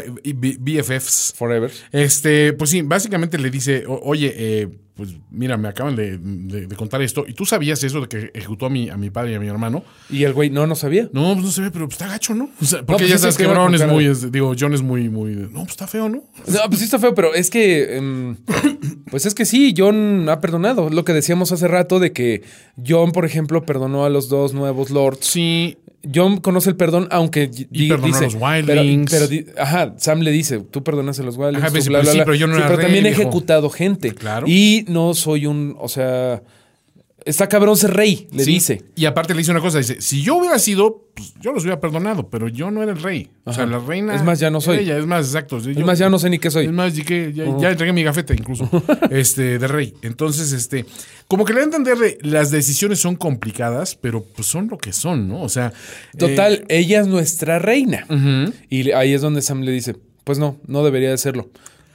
BFFs. 0.59 1.35
Forever. 1.37 1.70
Este, 1.93 2.53
pues 2.55 2.70
sí, 2.70 2.82
básicamente 2.82 3.39
le 3.39 3.51
dice, 3.51 3.85
"O- 3.87 4.01
oye, 4.05 4.32
eh, 4.37 4.68
pues 4.97 5.11
mira, 5.30 5.57
me 5.57 5.68
acaban 5.68 5.97
de, 5.97 6.18
de- 6.18 6.66
de 6.68 6.76
contar 6.76 7.03
esto. 7.03 7.24
¿Y 7.26 7.32
tú 7.34 7.45
sabías 7.45 7.82
eso 7.82 8.01
de 8.01 8.09
que 8.09 8.30
ejecutó 8.32 8.66
a 8.66 8.70
mi, 8.70 8.88
a 8.90 8.97
mi 8.97 9.11
padre 9.11 9.32
y 9.32 9.34
a 9.34 9.40
mi 9.40 9.49
hermano? 9.49 9.82
Y 10.09 10.22
el 10.22 10.32
güey, 10.32 10.51
no, 10.51 10.66
no 10.68 10.76
sabía. 10.76 11.09
No, 11.12 11.34
pues 11.38 11.59
no 11.59 11.64
ve, 11.64 11.70
pero 11.72 11.86
pues, 11.86 11.95
está 12.01 12.07
gacho, 12.07 12.34
¿no? 12.34 12.51
O 12.61 12.64
sea, 12.64 12.80
porque 12.86 13.03
pues 13.05 13.11
ya 13.11 13.18
sabes 13.18 13.36
que 13.36 13.47
Brown 13.47 13.74
es 13.74 13.86
muy, 13.86 14.07
es- 14.07 14.30
digo, 14.30 14.55
John 14.59 14.72
es 14.74 14.82
muy, 14.82 15.09
muy, 15.09 15.32
no, 15.34 15.61
pues 15.61 15.70
está 15.70 15.86
feo, 15.88 16.09
¿no? 16.09 16.22
No, 16.47 16.61
pues 16.68 16.78
sí 16.78 16.84
está 16.84 16.99
feo, 16.99 17.14
pero 17.14 17.34
es 17.34 17.51
que. 17.51 17.97
em, 17.97 18.36
pues 19.11 19.26
es 19.26 19.34
que 19.34 19.45
sí, 19.45 19.74
John 19.76 20.28
ha 20.28 20.40
perdonado. 20.40 20.90
Lo 20.90 21.05
que 21.05 21.12
decíamos 21.12 21.51
hace 21.53 21.66
rato 21.68 21.99
de 21.99 22.12
que 22.12 22.42
John, 22.86 23.12
por 23.12 23.24
ejemplo, 23.24 23.64
perdonó 23.64 24.05
a 24.05 24.11
los 24.11 24.28
dos 24.28 24.55
nuevos 24.55 24.90
lords. 24.90 25.26
Sí, 25.26 25.78
John 26.13 26.39
conoce 26.39 26.71
el 26.71 26.77
perdón, 26.77 27.09
aunque 27.11 27.51
Y 27.71 27.89
perdonó 27.89 28.17
a 28.17 28.21
dice, 28.21 28.25
los 28.25 28.35
wildlings. 28.35 29.11
Pero, 29.11 29.27
pero 29.29 29.63
ajá, 29.63 29.95
Sam 29.99 30.21
le 30.21 30.31
dice, 30.31 30.59
tú 30.61 30.83
perdonas 30.83 31.19
a 31.21 31.23
los 31.23 31.37
wildlings, 31.37 31.59
Ajá, 31.59 31.67
tú 31.69 31.73
pues 31.75 31.85
sí, 31.85 31.91
bla, 31.91 31.99
pero 32.01 32.05
bla, 32.05 32.13
sí, 32.13 32.19
bla. 32.19 32.25
pero 32.25 32.35
yo 32.35 32.47
no 32.47 32.57
era 32.57 32.67
pero 32.67 32.77
rey, 32.77 32.87
también 32.87 33.07
he 33.07 33.11
ejecutado 33.11 33.71
gente. 33.71 34.15
Claro. 34.15 34.47
Y 34.49 34.85
no 34.89 35.15
soy 35.15 35.47
un, 35.47 35.77
o 35.79 35.89
sea, 35.89 36.43
está 37.25 37.49
cabrón 37.49 37.77
ser 37.77 37.93
rey, 37.95 38.29
le 38.33 38.45
sí. 38.45 38.53
dice. 38.53 38.83
Y 38.97 39.05
aparte 39.07 39.35
le 39.35 39.39
dice 39.39 39.51
una 39.51 39.61
cosa, 39.61 39.79
dice, 39.79 40.01
si 40.01 40.22
yo 40.22 40.37
hubiera 40.37 40.59
sido, 40.59 41.09
pues 41.14 41.35
yo 41.41 41.53
los 41.53 41.62
hubiera 41.62 41.81
perdonado, 41.81 42.29
pero 42.29 42.49
yo 42.49 42.70
no 42.70 42.83
era 42.83 42.93
el 42.93 43.03
rey. 43.03 43.31
O 43.45 43.53
sea, 43.53 43.66
la 43.66 43.79
reina... 43.79 44.14
Es 44.14 44.22
más, 44.22 44.41
ya 44.41 44.51
no 44.51 44.61
soy. 44.61 44.79
Ella, 44.79 44.99
es 44.99 45.07
más, 45.07 45.27
exacto. 45.27 45.59
Es 45.59 45.79
más, 45.79 45.99
ya 45.99 46.09
no 46.11 46.18
sé 46.18 46.31
ni 46.31 46.39
qué 46.39 46.51
soy. 46.51 46.66
Es 46.66 46.72
más, 46.72 46.95
ya, 46.95 47.05
ya 47.05 47.70
entregué 47.70 47.93
mi 47.93 48.03
gafete 48.03 48.35
incluso, 48.35 48.68
este, 49.11 49.59
de 49.59 49.68
rey. 49.68 49.95
Entonces, 50.03 50.53
este, 50.53 50.85
como 51.29 51.45
que 51.45 51.53
le 51.53 51.62
entender 51.62 51.99
de 51.99 52.18
las 52.22 52.51
decisiones 52.51 53.01
son 53.01 53.16
complicadas, 53.16 53.97
pero 53.97 54.22
pues 54.25 54.47
son 54.47 54.68
lo 54.68 54.79
que 54.79 54.93
son, 54.93 55.29
¿no? 55.29 55.43
O 55.43 55.49
sea, 55.49 55.72
Total, 56.18 56.64
eh, 56.68 56.79
ella 56.79 57.01
es 57.01 57.07
nuestra 57.07 57.59
reina. 57.59 58.07
Y 58.70 58.91
ahí 58.93 59.12
es 59.14 59.22
donde 59.22 59.43
Sam 59.43 59.62
le 59.62 59.72
dice, 59.72 59.97
pues 60.25 60.39
no, 60.39 60.57
no 60.66 60.85
debería 60.85 61.11
de 61.11 61.18
serlo. 61.18 61.51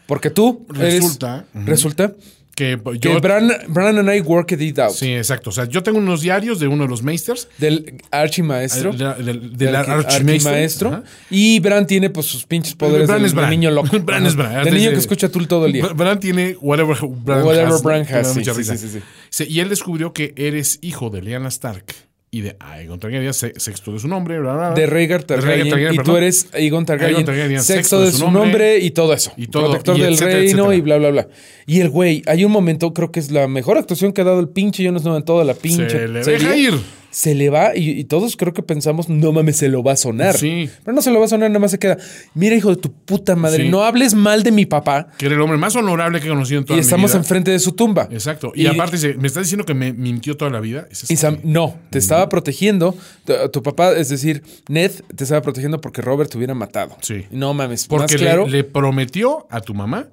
Porque 0.07 0.32
tú 0.32 0.65
eres- 0.75 0.95
Resulta, 0.95 1.45
resulta 1.53 2.13
que 2.60 2.76
Bran, 3.22 3.51
Bran 3.70 3.97
and 3.99 4.14
I 4.14 4.20
worked 4.20 4.62
it 4.62 4.78
out. 4.80 4.91
sí, 4.91 5.14
exacto. 5.14 5.49
O 5.49 5.53
sea, 5.53 5.66
yo 5.66 5.82
tengo 5.82 5.97
unos 5.97 6.22
diarios 6.22 6.60
de 6.60 6.68
uno 6.68 6.84
de 6.84 6.89
los 6.89 7.01
meisters, 7.01 7.47
Del 7.57 8.01
archimaestro. 8.12 8.91
Eh, 8.93 8.97
del, 8.97 9.26
del, 9.26 9.57
del 9.57 9.76
archimaestro. 9.76 11.03
Y 11.30 11.60
Bran 11.60 11.88
tiene 11.88 12.10
pues 12.10 12.26
sus 12.26 12.45
pinches 12.45 12.76
poderes 12.76 13.07
Bran 13.07 13.20
del, 13.20 13.28
es 13.28 13.34
Bran. 13.34 13.49
niño 13.49 13.72
loco. 13.72 13.97
Bran 14.03 14.26
es 14.26 14.36
Bran. 14.36 14.64
Del 14.66 14.74
niño 14.74 14.91
que 14.91 14.97
escucha 14.97 15.30
tú 15.30 15.45
todo 15.45 15.66
el 15.66 15.74
día. 15.74 15.86
Bran- 15.93 16.20
tiene 16.20 16.57
whatever 16.60 16.97
Bran 17.01 17.43
Whatever 17.43 17.68
has. 17.74 17.84
Bran 17.84 18.01
has, 18.01 18.34
sí, 18.34 18.39
mucha 18.39 18.51
sí, 18.53 18.57
risa. 18.60 18.78
sí, 18.78 18.88
sí, 18.89 18.99
sí. 18.99 19.03
Sí, 19.30 19.45
Y 19.49 19.60
él 19.62 19.70
descubrió 19.70 20.12
que 20.12 20.34
eres 20.36 20.80
hijo 20.82 21.10
de 21.10 21.22
Lyanna 21.22 21.47
Stark 21.49 21.86
y 22.32 22.41
de 22.41 22.55
Aegon 22.59 22.99
Targaryen, 22.99 23.34
se- 23.34 23.53
sexto 23.59 23.91
de 23.91 23.99
su 23.99 24.07
nombre, 24.07 24.39
bla, 24.39 24.53
bla, 24.53 24.67
bla. 24.69 24.75
De 24.80 24.86
Rhaegar 24.86 25.21
De 25.21 25.36
Targaryen. 25.36 25.93
Y 25.93 25.97
tú 25.97 26.15
eres 26.15 26.47
Aegon 26.53 26.86
Targaryen, 26.86 27.15
Aegon 27.17 27.25
Targaryen, 27.25 27.63
sexto 27.63 28.01
de 28.01 28.11
su 28.11 28.30
nombre, 28.30 28.77
y 28.80 28.91
todo 28.91 29.13
eso. 29.13 29.32
Y 29.36 29.47
todo, 29.47 29.63
Protector 29.65 29.97
y 29.97 30.01
del 30.01 30.13
etcétera, 30.13 30.38
reino 30.39 30.49
etcétera. 30.71 30.75
y 30.75 30.82
bla, 30.82 30.97
bla, 30.97 31.09
bla. 31.09 31.27
Y 31.65 31.80
el 31.82 31.89
güey, 31.89 32.21
hay 32.27 32.45
un 32.45 32.51
momento, 32.51 32.93
creo 32.93 33.11
que 33.11 33.19
es 33.19 33.32
la 33.32 33.47
mejor 33.47 33.77
actuación 33.77 34.13
que 34.13 34.21
ha 34.21 34.25
dado 34.25 34.39
el 34.39 34.49
pinche 34.49 34.86
Jon 34.86 34.99
Snow 34.99 35.15
en 35.17 35.23
toda 35.23 35.43
la 35.43 35.53
pinche 35.55 35.89
Se 35.89 36.07
le 36.07 36.23
serie. 36.23 36.39
deja 36.39 36.55
ir. 36.57 36.73
Se 37.12 37.34
le 37.36 37.49
va 37.49 37.76
y, 37.76 37.89
y 37.91 38.03
todos 38.03 38.38
creo 38.38 38.53
que 38.53 38.62
pensamos, 38.62 39.10
no 39.10 39.32
mames, 39.32 39.57
se 39.57 39.68
lo 39.70 39.82
va 39.84 39.93
a 39.93 39.95
sonar. 39.95 40.38
Sí. 40.38 40.70
Pero 40.84 40.93
no 40.95 41.01
se 41.01 41.10
lo 41.12 41.20
va 41.20 41.26
a 41.26 41.30
sonar, 41.30 41.49
nada 41.49 41.60
más 41.60 41.72
se 41.72 41.80
queda. 41.80 41.97
Mira, 42.36 42.55
hijo 42.55 42.70
de 42.70 42.76
tu 42.76 42.91
puta 42.91 43.36
madre, 43.36 43.64
Sí. 43.64 43.70
no 43.70 43.84
hables 43.84 44.14
mal 44.14 44.43
de 44.43 44.51
mi 44.51 44.66
papá. 44.66 45.07
Que 45.18 45.26
era 45.26 45.36
el 45.36 45.41
hombre 45.41 45.57
más 45.57 45.76
honorable 45.76 46.20
que 46.20 46.28
he 46.28 46.30
conocido 46.30 46.60
en 46.60 46.66
toda 46.66 46.78
Y 46.78 46.82
mi 46.82 46.84
estamos 46.84 47.12
vida. 47.12 47.20
enfrente 47.20 47.51
de 47.51 47.60
su 47.60 47.72
tumba. 47.72 48.07
Exacto. 48.12 48.51
Y, 48.53 48.68
aparte, 48.68 48.97
dice, 48.97 49.16
me 49.16 49.28
estás 49.28 49.43
diciendo 49.43 49.66
que 49.66 49.74
me 49.74 49.91
mintió 49.93 50.38
toda 50.38 50.51
la 50.51 50.60
vida. 50.60 50.88
Es 50.91 51.01
Y 51.03 51.05
así. 51.05 51.16
Sam, 51.18 51.39
no, 51.43 51.78
te 51.89 51.97
estaba 51.97 52.30
protegiendo. 52.30 52.95
Tu, 53.26 53.34
tu 53.51 53.64
papá, 53.64 53.91
es 53.93 54.10
decir, 54.10 54.43
Ned, 54.68 54.91
te 55.16 55.24
estaba 55.24 55.41
protegiendo 55.41 55.82
porque 55.82 56.01
Robert 56.01 56.30
te 56.30 56.38
hubiera 56.38 56.53
matado. 56.53 56.95
Sí. 57.01 57.26
No 57.32 57.53
mames, 57.53 57.88
Porque 57.88 58.18
más 58.18 58.49
le, 58.51 58.64
prometió 58.64 59.47
a 59.49 59.62
tu 59.62 59.74
mamá 59.74 60.07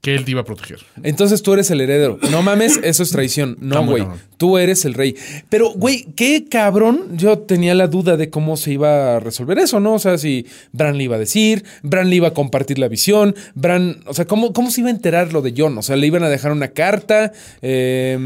que 0.00 0.14
él 0.14 0.24
te 0.24 0.30
iba 0.30 0.42
a 0.42 0.44
proteger. 0.44 0.78
Entonces 1.02 1.42
tú 1.42 1.52
eres 1.54 1.70
el 1.72 1.80
heredero. 1.80 2.18
No 2.30 2.40
mames, 2.42 2.78
eso 2.84 3.02
es 3.02 3.10
traición. 3.10 3.56
No, 3.60 3.84
güey. 3.84 4.06
Tú 4.36 4.56
eres 4.56 4.84
el 4.84 4.94
rey. 4.94 5.16
Pero, 5.48 5.70
güey, 5.72 6.06
qué 6.14 6.44
cabrón. 6.48 7.16
Yo 7.16 7.38
tenía 7.40 7.74
la 7.74 7.88
duda 7.88 8.16
de 8.16 8.30
cómo 8.30 8.56
se 8.56 8.70
iba 8.72 9.16
a 9.16 9.20
resolver 9.20 9.58
eso, 9.58 9.80
¿no? 9.80 9.94
O 9.94 9.98
sea, 9.98 10.16
si 10.16 10.46
Bran 10.72 10.96
le 10.96 11.02
iba 11.04 11.16
a 11.16 11.18
decir, 11.18 11.64
Bran 11.82 12.08
le 12.08 12.14
iba 12.16 12.28
a 12.28 12.34
compartir 12.34 12.78
la 12.78 12.86
visión, 12.86 13.34
Bran, 13.56 13.98
o 14.06 14.14
sea, 14.14 14.26
¿cómo, 14.26 14.52
cómo 14.52 14.70
se 14.70 14.82
iba 14.82 14.88
a 14.90 14.92
enterar 14.92 15.32
lo 15.32 15.42
de 15.42 15.52
John? 15.56 15.76
O 15.76 15.82
sea, 15.82 15.96
le 15.96 16.06
iban 16.06 16.22
a 16.22 16.28
dejar 16.28 16.52
una 16.52 16.68
carta, 16.68 17.32
eh, 17.60 18.16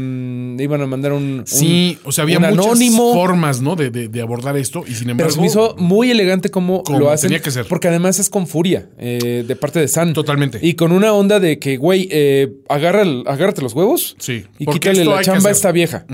le 0.57 0.63
iban 0.63 0.81
a 0.81 0.85
mandar 0.87 1.13
un. 1.13 1.23
un- 1.39 1.47
Sí, 1.47 1.97
o 2.03 2.11
sea, 2.11 2.23
había 2.23 2.39
muchas 2.39 2.53
anónimo. 2.65 3.13
formas, 3.13 3.61
¿no? 3.61 3.75
De, 3.75 3.89
de- 3.89 4.07
de 4.07 4.21
abordar 4.21 4.55
esto. 4.57 4.83
Y 4.87 4.93
sin 4.93 5.09
embargo. 5.09 5.29
Pero 5.29 5.35
se 5.35 5.41
me 5.41 5.47
hizo 5.47 5.75
muy 5.79 6.11
elegante 6.11 6.49
cómo, 6.49 6.83
Como 6.83 6.99
lo 6.99 7.09
hacen. 7.09 7.29
tenía 7.29 7.41
que 7.41 7.49
ser. 7.51 7.65
Porque 7.67 7.87
además 7.87 8.19
es 8.19 8.29
con 8.29 8.45
furia 8.45 8.87
eh, 8.99 9.43
de 9.47 9.55
parte 9.55 9.79
de 9.79 9.87
San. 9.87 10.13
Totalmente. 10.13 10.59
Y 10.61 10.75
con 10.75 10.91
una 10.91 11.11
onda 11.13 11.39
de 11.39 11.57
que, 11.63 11.77
güey, 11.77 12.09
eh, 12.11 12.51
agarra 12.67 13.03
el- 13.03 13.23
agárrate 13.25 13.61
los 13.61 13.71
huevos. 13.73 14.17
Sí, 14.19 14.43
Y 14.59 14.65
quítale 14.65 15.05
la 15.05 15.21
chamba 15.21 15.47
a 15.47 15.53
esta 15.53 15.71
vieja. 15.71 16.05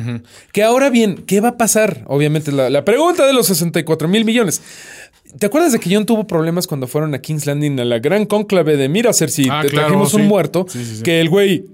Que 0.54 0.62
ahora 0.62 0.92
bien, 0.92 1.24
¿qué 1.26 1.42
va 1.42 1.50
a 1.50 1.58
pasar? 1.58 2.04
Obviamente, 2.06 2.52
la, 2.52 2.70
la 2.70 2.86
pregunta 2.86 3.26
de 3.26 3.34
los 3.34 3.48
64 3.48 4.08
mil 4.08 4.26
millones. 4.26 4.62
¿Te 5.40 5.48
acuerdas 5.48 5.72
de 5.72 5.80
que 5.80 5.92
John 5.92 6.06
tuvo 6.06 6.28
problemas 6.28 6.68
cuando 6.68 6.86
fueron 6.86 7.16
a 7.16 7.20
King's 7.20 7.48
Landing 7.48 7.80
a 7.80 7.86
la 7.86 7.98
gran 7.98 8.28
cónclave 8.28 8.78
de 8.78 8.90
mira, 8.90 9.12
Cersei, 9.12 9.48
Ah, 9.50 9.62
te 9.64 9.70
claro, 9.70 9.88
trajimos 9.88 10.14
un 10.14 10.28
muerto? 10.28 10.68
Sí, 10.70 10.86
sí, 10.86 10.98
sí. 10.98 11.02
Que 11.04 11.20
el 11.20 11.30
güey, 11.30 11.66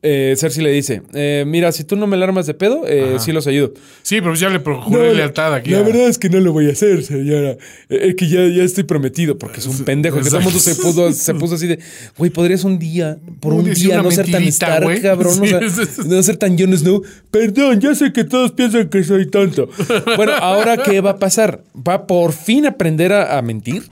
eh, 0.00 0.34
Cersei 0.38 0.62
le 0.62 0.70
dice, 0.70 1.02
eh, 1.12 1.42
mira, 1.46 1.72
si 1.72 1.82
tú 1.82 1.96
no 1.96 2.06
me 2.06 2.16
la 2.16 2.24
armas 2.24 2.46
de 2.46 2.54
pedo, 2.54 2.84
eh, 2.86 3.16
sí 3.18 3.32
los 3.32 3.46
ayudo. 3.48 3.74
Sí, 4.02 4.20
pero 4.20 4.34
ya 4.36 4.48
le 4.48 4.60
pro- 4.60 4.80
juré 4.80 5.08
No, 5.08 5.14
lealtad 5.14 5.52
aquí. 5.54 5.70
La 5.70 5.78
a- 5.78 5.82
verdad 5.82 6.06
es 6.08 6.18
que 6.18 6.28
no 6.28 6.38
lo 6.38 6.52
voy 6.52 6.68
a 6.68 6.72
hacer, 6.72 7.02
señora. 7.02 7.56
Eh, 7.88 8.08
Es 8.10 8.14
que 8.14 8.28
ya, 8.28 8.46
ya 8.46 8.62
estoy 8.62 8.84
prometido, 8.84 9.36
porque 9.38 9.58
es 9.58 9.66
un 9.66 9.84
pendejo. 9.84 10.18
Que 10.18 10.24
todo 10.28 10.38
el 10.38 10.44
mundo 10.44 10.58
se 10.60 10.74
puso, 10.76 11.12
se 11.12 11.34
puso 11.34 11.56
así 11.56 11.66
de, 11.66 11.80
güey, 12.16 12.30
podrías 12.30 12.62
un 12.64 12.78
día, 12.78 13.18
por 13.40 13.52
un 13.54 13.64
día, 13.72 14.00
no 14.02 14.10
ser 14.12 14.30
tan 14.30 14.44
Stark, 14.44 15.02
cabrón. 15.02 15.34
Sí, 15.34 15.40
o 15.42 15.46
sea, 15.46 15.68
sí, 15.68 15.82
sí. 15.96 16.02
no 16.08 16.22
ser 16.22 16.36
tan 16.36 16.56
Jon 16.56 16.76
Snow. 16.78 17.02
Perdón, 17.32 17.80
ya 17.80 17.94
sé 17.96 18.12
que 18.12 18.22
todos 18.24 18.52
piensan 18.52 18.88
que 18.88 19.02
soy 19.02 19.28
tonto. 19.28 19.68
Bueno, 20.16 20.32
ahora, 20.38 20.76
¿qué 20.76 21.00
va 21.00 21.10
a 21.10 21.18
pasar? 21.18 21.62
¿Va 21.76 22.06
por 22.06 22.32
fin 22.32 22.66
a 22.66 22.70
aprender 22.70 23.12
a, 23.12 23.36
a 23.36 23.42
mentir? 23.42 23.82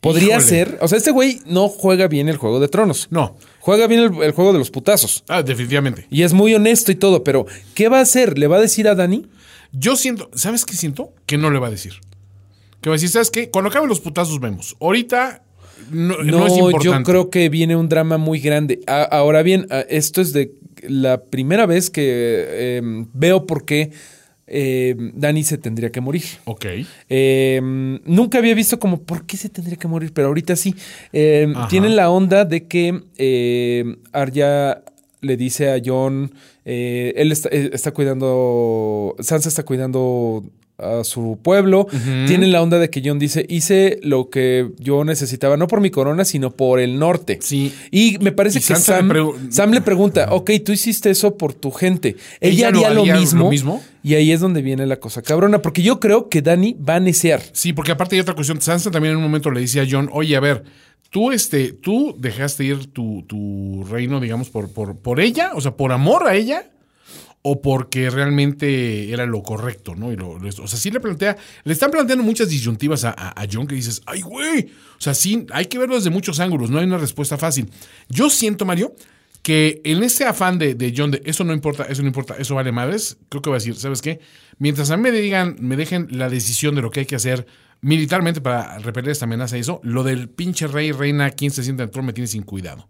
Podría 0.00 0.36
Híjole. 0.36 0.44
ser. 0.44 0.78
O 0.82 0.88
sea, 0.88 0.98
este 0.98 1.10
güey 1.12 1.40
no 1.46 1.68
juega 1.68 2.08
bien 2.08 2.28
el 2.28 2.36
juego 2.36 2.60
de 2.60 2.68
tronos. 2.68 3.08
No. 3.10 3.38
Juega 3.64 3.86
bien 3.86 4.00
el, 4.00 4.22
el 4.22 4.32
juego 4.32 4.52
de 4.52 4.58
los 4.58 4.70
putazos. 4.70 5.24
Ah, 5.26 5.42
definitivamente. 5.42 6.06
Y 6.10 6.20
es 6.22 6.34
muy 6.34 6.54
honesto 6.54 6.92
y 6.92 6.96
todo, 6.96 7.24
pero 7.24 7.46
¿qué 7.74 7.88
va 7.88 7.98
a 7.98 8.02
hacer? 8.02 8.36
¿Le 8.36 8.46
va 8.46 8.58
a 8.58 8.60
decir 8.60 8.86
a 8.88 8.94
Dani? 8.94 9.26
Yo 9.72 9.96
siento, 9.96 10.30
¿sabes 10.34 10.66
qué 10.66 10.74
siento? 10.74 11.14
Que 11.24 11.38
no 11.38 11.50
le 11.50 11.58
va 11.58 11.68
a 11.68 11.70
decir. 11.70 11.94
Que 12.82 12.90
va 12.90 12.94
a 12.94 12.98
decir, 12.98 13.08
¿sabes 13.08 13.30
qué? 13.30 13.48
Cuando 13.50 13.70
acaben 13.70 13.88
los 13.88 14.00
putazos 14.00 14.38
vemos. 14.38 14.76
Ahorita 14.82 15.42
no, 15.90 16.18
no 16.18 16.40
No, 16.40 16.46
es 16.46 16.52
importante. 16.58 16.84
yo 16.98 17.02
creo 17.04 17.30
que 17.30 17.48
viene 17.48 17.74
un 17.74 17.88
drama 17.88 18.18
muy 18.18 18.38
grande. 18.38 18.80
A- 18.86 19.02
ahora 19.04 19.42
bien, 19.42 19.66
esto 19.88 20.20
es 20.20 20.34
de 20.34 20.52
la 20.82 21.22
primera 21.22 21.64
vez 21.64 21.88
que 21.88 22.02
eh, 22.04 22.82
veo 23.14 23.46
por 23.46 23.64
qué 23.64 23.92
eh, 24.46 24.94
Dani 25.14 25.44
se 25.44 25.58
tendría 25.58 25.90
que 25.90 26.00
morir. 26.00 26.24
Ok. 26.44 26.66
Eh, 27.08 27.60
nunca 28.04 28.38
había 28.38 28.54
visto 28.54 28.78
como 28.78 29.02
por 29.02 29.26
qué 29.26 29.36
se 29.36 29.48
tendría 29.48 29.76
que 29.76 29.88
morir, 29.88 30.12
pero 30.12 30.28
ahorita 30.28 30.56
sí. 30.56 30.74
Eh, 31.12 31.52
tienen 31.68 31.96
la 31.96 32.10
onda 32.10 32.44
de 32.44 32.66
que 32.66 33.02
eh, 33.16 33.96
Arya 34.12 34.82
le 35.20 35.36
dice 35.36 35.72
a 35.72 35.80
John, 35.84 36.32
eh, 36.64 37.12
él 37.16 37.32
está, 37.32 37.48
está 37.48 37.92
cuidando, 37.92 39.16
Sansa 39.20 39.48
está 39.48 39.64
cuidando 39.64 40.44
a 40.78 41.04
su 41.04 41.38
pueblo. 41.42 41.86
Tienen 42.26 42.50
la 42.52 42.62
onda 42.62 42.78
de 42.78 42.90
que 42.90 43.02
John 43.04 43.18
dice, 43.18 43.46
hice 43.48 44.00
lo 44.02 44.28
que 44.28 44.70
yo 44.78 45.04
necesitaba, 45.04 45.56
no 45.56 45.68
por 45.68 45.80
mi 45.80 45.90
corona, 45.90 46.24
sino 46.24 46.50
por 46.50 46.80
el 46.80 46.98
norte. 46.98 47.38
Sí. 47.40 47.72
Y 47.90 48.18
me 48.20 48.32
parece 48.32 48.58
Y 48.58 48.62
que 48.62 48.76
Sam, 48.76 49.10
le 49.10 49.52
Sam 49.52 49.72
le 49.72 49.80
pregunta, 49.80 50.28
ok, 50.30 50.50
tú 50.64 50.72
hiciste 50.72 51.10
eso 51.10 51.36
por 51.36 51.54
tu 51.54 51.70
gente. 51.70 52.16
¿Ella 52.40 52.68
haría 52.68 52.90
lo 52.90 53.02
haría 53.02 53.14
lo 53.14 53.20
mismo, 53.20 53.50
mismo? 53.50 53.82
Y 54.02 54.14
ahí 54.14 54.32
es 54.32 54.40
donde 54.40 54.62
viene 54.62 54.86
la 54.86 54.96
cosa 54.96 55.22
cabrona, 55.22 55.62
porque 55.62 55.82
yo 55.82 56.00
creo 56.00 56.28
que 56.28 56.42
Dani 56.42 56.74
va 56.74 56.96
a 56.96 57.00
necear. 57.00 57.40
Sí, 57.52 57.72
porque 57.72 57.92
aparte 57.92 58.16
hay 58.16 58.20
otra 58.20 58.34
cuestión. 58.34 58.60
Sansa 58.60 58.90
también 58.90 59.12
en 59.12 59.18
un 59.18 59.22
momento 59.22 59.50
le 59.50 59.60
dice 59.60 59.80
a 59.80 59.86
John, 59.88 60.10
oye, 60.12 60.36
a 60.36 60.40
ver, 60.40 60.64
tú, 61.10 61.30
este, 61.30 61.72
tú 61.72 62.16
dejaste 62.18 62.64
ir 62.64 62.92
tu, 62.92 63.22
tu 63.28 63.84
reino, 63.88 64.20
digamos, 64.20 64.50
por, 64.50 64.72
por, 64.72 64.96
por 64.96 65.20
ella, 65.20 65.52
o 65.54 65.60
sea, 65.60 65.76
por 65.76 65.92
amor 65.92 66.26
a 66.26 66.34
ella, 66.34 66.70
o 67.46 67.60
porque 67.60 68.08
realmente 68.08 69.12
era 69.12 69.26
lo 69.26 69.42
correcto, 69.42 69.94
¿no? 69.94 70.10
Y 70.10 70.16
lo, 70.16 70.30
o 70.30 70.66
sea, 70.66 70.78
sí 70.78 70.90
le 70.90 70.98
plantea, 70.98 71.36
le 71.64 71.74
están 71.74 71.90
planteando 71.90 72.24
muchas 72.24 72.48
disyuntivas 72.48 73.04
a, 73.04 73.34
John 73.52 73.66
que 73.66 73.74
dices, 73.74 74.00
ay, 74.06 74.22
güey, 74.22 74.70
o 74.96 75.00
sea, 75.00 75.12
sí, 75.12 75.46
hay 75.52 75.66
que 75.66 75.78
verlo 75.78 75.94
desde 75.96 76.08
muchos 76.08 76.40
ángulos, 76.40 76.70
no 76.70 76.78
hay 76.78 76.86
una 76.86 76.96
respuesta 76.96 77.36
fácil. 77.36 77.70
Yo 78.08 78.30
siento, 78.30 78.64
Mario, 78.64 78.96
que 79.42 79.82
en 79.84 80.02
ese 80.02 80.24
afán 80.24 80.58
de, 80.58 80.74
de 80.74 80.94
John 80.96 81.10
de 81.10 81.20
eso 81.26 81.44
no 81.44 81.52
importa, 81.52 81.84
eso 81.84 82.00
no 82.00 82.08
importa, 82.08 82.34
eso 82.38 82.54
vale 82.54 82.72
madres, 82.72 83.18
creo 83.28 83.42
que 83.42 83.50
va 83.50 83.56
a 83.56 83.58
decir, 83.58 83.76
¿sabes 83.76 84.00
qué? 84.00 84.20
Mientras 84.56 84.90
a 84.90 84.96
mí 84.96 85.02
me 85.02 85.12
digan, 85.12 85.56
me 85.60 85.76
dejen 85.76 86.08
la 86.12 86.30
decisión 86.30 86.74
de 86.74 86.80
lo 86.80 86.90
que 86.90 87.00
hay 87.00 87.06
que 87.06 87.16
hacer 87.16 87.46
militarmente 87.82 88.40
para 88.40 88.78
repeler 88.78 89.10
esta 89.10 89.26
amenaza 89.26 89.58
y 89.58 89.60
eso, 89.60 89.82
lo 89.84 90.02
del 90.02 90.30
pinche 90.30 90.66
rey, 90.66 90.92
reina, 90.92 91.28
quien 91.28 91.50
se 91.50 91.62
sienta 91.62 91.82
en 91.82 91.90
trono 91.90 92.06
me 92.06 92.14
tiene 92.14 92.26
sin 92.26 92.42
cuidado. 92.42 92.88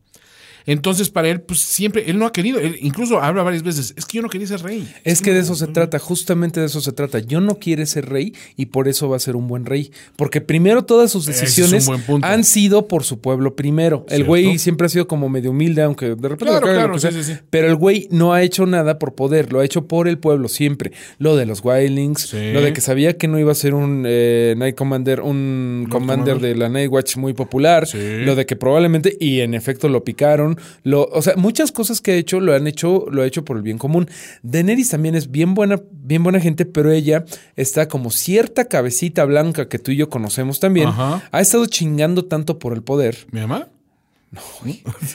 Entonces, 0.67 1.11
para 1.11 1.29
él, 1.29 1.41
pues 1.41 1.61
siempre, 1.61 2.05
él 2.11 2.19
no 2.19 2.27
ha 2.27 2.33
querido, 2.33 2.59
él 2.59 2.77
incluso 2.81 3.21
habla 3.21 3.43
varias 3.43 3.62
veces, 3.62 3.95
es 3.97 4.05
que 4.07 4.17
yo 4.17 4.23
no 4.23 4.29
quería 4.29 4.47
ser 4.47 4.62
rey. 4.62 4.91
Es 5.05 5.21
que 5.21 5.33
de 5.33 5.41
eso 5.41 5.55
se 5.55 5.67
trata, 5.67 5.99
justamente 5.99 6.61
de 6.61 6.67
eso 6.67 6.81
se 6.81 6.93
trata. 6.93 7.19
Yo 7.19 7.41
no 7.41 7.59
quiere 7.59 7.87
ser 7.87 8.09
rey 8.09 8.35
y 8.57 8.67
por 8.67 8.89
eso 8.89 9.09
va 9.09 9.17
a 9.17 9.21
ser 9.21 9.37
un 9.37 9.47
buen 9.47 9.67
rey. 9.67 9.91
Porque 10.17 10.41
primero 10.41 10.85
todas 10.85 11.11
sus 11.11 11.27
decisiones 11.27 11.89
han 12.23 12.45
sido 12.45 12.89
por 12.89 13.05
su 13.05 13.21
pueblo 13.21 13.57
primero. 13.57 14.07
El 14.09 14.25
güey 14.25 14.59
siempre 14.59 14.87
ha 14.87 14.89
sido 14.89 15.07
como 15.07 15.29
medio 15.29 15.51
humilde, 15.51 15.83
aunque 15.83 16.07
de 16.15 16.29
repente 16.29 16.45
Claro, 16.45 16.67
claro, 16.67 16.99
sea. 16.99 17.11
sí, 17.11 17.23
sí, 17.23 17.35
sí. 17.35 17.39
Pero 17.51 17.69
el 17.69 17.77
güey 17.77 18.09
no 18.11 18.33
ha 18.33 18.43
hecho 18.43 18.67
nada 18.67 18.99
por 18.99 19.15
poder, 19.15 19.53
lo 19.53 19.61
ha 19.61 19.65
hecho 19.65 19.87
por 19.87 20.09
el 20.09 20.19
pueblo 20.19 20.49
siempre. 20.49 20.93
Lo 21.19 21.37
de 21.37 21.47
los 21.47 21.61
Wildlings, 21.65 22.33
lo 22.33 22.62
de 22.62 22.73
que 22.73 22.81
sabía 22.81 23.17
que 23.17 23.29
no 23.29 23.39
iba 23.39 23.53
a 23.53 23.55
ser 23.55 23.75
un 23.75 24.05
eh, 24.07 24.55
Night 24.57 24.77
Commander, 24.77 25.21
un 25.21 25.87
Commander 25.91 26.39
de 26.41 26.55
la 26.55 26.69
Night 26.69 26.91
Watch 26.91 27.17
muy 27.17 27.35
popular. 27.35 27.87
Lo 27.95 28.35
de 28.35 28.47
que 28.47 28.57
probablemente, 28.57 29.17
y 29.21 29.41
en 29.41 29.55
efecto 29.55 29.89
lo 29.89 30.05
picaron. 30.05 30.53
Lo, 30.82 31.05
o 31.05 31.22
sea, 31.22 31.34
muchas 31.36 31.72
cosas 31.72 32.00
que 32.00 32.12
ha 32.12 32.16
hecho 32.16 32.40
lo 32.40 32.55
han 32.55 32.66
hecho, 32.66 33.07
lo 33.11 33.22
ha 33.22 33.26
hecho 33.26 33.44
por 33.44 33.57
el 33.57 33.62
bien 33.62 33.78
común. 33.78 34.09
Daenerys 34.42 34.90
también 34.90 35.14
es 35.14 35.30
bien 35.30 35.55
buena, 35.55 35.80
bien 35.92 36.22
buena 36.22 36.40
gente, 36.40 36.66
pero 36.66 36.90
ella 36.90 37.24
está 37.57 37.88
como 37.88 38.11
cierta 38.11 38.66
cabecita 38.66 39.24
blanca 39.24 39.68
que 39.68 39.78
tú 39.78 39.90
y 39.90 39.96
yo 39.96 40.09
conocemos 40.09 40.61
también. 40.61 40.88
Ajá. 40.88 41.22
Ha 41.30 41.40
estado 41.40 41.66
chingando 41.66 42.24
tanto 42.24 42.59
por 42.59 42.72
el 42.72 42.82
poder. 42.82 43.26
¿Mi 43.30 43.40
mamá? 43.40 43.68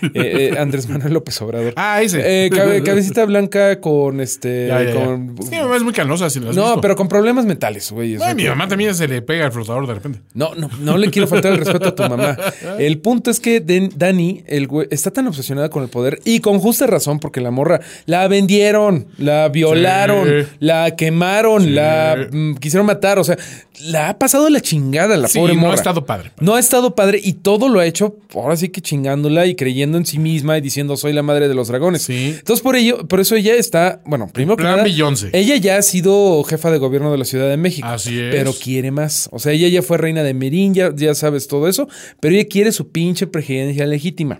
Eh, 0.01 0.51
eh, 0.53 0.55
Andrés 0.57 0.87
Manuel 0.87 1.13
López 1.13 1.41
Obrador. 1.41 1.73
Ah, 1.75 2.01
ese. 2.01 2.45
Eh, 2.45 2.49
cabe- 2.49 2.83
cabecita 2.83 3.25
blanca 3.25 3.79
con 3.81 4.19
este. 4.21 4.67
Ya, 4.67 4.83
ya, 4.83 4.93
ya. 4.93 5.05
con- 5.05 5.35
Es 5.39 5.49
que 5.49 5.55
mi 5.57 5.61
mamá 5.61 5.75
es 5.77 5.83
muy 5.83 5.93
canosa, 5.93 6.29
si 6.29 6.39
lo 6.39 6.49
has 6.49 6.55
no, 6.55 6.63
visto. 6.65 6.81
pero 6.81 6.95
con 6.95 7.07
problemas 7.07 7.45
mentales, 7.45 7.91
güey. 7.91 8.17
mi 8.35 8.45
mamá 8.45 8.67
también 8.67 8.93
se 8.95 9.07
le 9.07 9.21
pega 9.21 9.45
el 9.45 9.51
flotador 9.51 9.87
de 9.87 9.93
repente. 9.95 10.19
No, 10.33 10.53
no, 10.55 10.69
no 10.79 10.97
le 10.97 11.09
quiero 11.09 11.27
faltar 11.27 11.51
el 11.53 11.59
respeto 11.59 11.89
a 11.89 11.95
tu 11.95 12.03
mamá. 12.03 12.37
El 12.79 12.99
punto 12.99 13.29
es 13.31 13.39
que 13.39 13.59
Dani, 13.95 14.43
el 14.47 14.67
güey, 14.67 14.87
está 14.91 15.11
tan 15.11 15.27
obsesionada 15.27 15.69
con 15.69 15.83
el 15.83 15.89
poder 15.89 16.19
y 16.25 16.39
con 16.39 16.59
justa 16.59 16.87
razón, 16.87 17.19
porque 17.19 17.41
la 17.41 17.51
morra 17.51 17.79
la 18.05 18.27
vendieron, 18.27 19.07
la 19.17 19.49
violaron, 19.49 20.27
Sí. 20.27 20.47
la 20.59 20.95
quemaron, 20.95 21.75
la 21.75 22.27
mm, 22.31 22.55
quisieron 22.55 22.85
matar. 22.85 23.19
O 23.19 23.23
sea, 23.23 23.37
la 23.81 24.09
ha 24.09 24.19
pasado 24.19 24.49
la 24.49 24.61
chingada 24.61 25.17
la 25.17 25.27
Sí, 25.27 25.39
pobre 25.39 25.53
no 25.55 25.59
ha 25.59 25.63
morra. 25.63 25.75
estado 25.75 26.05
padre. 26.05 26.31
No 26.39 26.55
ha 26.55 26.59
estado 26.59 26.95
padre 26.95 27.19
y 27.23 27.33
todo 27.33 27.69
lo 27.69 27.79
ha 27.79 27.85
hecho, 27.85 28.17
ahora 28.33 28.55
sí 28.55 28.69
que 28.69 28.81
chingándola 29.09 29.45
y 29.47 29.55
creyendo 29.55 29.97
en 29.97 30.05
sí 30.05 30.19
misma 30.19 30.57
y 30.57 30.61
diciendo 30.61 30.95
soy 30.97 31.13
la 31.13 31.23
madre 31.23 31.47
de 31.47 31.55
los 31.55 31.67
dragones. 31.67 32.03
Sí. 32.03 32.35
Entonces 32.37 32.61
por 32.61 32.75
ello, 32.75 33.07
por 33.07 33.19
eso 33.19 33.35
ella 33.35 33.55
está, 33.55 34.01
bueno, 34.05 34.29
primero 34.31 34.57
que 34.57 34.63
nada, 34.63 34.85
ella 34.85 35.55
ya 35.57 35.77
ha 35.77 35.81
sido 35.81 36.43
jefa 36.43 36.69
de 36.71 36.77
gobierno 36.77 37.11
de 37.11 37.17
la 37.17 37.25
Ciudad 37.25 37.49
de 37.49 37.57
México. 37.57 37.87
Así 37.87 38.19
es. 38.19 38.33
Pero 38.33 38.53
quiere 38.53 38.91
más. 38.91 39.29
O 39.31 39.39
sea, 39.39 39.51
ella 39.51 39.67
ya 39.67 39.81
fue 39.81 39.97
reina 39.97 40.23
de 40.23 40.33
Merín, 40.33 40.73
ya, 40.73 40.93
ya 40.95 41.15
sabes 41.15 41.47
todo 41.47 41.67
eso, 41.67 41.87
pero 42.19 42.35
ella 42.35 42.47
quiere 42.47 42.71
su 42.71 42.91
pinche 42.91 43.27
presidencia 43.27 43.85
legítima. 43.85 44.37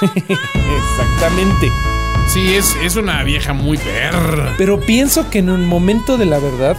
Exactamente. 0.00 1.70
Sí, 2.32 2.54
es, 2.54 2.76
es 2.84 2.96
una 2.96 3.22
vieja 3.24 3.52
muy 3.52 3.78
perra. 3.78 4.54
Pero 4.58 4.80
pienso 4.80 5.28
que 5.30 5.38
en 5.40 5.50
un 5.50 5.66
momento 5.66 6.16
de 6.16 6.26
la 6.26 6.38
verdad, 6.38 6.76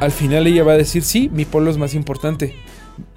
al 0.00 0.12
final 0.12 0.46
ella 0.46 0.64
va 0.64 0.72
a 0.72 0.76
decir, 0.76 1.02
sí, 1.02 1.30
mi 1.32 1.44
pueblo 1.44 1.70
es 1.70 1.78
más 1.78 1.94
importante. 1.94 2.54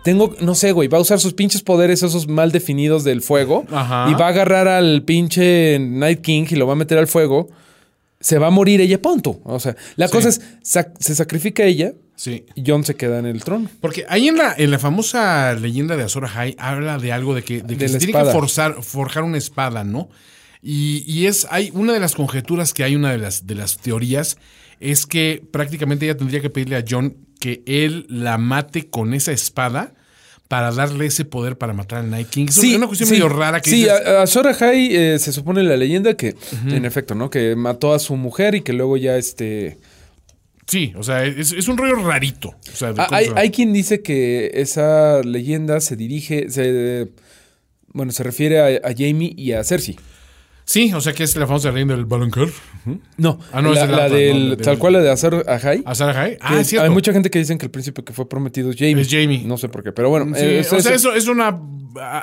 Tengo, 0.04 0.36
no 0.42 0.56
sé, 0.56 0.72
güey, 0.72 0.88
va 0.88 0.98
a 0.98 1.02
usar 1.02 1.20
sus 1.20 1.34
pinches 1.34 1.62
poderes, 1.62 2.02
esos 2.02 2.28
mal 2.28 2.52
definidos 2.52 3.04
del 3.04 3.22
fuego, 3.22 3.66
Ajá. 3.72 4.08
y 4.10 4.14
va 4.14 4.28
a 4.28 4.30
agarrar 4.30 4.68
al 4.68 5.04
pinche 5.04 5.78
Night 5.80 6.22
King 6.22 6.46
y 6.50 6.56
lo 6.56 6.66
va 6.66 6.74
a 6.74 6.76
meter 6.78 6.98
al 6.98 7.08
fuego. 7.08 7.50
Se 8.20 8.40
va 8.40 8.48
a 8.48 8.50
morir 8.52 8.82
ella, 8.82 9.00
punto. 9.02 9.40
O 9.44 9.60
sea, 9.60 9.76
la 9.96 10.08
Sí. 10.08 10.14
cosa 10.14 10.30
es, 10.30 10.42
sac- 10.64 10.94
se 11.00 11.14
sacrifica 11.14 11.64
ella 11.64 11.94
Sí. 12.16 12.46
y 12.56 12.64
John 12.66 12.84
se 12.84 12.96
queda 12.96 13.20
en 13.20 13.28
el 13.28 13.44
trono. 13.44 13.70
Porque 13.80 14.06
ahí 14.10 14.28
en 14.28 14.38
la, 14.38 14.56
en 14.58 14.72
la 14.72 14.80
famosa 14.80 15.54
leyenda 15.54 15.96
de 15.96 16.04
Azor 16.04 16.26
Ahai 16.26 16.56
habla 16.58 16.98
de 16.98 17.12
algo 17.12 17.36
de 17.36 17.44
que, 17.44 17.62
de 17.62 17.76
que 17.78 17.84
De 17.86 17.90
se 17.90 17.98
tiene 18.00 18.12
espada. 18.14 18.32
que 18.32 18.40
forzar, 18.40 18.82
forjar 18.82 19.24
una 19.24 19.38
espada, 19.38 19.84
¿no? 19.84 20.10
Y, 20.64 21.04
y 21.06 21.28
es, 21.28 21.46
hay 21.52 21.70
una 21.76 21.94
de 21.94 22.00
las 22.00 22.16
conjeturas 22.16 22.74
que 22.74 22.84
hay, 22.84 22.96
una 22.96 23.12
de 23.12 23.20
las, 23.20 23.46
de 23.46 23.54
las 23.54 23.78
teorías, 23.78 24.38
es 24.80 25.06
que 25.06 25.44
prácticamente 25.52 26.06
ella 26.06 26.18
tendría 26.18 26.42
que 26.42 26.50
pedirle 26.50 26.78
a 26.78 26.84
John 26.90 27.18
que 27.38 27.62
él 27.66 28.06
la 28.10 28.38
mate 28.38 28.88
con 28.90 29.14
esa 29.14 29.32
espada 29.32 29.94
para 30.48 30.72
darle 30.72 31.08
ese 31.08 31.26
poder 31.26 31.58
para 31.58 31.74
matar 31.74 32.00
al 32.00 32.10
Night 32.10 32.30
King. 32.30 32.46
Es 32.50 32.58
una 32.58 32.88
cuestión 32.88 33.08
sí. 33.10 33.16
medio 33.16 33.30
rara 33.30 33.60
que 33.62 33.70
Sí, 33.70 33.76
dices, 33.78 33.92
a, 33.92 34.22
a 34.22 34.50
Ahai, 34.52 34.96
eh, 34.96 35.20
se 35.20 35.34
supone 35.34 35.62
la 35.64 35.76
leyenda 35.76 36.16
que, 36.16 36.36
en 36.68 36.86
efecto, 36.86 37.16
¿no? 37.16 37.30
Que 37.30 37.56
mató 37.56 37.94
a 37.94 38.00
su 38.00 38.16
mujer 38.16 38.56
y 38.56 38.62
que 38.62 38.72
luego 38.74 38.96
ya 38.98 39.18
este. 39.18 39.78
sí, 40.66 40.94
o 40.96 41.04
sea, 41.04 41.26
es, 41.26 41.52
es 41.52 41.68
un 41.68 41.78
rollo 41.78 41.96
rarito. 41.96 42.50
O 42.50 42.76
sea, 42.76 42.94
de 42.94 43.02
Ah, 43.02 43.08
hay, 43.12 43.28
hay 43.36 43.52
quien 43.52 43.74
dice 43.74 44.02
que 44.02 44.52
esa 44.54 45.22
leyenda 45.22 45.82
se 45.82 45.98
dirige, 45.98 46.50
se, 46.50 47.10
bueno, 47.88 48.12
se 48.14 48.24
refiere 48.24 48.60
a, 48.60 48.88
a 48.88 48.94
Jamie 48.98 49.34
y 49.36 49.52
a 49.52 49.64
Cersei. 49.66 49.98
Sí, 50.70 50.92
o 50.94 51.00
sea 51.00 51.14
que 51.14 51.24
es 51.24 51.34
la 51.38 51.48
famosa 51.48 51.72
leyenda 51.72 51.96
del 51.96 52.04
Baloncar. 52.06 52.50
No, 53.18 53.40
Ah, 53.54 53.62
no, 53.62 53.74
la, 53.74 53.82
es 53.84 53.88
de 53.88 53.92
la 53.94 53.98
la 54.00 54.06
otra, 54.08 54.18
del, 54.18 54.50
no, 54.50 54.56
de- 54.58 54.64
tal 54.64 54.78
cual 54.78 54.94
la 54.94 55.00
de 55.02 55.10
Azor 55.10 55.46
Ahai. 55.48 55.82
Azor 55.86 56.10
Ahai. 56.10 56.38
Ah, 56.42 56.60
es 56.60 56.68
cierto. 56.68 56.84
hay 56.86 56.90
mucha 56.90 57.14
gente 57.14 57.30
que 57.30 57.40
dicen 57.40 57.58
que 57.58 57.66
el 57.66 57.72
príncipe 57.72 58.04
que 58.04 58.12
fue 58.12 58.28
prometido 58.28 58.70
es 58.72 58.76
Jamie. 58.78 59.00
Es 59.02 59.10
Jaime. 59.10 59.44
No 59.46 59.58
sé 59.58 59.70
por 59.70 59.82
qué, 59.82 59.94
pero 59.94 60.10
bueno. 60.10 60.26
Sí, 60.36 60.44
eh, 60.44 60.60
o 60.60 60.64
sea, 60.64 60.80
eso- 60.80 60.90
eso 60.94 61.14
es 61.16 61.28
una 61.30 61.58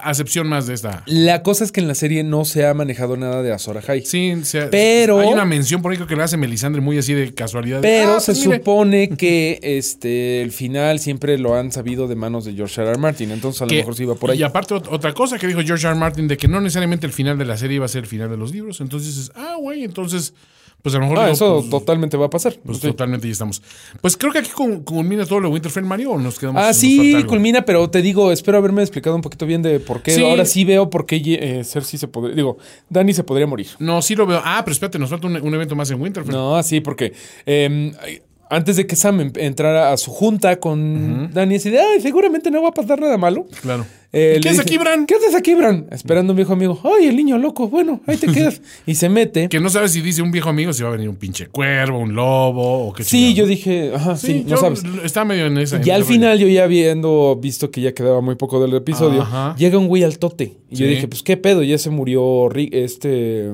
acepción 0.05 0.47
más 0.47 0.66
de 0.66 0.74
esta. 0.74 1.03
La 1.07 1.42
cosa 1.42 1.64
es 1.64 1.72
que 1.72 1.80
en 1.80 1.88
la 1.88 1.95
serie 1.95 2.22
no 2.22 2.45
se 2.45 2.64
ha 2.66 2.74
manejado 2.74 3.16
nada 3.16 3.42
de 3.42 3.53
Azor 3.53 3.78
Ahai. 3.78 4.03
Sí, 4.05 4.34
se- 4.45 4.66
Pero- 4.66 5.18
hay 5.20 5.28
una 5.28 5.45
mención 5.45 5.82
por 5.82 5.92
ahí 5.92 5.99
que 5.99 6.14
le 6.16 6.22
hace 6.22 6.36
Melisandre 6.36 6.80
muy 6.80 6.97
así 6.99 7.12
de 7.14 7.34
casualidad. 7.34 7.80
Pero 7.80 8.16
Ah, 8.16 8.20
se 8.20 8.32
pues 8.32 8.47
mire. 8.47 8.59
supone 8.59 9.09
que 9.16 9.59
este 9.62 10.42
el 10.42 10.53
final 10.53 10.99
siempre 11.01 11.38
lo 11.38 11.55
han 11.57 11.72
sabido 11.72 12.07
de 12.09 12.14
manos 12.14 12.45
de 12.45 12.53
George 12.55 12.80
R. 12.80 12.90
R. 12.90 12.99
Martin. 12.99 13.30
Entonces 13.32 13.62
a 13.62 13.64
lo 13.64 13.70
Que- 13.70 13.78
mejor 13.78 13.95
se 13.97 14.03
iba 14.05 14.14
por 14.14 14.30
ahí. 14.30 14.38
Y 14.38 14.42
aparte 14.45 14.74
ot- 14.74 14.88
otra 14.90 15.12
cosa 15.12 15.38
que 15.38 15.47
dijo 15.47 15.61
George 15.64 15.86
R. 15.86 15.90
R. 15.92 15.99
Martin 15.99 16.28
de 16.28 16.36
que 16.36 16.47
no 16.47 16.61
necesariamente 16.61 17.07
el 17.07 17.12
final 17.12 17.36
de 17.38 17.45
la 17.45 17.57
serie 17.57 17.76
iba 17.76 17.84
a 17.86 17.88
ser 17.88 18.05
el 18.05 18.09
final 18.09 18.30
de 18.35 18.39
los 18.41 18.53
libros. 18.53 18.80
Entonces 18.80 19.14
dices, 19.16 19.32
ah, 19.35 19.57
güey, 19.59 19.85
entonces, 19.85 20.35
pues 20.82 20.95
a 20.95 20.99
lo 20.99 21.05
mejor... 21.05 21.18
Ah, 21.20 21.30
eso 21.30 21.59
pues, 21.61 21.70
totalmente 21.70 22.16
va 22.16 22.26
a 22.26 22.30
pasar. 22.30 22.57
pues 22.64 22.78
Sí. 22.78 22.89
totalmente 22.89 23.26
ya 23.26 23.32
estamos. 23.32 23.62
Pues 24.01 24.16
creo 24.16 24.32
que 24.32 24.39
aquí 24.41 24.51
culmina 24.85 25.24
todo 25.24 25.41
lo 25.41 25.49
de 25.49 25.55
Winterfell, 25.55 25.85
Mario, 25.85 26.12
o 26.12 26.18
nos 26.18 26.39
quedamos... 26.39 26.62
Ah, 26.62 26.68
nos 26.68 26.76
sí, 26.76 27.24
culmina, 27.24 27.62
pero 27.64 27.89
te 27.89 28.03
digo, 28.03 28.30
espero 28.32 28.59
haberme 28.59 28.82
explicado 28.82 29.16
un 29.16 29.22
poquito 29.22 29.47
bien 29.47 29.62
de 29.62 29.80
por 29.80 30.03
qué. 30.03 30.11
Sí. 30.12 30.22
Ahora 30.22 30.45
sí 30.45 30.64
veo 30.64 30.91
por 30.91 31.07
qué 31.07 31.22
eh, 31.24 31.64
Cersei 31.64 31.99
se 31.99 32.09
podría. 32.09 32.35
Digo, 32.37 32.59
Dani 32.91 33.14
se 33.14 33.24
podría 33.24 33.47
morir. 33.47 33.68
No, 33.78 34.03
sí 34.03 34.14
lo 34.14 34.26
veo. 34.26 34.43
Ah, 34.45 34.61
pero 34.64 34.72
espérate, 34.72 34.99
nos 34.99 35.11
falta 35.11 35.26
un, 35.26 35.37
un 35.37 35.55
evento 35.55 35.74
más 35.74 35.91
en 35.91 36.01
Winterfell. 36.01 36.35
No, 36.35 36.62
sí, 36.62 36.80
porque 36.80 37.12
eh, 37.47 38.20
antes 38.55 38.76
de 38.76 38.86
que 38.86 38.96
Sam 38.96 39.20
em- 39.20 39.32
entrara 39.36 39.92
a 39.92 39.96
su 39.96 40.11
junta 40.11 40.59
con 40.61 41.30
Dani, 41.32 41.57
así 41.57 41.70
de, 41.70 41.78
ay, 41.80 42.00
seguramente 42.00 42.50
no 42.50 42.62
va 42.62 42.68
a 42.68 42.72
pasar 42.72 43.00
nada 43.00 43.16
malo. 43.18 43.46
Claro. 43.62 43.84
Eh, 44.16 44.38
¿Qué 44.40 44.48
haces 44.50 44.61
aquí, 44.61 44.78
Bran? 44.78 45.07
¿Qué 45.07 45.16
haces 45.16 45.34
aquí, 45.34 45.55
Bran? 45.55 45.86
Esperando 45.90 46.32
un 46.34 46.36
viejo 46.36 46.52
amigo. 46.52 46.80
Ay, 46.84 47.09
el 47.09 47.16
niño 47.16 47.36
loco. 47.36 47.68
Bueno, 47.68 48.00
ahí 48.07 48.16
te 48.16 48.28
quedas. 48.28 48.62
y 48.86 48.94
se 48.94 49.09
mete. 49.09 49.48
Que 49.48 49.59
no 49.59 49.68
sabes 49.70 49.90
si 49.90 50.02
dice 50.02 50.22
un 50.22 50.30
viejo 50.30 50.48
amigo 50.50 50.72
si 50.72 50.84
va 50.84 50.90
a 50.90 50.92
venir 50.92 51.09
un 51.09 51.16
pinche 51.16 51.48
cuervo, 51.48 51.98
un 51.98 52.14
lobo 52.14 52.86
o 52.88 52.92
qué 52.92 53.02
Sí, 53.02 53.11
chingado. 53.34 53.36
yo 53.38 53.46
dije, 53.46 53.92
ajá, 53.92 54.16
sí, 54.16 54.26
Sí, 54.28 54.44
no 54.46 54.57
sabes. 54.57 54.82
Estaba 55.02 55.24
medio 55.24 55.46
en 55.46 55.59
esa. 55.59 55.80
Y 55.84 55.90
al 55.90 56.05
final, 56.05 56.38
yo 56.38 56.46
ya 56.46 56.62
habiendo 56.62 57.34
visto 57.42 57.72
que 57.72 57.80
ya 57.80 57.92
quedaba 57.92 58.20
muy 58.20 58.36
poco 58.36 58.62
del 58.62 58.72
episodio, 58.76 59.22
Ajá. 59.22 59.57
llega 59.59 59.78
un 59.78 59.88
güey 59.88 60.05
al 60.05 60.16
tote. 60.20 60.59
Y 60.70 60.76
yo 60.76 60.86
dije, 60.86 61.09
pues 61.09 61.24
qué 61.24 61.36
pedo, 61.36 61.64
ya 61.64 61.76
se 61.78 61.90
murió 61.90 62.48
Rick, 62.48 62.72
este. 62.72 63.50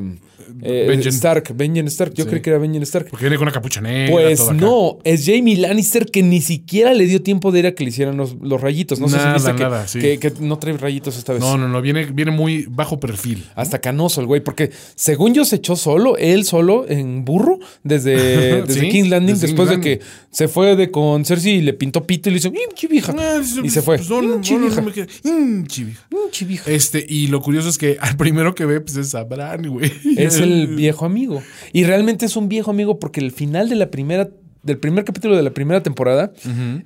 Eh, 0.62 0.86
Benjen. 0.88 1.12
Stark, 1.12 1.52
Benjen 1.56 1.86
Stark. 1.88 2.12
Yo 2.14 2.24
Sí. 2.24 2.30
creí 2.30 2.42
que 2.42 2.50
era 2.50 2.58
Benjen 2.58 2.82
Stark. 2.82 3.06
Porque 3.10 3.24
viene 3.24 3.36
con 3.36 3.44
una 3.44 3.52
capucha 3.52 3.80
negra. 3.80 4.12
Pues 4.12 4.40
acá. 4.40 4.52
no, 4.54 4.98
es 5.04 5.24
Jamie 5.26 5.56
Lannister 5.56 6.06
que 6.06 6.22
ni 6.22 6.40
siquiera 6.40 6.92
le 6.94 7.06
dio 7.06 7.22
tiempo 7.22 7.50
de 7.52 7.60
ir 7.60 7.66
a 7.66 7.72
que 7.74 7.84
le 7.84 7.90
hicieran 7.90 8.16
los, 8.16 8.36
los 8.40 8.60
rayitos. 8.60 9.00
No 9.00 9.08
sé 9.08 9.16
Nada, 9.16 9.30
si 9.30 9.34
viste 9.44 9.54
que- 9.56 9.62
nada, 9.62 9.86
sí. 9.88 9.98
que, 10.00 10.18
que 10.18 10.32
no 10.40 10.58
trae 10.58 10.76
rayitos 10.76 11.16
esta 11.16 11.32
vez. 11.32 11.40
No, 11.42 11.56
no, 11.58 11.68
no, 11.68 11.80
viene, 11.82 12.06
viene 12.06 12.30
muy 12.30 12.66
bajo 12.68 12.98
perfil. 13.00 13.44
Hasta 13.54 13.78
canoso 13.80 14.20
el 14.20 14.26
güey, 14.26 14.40
porque 14.42 14.70
según 14.94 15.34
yo 15.34 15.44
se 15.44 15.56
echó 15.56 15.76
solo, 15.76 16.16
él 16.16 16.44
solo 16.44 16.86
en 16.88 17.24
burro, 17.24 17.58
desde, 17.82 18.62
desde 18.66 18.80
Sí, 18.80 18.88
King's 18.88 19.08
Landing, 19.08 19.34
desde 19.34 19.46
después 19.48 19.68
de 19.68 19.80
que 19.80 20.00
se 20.30 20.46
fue 20.48 20.76
de 20.76 20.90
con 20.90 21.24
Cersei 21.24 21.56
y 21.56 21.60
le 21.62 21.72
pintó 21.72 22.06
pito 22.06 22.28
y 22.28 22.32
le 22.32 22.38
hizo, 22.38 22.52
"Pinche 22.52 22.86
vieja. 22.86 23.14
Ah, 23.18 23.40
y 23.62 23.68
se 23.70 23.82
fue. 23.82 23.96
pues, 23.96 24.08
no, 24.08 24.22
no, 24.22 24.34
"Pinche 24.34 24.54
no, 24.54 24.60
no, 24.60 24.66
vieja, 24.66 24.80
no 24.80 24.86
me 24.86 24.92
queda- 24.92 25.06
Pinche 25.22 25.84
vieja. 25.84 26.06
pinche 26.08 26.44
vieja". 26.44 26.70
Este, 26.70 27.04
y 27.08 27.26
lo 27.26 27.40
curioso 27.40 27.68
es 27.68 27.78
que 27.78 27.96
al 28.00 28.16
primero 28.16 28.54
que 28.54 28.64
ve, 28.64 28.80
pues 28.80 28.96
es 28.96 29.14
a 29.14 29.24
Bran, 29.24 29.66
güey. 29.68 29.92
Es 30.16 30.38
el 30.38 30.66
viejo 30.76 31.04
amigo. 31.04 31.42
Y 31.72 31.84
realmente 31.84 32.26
es 32.26 32.36
un 32.36 32.48
viejo 32.48 32.70
amigo 32.70 32.98
porque 32.98 33.20
el 33.20 33.32
final 33.32 33.68
de 33.68 33.76
la 33.76 33.90
primera, 33.90 34.30
del 34.62 34.78
primer 34.78 35.04
capítulo 35.04 35.36
de 35.36 35.42
la 35.42 35.50
primera 35.52 35.82
temporada 35.82 36.32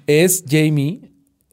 es 0.07 0.45
Jamie 0.49 1.01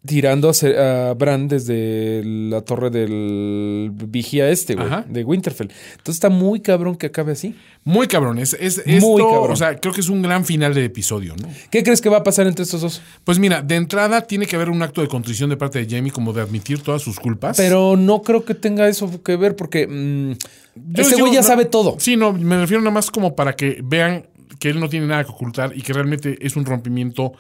tirando 0.06 0.50
a, 0.50 1.14
Bran 1.14 1.48
desde 1.48 2.24
la 2.24 2.62
torre 2.62 2.90
del 2.90 3.92
vigía 3.94 4.50
este, 4.50 4.76
güey, 4.76 4.90
de 5.08 5.24
Winterfell. 5.24 5.70
Entonces 5.92 6.16
está 6.16 6.30
muy 6.30 6.62
cabrón 6.62 6.96
que 6.96 7.08
acabe 7.08 7.34
así. 7.34 7.56
Muy 7.84 8.08
cabrón. 8.08 8.40
Es, 8.40 8.54
es 8.60 8.86
Muy 8.86 8.96
esto, 8.96 9.30
cabrón. 9.32 9.52
O 9.52 9.56
sea, 9.56 9.76
creo 9.80 9.94
que 9.94 10.02
es 10.02 10.10
un 10.10 10.22
gran 10.22 10.44
final 10.44 10.74
de 10.74 10.86
episodio, 10.86 11.36
¿no? 11.40 11.48
¿Qué 11.70 11.84
crees 11.84 12.02
que 12.02 12.10
va 12.10 12.18
a 12.18 12.24
pasar 12.24 12.48
entre 12.48 12.64
estos 12.64 12.82
dos? 12.82 13.02
Pues 13.24 13.38
mira, 13.38 13.62
de 13.62 13.76
entrada 13.76 14.22
tiene 14.22 14.48
que 14.48 14.56
haber 14.56 14.70
un 14.70 14.82
acto 14.82 15.02
de 15.02 15.08
contrición 15.08 15.50
de 15.50 15.58
parte 15.58 15.84
de 15.84 15.96
Jamie, 15.96 16.12
como 16.12 16.34
de 16.34 16.42
admitir 16.42 16.82
todas 16.82 17.02
sus 17.02 17.20
culpas. 17.20 17.58
Pero 17.58 17.96
no 17.96 18.24
creo 18.24 18.44
que 18.44 18.56
tenga 18.56 18.88
eso 18.88 19.22
que 19.24 19.36
ver 19.36 19.56
porque 19.56 19.88
mm, 19.88 20.32
Yo 20.94 21.02
ese 21.04 21.20
güey 21.20 21.34
ya 21.34 21.42
no- 21.42 21.48
sabe 21.48 21.66
todo. 21.66 21.98
Sí, 22.00 22.18
no, 22.18 22.34
me 22.34 22.58
refiero 22.60 22.82
nada 22.82 22.94
más 22.94 23.12
como 23.12 23.36
para 23.36 23.56
que 23.56 23.82
vean 23.84 24.26
que 24.58 24.70
él 24.70 24.80
no 24.80 24.90
tiene 24.90 25.08
nada 25.08 25.24
que 25.24 25.32
ocultar 25.32 25.74
y 25.76 25.82
que 25.82 25.94
realmente 25.94 26.38
es 26.42 26.56
un 26.56 26.66
rompimiento 26.66 27.34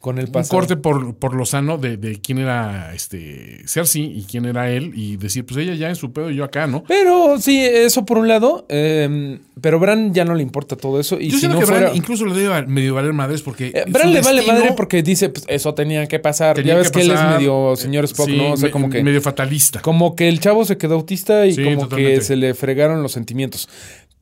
con 0.00 0.18
el 0.18 0.26
un 0.26 0.32
pasado. 0.32 0.56
corte 0.58 0.76
por, 0.76 1.16
por 1.16 1.34
lo 1.34 1.44
sano 1.46 1.78
de, 1.78 1.96
de 1.96 2.20
quién 2.20 2.38
era 2.38 2.94
este 2.94 3.62
Cersei 3.66 4.04
y 4.04 4.22
quién 4.24 4.44
era 4.44 4.70
él 4.70 4.92
y 4.94 5.16
decir, 5.16 5.44
pues 5.44 5.58
ella 5.58 5.74
ya 5.74 5.88
en 5.88 5.96
su 5.96 6.12
pedo 6.12 6.30
y 6.30 6.36
yo 6.36 6.44
acá, 6.44 6.66
¿no? 6.66 6.84
Pero 6.86 7.40
sí, 7.40 7.60
eso 7.64 8.04
por 8.04 8.18
un 8.18 8.28
lado. 8.28 8.66
eh, 8.68 9.38
pero 9.60 9.80
Bran 9.80 10.12
ya 10.12 10.24
no 10.24 10.34
le 10.34 10.42
importa 10.42 10.76
todo 10.76 11.00
eso. 11.00 11.18
Y 11.18 11.28
yo 11.28 11.32
si 11.32 11.40
siento 11.40 11.58
no 11.60 11.66
que 11.66 11.72
Bran 11.72 11.96
incluso 11.96 12.26
le 12.26 12.34
debe 12.34 12.66
medio 12.66 12.94
valer 12.94 13.14
madres 13.14 13.42
porque. 13.42 13.68
Eh, 13.74 13.84
Bran 13.88 14.12
le 14.12 14.20
vale 14.20 14.42
madre 14.42 14.74
porque 14.76 15.02
dice, 15.02 15.30
pues 15.30 15.44
eso 15.48 15.74
tenía 15.74 16.06
que 16.06 16.18
pasar. 16.18 16.56
tenía 16.56 16.74
ya 16.74 16.78
ves 16.78 16.90
que, 16.90 17.00
él 17.00 17.10
es 17.10 17.22
medio 17.22 17.72
eh, 17.72 17.76
señor 17.76 18.04
Spock, 18.04 18.26
sí, 18.26 18.36
¿no? 18.36 18.52
O 18.52 18.56
sea, 18.56 18.70
como 18.70 18.90
que. 18.90 19.02
Medio 19.02 19.22
fatalista. 19.22 19.80
Como 19.80 20.14
que 20.14 20.28
el 20.28 20.40
chavo 20.40 20.64
se 20.66 20.76
quedó 20.76 20.94
autista 20.94 21.46
y 21.46 21.54
Sí, 21.54 21.64
como 21.64 21.80
totalmente. 21.84 22.14
que 22.16 22.20
se 22.20 22.36
le 22.36 22.54
fregaron 22.54 23.02
los 23.02 23.12
sentimientos. 23.12 23.68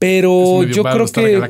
Pero 0.04 0.62
yo 0.64 0.82
creo 0.82 1.06
que 1.06 1.40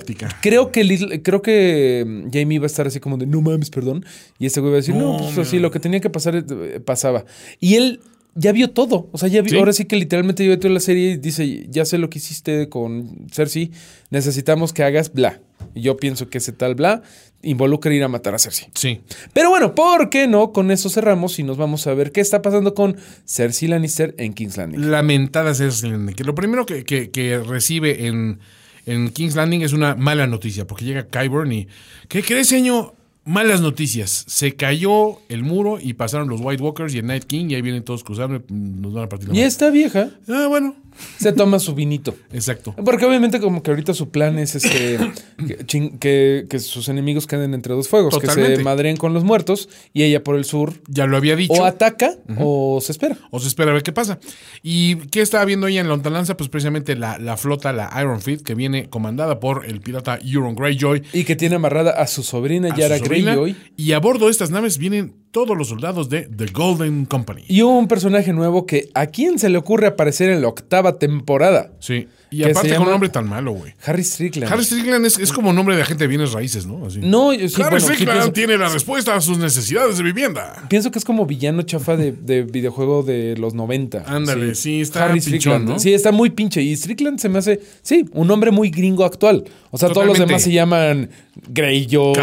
creo 0.41 0.71
que 0.73 0.85
Lil- 0.85 1.23
creo 1.23 1.43
que 1.43 2.25
Jamie 2.33 2.59
va 2.59 2.65
a 2.65 2.67
estar 2.67 2.87
así 2.87 3.01
como 3.01 3.17
de 3.17 3.27
no 3.27 3.41
mames, 3.41 3.71
perdón. 3.71 4.05
Y 4.39 4.47
este 4.47 4.61
güey 4.61 4.73
va 4.73 4.77
a 4.79 4.81
decir, 4.81 4.95
no, 4.95 5.19
No, 5.19 5.25
pues 5.35 5.39
así 5.47 5.59
lo 5.59 5.71
que 5.71 5.81
tenía 5.81 6.01
que 6.01 6.11
pasar 6.11 6.37
eh, 6.37 6.81
pasaba. 6.85 7.25
Y 7.61 7.75
él 7.75 8.01
ya 8.37 8.51
vio 8.53 8.71
todo. 8.71 9.09
O 9.13 9.19
sea, 9.19 9.29
ya 9.29 9.43
vio, 9.43 9.51
Sí. 9.51 9.57
ahora 9.59 9.73
sí 9.73 9.85
que 9.85 9.97
literalmente 9.97 10.43
vio 10.45 10.59
toda 10.59 10.75
la 10.75 10.81
serie 10.81 11.13
y 11.13 11.17
dice, 11.17 11.67
ya 11.71 11.85
sé 11.85 11.99
lo 11.99 12.11
que 12.11 12.19
hiciste 12.19 12.69
con 12.69 13.29
Cersei, 13.33 13.71
necesitamos 14.11 14.73
que 14.73 14.83
hagas 14.83 15.13
bla. 15.13 15.41
Y 15.75 15.83
yo 15.83 15.97
pienso 15.97 16.29
que 16.29 16.39
ese 16.39 16.53
tal 16.53 16.75
bla 16.75 17.03
involucra 17.45 17.93
ir 17.95 18.03
a 18.05 18.09
matar 18.09 18.35
a 18.35 18.39
Cersei. 18.39 18.69
Sí. 18.75 19.01
Pero 19.33 19.51
bueno, 19.51 19.75
¿por 19.75 20.11
qué 20.11 20.27
no? 20.27 20.53
Con 20.53 20.71
eso 20.71 20.89
cerramos 20.89 21.39
y 21.39 21.43
nos 21.43 21.57
vamos 21.57 21.87
a 21.87 21.95
ver 21.95 22.11
qué 22.13 22.21
está 22.21 22.43
pasando 22.43 22.75
con 22.75 22.97
Cersei 23.27 23.69
Lannister 23.69 24.15
en 24.19 24.33
King's 24.35 24.57
Landing. 24.57 24.91
Lamentada 24.91 25.55
Cersei 25.55 25.91
Landing. 25.91 26.15
Que 26.17 26.25
lo 26.25 26.35
primero 26.35 26.67
que, 26.67 26.85
que- 26.85 27.11
que 27.11 27.39
recibe 27.39 28.07
en, 28.07 28.41
en 28.87 29.11
King's 29.11 29.37
Landing 29.37 29.63
es 29.63 29.73
una 29.73 29.95
mala 29.95 30.27
noticia, 30.27 30.67
porque 30.67 30.85
llega 30.85 31.07
Kyburn 31.07 31.53
y. 31.53 31.69
¿Qué 32.09 32.23
crees, 32.23 32.49
señor? 32.49 32.95
Malas 33.27 33.63
noticias. 33.63 34.25
Se 34.29 34.55
cayó 34.55 35.19
el 35.31 35.43
muro 35.45 35.79
y 35.81 35.95
pasaron 35.95 36.29
los 36.29 36.43
White 36.43 36.63
Walkers 36.63 36.95
y 36.95 36.99
el 36.99 37.07
Night 37.07 37.25
King, 37.25 37.47
y 37.49 37.55
ahí 37.55 37.63
vienen 37.63 37.83
todos 37.83 38.05
cruzando 38.05 38.37
y 38.37 38.53
nos 38.53 38.93
van 38.93 39.05
a 39.05 39.09
partir 39.09 39.31
la 39.31 39.35
Y 39.35 39.41
esta 39.41 39.71
vieja 39.71 40.11
Ah, 40.29 40.47
bueno. 40.49 40.77
Se 41.19 41.33
toma 41.33 41.59
su 41.59 41.75
vinito. 41.75 42.15
Exacto. 42.33 42.75
Porque 42.85 43.05
obviamente 43.07 43.41
como 43.41 43.63
que 43.63 43.71
ahorita 43.71 43.95
su 43.95 44.11
plan 44.11 44.39
es 44.39 44.55
este 44.55 44.99
que, 45.47 45.59
chin- 45.67 45.99
que- 45.99 46.47
que 46.49 46.59
sus 46.59 46.89
enemigos 46.89 47.27
queden 47.27 47.55
entre 47.55 47.75
dos 47.75 47.89
fuegos, 47.89 48.19
que 48.19 48.27
se 48.29 48.59
madreen 48.59 48.97
con 48.97 49.15
los 49.15 49.25
muertos 49.25 49.69
y 49.93 50.03
ella 50.03 50.23
por 50.23 50.37
el 50.37 50.45
sur 50.45 50.75
Ya 50.89 51.07
lo 51.07 51.17
había 51.17 51.37
dicho. 51.37 51.53
o 51.55 51.65
ataca 51.65 52.15
o 52.39 52.81
se 52.81 52.93
espera. 52.93 53.17
O 53.31 53.41
se 53.41 53.49
espera 53.49 53.71
a 53.71 53.75
ver 53.75 53.83
qué 53.83 53.93
pasa. 53.93 54.19
¿Y 54.63 54.97
qué 55.09 55.21
estaba 55.21 55.45
viendo 55.45 55.67
ella 55.67 55.81
en 55.81 55.87
la 55.89 55.95
lontananza? 55.95 56.37
Pues 56.37 56.49
precisamente 56.49 56.97
la, 56.97 57.19
la 57.19 57.37
flota, 57.37 57.73
la 57.73 57.91
Iron 58.01 58.21
Fleet, 58.21 58.39
que 58.43 58.55
viene 58.55 58.89
comandada 58.89 59.41
por 59.41 59.67
el 59.67 59.81
pirata 59.81 60.19
Euron 60.25 60.55
Greyjoy. 60.55 61.03
Y 61.13 61.25
que 61.25 61.37
tiene 61.37 61.57
amarrada 61.57 61.91
a 61.93 62.07
su 62.07 62.23
sobrina 62.23 62.73
a 62.73 62.77
Yara 62.77 62.99
su 62.99 63.05
sobrina, 63.05 63.33
Greyjoy. 63.35 63.57
Y 63.77 63.93
a 63.93 63.99
bordo 64.01 64.27
de 64.27 64.31
estas 64.31 64.51
naves 64.51 64.79
vienen 64.79 65.15
todos 65.35 65.59
los 65.59 65.67
soldados 65.67 66.09
de 66.09 66.29
The 66.29 66.47
Golden 66.47 67.07
Company. 67.07 67.43
Y 67.49 67.63
un 67.63 67.89
personaje 67.89 68.33
nuevo 68.33 68.67
que 68.67 68.89
a 68.95 69.07
quién 69.07 69.41
se 69.41 69.49
le 69.49 69.59
ocurre 69.59 69.89
aparecer 69.89 70.31
en 70.31 70.41
la 70.41 70.47
octava 70.47 71.01
temporada. 71.01 71.73
Sí. 71.81 72.07
Y 72.35 72.45
aparte 72.45 72.75
con 72.75 72.85
un 72.87 72.91
nombre 72.91 73.09
tan 73.09 73.29
malo, 73.29 73.53
güey. 73.53 73.73
Harry 73.85 74.03
Strickland. 74.05 74.53
Harry 74.53 74.65
Strickland 74.65 75.07
es, 75.07 75.19
es 75.19 75.33
como 75.33 75.53
nombre 75.53 75.77
de 75.77 75.83
agente 75.83 76.05
de 76.05 76.09
bienes 76.09 76.33
raíces, 76.33 76.67
¿no? 76.67 76.87
Así. 76.87 77.01
No, 77.03 77.33
yo 77.33 77.49
sí, 77.49 77.63
Harry 77.63 77.71
bueno, 77.73 77.87
sí 77.87 77.93
Strickland 77.95 78.19
pienso- 78.21 78.33
tiene 78.33 78.59
la 78.59 78.69
respuesta 78.69 79.15
a 79.15 79.21
sus 79.21 79.39
necesidades 79.39 79.97
de 79.99 80.03
vivienda. 80.03 80.65
Pienso 80.69 80.91
que 80.91 80.99
es 80.99 81.05
como 81.05 81.27
villano 81.27 81.63
chafa 81.63 81.97
de, 81.97 82.13
de 82.13 82.43
videojuego 82.43 83.03
de 83.03 83.37
los 83.37 83.55
90. 83.55 84.05
Ándale, 84.07 84.55
sí, 84.55 84.81
está 84.81 85.05
Harry 85.05 85.21
pinchón, 85.21 85.31
Strickland. 85.41 85.69
¿no? 85.69 85.79
Sí, 85.79 85.93
está 85.95 86.13
muy 86.13 86.31
pinche. 86.31 86.63
Y 86.63 86.75
Strickland 86.77 87.19
se 87.19 87.29
me 87.29 87.39
hace, 87.39 87.61
sí, 87.83 88.05
un 88.13 88.27
nombre 88.29 88.51
muy 88.51 88.71
gringo 88.71 89.05
actual. 89.05 89.45
O 89.71 89.79
sea, 89.79 89.89
todos 89.91 90.07
los 90.07 90.19
demás 90.19 90.43
se 90.43 90.53
llaman 90.53 91.11
Greyjoy. 91.49 92.15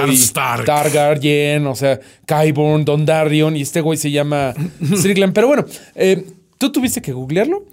Targaryen, 0.66 1.68
o 1.68 1.76
sea, 1.76 2.00
Qyburn, 2.26 2.86
Dondarrion, 2.86 3.56
y 3.56 3.62
este 3.62 3.82
güey 3.82 3.98
se 3.98 4.12
llama 4.12 4.54
Strickland. 4.96 5.34
Pero 5.34 5.48
bueno, 5.48 5.66
eh, 5.96 6.26
¿tú 6.58 6.72
tuviste 6.72 7.02
que 7.02 7.12
googlearlo? 7.12 7.66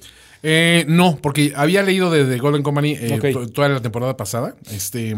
Eh, 0.43 0.85
no, 0.89 1.19
porque 1.21 1.53
había 1.57 1.83
leído 1.83 2.11
de 2.11 2.25
The 2.25 2.39
Golden 2.39 2.63
Company 2.63 2.97
eh, 2.99 3.35
toda 3.53 3.69
la 3.69 3.81
temporada 3.81 4.17
pasada. 4.17 4.55
Este. 4.71 5.15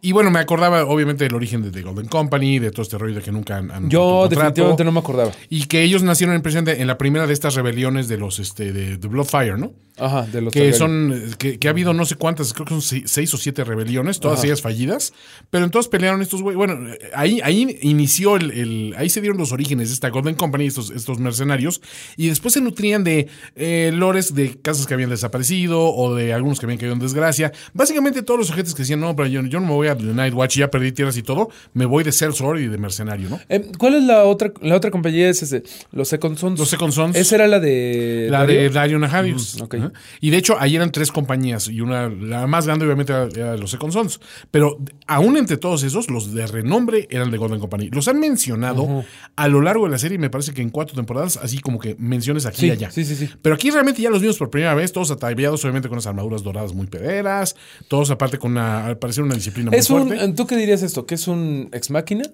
Y 0.00 0.12
bueno, 0.12 0.30
me 0.30 0.38
acordaba 0.38 0.84
obviamente 0.84 1.24
del 1.24 1.34
origen 1.34 1.62
de 1.62 1.70
The 1.70 1.82
Golden 1.82 2.06
Company, 2.06 2.58
de 2.58 2.70
todo 2.70 2.82
este 2.82 2.98
rollo 2.98 3.16
de 3.16 3.22
que 3.22 3.32
nunca 3.32 3.56
han, 3.56 3.70
han 3.70 3.90
Yo 3.90 4.28
definitivamente 4.28 4.84
no 4.84 4.92
me 4.92 5.00
acordaba. 5.00 5.32
Y 5.48 5.64
que 5.66 5.82
ellos 5.82 6.02
nacieron 6.02 6.36
en, 6.36 6.42
presente 6.42 6.80
en 6.80 6.86
la 6.86 6.98
primera 6.98 7.26
de 7.26 7.32
estas 7.32 7.54
rebeliones 7.54 8.06
de 8.08 8.16
los 8.18 8.38
este, 8.38 8.72
de, 8.72 8.96
de 8.96 9.08
Bloodfire, 9.08 9.56
¿no? 9.58 9.72
Ajá, 10.00 10.22
de 10.26 10.40
los 10.42 10.52
que 10.52 10.72
son 10.74 11.12
que, 11.38 11.58
que 11.58 11.66
ha 11.66 11.72
habido 11.72 11.92
no 11.92 12.04
sé 12.04 12.14
cuántas, 12.14 12.52
creo 12.54 12.64
que 12.66 12.70
son 12.74 12.82
seis, 12.82 13.02
seis 13.06 13.34
o 13.34 13.36
siete 13.36 13.64
rebeliones, 13.64 14.20
todas 14.20 14.44
ellas 14.44 14.62
fallidas, 14.62 15.12
pero 15.50 15.64
entonces 15.64 15.88
pelearon 15.90 16.22
estos 16.22 16.40
güeyes. 16.40 16.56
Bueno, 16.56 16.78
ahí, 17.16 17.40
ahí 17.42 17.76
inició 17.82 18.36
el, 18.36 18.52
el- 18.52 18.94
ahí 18.96 19.08
se 19.10 19.20
dieron 19.20 19.38
los 19.38 19.50
orígenes 19.50 19.88
de 19.88 19.94
esta 19.94 20.10
Golden 20.10 20.36
Company, 20.36 20.66
estos, 20.66 20.90
estos 20.90 21.18
mercenarios, 21.18 21.80
y 22.16 22.28
después 22.28 22.54
se 22.54 22.60
nutrían 22.60 23.02
de 23.02 23.26
eh, 23.56 23.90
lores 23.92 24.36
de 24.36 24.60
casas 24.60 24.86
que 24.86 24.94
habían 24.94 25.10
desaparecido 25.10 25.92
o 25.92 26.14
de 26.14 26.32
algunos 26.32 26.60
que 26.60 26.66
habían 26.66 26.78
caído 26.78 26.92
en 26.94 27.00
desgracia. 27.00 27.50
Básicamente 27.74 28.22
todos 28.22 28.38
los 28.38 28.50
objetos 28.50 28.74
que 28.76 28.82
decían, 28.82 29.00
no, 29.00 29.16
pero 29.16 29.28
yo, 29.28 29.42
yo 29.46 29.58
no 29.58 29.66
me 29.66 29.72
voy 29.72 29.87
a 29.90 29.96
The 29.96 30.04
Night 30.04 30.34
Watch, 30.34 30.56
ya 30.56 30.70
perdí 30.70 30.92
tierras 30.92 31.16
y 31.16 31.22
todo, 31.22 31.50
me 31.74 31.84
voy 31.86 32.04
de 32.04 32.12
Sellsword 32.12 32.60
y 32.60 32.68
de 32.68 32.78
mercenario, 32.78 33.28
¿no? 33.28 33.40
Eh, 33.48 33.70
¿Cuál 33.78 33.94
es 33.94 34.02
la 34.04 34.24
otra? 34.24 34.52
La 34.60 34.76
otra 34.76 34.90
compañía 34.90 35.28
es 35.28 35.42
ese, 35.42 35.62
los 35.92 36.08
Second 36.08 36.36
Sons. 36.36 36.58
Los 36.58 36.68
Second 36.68 36.92
Sons. 36.92 37.16
Esa 37.16 37.36
era 37.36 37.46
la 37.46 37.60
de. 37.60 38.28
La 38.30 38.40
Dario? 38.40 38.60
de 38.60 38.70
Dario 38.70 38.98
Naharius. 38.98 39.62
Mm. 39.62 39.86
Y 40.20 40.30
de 40.30 40.36
hecho, 40.36 40.56
ahí 40.58 40.76
eran 40.76 40.92
tres 40.92 41.12
compañías. 41.12 41.68
Y 41.68 41.80
una, 41.80 42.08
la 42.08 42.46
más 42.46 42.66
grande, 42.66 42.84
obviamente, 42.84 43.12
era, 43.12 43.28
era 43.34 43.56
los 43.56 43.70
Second 43.70 43.92
Sons. 43.92 44.20
Pero 44.50 44.78
aún 45.06 45.36
entre 45.36 45.56
todos 45.56 45.82
esos, 45.82 46.10
los 46.10 46.34
de 46.34 46.46
renombre 46.46 47.06
eran 47.10 47.30
de 47.30 47.38
Golden 47.38 47.60
Company. 47.60 47.90
Los 47.90 48.08
han 48.08 48.20
mencionado 48.20 49.04
a 49.36 49.48
lo 49.48 49.60
largo 49.60 49.84
de 49.84 49.90
la 49.90 49.98
serie, 49.98 50.18
me 50.18 50.30
parece 50.30 50.52
que 50.52 50.62
en 50.62 50.70
cuatro 50.70 50.94
temporadas, 50.94 51.38
así 51.42 51.58
como 51.60 51.78
que 51.78 51.96
menciones 51.98 52.46
aquí 52.46 52.60
Sí, 52.62 52.66
y 52.66 52.70
allá. 52.70 52.90
sí, 52.90 53.04
sí, 53.04 53.14
sí. 53.16 53.28
Pero 53.42 53.54
aquí 53.54 53.70
realmente 53.70 54.02
ya 54.02 54.10
los 54.10 54.20
vimos 54.20 54.36
por 54.38 54.50
primera 54.50 54.74
vez, 54.74 54.92
todos 54.92 55.10
ataviados, 55.10 55.64
obviamente, 55.64 55.88
con 55.88 55.96
unas 55.96 56.06
armaduras 56.06 56.42
doradas 56.42 56.72
muy 56.74 56.86
pederas. 56.86 57.56
Todos, 57.88 58.10
aparte, 58.10 58.38
con 58.38 58.52
una, 58.52 58.86
al 58.86 58.98
parecer, 58.98 59.24
una 59.24 59.34
disciplina 59.34 59.70
muy 59.70 59.77
Es 59.78 59.90
un, 59.90 60.08
fuerte. 60.08 60.32
¿Tú 60.32 60.46
qué 60.46 60.56
dirías 60.56 60.82
esto? 60.82 61.06
¿Que 61.06 61.14
es 61.16 61.28
un 61.28 61.68
ex 61.72 61.90
máquina? 61.90 62.24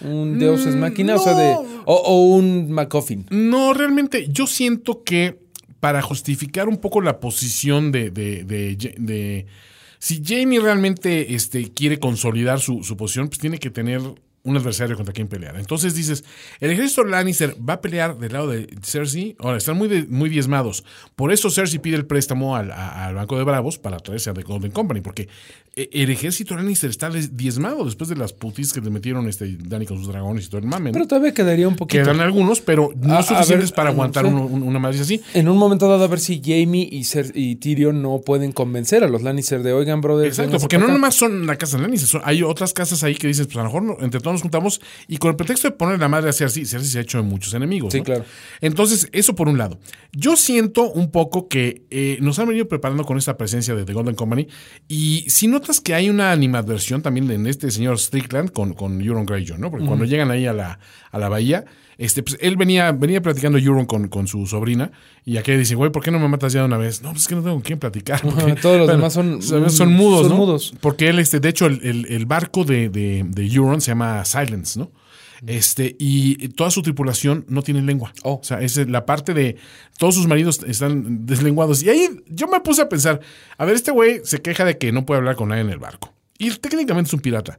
¿Un 0.00 0.38
Deus 0.38 0.66
ex 0.66 0.74
máquina? 0.76 1.16
O 1.16 1.18
sea, 1.18 1.34
de. 1.34 1.52
O, 1.84 1.94
o 1.94 2.24
un 2.34 2.70
MacGuffin. 2.70 3.26
No, 3.30 3.72
realmente, 3.74 4.28
yo 4.30 4.46
siento 4.46 5.02
que 5.04 5.38
para 5.80 6.02
justificar 6.02 6.68
un 6.68 6.78
poco 6.78 7.00
la 7.00 7.20
posición 7.20 7.92
de. 7.92 8.10
de, 8.10 8.44
de, 8.44 8.76
de- 8.76 8.94
de- 8.98 9.46
si 10.00 10.22
Jamie 10.24 10.60
realmente 10.60 11.34
este, 11.34 11.72
quiere 11.72 11.98
consolidar 11.98 12.60
su, 12.60 12.84
su 12.84 12.96
posición, 12.96 13.28
pues 13.28 13.40
tiene 13.40 13.58
que 13.58 13.68
tener 13.70 14.00
un 14.44 14.56
adversario 14.56 14.94
contra 14.96 15.12
quien 15.12 15.26
pelear. 15.26 15.56
Entonces 15.58 15.94
dices, 15.96 16.24
el 16.60 16.70
ejército 16.70 17.02
Lannister 17.04 17.56
va 17.68 17.74
a 17.74 17.80
pelear 17.80 18.16
del 18.16 18.32
lado 18.32 18.46
de 18.48 18.68
Cersei. 18.82 19.34
Ahora, 19.40 19.58
están 19.58 19.76
muy, 19.76 19.88
de- 19.88 20.04
muy 20.06 20.30
diezmados. 20.30 20.84
Por 21.16 21.32
eso 21.32 21.50
Cersei 21.50 21.80
pide 21.80 21.96
el 21.96 22.06
préstamo 22.06 22.54
al, 22.54 22.70
a- 22.70 23.06
al 23.06 23.16
Banco 23.16 23.36
de 23.36 23.42
Bravos 23.44 23.78
para 23.78 23.98
traerse 23.98 24.30
a 24.30 24.34
The 24.34 24.42
Golden 24.42 24.70
Company, 24.70 25.00
porque 25.00 25.28
el 25.92 26.10
ejército 26.10 26.56
Lannister 26.56 26.90
está 26.90 27.10
diezmado 27.10 27.84
después 27.84 28.08
de 28.08 28.16
las 28.16 28.32
putis 28.32 28.72
que 28.72 28.80
le 28.80 28.90
metieron 28.90 29.28
este 29.28 29.56
Dani 29.58 29.86
con 29.86 29.98
sus 29.98 30.08
dragones 30.08 30.46
y 30.46 30.48
todo 30.48 30.60
el 30.60 30.66
mame. 30.66 30.90
¿no? 30.90 30.92
Pero 30.94 31.06
todavía 31.06 31.32
quedaría 31.34 31.68
un 31.68 31.76
poquito. 31.76 32.02
Quedan 32.02 32.20
algunos, 32.20 32.60
pero 32.60 32.90
no 33.00 33.14
A- 33.14 33.18
a 33.18 33.22
suficientes 33.22 33.70
ver, 33.70 33.76
para 33.76 33.90
a- 33.90 33.92
aguantar 33.92 34.26
uno- 34.26 34.46
una 34.46 34.78
madre 34.78 35.00
así. 35.00 35.20
En 35.34 35.48
un 35.48 35.56
momento 35.56 35.88
dado, 35.88 36.04
a 36.04 36.08
ver 36.08 36.20
si 36.20 36.40
Jamie 36.44 36.88
y, 36.90 37.00
Cer- 37.02 37.32
y 37.34 37.56
Tyrion 37.56 38.00
no 38.02 38.20
pueden 38.24 38.52
convencer 38.52 39.04
a 39.04 39.08
los 39.08 39.22
Lannister 39.22 39.62
de, 39.62 39.72
oigan, 39.72 40.00
brother. 40.00 40.26
Exacto, 40.26 40.58
porque 40.58 40.78
no 40.78 40.84
acá". 40.84 40.92
nomás 40.94 41.14
son 41.14 41.46
la 41.46 41.56
casa 41.56 41.76
de 41.76 41.82
Lannister, 41.84 42.08
son- 42.08 42.22
hay 42.24 42.42
otras 42.42 42.72
casas 42.72 43.02
ahí 43.04 43.14
que 43.14 43.26
dices, 43.28 43.46
pues 43.46 43.56
a 43.56 43.60
lo 43.60 43.64
mejor 43.66 43.82
no- 43.82 43.96
entre 44.00 44.20
todos 44.20 44.34
nos 44.34 44.42
juntamos 44.42 44.80
y 45.06 45.18
con 45.18 45.30
el 45.30 45.36
pretexto 45.36 45.68
de 45.68 45.76
poner 45.76 45.98
la 46.00 46.08
madre 46.08 46.30
a 46.30 46.32
Cersei, 46.32 46.64
Cersei 46.66 46.90
se 46.90 46.98
ha 46.98 47.02
hecho 47.02 47.18
de 47.18 47.24
muchos 47.24 47.54
enemigos. 47.54 47.92
Sí, 47.92 47.98
¿no? 47.98 48.04
claro. 48.04 48.24
Entonces, 48.60 49.08
eso 49.12 49.34
por 49.34 49.48
un 49.48 49.58
lado. 49.58 49.78
Yo 50.12 50.36
siento 50.36 50.90
un 50.90 51.10
poco 51.10 51.48
que 51.48 51.82
eh, 51.90 52.18
nos 52.20 52.38
han 52.38 52.48
venido 52.48 52.66
preparando 52.68 53.04
con 53.04 53.18
esta 53.18 53.36
presencia 53.36 53.74
de 53.74 53.84
The 53.84 53.92
Golden 53.92 54.14
Company 54.14 54.48
y 54.88 55.24
si 55.28 55.46
notas 55.68 55.80
que 55.82 55.94
hay 55.94 56.08
una 56.08 56.32
animadversión 56.32 57.02
también 57.02 57.30
en 57.30 57.46
este 57.46 57.70
señor 57.70 57.98
Strickland 57.98 58.50
con, 58.52 58.72
con 58.72 59.00
Euron 59.02 59.26
Greyjoy, 59.26 59.58
¿no? 59.58 59.70
Porque 59.70 59.84
cuando 59.86 60.04
llegan 60.06 60.30
ahí 60.30 60.46
a 60.46 60.52
la, 60.54 60.78
a 61.10 61.18
la 61.18 61.28
bahía, 61.28 61.64
este, 61.98 62.22
pues, 62.22 62.38
él 62.40 62.56
venía, 62.56 62.90
venía 62.92 63.20
platicando 63.20 63.58
Euron 63.58 63.84
con, 63.84 64.08
con 64.08 64.26
su 64.26 64.46
sobrina 64.46 64.90
y 65.26 65.36
aquí 65.36 65.52
dice, 65.52 65.74
güey, 65.74 65.92
¿por 65.92 66.02
qué 66.02 66.10
no 66.10 66.18
me 66.18 66.28
matas 66.28 66.54
ya 66.54 66.60
de 66.60 66.66
una 66.66 66.78
vez? 66.78 67.02
No, 67.02 67.10
pues 67.10 67.22
es 67.22 67.28
que 67.28 67.34
no 67.34 67.42
tengo 67.42 67.56
con 67.56 67.62
quién 67.62 67.78
platicar. 67.78 68.22
porque- 68.22 68.54
todos 68.54 68.78
los 68.78 68.88
demás 68.88 69.12
son- 69.12 69.42
son 69.42 69.92
mudos, 69.92 70.22
son 70.22 70.30
¿no? 70.30 70.36
mudos. 70.36 70.74
Porque 70.80 71.08
él, 71.10 71.18
este, 71.18 71.38
de 71.40 71.48
hecho, 71.50 71.66
el, 71.66 71.80
el- 71.84 72.06
el 72.06 72.24
barco 72.26 72.64
de, 72.64 72.88
de, 72.88 73.24
de 73.28 73.46
Euron 73.46 73.80
se 73.82 73.90
llama 73.90 74.24
Silence, 74.24 74.78
¿no? 74.78 74.90
Este, 75.46 75.96
y 75.98 76.48
toda 76.48 76.70
su 76.70 76.82
tripulación 76.82 77.44
no 77.48 77.62
tiene 77.62 77.82
lengua. 77.82 78.12
Oh. 78.22 78.34
O 78.34 78.44
sea, 78.44 78.60
es 78.60 78.76
la 78.88 79.06
parte 79.06 79.34
de 79.34 79.56
todos 79.98 80.14
sus 80.14 80.26
maridos 80.26 80.60
están 80.66 81.26
deslenguados. 81.26 81.82
Y 81.82 81.90
ahí 81.90 82.08
yo 82.28 82.48
me 82.48 82.60
puse 82.60 82.82
a 82.82 82.88
pensar, 82.88 83.20
a 83.56 83.64
ver, 83.64 83.76
este 83.76 83.90
güey 83.90 84.20
se 84.24 84.40
queja 84.42 84.64
de 84.64 84.78
que 84.78 84.92
no 84.92 85.06
puede 85.06 85.18
hablar 85.18 85.36
con 85.36 85.48
nadie 85.48 85.62
en 85.62 85.70
el 85.70 85.78
barco. 85.78 86.12
Y 86.38 86.50
técnicamente 86.50 87.08
es 87.08 87.14
un 87.14 87.20
pirata. 87.20 87.58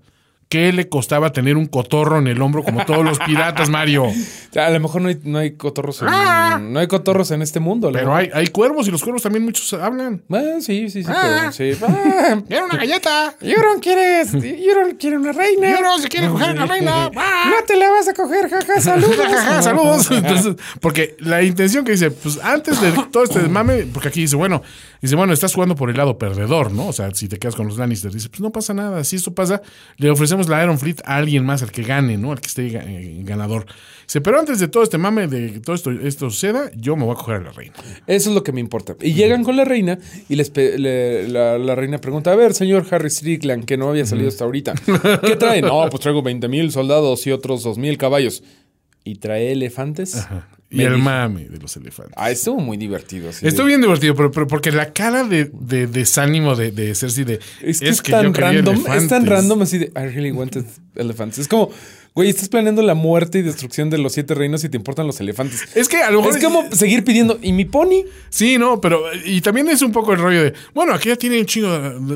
¿Qué 0.50 0.74
le 0.74 0.90
costaba 0.90 1.32
tener 1.32 1.58
un 1.58 1.68
cotorro 1.68 2.18
en 2.18 2.26
el 2.26 2.42
hombro 2.42 2.64
como 2.64 2.84
todos 2.84 3.06
los 3.06 3.20
piratas, 3.26 3.70
Mario? 3.70 4.08
A 4.56 4.70
lo 4.72 4.80
mejor 4.80 5.04
no 5.04 5.10
hay, 5.10 5.20
no 5.24 5.38
hay 5.38 5.52
cotorros 5.52 6.02
en, 6.02 6.74
no 6.74 6.80
hay 6.80 6.88
cotorros 6.88 7.30
en 7.30 7.44
este 7.44 7.60
mundo. 7.60 7.92
Pero 7.94 8.16
hay, 8.16 8.32
hay 8.34 8.48
cuervos 8.48 8.88
y 8.88 8.92
los 8.92 9.04
cuervos 9.04 9.22
también 9.22 9.46
muchos 9.46 9.72
hablan. 9.74 10.24
Ah, 10.32 10.58
sí, 10.60 10.90
sí, 10.90 11.04
sí. 11.04 11.12
sí. 11.52 11.72
Ah, 11.84 12.42
¡Era 12.50 12.66
una 12.66 12.78
galleta! 12.78 13.36
Euron 13.42 13.80
quieres, 13.80 14.34
Euron 14.44 14.96
quiere 14.96 15.18
una 15.18 15.32
reina. 15.32 15.70
¡Euron 15.70 16.02
se 16.02 16.10
quiere 16.10 16.28
coger 16.28 16.50
a 16.50 16.54
la 16.54 16.66
reina! 16.66 17.10
No 17.12 17.64
te 17.68 17.78
la 17.78 17.92
vas 17.92 18.08
a 18.08 18.14
coger, 18.14 18.50
jaja, 18.50 18.82
saludos. 18.82 19.18
Jajaja, 19.18 19.62
Saludos. 19.62 20.10
Entonces, 20.10 20.56
porque 20.82 21.16
la 21.20 21.44
intención 21.44 21.86
que 21.86 21.92
dice, 21.92 22.10
pues 22.10 22.40
antes 22.42 22.82
de 22.82 22.92
todo 23.12 23.24
este 23.24 23.40
desmame, 23.40 23.86
porque 23.94 24.08
aquí 24.08 24.22
dice, 24.22 24.36
bueno, 24.36 24.64
dice, 25.02 25.16
bueno, 25.16 25.34
estás 25.34 25.54
jugando 25.54 25.76
por 25.76 25.90
el 25.90 25.98
lado 25.98 26.18
perdedor, 26.18 26.72
¿no? 26.72 26.88
O 26.88 26.94
sea, 26.94 27.14
si 27.14 27.28
te 27.28 27.38
quedas 27.38 27.56
con 27.56 27.68
los 27.68 27.78
Lannister, 27.78 28.12
dice, 28.12 28.30
pues 28.30 28.42
no 28.42 28.52
pasa 28.52 28.74
nada. 28.74 29.04
Si 29.04 29.16
esto 29.16 29.34
pasa, 29.34 29.62
le 29.98 30.10
ofrecemos 30.10 30.48
la 30.50 30.64
Iron 30.64 30.78
Fleet 30.80 31.02
a 31.06 31.16
alguien 31.18 31.46
más, 31.46 31.62
al 31.64 31.72
que 31.72 31.84
gane, 31.84 32.18
¿no? 32.18 32.32
Al 32.32 32.42
que 32.42 32.48
esté 32.48 32.68
eh, 32.68 33.22
ganador. 33.24 33.66
Dice, 34.06 34.22
pero 34.22 34.40
antes 34.40 34.60
de 34.60 34.68
todo 34.68 34.84
este 34.84 34.98
mame, 34.98 35.28
de 35.28 35.54
que 35.54 35.60
todo 35.60 35.76
esto, 35.76 35.92
esto 35.92 36.30
suceda, 36.30 36.72
yo 36.76 36.96
me 36.96 37.04
voy 37.06 37.14
a 37.14 37.18
coger 37.18 37.36
a 37.36 37.42
la 37.42 37.52
reina. 37.52 37.74
Eso 38.08 38.30
es 38.30 38.36
lo 38.36 38.44
que 38.44 38.52
me 38.52 38.60
importa. 38.60 38.96
Y 39.02 39.14
llegan 39.14 39.44
con 39.44 39.56
la 39.56 39.66
reina 39.66 40.00
y 40.28 40.36
les 40.36 40.56
le- 40.56 41.28
la, 41.30 41.58
la 41.58 41.76
reina 41.76 42.00
pregunta, 42.00 42.32
a 42.32 42.36
ver, 42.36 42.54
señor 42.54 42.86
Harry 42.92 43.10
Strickland, 43.10 43.66
que 43.66 43.78
no 43.78 43.90
había 43.90 44.06
salido 44.06 44.28
hasta 44.30 44.46
ahorita, 44.46 44.74
¿qué 45.26 45.36
trae? 45.36 45.62
No, 45.62 45.88
pues 45.90 46.02
traigo 46.02 46.22
20 46.24 46.48
mil 46.48 46.72
soldados 46.72 47.26
y 47.28 47.32
otros 47.32 47.64
2 47.64 47.78
mil 47.78 47.98
caballos. 47.98 48.44
¿Y 49.04 49.16
trae 49.16 49.52
elefantes? 49.54 50.28
Y 50.72 50.78
Me 50.78 50.84
el 50.84 51.00
mame 51.00 51.50
de 51.50 51.58
los 51.58 51.76
elefantes. 51.78 52.14
Ah, 52.16 52.30
estuvo 52.30 52.60
muy 52.60 52.78
divertido. 52.78 53.30
así 53.30 53.48
Estuvo 53.48 53.66
bien 53.66 53.82
divertido, 53.82 54.14
pero, 54.14 54.30
pero 54.32 54.46
porque 54.48 54.72
la 54.72 54.94
cara 54.94 55.24
de, 55.24 55.50
de 55.52 55.88
desánimo 55.88 56.56
de, 56.56 56.72
de 56.72 56.94
Cersei 56.94 57.24
de 57.24 57.40
Es 57.62 57.80
que 57.80 57.90
es, 57.90 58.04
tan 58.04 58.32
random, 58.34 58.76
es 58.76 58.84
tan 58.84 58.94
elefantes". 58.98 59.30
random 59.30 59.62
así 59.64 59.80
de 59.80 59.86
I 59.88 60.14
really 60.14 60.32
wanted 60.32 60.66
elephants. 60.96 61.40
Es 61.40 61.48
como, 61.48 61.72
güey, 62.14 62.30
estás 62.30 62.50
planeando 62.50 62.82
la 62.82 62.94
muerte 62.96 63.40
y 63.40 63.42
destrucción 63.42 63.90
de 63.90 63.98
los 63.98 64.14
siete 64.14 64.34
reinos 64.34 64.64
y 64.64 64.70
te 64.70 64.78
importan 64.78 65.08
los 65.08 65.20
elefantes. 65.20 65.64
Es 65.76 65.88
que 65.88 65.98
a 65.98 66.12
lo 66.12 66.22
mejor 66.22 66.38
Es 66.38 66.44
como 66.44 66.64
seguir 66.72 67.04
pidiendo, 67.04 67.40
¿y 67.42 67.54
mi 67.54 67.66
pony? 67.66 68.04
Sí, 68.30 68.58
no, 68.58 68.82
pero 68.82 69.02
y 69.26 69.42
también 69.42 69.70
es 69.70 69.82
un 69.82 69.92
poco 69.92 70.14
el 70.14 70.20
rollo 70.20 70.44
de, 70.44 70.54
bueno, 70.74 70.94
aquí 70.94 71.10
ya 71.10 71.16
tiene 71.16 71.40
un 71.40 71.46
chingo, 71.46 71.70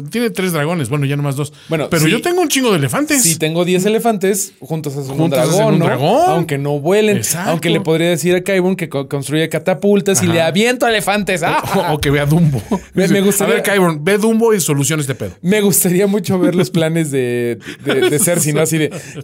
tiene 0.10 0.30
tres 0.30 0.52
dragones, 0.54 0.90
bueno, 0.90 1.06
ya 1.06 1.16
nomás 1.16 1.36
dos. 1.36 1.54
Bueno, 1.70 1.88
pero 1.90 2.04
sí. 2.06 2.12
yo 2.12 2.22
tengo 2.22 2.42
un 2.42 2.48
chingo 2.50 2.72
de 2.72 2.78
elefantes. 2.78 3.24
Si 3.24 3.38
tengo 3.38 3.66
10 3.66 3.86
elefantes, 3.86 4.54
juntos 4.60 4.96
hacen 4.98 5.20
un 5.20 5.30
dragón, 5.30 5.74
un 5.76 5.80
¿no? 5.80 5.86
dragón. 5.86 6.30
Aunque 6.30 6.58
no 6.58 6.80
vuelen. 6.80 7.18
Exacto. 7.18 7.52
Aunque 7.52 7.70
le 7.70 7.82
podría 7.82 8.10
decir 8.10 8.36
a 8.36 8.44
Kaibun 8.44 8.76
que 8.76 8.90
co- 8.90 9.08
construye 9.08 9.48
catapultas 9.50 10.22
y 10.24 10.28
le 10.28 10.42
aviento 10.42 10.88
elefantes. 10.88 11.44
¡Ah! 11.44 11.64
o, 11.92 11.94
o 11.96 12.02
que 12.02 12.10
vea 12.10 12.26
Dumbo. 12.26 12.62
Me- 12.94 13.08
me 13.08 13.22
gustaría- 13.22 13.54
A 13.54 13.56
ver, 13.58 13.64
Kyburn, 13.64 14.04
ve 14.04 14.18
Dumbo 14.18 14.54
y 14.54 14.60
soluciona 14.60 15.02
este 15.02 15.16
pedo. 15.16 15.32
Me 15.42 15.62
gustaría 15.62 16.08
mucho 16.08 16.38
ver 16.40 16.56
los 16.56 16.70
planes 16.70 17.12
de, 17.12 17.60
de, 17.86 18.10
de 18.10 18.20
Cersei, 18.20 18.54
¿no? 18.54 18.62
Así 18.62 18.78
de 18.78 18.92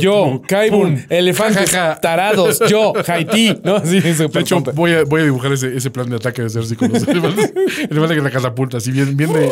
yo, 0.00 0.42
Kaibun, 0.46 1.04
elefantes, 1.08 1.70
Ja, 1.70 1.78
ja, 1.78 1.94
ja. 1.94 2.00
tarados, 2.00 2.60
yo, 2.68 2.92
Haití, 3.06 3.58
¿no? 3.62 3.84
Sí, 3.84 4.00
De 4.00 4.40
hecho, 4.40 4.60
voy 4.74 4.92
a, 4.94 5.04
voy 5.04 5.22
a 5.22 5.24
dibujar 5.24 5.52
ese, 5.52 5.76
ese 5.76 5.90
plan 5.90 6.08
de 6.08 6.16
ataque 6.16 6.42
de 6.42 6.50
Cersei 6.50 6.76
con 6.76 6.92
los 6.92 7.06
elefantes. 7.06 7.52
Elefante 7.90 8.14
que 8.14 8.22
la 8.22 8.30
catapulta, 8.30 8.78
así 8.78 8.90
bien, 8.90 9.16
bien 9.16 9.32
de. 9.32 9.50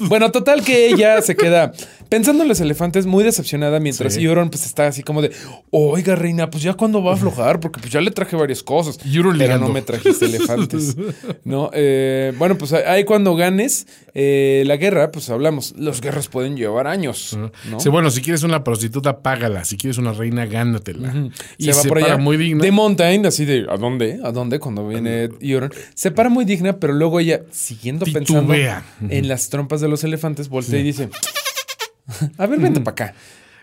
Bueno, 0.00 0.30
total 0.30 0.62
que 0.64 0.88
ella 0.88 1.20
se 1.22 1.34
queda 1.34 1.72
pensando 2.12 2.42
en 2.42 2.48
los 2.50 2.60
elefantes 2.60 3.06
muy 3.06 3.24
decepcionada 3.24 3.80
mientras 3.80 4.12
Sí. 4.12 4.22
Euron 4.22 4.50
pues 4.50 4.66
está 4.66 4.86
así 4.86 5.02
como 5.02 5.22
de, 5.22 5.30
oiga 5.70 6.14
reina, 6.14 6.50
pues 6.50 6.62
ya 6.62 6.74
cuando 6.74 7.02
va 7.02 7.12
a 7.12 7.14
aflojar, 7.14 7.58
porque 7.58 7.80
pues 7.80 7.90
ya 7.90 8.02
le 8.02 8.10
traje 8.10 8.36
varias 8.36 8.62
cosas. 8.62 8.98
Euron 9.06 9.38
pero 9.38 9.44
ligando. 9.44 9.68
no 9.68 9.72
me 9.72 9.80
trajiste 9.80 10.26
elefantes. 10.26 10.94
no, 11.44 11.70
eh, 11.72 12.34
bueno, 12.36 12.58
pues 12.58 12.74
ahí 12.74 13.04
cuando 13.04 13.34
ganes 13.34 13.86
eh, 14.12 14.62
la 14.66 14.76
guerra, 14.76 15.10
pues 15.10 15.30
hablamos, 15.30 15.74
las 15.78 16.02
guerras 16.02 16.28
pueden 16.28 16.54
llevar 16.54 16.86
años. 16.86 17.34
¿no? 17.34 17.50
Dice, 17.78 17.88
bueno, 17.88 18.10
si 18.10 18.20
quieres 18.20 18.42
una 18.42 18.62
prostituta, 18.62 19.22
págala. 19.22 19.64
Si 19.64 19.78
quieres 19.78 19.96
una 19.96 20.12
reina, 20.12 20.44
gánatela. 20.44 21.30
Y 21.56 21.64
se 21.64 21.72
va 21.72 21.82
por 21.84 22.00
para 22.00 22.04
allá 22.04 22.16
muy 22.18 22.36
digna. 22.36 22.62
de 22.62 22.72
Mountain, 22.72 23.24
así 23.24 23.46
de 23.46 23.64
¿a 23.70 23.78
dónde? 23.78 24.20
¿A 24.22 24.32
dónde? 24.32 24.58
Cuando 24.58 24.86
viene 24.86 25.30
Euron. 25.40 25.72
Se 25.94 26.10
para 26.10 26.28
muy 26.28 26.44
digna, 26.44 26.74
pero 26.74 26.92
luego 26.92 27.20
ella, 27.20 27.40
siguiendo 27.52 28.04
pensando 28.04 28.52
en 28.52 29.28
las 29.28 29.48
trompas 29.48 29.80
de 29.80 29.88
los 29.88 30.04
elefantes, 30.04 30.50
voltea 30.50 30.78
y 30.78 30.82
dice: 30.82 31.08
A 32.38 32.46
ver, 32.46 32.58
vente 32.60 32.80
para 32.80 32.92
acá. 32.92 33.14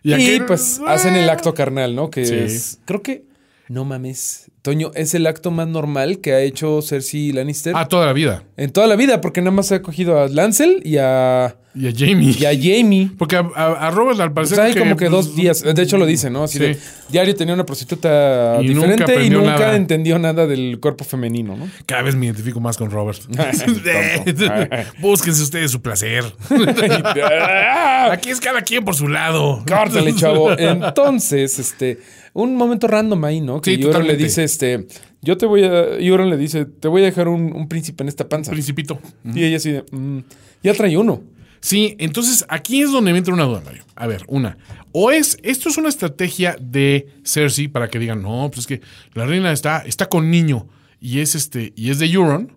Y 0.03 0.13
Y, 0.13 0.39
pues 0.41 0.79
hacen 0.87 1.15
el 1.15 1.29
acto 1.29 1.53
carnal, 1.53 1.95
¿no? 1.95 2.09
Que 2.09 2.25
Sí. 2.25 2.35
es. 2.35 2.79
Creo 2.85 3.01
que. 3.01 3.25
No 3.67 3.85
mames. 3.85 4.49
Toño, 4.63 4.91
es 4.95 5.13
el 5.13 5.27
acto 5.27 5.51
más 5.51 5.67
normal 5.67 6.19
que 6.19 6.33
ha 6.33 6.39
hecho 6.41 6.81
Cersei 6.81 7.31
Lannister 7.31 7.73
Ah, 7.75 7.87
toda 7.87 8.05
la 8.07 8.13
vida. 8.13 8.43
en 8.57 8.71
toda 8.71 8.87
la 8.87 8.95
vida, 8.95 9.21
porque 9.21 9.41
nada 9.41 9.51
más 9.51 9.67
se 9.67 9.75
ha 9.75 9.81
cogido 9.81 10.19
a 10.19 10.27
Lancel 10.27 10.81
y 10.83 10.97
a, 10.97 11.55
Y 11.75 11.87
a 11.87 11.91
Jamie. 11.95 12.35
y 12.37 12.45
a 12.45 12.49
Jamie. 12.51 13.11
Porque 13.17 13.35
a, 13.35 13.47
a- 13.55 13.87
a 13.87 13.91
Robert 13.91 14.19
al 14.19 14.33
Pues 14.33 14.49
parecer. 14.49 14.59
hay 14.75 14.81
como 14.81 14.95
que 14.97 15.05
pues, 15.09 15.11
dos 15.11 15.35
días. 15.35 15.61
De 15.63 15.81
hecho, 15.83 15.97
lo 15.97 16.05
dice, 16.07 16.29
¿no? 16.29 16.43
Así 16.43 16.57
Sí. 16.57 16.63
de 16.63 16.77
diario 17.09 17.35
tenía 17.35 17.53
una 17.53 17.65
prostituta 17.65 18.57
Y 18.61 18.69
nunca 18.73 18.87
diferente 18.95 19.23
y 19.25 19.29
nunca 19.29 19.51
nada. 19.59 19.75
entendió 19.75 20.17
nada 20.17 20.47
del 20.47 20.79
cuerpo 20.81 21.03
femenino, 21.03 21.55
¿no? 21.55 21.69
Cada 21.85 22.01
vez 22.01 22.15
me 22.15 22.25
identifico 22.25 22.59
más 22.59 22.75
con 22.75 22.89
Robert. 22.89 23.19
Tonto. 23.29 24.51
Búsquense 24.99 25.43
ustedes 25.43 25.69
su 25.71 25.81
placer. 25.81 26.23
Aquí 28.11 28.29
es 28.29 28.39
cada 28.39 28.61
quien 28.61 28.83
por 28.83 28.95
su 28.95 29.07
lado. 29.07 29.63
Córtale, 29.67 30.13
chavo. 30.15 30.51
Entonces, 30.57 31.59
este, 31.59 31.99
un 32.33 32.55
momento 32.55 32.87
random 32.87 33.23
ahí, 33.25 33.41
¿no? 33.41 33.61
Que 33.61 33.75
Sí, 33.75 33.77
le 33.83 34.15
dice, 34.17 34.43
este, 34.43 34.87
yo 35.21 35.37
te 35.37 35.45
voy 35.45 35.63
a. 35.63 35.97
Euron 35.99 36.29
le 36.29 36.37
dice, 36.37 36.65
te 36.65 36.87
voy 36.87 37.01
a 37.01 37.05
dejar 37.05 37.27
un, 37.27 37.53
un 37.55 37.67
príncipe 37.67 38.03
en 38.03 38.07
esta 38.09 38.27
panza. 38.27 38.51
Principito. 38.51 38.99
Y 39.33 39.43
ella 39.43 39.57
así 39.57 39.71
de, 39.71 39.83
"Mm, 39.91 40.19
ya 40.63 40.73
trae 40.73 40.97
uno. 40.97 41.21
Sí, 41.61 41.95
entonces 41.99 42.45
aquí 42.49 42.81
es 42.81 42.91
donde 42.91 43.11
me 43.11 43.17
entra 43.17 43.33
una 43.33 43.43
duda, 43.43 43.61
Mario. 43.63 43.83
A 43.95 44.07
ver, 44.07 44.23
una. 44.27 44.57
O 44.91 45.11
es, 45.11 45.37
esto 45.43 45.69
es 45.69 45.77
una 45.77 45.89
estrategia 45.89 46.55
de 46.59 47.07
Cersei 47.23 47.67
para 47.67 47.89
que 47.89 47.99
digan, 47.99 48.21
no, 48.21 48.49
pues 48.49 48.59
es 48.59 48.67
que 48.67 48.81
la 49.13 49.25
reina 49.25 49.51
está, 49.51 49.79
está 49.79 50.07
con 50.07 50.31
niño 50.31 50.67
y 50.99 51.19
es 51.19 51.35
este, 51.35 51.73
y 51.75 51.91
es 51.91 51.99
de 51.99 52.07
Euron, 52.07 52.53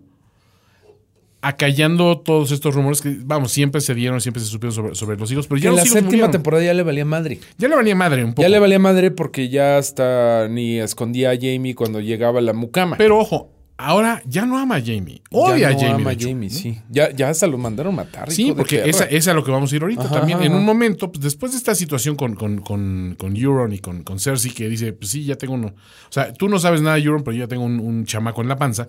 acallando 1.41 2.19
todos 2.19 2.51
estos 2.51 2.73
rumores 2.73 3.01
que, 3.01 3.17
vamos, 3.19 3.51
siempre 3.51 3.81
se 3.81 3.93
dieron, 3.93 4.21
siempre 4.21 4.41
se 4.41 4.47
supieron 4.47 4.73
sobre, 4.73 4.95
sobre 4.95 5.17
los 5.17 5.29
hijos, 5.31 5.45
pero 5.47 5.59
ya 5.59 5.69
en 5.69 5.75
los 5.75 5.81
la 5.81 5.85
hijos 5.85 5.93
séptima 5.93 6.09
murieron. 6.09 6.31
temporada 6.31 6.63
ya 6.63 6.73
le 6.73 6.83
valía 6.83 7.05
madre. 7.05 7.39
Ya 7.57 7.67
le 7.67 7.75
valía 7.75 7.95
madre 7.95 8.23
un 8.23 8.31
poco. 8.31 8.41
Ya 8.41 8.49
le 8.49 8.59
valía 8.59 8.79
madre 8.79 9.11
porque 9.11 9.49
ya 9.49 9.77
hasta 9.77 10.47
ni 10.47 10.79
escondía 10.79 11.31
a 11.31 11.35
Jamie 11.35 11.75
cuando 11.75 11.99
llegaba 11.99 12.39
la 12.39 12.53
mucama. 12.53 12.97
Pero 12.97 13.19
ojo, 13.19 13.51
ahora 13.83 14.21
ya 14.25 14.45
no 14.45 14.57
ama 14.57 14.75
a 14.75 14.79
Jamie. 14.81 15.21
ya 15.31 15.37
Odia 15.37 15.69
no 15.69 15.75
a 15.75 15.79
Jamie. 15.79 15.93
ama 15.95 16.09
a. 16.11 16.15
Jamie, 16.19 16.49
sí. 16.49 16.79
Ya, 16.89 17.11
ya 17.11 17.29
hasta 17.29 17.47
lo 17.47 17.57
mandaron 17.57 17.93
matar. 17.95 18.31
Sí, 18.31 18.53
porque 18.55 18.77
esa, 18.89 19.05
esa 19.05 19.15
es 19.15 19.27
a 19.27 19.33
lo 19.33 19.43
que 19.43 19.51
vamos 19.51 19.71
a 19.71 19.75
ir 19.75 19.81
ahorita 19.81 20.03
Ajá, 20.03 20.15
también. 20.19 20.37
ajá, 20.39 20.47
En 20.47 20.53
un 20.55 20.65
momento, 20.65 21.11
pues, 21.11 21.21
después 21.23 21.51
de 21.51 21.57
esta 21.57 21.75
situación 21.75 22.15
con, 22.15 22.35
con, 22.35 22.59
con, 22.61 23.15
con 23.17 23.35
Euron 23.37 23.73
y 23.73 23.79
con, 23.79 24.03
con 24.03 24.19
Cersei, 24.19 24.51
que 24.53 24.67
dice, 24.69 24.93
pues 24.93 25.11
sí, 25.11 25.23
ya 25.25 25.35
tengo 25.35 25.53
uno. 25.53 25.67
O 25.67 26.11
sea, 26.11 26.33
tú 26.33 26.49
no 26.49 26.59
sabes 26.59 26.81
nada 26.81 26.95
de 26.95 27.03
Euron, 27.03 27.23
pero 27.23 27.35
yo 27.35 27.43
ya 27.43 27.47
tengo 27.47 27.63
un, 27.65 27.79
un 27.79 28.05
chamaco 28.05 28.41
en 28.41 28.47
la 28.47 28.55
panza. 28.57 28.87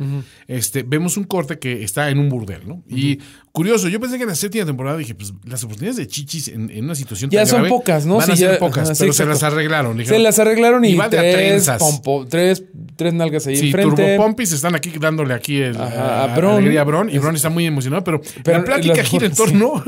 este, 0.48 0.82
vemos 0.82 1.16
un 1.16 1.24
corte 1.24 1.58
que 1.58 1.82
está 1.82 2.10
en 2.10 2.18
un 2.18 2.28
burdel, 2.28 2.66
¿no? 2.66 2.82
Y 2.88 3.18
curioso, 3.54 3.88
yo 3.88 4.00
pensé 4.00 4.16
que 4.16 4.24
en 4.24 4.28
la 4.30 4.34
séptima 4.34 4.66
temporada 4.66 4.96
dije, 4.98 5.14
pues 5.14 5.32
las 5.46 5.62
oportunidades 5.62 5.96
de 5.96 6.08
chichis 6.08 6.48
en, 6.48 6.70
en 6.70 6.84
una 6.86 6.96
situación 6.96 7.30
Ya 7.30 7.40
tan 7.42 7.46
son 7.46 7.58
grave 7.60 7.68
pocas, 7.68 8.04
¿no? 8.04 8.16
Van 8.16 8.26
Sí, 8.26 8.32
a 8.32 8.36
ser 8.36 8.50
ya- 8.54 8.58
pocas, 8.58 8.84
ajá, 8.86 8.94
sí, 8.96 9.00
pero 9.02 9.12
se 9.12 9.24
las 9.26 9.42
arreglaron. 9.44 10.04
Se 10.04 10.18
las 10.18 10.38
arreglaron 10.40 10.84
y, 10.84 10.98
a 10.98 11.08
tres, 11.08 11.68
pompo- 11.78 12.26
tres, 12.28 12.64
tres 12.96 13.14
nalgas 13.14 13.46
ahí 13.46 13.56
Sí, 13.56 13.66
enfrente. 13.68 14.02
Turbo 14.14 14.24
Pompis 14.24 14.50
están 14.50 14.74
aquí 14.74 14.90
dándole 15.00 15.34
aquí 15.34 15.58
el, 15.58 15.76
Ajá, 15.80 16.22
a 16.24 16.32
a, 16.32 16.36
Bron. 16.36 16.56
alegría 16.56 16.80
a 16.80 16.84
Bron 16.84 17.08
y 17.08 17.18
Bron 17.18 17.36
está 17.36 17.48
muy 17.48 17.64
emocionado, 17.64 18.02
pero, 18.02 18.20
Pero 18.42 18.58
la 18.58 18.64
plática 18.64 18.96
los- 18.96 19.06
gira 19.08 19.26
en 19.26 19.36
sí. 19.36 19.36
torno 19.44 19.84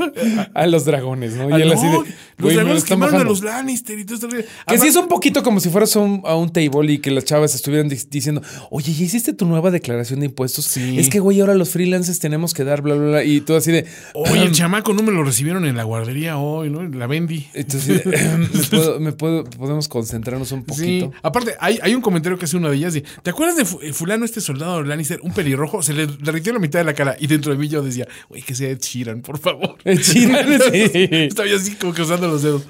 a 0.53 0.65
los 0.67 0.85
dragones, 0.85 1.33
¿no? 1.35 1.53
Ah, 1.53 1.59
Y 1.59 1.63
él 1.63 1.67
no, 1.67 1.73
así 1.73 1.87
de. 1.87 1.93
los 1.93 2.03
"Güey, 2.03 2.15
me 2.39 2.49
lo 2.53 2.53
dragones 2.55 2.83
quemaron 2.85 3.15
a 3.15 3.17
bajando". 3.17 3.33
los 3.33 3.43
Lannister 3.43 3.99
y 3.99 4.05
todo 4.05 4.15
esto. 4.15 4.29
Que 4.65 4.77
sí 4.77 4.87
es 4.87 4.95
un 4.95 5.09
poquito 5.09 5.43
como 5.43 5.59
si 5.59 5.69
fueras 5.69 5.93
a 5.95 5.99
un, 5.99 6.21
a 6.25 6.35
un 6.35 6.53
table 6.53 6.93
y 6.93 6.99
que 6.99 7.11
las 7.11 7.25
chavas 7.25 7.53
estuvieran 7.53 7.89
di- 7.89 7.99
diciendo, 8.09 8.41
oye, 8.71 8.93
¿ya 8.93 9.03
hiciste 9.03 9.33
tu 9.33 9.45
nueva 9.45 9.71
declaración 9.71 10.21
de 10.21 10.27
impuestos? 10.27 10.65
Sí. 10.65 10.97
Es 10.99 11.09
que, 11.09 11.19
güey, 11.19 11.41
ahora 11.41 11.53
los 11.53 11.69
freelancers 11.69 12.19
tenemos 12.19 12.53
que 12.53 12.63
dar, 12.63 12.81
bla, 12.81 12.95
bla, 12.95 13.07
bla. 13.09 13.23
Y 13.23 13.41
así 13.57 13.71
de, 13.71 13.85
Oye, 14.13 14.43
el 14.43 14.51
chamaco 14.51 14.93
no 14.93 15.03
me 15.03 15.11
lo 15.11 15.23
recibieron 15.23 15.65
en 15.65 15.75
la 15.77 15.83
guardería 15.83 16.37
hoy, 16.37 16.69
¿no? 16.69 16.83
La 16.83 17.07
vendí. 17.07 17.47
entonces, 17.53 18.05
¿me 18.51 18.63
puedo, 18.69 18.99
me 18.99 19.11
puedo- 19.11 19.43
podemos 19.45 19.87
concentrarnos 19.87 20.51
un 20.51 20.61
Sí, 20.73 21.01
poquito. 21.01 21.11
aparte, 21.23 21.55
hay, 21.59 21.79
hay 21.81 21.93
un 21.95 22.01
comentario 22.01 22.37
que 22.37 22.45
hace 22.45 22.57
una 22.57 22.69
de 22.69 22.75
ellas. 22.77 22.93
de, 22.93 23.03
¿Te 23.23 23.29
acuerdas 23.29 23.55
de 23.57 23.87
eh, 23.87 23.93
fulano, 23.93 24.25
este 24.25 24.41
soldado 24.41 24.83
Lannister, 24.83 25.19
un 25.23 25.31
pelirrojo? 25.33 25.81
Se 25.83 25.93
le 25.93 26.07
derritió 26.07 26.53
la 26.53 26.59
mitad 26.59 26.79
de 26.79 26.85
la 26.85 26.93
cara 26.93 27.15
y 27.19 27.27
dentro 27.27 27.51
de 27.51 27.57
mí 27.57 27.67
yo 27.67 27.81
decía, 27.81 28.07
güey, 28.29 28.41
que 28.41 28.55
sea 28.55 28.69
Ed 28.69 28.79
Sheeran, 28.79 29.21
por 29.21 29.37
favor. 29.39 29.75
Ed 29.83 29.99
Sheeran, 29.99 30.47
sí. 30.71 30.89
Estaba 31.11 31.49
así 31.55 31.75
como 31.75 31.93
cruzando 31.93 32.27
los 32.27 32.43
dedos. 32.43 32.63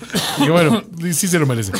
Y 0.46 0.50
bueno, 0.50 0.84
sí 1.12 1.28
se 1.28 1.40
lo 1.40 1.46
merece. 1.46 1.72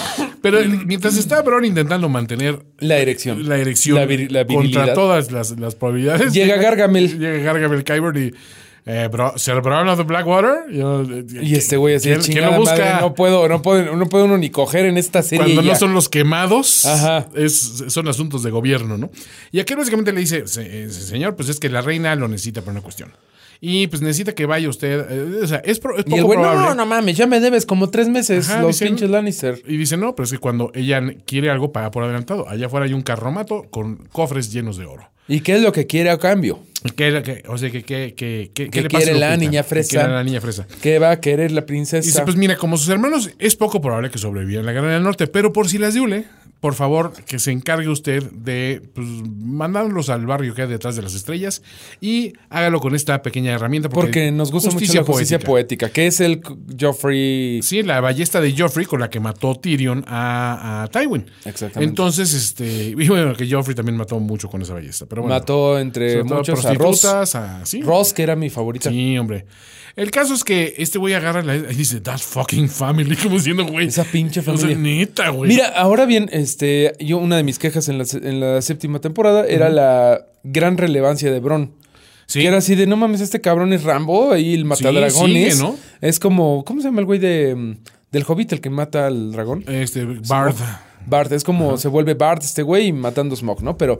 Pero 0.42 0.60
mientras 0.86 1.18
está 1.18 1.42
Bron 1.42 1.66
intentando 1.66 2.10
mantener 2.10 2.60
La 2.80 2.98
erección. 2.98 3.48
la 3.48 3.58
erección 3.58 3.96
La 3.96 4.02
la 4.06 4.08
virilidad. 4.44 4.46
contra 4.46 4.94
todas 4.94 5.32
las, 5.32 5.58
las 5.60 5.76
probabilidades. 5.76 6.34
Llega 6.34 6.58
Gargamel. 6.58 7.18
Llega 7.20 7.38
Gargamel 7.44 7.84
Kyber 7.84 8.18
y. 8.18 8.34
Eh, 8.90 9.10
bro, 9.12 9.34
¿Ser 9.38 9.60
Brown 9.62 9.90
of 9.90 9.98
the 9.98 10.04
Blackwater? 10.04 10.72
Yo, 10.72 11.02
eh, 11.04 11.26
Y 11.42 11.56
este 11.56 11.76
güey 11.76 11.96
así, 11.96 12.08
¿quién- 12.10 12.22
quién 12.22 12.46
lo 12.46 12.54
busca? 12.58 12.72
madre, 12.78 13.02
no 13.02 13.14
puedo, 13.14 13.48
no 13.50 13.62
puede, 13.62 13.94
no 13.96 14.06
puede 14.08 14.24
uno 14.24 14.38
ni 14.38 14.50
coger 14.50 14.86
en 14.86 14.98
esta 14.98 15.22
serie. 15.24 15.44
Cuando 15.44 15.62
ya. 15.62 15.74
no 15.74 15.78
son 15.80 15.94
los 15.94 16.08
quemados, 16.10 16.86
Ajá. 16.86 17.28
es, 17.36 17.84
son 17.90 18.08
asuntos 18.08 18.44
de 18.44 18.52
gobierno, 18.52 18.98
¿no? 18.98 19.10
Y 19.52 19.60
aquí 19.60 19.76
básicamente 19.76 20.14
le 20.14 20.22
dice, 20.22 20.48
"Se- 20.48 20.84
eh, 20.86 20.90
señor, 20.90 21.36
pues 21.36 21.50
es 21.50 21.60
que 21.60 21.68
la 21.70 21.82
reina 21.82 22.16
lo 22.16 22.28
necesita 22.30 22.62
por 22.62 22.72
una 22.72 22.82
cuestión. 22.82 23.12
y 23.60 23.88
pues 23.88 24.04
necesita 24.04 24.34
que 24.36 24.46
vaya 24.46 24.70
usted. 24.70 25.04
eh, 25.10 25.40
o 25.44 25.48
sea, 25.48 25.58
es, 25.66 25.80
pro- 25.80 25.96
es 25.98 26.02
Y 26.06 26.12
poco 26.12 26.16
el 26.18 26.24
güey, 26.26 26.38
probable. 26.40 26.62
no, 26.70 26.76
no 26.76 26.86
mames, 26.86 27.18
ya 27.18 27.26
me 27.26 27.40
debes 27.40 27.66
como 27.66 27.90
tres 27.90 28.08
meses 28.08 28.48
Ajá, 28.52 28.62
los 28.62 28.78
pinches 28.80 29.10
Lannister. 29.10 29.60
Y 29.68 29.78
dice, 29.78 29.98
no, 29.98 30.16
pero 30.16 30.26
es 30.26 30.32
que 30.32 30.38
cuando 30.38 30.70
ella 30.76 31.02
quiere 31.26 31.50
algo, 31.50 31.72
paga 31.72 31.90
por 31.90 32.04
adelantado. 32.04 32.48
Allá 32.48 32.68
afuera 32.68 32.86
hay 32.86 32.94
un 32.94 33.02
carromato 33.02 33.64
con 33.72 33.96
cofres 34.12 34.54
llenos 34.54 34.78
de 34.78 34.86
oro. 34.86 35.10
¿Y 35.28 35.40
qué 35.42 35.56
es 35.56 35.62
lo 35.64 35.72
que 35.72 35.88
quiere 35.88 36.12
a 36.12 36.20
cambio? 36.20 36.60
¿Qué, 36.96 37.22
qué- 37.24 37.44
o 37.48 37.58
sea, 37.58 37.70
que, 37.72 37.84
que, 37.84 38.14
que, 38.16 38.52
que- 38.54 38.66
¿Qué 38.66 38.70
qué 38.70 38.82
le 38.84 38.90
pasa 38.90 39.06
quiere 39.06 39.20
la 39.20 39.38
niña 39.38 39.64
¿Qué 39.64 39.70
fresa? 39.70 39.90
quiere 39.90 40.08
la 40.14 40.24
niña 40.24 40.42
fresa? 40.42 40.68
¿Qué 40.82 41.00
va 41.00 41.12
a 41.12 41.20
querer 41.20 41.52
la 41.52 41.62
Y 41.62 41.64
princesa? 41.66 42.06
dice, 42.06 42.22
pues 42.24 42.36
mira, 42.36 42.56
como 42.58 42.78
sus 42.78 42.90
hermanos, 42.90 43.32
es 43.40 43.56
poco 43.56 43.82
probable 43.82 44.10
que 44.10 44.18
sobrevivan 44.18 44.62
en 44.62 44.66
la 44.68 44.72
guerra 44.74 44.94
del 44.94 45.04
norte, 45.04 45.28
pero 45.28 45.52
por 45.54 45.68
si 45.70 45.78
las 45.78 45.94
diule, 45.94 46.26
por 46.60 46.74
favor, 46.74 47.14
que 47.28 47.38
se 47.38 47.52
encargue 47.52 47.88
usted 47.88 48.24
de 48.32 48.82
pues, 48.96 49.08
mandarlos 49.08 50.10
al 50.10 50.26
barrio 50.26 50.56
que 50.56 50.64
hay 50.64 50.68
detrás 50.68 50.96
de 50.96 51.04
las 51.04 51.14
estrellas 51.14 51.62
y 52.02 52.34
hágalo 52.50 52.80
con 52.80 52.96
esta 52.96 53.22
pequeña 53.22 53.52
herramienta. 53.54 53.90
Porque, 53.90 54.08
Porque 54.08 54.32
nos 54.32 54.52
gusta 54.52 54.72
mucho 54.72 54.92
la 54.94 55.04
justicia 55.04 55.40
poética, 55.40 55.90
que 55.90 56.08
es 56.08 56.20
el 56.20 56.42
Joffrey. 56.80 57.62
Sí, 57.62 57.84
la 57.84 58.02
ballesta 58.02 58.42
de 58.42 58.56
Joffrey 58.58 58.86
con 58.86 59.00
la 59.00 59.10
que 59.10 59.20
mató 59.20 59.56
Tyrion 59.56 60.04
a, 60.08 60.84
a 60.84 60.88
Tywin. 60.88 61.26
Exactamente. 61.46 61.84
Entonces, 61.90 62.34
este, 62.34 62.66
y 62.98 63.08
bueno, 63.08 63.36
que 63.36 63.50
Joffrey 63.50 63.76
también 63.76 63.96
mató 63.98 64.20
mucho 64.20 64.50
con 64.50 64.62
esa 64.62 64.74
ballesta. 64.74 65.06
Pero 65.06 65.22
bueno, 65.24 65.36
Mató 65.36 65.78
entre 65.80 66.24
todo 66.24 66.38
muchos 66.38 66.66
a 66.66 66.74
Ross. 66.74 66.78
prostitutas, 67.02 67.36
a- 67.36 67.66
sí. 67.66 67.82
Ross, 67.82 68.14
que 68.14 68.24
era 68.24 68.36
mi 68.36 68.50
favorita. 68.50 68.90
Sí, 68.90 69.18
hombre. 69.18 69.46
El 69.98 70.12
caso 70.12 70.34
es 70.36 70.44
que 70.46 70.76
este 70.78 70.98
güey 71.00 71.14
agarra 71.16 71.42
la, 71.44 71.56
y 71.58 71.76
dice, 71.76 72.00
that 72.02 72.20
fucking 72.20 72.70
family, 72.70 73.16
como 73.22 73.36
diciendo, 73.36 73.66
güey. 73.66 73.88
Esa 73.88 74.06
pinche 74.06 74.40
O 74.40 74.44
sea, 74.44 74.54
familia. 74.56 74.78
neta, 74.78 75.30
güey. 75.30 75.50
Mira, 75.50 75.68
ahora 75.70 76.06
bien, 76.06 76.30
este, 76.32 76.94
yo 77.00 77.18
una 77.18 77.36
de 77.36 77.44
mis 77.44 77.58
quejas 77.60 77.90
en 77.90 77.98
la, 77.98 78.06
en 78.14 78.40
la 78.40 78.62
séptima 78.62 79.00
temporada 79.02 79.46
era 79.48 79.70
la 79.70 80.26
gran 80.44 80.78
relevancia 80.78 81.32
de 81.32 81.40
Bron. 81.40 81.72
Sí. 82.28 82.42
Que 82.42 82.48
era 82.48 82.58
así 82.58 82.76
de, 82.76 82.88
no 82.88 82.96
mames, 82.96 83.22
este 83.22 83.42
cabrón 83.42 83.74
es 83.74 83.84
Rambo, 83.84 84.32
ahí 84.34 84.54
el 84.54 84.66
matadragones. 84.66 85.56
sigue, 85.56 85.64
¿no? 85.64 85.76
Es 86.02 86.20
como, 86.20 86.64
¿cómo 86.66 86.82
se 86.82 86.90
llama 86.90 87.00
el 87.00 87.06
güey 87.06 87.20
de, 87.20 87.78
del 88.12 88.24
Hobbit, 88.28 88.52
el 88.54 88.62
que 88.62 88.70
mata 88.70 89.08
al 89.08 89.32
dragón? 89.32 89.64
Este, 89.68 90.06
Bard. 90.28 90.56
Bart, 91.06 91.32
es 91.32 91.44
como 91.46 91.78
se 91.78 91.88
vuelve 91.88 92.14
Bart 92.16 92.44
este 92.44 92.62
güey 92.64 92.92
matando 92.92 93.36
Smoke, 93.36 93.62
¿no? 93.64 93.78
Pero 93.78 94.00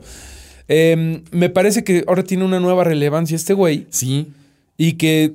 em, 0.68 1.22
me 1.32 1.48
parece 1.48 1.82
que 1.82 2.04
ahora 2.06 2.22
tiene 2.22 2.44
una 2.44 2.60
nueva 2.60 2.84
relevancia 2.84 3.34
este 3.34 3.54
güey 3.54 3.86
Sí. 3.90 4.28
y 4.76 4.92
que, 4.92 5.32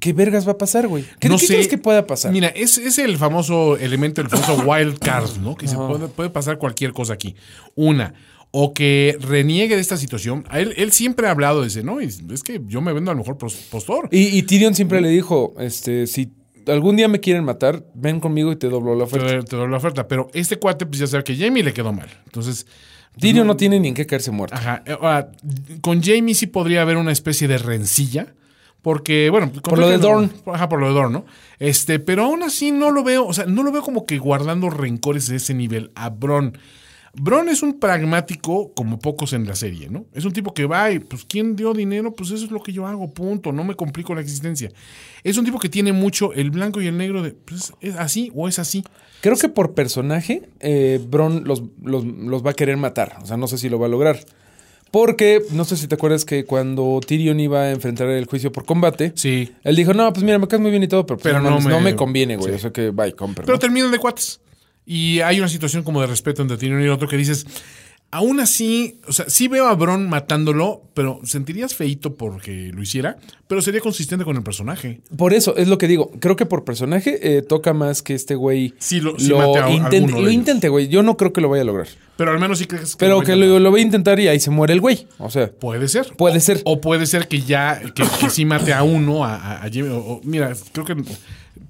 ¿qué 0.00 0.12
vergas 0.12 0.46
va 0.46 0.52
a 0.52 0.58
pasar, 0.58 0.88
güey? 0.88 1.04
¿Qué, 1.18 1.28
No 1.28 1.38
qué 1.38 1.46
crees 1.46 1.68
que 1.68 1.78
pueda 1.78 2.06
pasar? 2.06 2.32
Mira, 2.32 2.48
es, 2.48 2.78
es 2.78 2.98
el 2.98 3.16
famoso 3.16 3.76
elemento, 3.76 4.20
el 4.20 4.28
famoso 4.28 4.62
wild 4.66 4.98
card, 4.98 5.36
¿no? 5.38 5.54
Que 5.56 5.68
se 5.68 5.76
puede, 5.76 6.08
puede 6.08 6.30
pasar 6.30 6.58
cualquier 6.58 6.92
cosa 6.92 7.12
aquí. 7.14 7.34
Una, 7.74 8.14
o 8.50 8.72
que 8.72 9.16
reniegue 9.20 9.74
de 9.74 9.80
esta 9.80 9.96
situación. 9.96 10.44
A 10.48 10.60
él, 10.60 10.74
él 10.76 10.92
siempre 10.92 11.26
ha 11.26 11.30
hablado 11.30 11.62
de 11.62 11.68
ese, 11.68 11.82
¿no? 11.82 12.00
Y 12.00 12.06
es 12.06 12.42
que 12.42 12.60
yo 12.66 12.80
me 12.80 12.92
vendo 12.92 13.10
al 13.10 13.16
mejor 13.16 13.36
pos- 13.38 13.54
postor. 13.70 14.08
Y, 14.12 14.36
y 14.38 14.42
Tyrion 14.42 14.74
siempre 14.74 15.00
le 15.00 15.08
dijo, 15.08 15.54
este, 15.58 16.06
si 16.06 16.30
algún 16.68 16.96
día 16.96 17.08
me 17.08 17.20
quieren 17.20 17.44
matar, 17.44 17.84
ven 17.94 18.20
conmigo 18.20 18.52
y 18.52 18.56
te 18.56 18.68
doblo 18.68 18.92
la 18.94 19.06
Te, 19.06 19.16
oferta. 19.16 19.32
doy- 19.36 19.44
te 19.44 19.56
doy 19.56 19.68
la 19.68 19.76
oferta. 19.76 20.06
Pero 20.08 20.28
este 20.34 20.56
cuate, 20.56 20.86
pues 20.86 21.00
ya 21.00 21.06
sabe 21.06 21.24
que 21.24 21.36
Jamie 21.36 21.62
le 21.64 21.72
quedó 21.72 21.92
mal. 21.92 22.08
Entonces, 22.26 22.66
Tyrion 23.18 23.46
no 23.46 23.56
tiene 23.56 23.78
ni 23.80 23.88
en 23.88 23.94
qué 23.94 24.06
caerse 24.06 24.30
muerto. 24.30 24.56
ajá. 24.56 24.82
eh, 24.86 24.92
ahora, 24.92 25.30
con 25.80 26.02
Jamie 26.02 26.34
sí 26.34 26.46
podría 26.46 26.82
haber 26.82 26.96
una 26.96 27.12
especie 27.12 27.48
de 27.48 27.58
rencilla. 27.58 28.34
Porque, 28.84 29.30
bueno, 29.30 29.50
con 29.50 29.62
Por 29.62 29.78
lo 29.78 29.88
de 29.88 29.96
que- 29.96 30.02
Dorne. 30.02 30.28
Ajá, 30.46 30.68
por 30.68 30.78
lo 30.78 30.86
de 30.88 30.92
Dorn, 30.94 31.12
¿no? 31.14 31.24
Este, 31.58 31.98
pero 31.98 32.24
aún 32.24 32.42
así 32.42 32.70
no 32.70 32.90
lo 32.92 33.02
veo, 33.02 33.26
o 33.26 33.32
sea, 33.32 33.46
no 33.46 33.62
lo 33.62 33.72
veo 33.72 33.80
como 33.82 34.04
que 34.04 34.18
guardando 34.18 34.68
rencores 34.68 35.26
de 35.26 35.36
ese 35.36 35.54
nivel 35.54 35.90
a 35.94 36.10
Bron. 36.10 36.56
Bron 37.16 37.48
es 37.48 37.62
un 37.62 37.78
pragmático 37.78 38.72
como 38.74 38.98
pocos 38.98 39.32
en 39.32 39.46
la 39.46 39.54
serie, 39.54 39.88
¿no? 39.88 40.04
Es 40.12 40.24
un 40.24 40.32
tipo 40.32 40.52
que 40.52 40.66
va 40.66 40.90
y, 40.90 40.98
pues, 40.98 41.24
¿quién 41.24 41.56
dio 41.56 41.72
dinero? 41.72 42.12
Pues 42.12 42.30
eso 42.32 42.44
es 42.44 42.50
lo 42.50 42.60
que 42.60 42.72
yo 42.72 42.86
hago, 42.86 43.10
punto. 43.14 43.52
No 43.52 43.64
me 43.64 43.74
complico 43.76 44.14
la 44.14 44.20
existencia. 44.20 44.70
Es 45.22 45.38
un 45.38 45.44
tipo 45.44 45.58
que 45.60 45.68
tiene 45.70 45.92
mucho 45.92 46.32
el 46.34 46.50
blanco 46.50 46.82
y 46.82 46.86
el 46.88 46.98
negro 46.98 47.22
de, 47.22 47.30
pues, 47.30 47.72
es 47.80 47.94
así 47.96 48.30
o 48.34 48.48
es 48.48 48.58
así. 48.58 48.84
Creo 49.22 49.36
que 49.36 49.48
por 49.48 49.72
personaje, 49.74 50.42
eh, 50.60 51.00
Bron 51.08 51.44
los, 51.44 51.62
los- 51.82 52.04
los 52.04 52.44
va 52.44 52.50
a 52.50 52.54
querer 52.54 52.76
matar. 52.76 53.16
O 53.22 53.26
sea, 53.26 53.36
no 53.38 53.46
sé 53.46 53.56
si 53.56 53.68
lo 53.70 53.78
va 53.78 53.86
a 53.86 53.90
lograr. 53.90 54.18
Porque, 54.94 55.42
no 55.50 55.64
sé 55.64 55.76
si 55.76 55.88
te 55.88 55.96
acuerdas 55.96 56.24
que 56.24 56.44
cuando 56.44 57.00
Tyrion 57.04 57.40
iba 57.40 57.62
a 57.62 57.70
enfrentar 57.72 58.06
el 58.10 58.26
juicio 58.26 58.52
por 58.52 58.64
combate, 58.64 59.10
Sí. 59.16 59.50
él 59.64 59.74
dijo, 59.74 59.92
no, 59.92 60.12
pues 60.12 60.22
mira, 60.22 60.38
me 60.38 60.46
caes 60.46 60.62
muy 60.62 60.70
bien 60.70 60.84
y 60.84 60.86
todo, 60.86 61.04
pero, 61.04 61.16
pues, 61.18 61.34
Pero 61.34 61.40
no, 61.42 61.58
me- 61.60 61.68
no 61.68 61.80
me 61.80 61.96
conviene, 61.96 62.36
güey. 62.36 62.50
sí. 62.50 62.54
O 62.54 62.58
sea 62.60 62.70
que, 62.70 62.90
bye, 62.90 63.12
compra. 63.12 63.44
Pero 63.44 63.56
¿no? 63.56 63.58
terminan 63.58 63.90
de 63.90 63.98
cuates. 63.98 64.40
Y 64.86 65.18
hay 65.18 65.40
una 65.40 65.48
situación 65.48 65.82
como 65.82 66.00
de 66.00 66.06
respeto 66.06 66.42
entre 66.42 66.58
Tyrion 66.58 66.80
y 66.80 66.84
el 66.84 66.90
otro 66.90 67.08
que 67.08 67.16
dices, 67.16 67.44
aún 68.14 68.38
así, 68.40 69.00
o 69.08 69.12
sea, 69.12 69.26
sí 69.28 69.48
veo 69.48 69.66
a 69.66 69.74
Bron 69.74 70.08
matándolo, 70.08 70.82
pero 70.94 71.20
sentirías 71.24 71.74
feito 71.74 72.14
porque 72.14 72.70
lo 72.72 72.80
hiciera, 72.82 73.16
pero 73.48 73.60
sería 73.60 73.80
consistente 73.80 74.24
con 74.24 74.36
el 74.36 74.42
personaje. 74.42 75.00
Por 75.16 75.34
eso, 75.34 75.56
es 75.56 75.68
lo 75.68 75.78
que 75.78 75.88
digo. 75.88 76.10
Creo 76.20 76.36
que 76.36 76.46
por 76.46 76.64
personaje 76.64 77.18
eh, 77.36 77.42
toca 77.42 77.72
más 77.74 78.02
que 78.02 78.14
este 78.14 78.34
güey 78.36 78.74
Sí 78.78 79.00
lo- 79.00 79.18
sí 79.18 79.32
mate 79.32 79.58
a- 79.58 79.66
a 79.66 79.70
intente. 79.70 80.12
Lo 80.12 80.30
intente, 80.30 80.68
güey. 80.68 80.88
Yo 80.88 81.02
no 81.02 81.16
creo 81.16 81.32
que 81.32 81.40
lo 81.40 81.48
vaya 81.48 81.62
a 81.62 81.66
lograr. 81.66 81.88
Pero 82.16 82.30
al 82.30 82.38
menos 82.38 82.58
sí 82.58 82.66
crees 82.66 82.92
que 82.94 82.98
Pero 83.00 83.20
lo 83.20 83.26
que 83.26 83.34
lo, 83.34 83.58
lo 83.58 83.72
va 83.72 83.78
a 83.78 83.80
intentar 83.80 84.20
y 84.20 84.28
ahí 84.28 84.38
se 84.38 84.50
muere 84.50 84.72
el 84.74 84.80
güey. 84.80 85.06
O 85.18 85.30
sea, 85.30 85.50
Puede 85.50 85.88
ser. 85.88 86.12
Puede 86.16 86.38
ser. 86.40 86.60
O 86.64 86.80
puede 86.80 87.06
ser 87.06 87.26
que 87.26 87.40
ya, 87.40 87.80
que, 87.94 88.04
que 88.20 88.30
sí 88.30 88.44
mate 88.44 88.72
a 88.72 88.84
uno, 88.84 89.24
a, 89.24 89.62
a- 89.64 89.66
o- 89.92 90.20
mira, 90.22 90.52
creo 90.72 90.84
que 90.86 90.94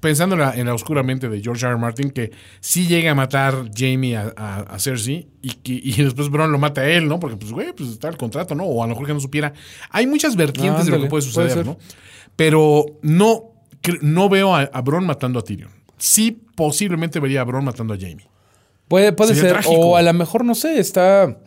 pensando 0.05 0.35
en 0.35 0.41
la, 0.41 0.53
en 0.55 0.65
la 0.67 0.73
oscura 0.73 1.01
mente 1.03 1.27
de 1.29 1.41
George 1.41 1.65
R. 1.65 1.71
R. 1.73 1.81
Martin, 1.81 2.11
que 2.11 2.31
sí 2.59 2.87
llega 2.87 3.11
a 3.11 3.15
matar 3.15 3.69
Jamie 3.75 4.15
a, 4.15 4.33
a- 4.37 4.59
a 4.61 4.79
Cersei 4.79 5.27
y, 5.41 5.49
que, 5.49 5.73
y 5.73 5.91
después 6.03 6.29
Bron 6.29 6.51
lo 6.51 6.57
mata 6.59 6.81
a 6.81 6.89
él, 6.89 7.07
¿no? 7.07 7.19
Porque, 7.19 7.37
pues, 7.37 7.51
güey, 7.51 7.73
pues 7.73 7.89
está 7.89 8.07
el 8.07 8.17
contrato, 8.17 8.53
¿no? 8.55 8.63
O 8.65 8.83
a 8.83 8.85
lo 8.85 8.91
mejor 8.91 9.07
que 9.07 9.13
no 9.13 9.19
supiera. 9.19 9.51
Hay 9.89 10.05
muchas 10.07 10.35
vertientes 10.35 10.85
de 10.85 10.91
lo 10.91 11.01
que 11.01 11.07
puede 11.07 11.23
suceder. 11.23 11.65
¿no? 11.65 11.77
Pero 12.35 12.85
no, 13.01 13.51
no 14.01 14.29
veo 14.29 14.55
a, 14.55 14.61
a 14.61 14.81
Bron 14.81 15.05
matando 15.05 15.39
a 15.39 15.43
Tyrion. 15.43 15.71
Sí, 15.97 16.41
posiblemente 16.55 17.19
vería 17.19 17.41
a 17.41 17.43
Bron 17.45 17.65
matando 17.65 17.93
a 17.93 17.97
Jamie. 17.97 18.27
puede, 18.87 19.11
puede 19.13 19.33
Sería 19.33 19.41
ser. 19.49 19.61
trágico. 19.61 19.75
O 19.81 19.95
a 19.97 20.01
lo 20.01 20.13
mejor, 20.13 20.45
no 20.45 20.53
sé, 20.55 20.79
está. 20.79 21.37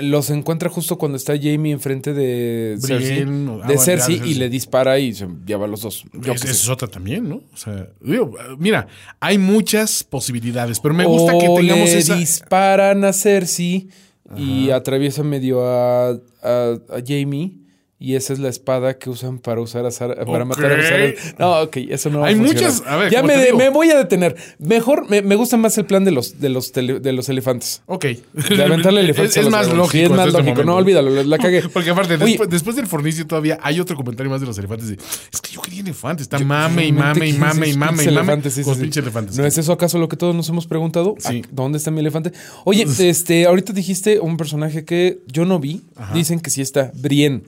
Los 0.00 0.30
encuentra 0.30 0.70
justo 0.70 0.96
cuando 0.96 1.16
está 1.18 1.34
Jamie 1.36 1.70
enfrente 1.72 2.14
de 2.14 2.78
Cersei, 2.80 3.24
Brienne, 3.24 3.60
ah, 3.62 3.66
de 3.68 3.76
Cersei 3.76 4.22
y 4.24 4.34
le 4.34 4.48
dispara 4.48 4.98
y 4.98 5.12
se 5.12 5.28
lleva 5.46 5.66
a 5.66 5.68
los 5.68 5.82
dos. 5.82 6.02
Yo 6.14 6.32
Es- 6.32 6.40
sé. 6.40 6.50
es 6.50 6.68
otra 6.70 6.88
también, 6.88 7.28
¿no? 7.28 7.42
O 7.52 7.56
sea, 7.56 7.86
digo, 8.00 8.32
mira, 8.58 8.86
hay 9.20 9.36
muchas 9.36 10.02
posibilidades, 10.02 10.80
pero 10.80 10.94
me 10.94 11.04
gusta 11.04 11.32
que 11.34 11.40
tengamos 11.46 11.90
le 11.90 11.98
esa. 11.98 12.16
disparan 12.16 13.04
a 13.04 13.12
Cersei 13.12 13.88
y 14.34 14.70
atraviesa 14.70 15.22
medio 15.22 15.62
a, 15.66 16.08
a- 16.10 16.18
a 16.42 17.02
Jamie. 17.06 17.52
Y 17.98 18.14
esa 18.14 18.34
es 18.34 18.38
la 18.40 18.50
espada 18.50 18.98
que 18.98 19.08
usan 19.08 19.38
para 19.38 19.58
usar 19.62 19.86
a 19.86 19.90
Sara- 19.90 20.22
para 20.26 20.44
matar 20.44 20.70
a 20.70 20.82
Sara. 20.82 21.14
No, 21.38 21.62
ok, 21.62 21.76
eso 21.88 22.10
no 22.10 22.20
va 22.20 22.26
Hay 22.26 22.34
muchas- 22.34 22.82
a 22.86 22.96
ver, 22.96 23.10
ya 23.10 23.22
me, 23.22 23.54
me 23.54 23.70
voy 23.70 23.88
a 23.90 23.96
detener. 23.96 24.36
Mejor, 24.58 25.08
me, 25.08 25.22
me 25.22 25.34
gusta 25.34 25.56
más 25.56 25.78
el 25.78 25.86
plan 25.86 26.04
de 26.04 26.10
los, 26.10 26.38
de 26.38 26.50
los, 26.50 26.72
tele- 26.74 27.00
de 27.00 27.12
los 27.14 27.30
elefantes. 27.30 27.80
Ok. 27.86 28.04
De 28.34 28.62
aventarle 28.62 29.00
elefantes 29.06 29.38
Es, 29.38 29.48
más 29.48 29.68
lógico. 29.68 29.92
Sí, 29.92 30.00
es 30.02 30.10
más 30.10 30.26
este 30.26 30.32
lógico. 30.32 30.42
momento. 30.50 30.64
No, 30.64 30.76
olvídalo, 30.76 31.22
la, 31.24 31.38
cagué. 31.38 31.62
Porque 31.72 31.88
aparte, 31.88 32.14
Oye, 32.16 32.24
después, 32.26 32.50
después 32.50 32.76
del 32.76 32.86
fornicio 32.86 33.26
todavía 33.26 33.58
hay 33.62 33.80
otro 33.80 33.96
comentario 33.96 34.30
más 34.30 34.42
de 34.42 34.46
los 34.46 34.58
elefantes. 34.58 34.88
de, 34.88 34.98
es 35.32 35.40
que 35.40 35.52
yo 35.52 35.62
quería 35.62 35.80
elefantes. 35.80 36.24
Está 36.24 36.38
mame 36.38 36.86
y 36.88 36.92
mame 36.92 37.28
y 37.28 37.32
¿qué 37.32 37.38
mame 37.38 37.68
y 37.68 37.76
mame 37.78 38.04
y 38.04 38.10
mame. 38.10 38.42
con 38.62 38.78
pinches 38.78 39.02
elefantes. 39.02 39.38
¿No 39.38 39.46
es 39.46 39.56
eso 39.56 39.72
acaso 39.72 39.98
lo 39.98 40.08
que 40.10 40.18
todos 40.18 40.34
nos 40.34 40.46
hemos 40.50 40.66
preguntado? 40.66 41.14
Sí. 41.18 41.42
¿A- 41.44 41.48
¿Dónde 41.50 41.78
está 41.78 41.90
mi 41.90 42.00
elefante? 42.00 42.32
Oye, 42.64 42.84
este, 42.98 43.46
ahorita 43.46 43.72
dijiste 43.72 44.20
un 44.20 44.36
personaje 44.36 44.84
que 44.84 45.20
yo 45.28 45.46
no 45.46 45.58
vi. 45.58 45.80
Dicen 46.12 46.40
que 46.40 46.50
sí 46.50 46.60
está. 46.60 46.92
Brienne. 46.94 47.40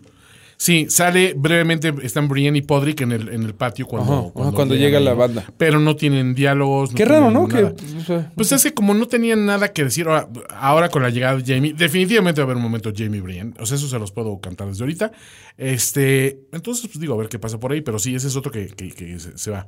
Sí, 0.61 0.87
sale 0.91 1.35
brevemente, 1.37 1.95
están 2.03 2.27
Brienne 2.27 2.59
y 2.59 2.63
Podrick 2.63 3.01
en 3.03 3.13
el, 3.13 3.29
en 3.29 3.45
el 3.45 3.55
patio 3.55 3.87
cuando, 3.87 4.33
Ajá, 4.35 4.43
ajá, 4.49 4.53
cuando 4.57 4.75
llega 4.75 4.99
la 4.99 5.15
banda. 5.15 5.45
Pero 5.57 5.79
no 5.79 5.95
tienen 5.95 6.35
diálogos. 6.35 6.91
Qué 6.93 7.05
raro, 7.05 7.31
¿no? 7.31 7.47
Que, 7.47 7.63
nada. 7.63 7.75
o 7.97 8.05
sea, 8.05 8.33
Pues 8.35 8.51
es 8.51 8.65
que 8.65 8.75
como 8.75 8.93
no 8.93 9.07
tenían 9.07 9.47
nada 9.47 9.73
que 9.73 9.85
decir, 9.85 10.09
ahora, 10.09 10.29
ahora 10.51 10.89
con 10.89 11.03
la 11.03 11.11
llegada 11.11 11.37
de 11.39 11.55
Jamie, 11.55 11.75
definitivamente 11.75 12.41
va 12.41 12.43
a 12.43 12.47
haber 12.47 12.57
un 12.57 12.65
momento 12.65 12.93
Jamie 12.95 13.21
Brienne. 13.21 13.55
O 13.61 13.67
sea, 13.67 13.77
eso 13.77 13.87
se 13.89 14.01
los 14.01 14.11
puedo 14.11 14.41
cantar 14.41 14.67
desde 14.67 14.83
ahorita. 14.83 15.13
Este, 15.57 16.41
entonces, 16.53 16.89
pues 16.89 16.99
digo, 16.99 17.15
a 17.15 17.19
ver 17.19 17.29
qué 17.29 17.39
pasa 17.39 17.61
por 17.61 17.71
ahí, 17.71 17.81
pero 17.81 18.01
sí, 18.01 18.15
ese 18.17 18.27
es 18.27 18.35
otro 18.35 18.51
que, 18.51 18.67
que- 18.67 18.91
que 18.91 19.21
se, 19.21 19.39
se 19.39 19.51
va. 19.53 19.67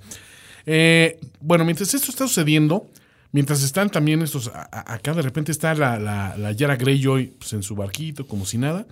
Eh, 0.67 1.21
bueno, 1.41 1.65
mientras 1.65 1.95
esto 1.95 2.11
está 2.11 2.27
sucediendo, 2.27 2.87
mientras 3.31 3.63
están 3.63 3.91
también 3.91 4.23
estos, 4.23 4.49
a- 4.49 4.69
a- 4.73 4.95
acá 4.95 5.15
de 5.15 5.23
repente 5.23 5.53
está 5.53 5.73
la, 5.75 6.01
la, 6.01 6.37
la 6.37 6.51
Yara 6.51 6.75
Greyjoy 6.75 7.27
pues, 7.39 7.53
en 7.53 7.63
su 7.63 7.77
barquito, 7.77 8.27
como 8.27 8.45
si 8.45 8.59
nada, 8.59 8.87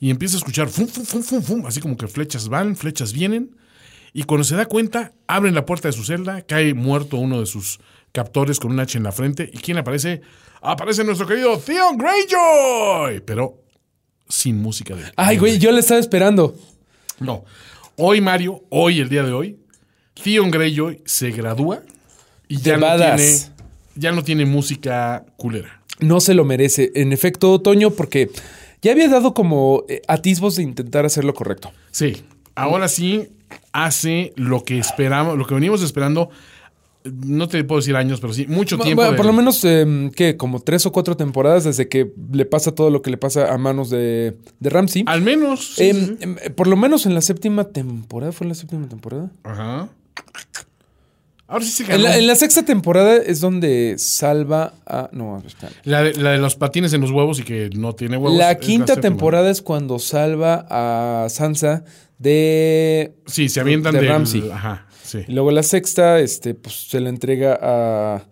y 0.00 0.10
empieza 0.10 0.36
a 0.36 0.38
escuchar 0.38 0.68
fum, 0.68 0.86
fum, 0.86 1.04
fum, 1.04 1.22
fum, 1.22 1.42
fum, 1.42 1.66
así 1.66 1.80
como 1.80 1.96
que 1.96 2.06
flechas 2.06 2.48
van, 2.48 2.76
flechas 2.76 3.12
vienen. 3.12 3.56
Y 4.12 4.22
cuando 4.24 4.44
se 4.44 4.56
da 4.56 4.66
cuenta, 4.66 5.12
abren 5.26 5.54
la 5.54 5.66
puerta 5.66 5.88
de 5.88 5.92
su 5.92 6.04
celda, 6.04 6.42
cae 6.42 6.74
muerto 6.74 7.16
uno 7.18 7.40
de 7.40 7.46
sus 7.46 7.80
captores 8.12 8.58
con 8.58 8.72
un 8.72 8.80
hacha 8.80 8.98
en 8.98 9.04
la 9.04 9.12
frente. 9.12 9.50
¿Y 9.52 9.58
quién 9.58 9.78
aparece? 9.78 10.22
Aparece 10.60 11.04
nuestro 11.04 11.26
querido 11.26 11.58
Theon 11.58 11.98
Greyjoy, 11.98 13.20
pero 13.20 13.62
sin 14.28 14.60
música 14.60 14.94
de. 14.94 15.04
Ay, 15.16 15.38
güey, 15.38 15.58
yo 15.58 15.72
le 15.72 15.80
estaba 15.80 16.00
esperando. 16.00 16.56
No. 17.20 17.44
Hoy, 17.96 18.20
Mario, 18.20 18.64
hoy, 18.70 19.00
el 19.00 19.08
día 19.08 19.24
de 19.24 19.32
hoy, 19.32 19.58
Theon 20.22 20.50
Greyjoy 20.50 21.02
se 21.04 21.30
gradúa 21.30 21.82
y 22.46 22.60
ya 22.60 22.76
no, 22.76 22.96
tiene, 22.96 23.38
ya 23.96 24.12
no 24.12 24.22
tiene 24.22 24.46
música 24.46 25.26
culera. 25.36 25.82
No 26.00 26.20
se 26.20 26.34
lo 26.34 26.44
merece. 26.44 26.92
En 26.94 27.12
efecto, 27.12 27.60
Toño, 27.60 27.90
porque 27.90 28.30
ya 28.82 28.92
había 28.92 29.08
dado 29.08 29.34
como 29.34 29.84
eh, 29.88 30.02
atisbos 30.08 30.56
de 30.56 30.62
intentar 30.62 31.04
hacer 31.06 31.24
lo 31.24 31.34
correcto. 31.34 31.70
Sí. 31.90 32.22
ahora 32.54 32.88
sí 32.88 33.28
hace 33.72 34.32
lo 34.36 34.64
que 34.64 34.78
esperamos, 34.78 35.38
lo 35.38 35.46
que 35.46 35.54
venimos 35.54 35.82
esperando. 35.82 36.30
No 37.04 37.48
te 37.48 37.62
puedo 37.64 37.80
decir 37.80 37.96
años, 37.96 38.20
pero 38.20 38.32
sí, 38.34 38.46
mucho 38.48 38.76
tiempo. 38.76 38.96
bueno, 38.96 39.12
de- 39.12 39.16
por 39.16 39.24
lo 39.24 39.32
menos, 39.32 39.64
eh, 39.64 40.10
¿qué? 40.14 40.36
Como 40.36 40.60
tres 40.60 40.84
o 40.84 40.92
cuatro 40.92 41.16
temporadas 41.16 41.64
desde 41.64 41.88
que 41.88 42.12
le 42.32 42.44
pasa 42.44 42.74
todo 42.74 42.90
lo 42.90 43.00
que 43.00 43.10
le 43.10 43.16
pasa 43.16 43.54
a 43.54 43.56
manos 43.56 43.88
de, 43.88 44.36
de 44.60 44.68
Ramsey. 44.70 45.04
Al 45.06 45.22
menos. 45.22 45.74
sí, 45.76 45.84
Em, 45.90 45.96
sí, 46.06 46.16
em, 46.20 46.36
por 46.54 46.66
lo 46.66 46.76
menos 46.76 47.06
en 47.06 47.14
la 47.14 47.20
séptima 47.22 47.64
temporada. 47.64 48.32
¿Fue 48.32 48.46
la 48.46 48.54
séptima 48.54 48.86
temporada? 48.88 49.30
Ajá. 49.44 49.88
Ahora 51.48 51.64
sí 51.64 51.70
se 51.72 51.82
En 51.84 51.88
ganó. 51.88 52.02
la, 52.04 52.18
en 52.18 52.26
la 52.26 52.34
sexta 52.36 52.62
temporada 52.64 53.16
es 53.16 53.40
donde 53.40 53.94
salva 53.98 54.74
a. 54.86 55.08
No, 55.12 55.42
espera. 55.46 55.72
La, 55.84 56.02
de, 56.02 56.12
la 56.14 56.32
de 56.32 56.38
los 56.38 56.54
patines 56.56 56.92
en 56.92 57.00
los 57.00 57.10
huevos 57.10 57.40
y 57.40 57.42
que 57.42 57.70
no 57.74 57.94
tiene 57.94 58.16
huevos. 58.18 58.36
La 58.38 58.58
quinta 58.58 58.96
temporada 58.96 59.50
es 59.50 59.62
cuando 59.62 59.98
salva 59.98 60.66
a 60.68 61.28
Sansa 61.30 61.84
de. 62.18 63.14
Sí, 63.26 63.48
se 63.48 63.60
avientan 63.60 63.94
de 63.94 64.00
del- 64.00 64.08
Ramsey. 64.10 64.50
Ajá, 64.52 64.86
sí. 65.02 65.20
Y 65.26 65.32
luego 65.32 65.50
la 65.50 65.62
sexta, 65.62 66.18
este, 66.20 66.54
pues 66.54 66.88
se 66.88 67.00
la 67.00 67.08
entrega 67.08 67.58
a. 67.60 68.22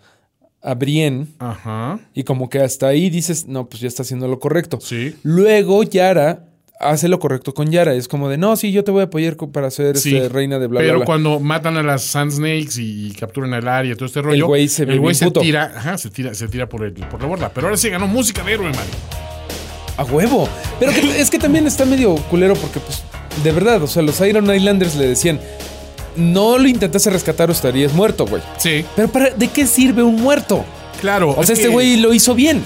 a 0.62 0.74
Brienne. 0.74 1.28
Ajá. 1.38 1.98
Y 2.12 2.24
como 2.24 2.48
que 2.50 2.60
hasta 2.60 2.88
ahí 2.88 3.08
dices, 3.08 3.46
no, 3.46 3.68
pues 3.68 3.80
ya 3.80 3.88
está 3.88 4.02
haciendo 4.02 4.28
lo 4.28 4.38
correcto. 4.40 4.78
Sí. 4.80 5.14
Luego 5.22 5.82
Yara 5.84 6.48
hace 6.78 7.08
lo 7.08 7.18
correcto 7.18 7.54
con 7.54 7.70
Yara. 7.70 7.94
Es 7.94 8.08
como 8.08 8.28
de, 8.28 8.36
no, 8.38 8.54
sí, 8.56 8.72
yo 8.72 8.84
te 8.84 8.90
voy 8.90 9.00
a 9.02 9.04
apoyar 9.04 9.36
para 9.36 9.70
ser 9.70 9.96
Sí. 9.96 10.16
este, 10.16 10.28
reina 10.28 10.58
de 10.58 10.66
bla, 10.66 10.80
Pero 10.80 10.96
bla. 10.98 11.04
cuando 11.06 11.40
matan 11.40 11.76
a 11.76 11.82
las 11.82 12.02
Sand 12.04 12.32
Snakes 12.32 12.74
y, 12.78 13.12
capturan 13.18 13.54
al 13.54 13.66
área 13.68 13.92
y 13.92 13.94
todo 13.94 14.06
este 14.06 14.22
rollo, 14.22 14.46
güey 14.46 14.68
se 14.68 14.84
ve 14.84 14.94
el 14.94 15.00
güey 15.00 15.14
se 15.14 15.24
puto. 15.26 15.40
tira, 15.40 15.72
ajá, 15.76 15.96
se 15.98 16.10
tira, 16.10 16.34
se 16.34 16.48
tira 16.48 16.68
por, 16.68 16.84
el, 16.84 16.92
por 16.92 17.20
la 17.20 17.26
borda. 17.28 17.50
Pero 17.54 17.68
ahora 17.68 17.76
sí 17.76 17.88
ganó 17.88 18.06
música 18.06 18.42
de 18.42 18.52
héroe, 18.54 18.70
man. 18.70 18.84
A 19.96 20.04
huevo. 20.04 20.48
Pero 20.78 20.92
que- 20.92 21.20
es 21.20 21.30
que 21.30 21.38
también 21.38 21.66
está 21.66 21.84
medio 21.86 22.14
culero 22.28 22.54
porque, 22.54 22.80
pues, 22.80 23.02
de 23.42 23.52
verdad, 23.52 23.82
o 23.82 23.86
sea, 23.86 24.02
los 24.02 24.20
Iron 24.20 24.54
Islanders 24.54 24.94
le 24.96 25.06
decían, 25.08 25.40
no 26.16 26.58
lo 26.58 26.68
intentase 26.68 27.08
rescatar 27.10 27.48
o 27.48 27.52
estarías 27.52 27.92
muerto, 27.94 28.26
güey. 28.26 28.42
Sí, 28.58 28.84
Pero 28.94 29.08
para, 29.08 29.30
¿de 29.30 29.48
qué 29.48 29.66
sirve 29.66 30.02
un 30.02 30.16
muerto? 30.16 30.64
claro. 31.00 31.30
O 31.30 31.40
es 31.42 31.46
sea, 31.48 31.54
este 31.54 31.68
güey 31.68 31.96
lo 31.98 32.12
hizo 32.14 32.34
bien. 32.34 32.62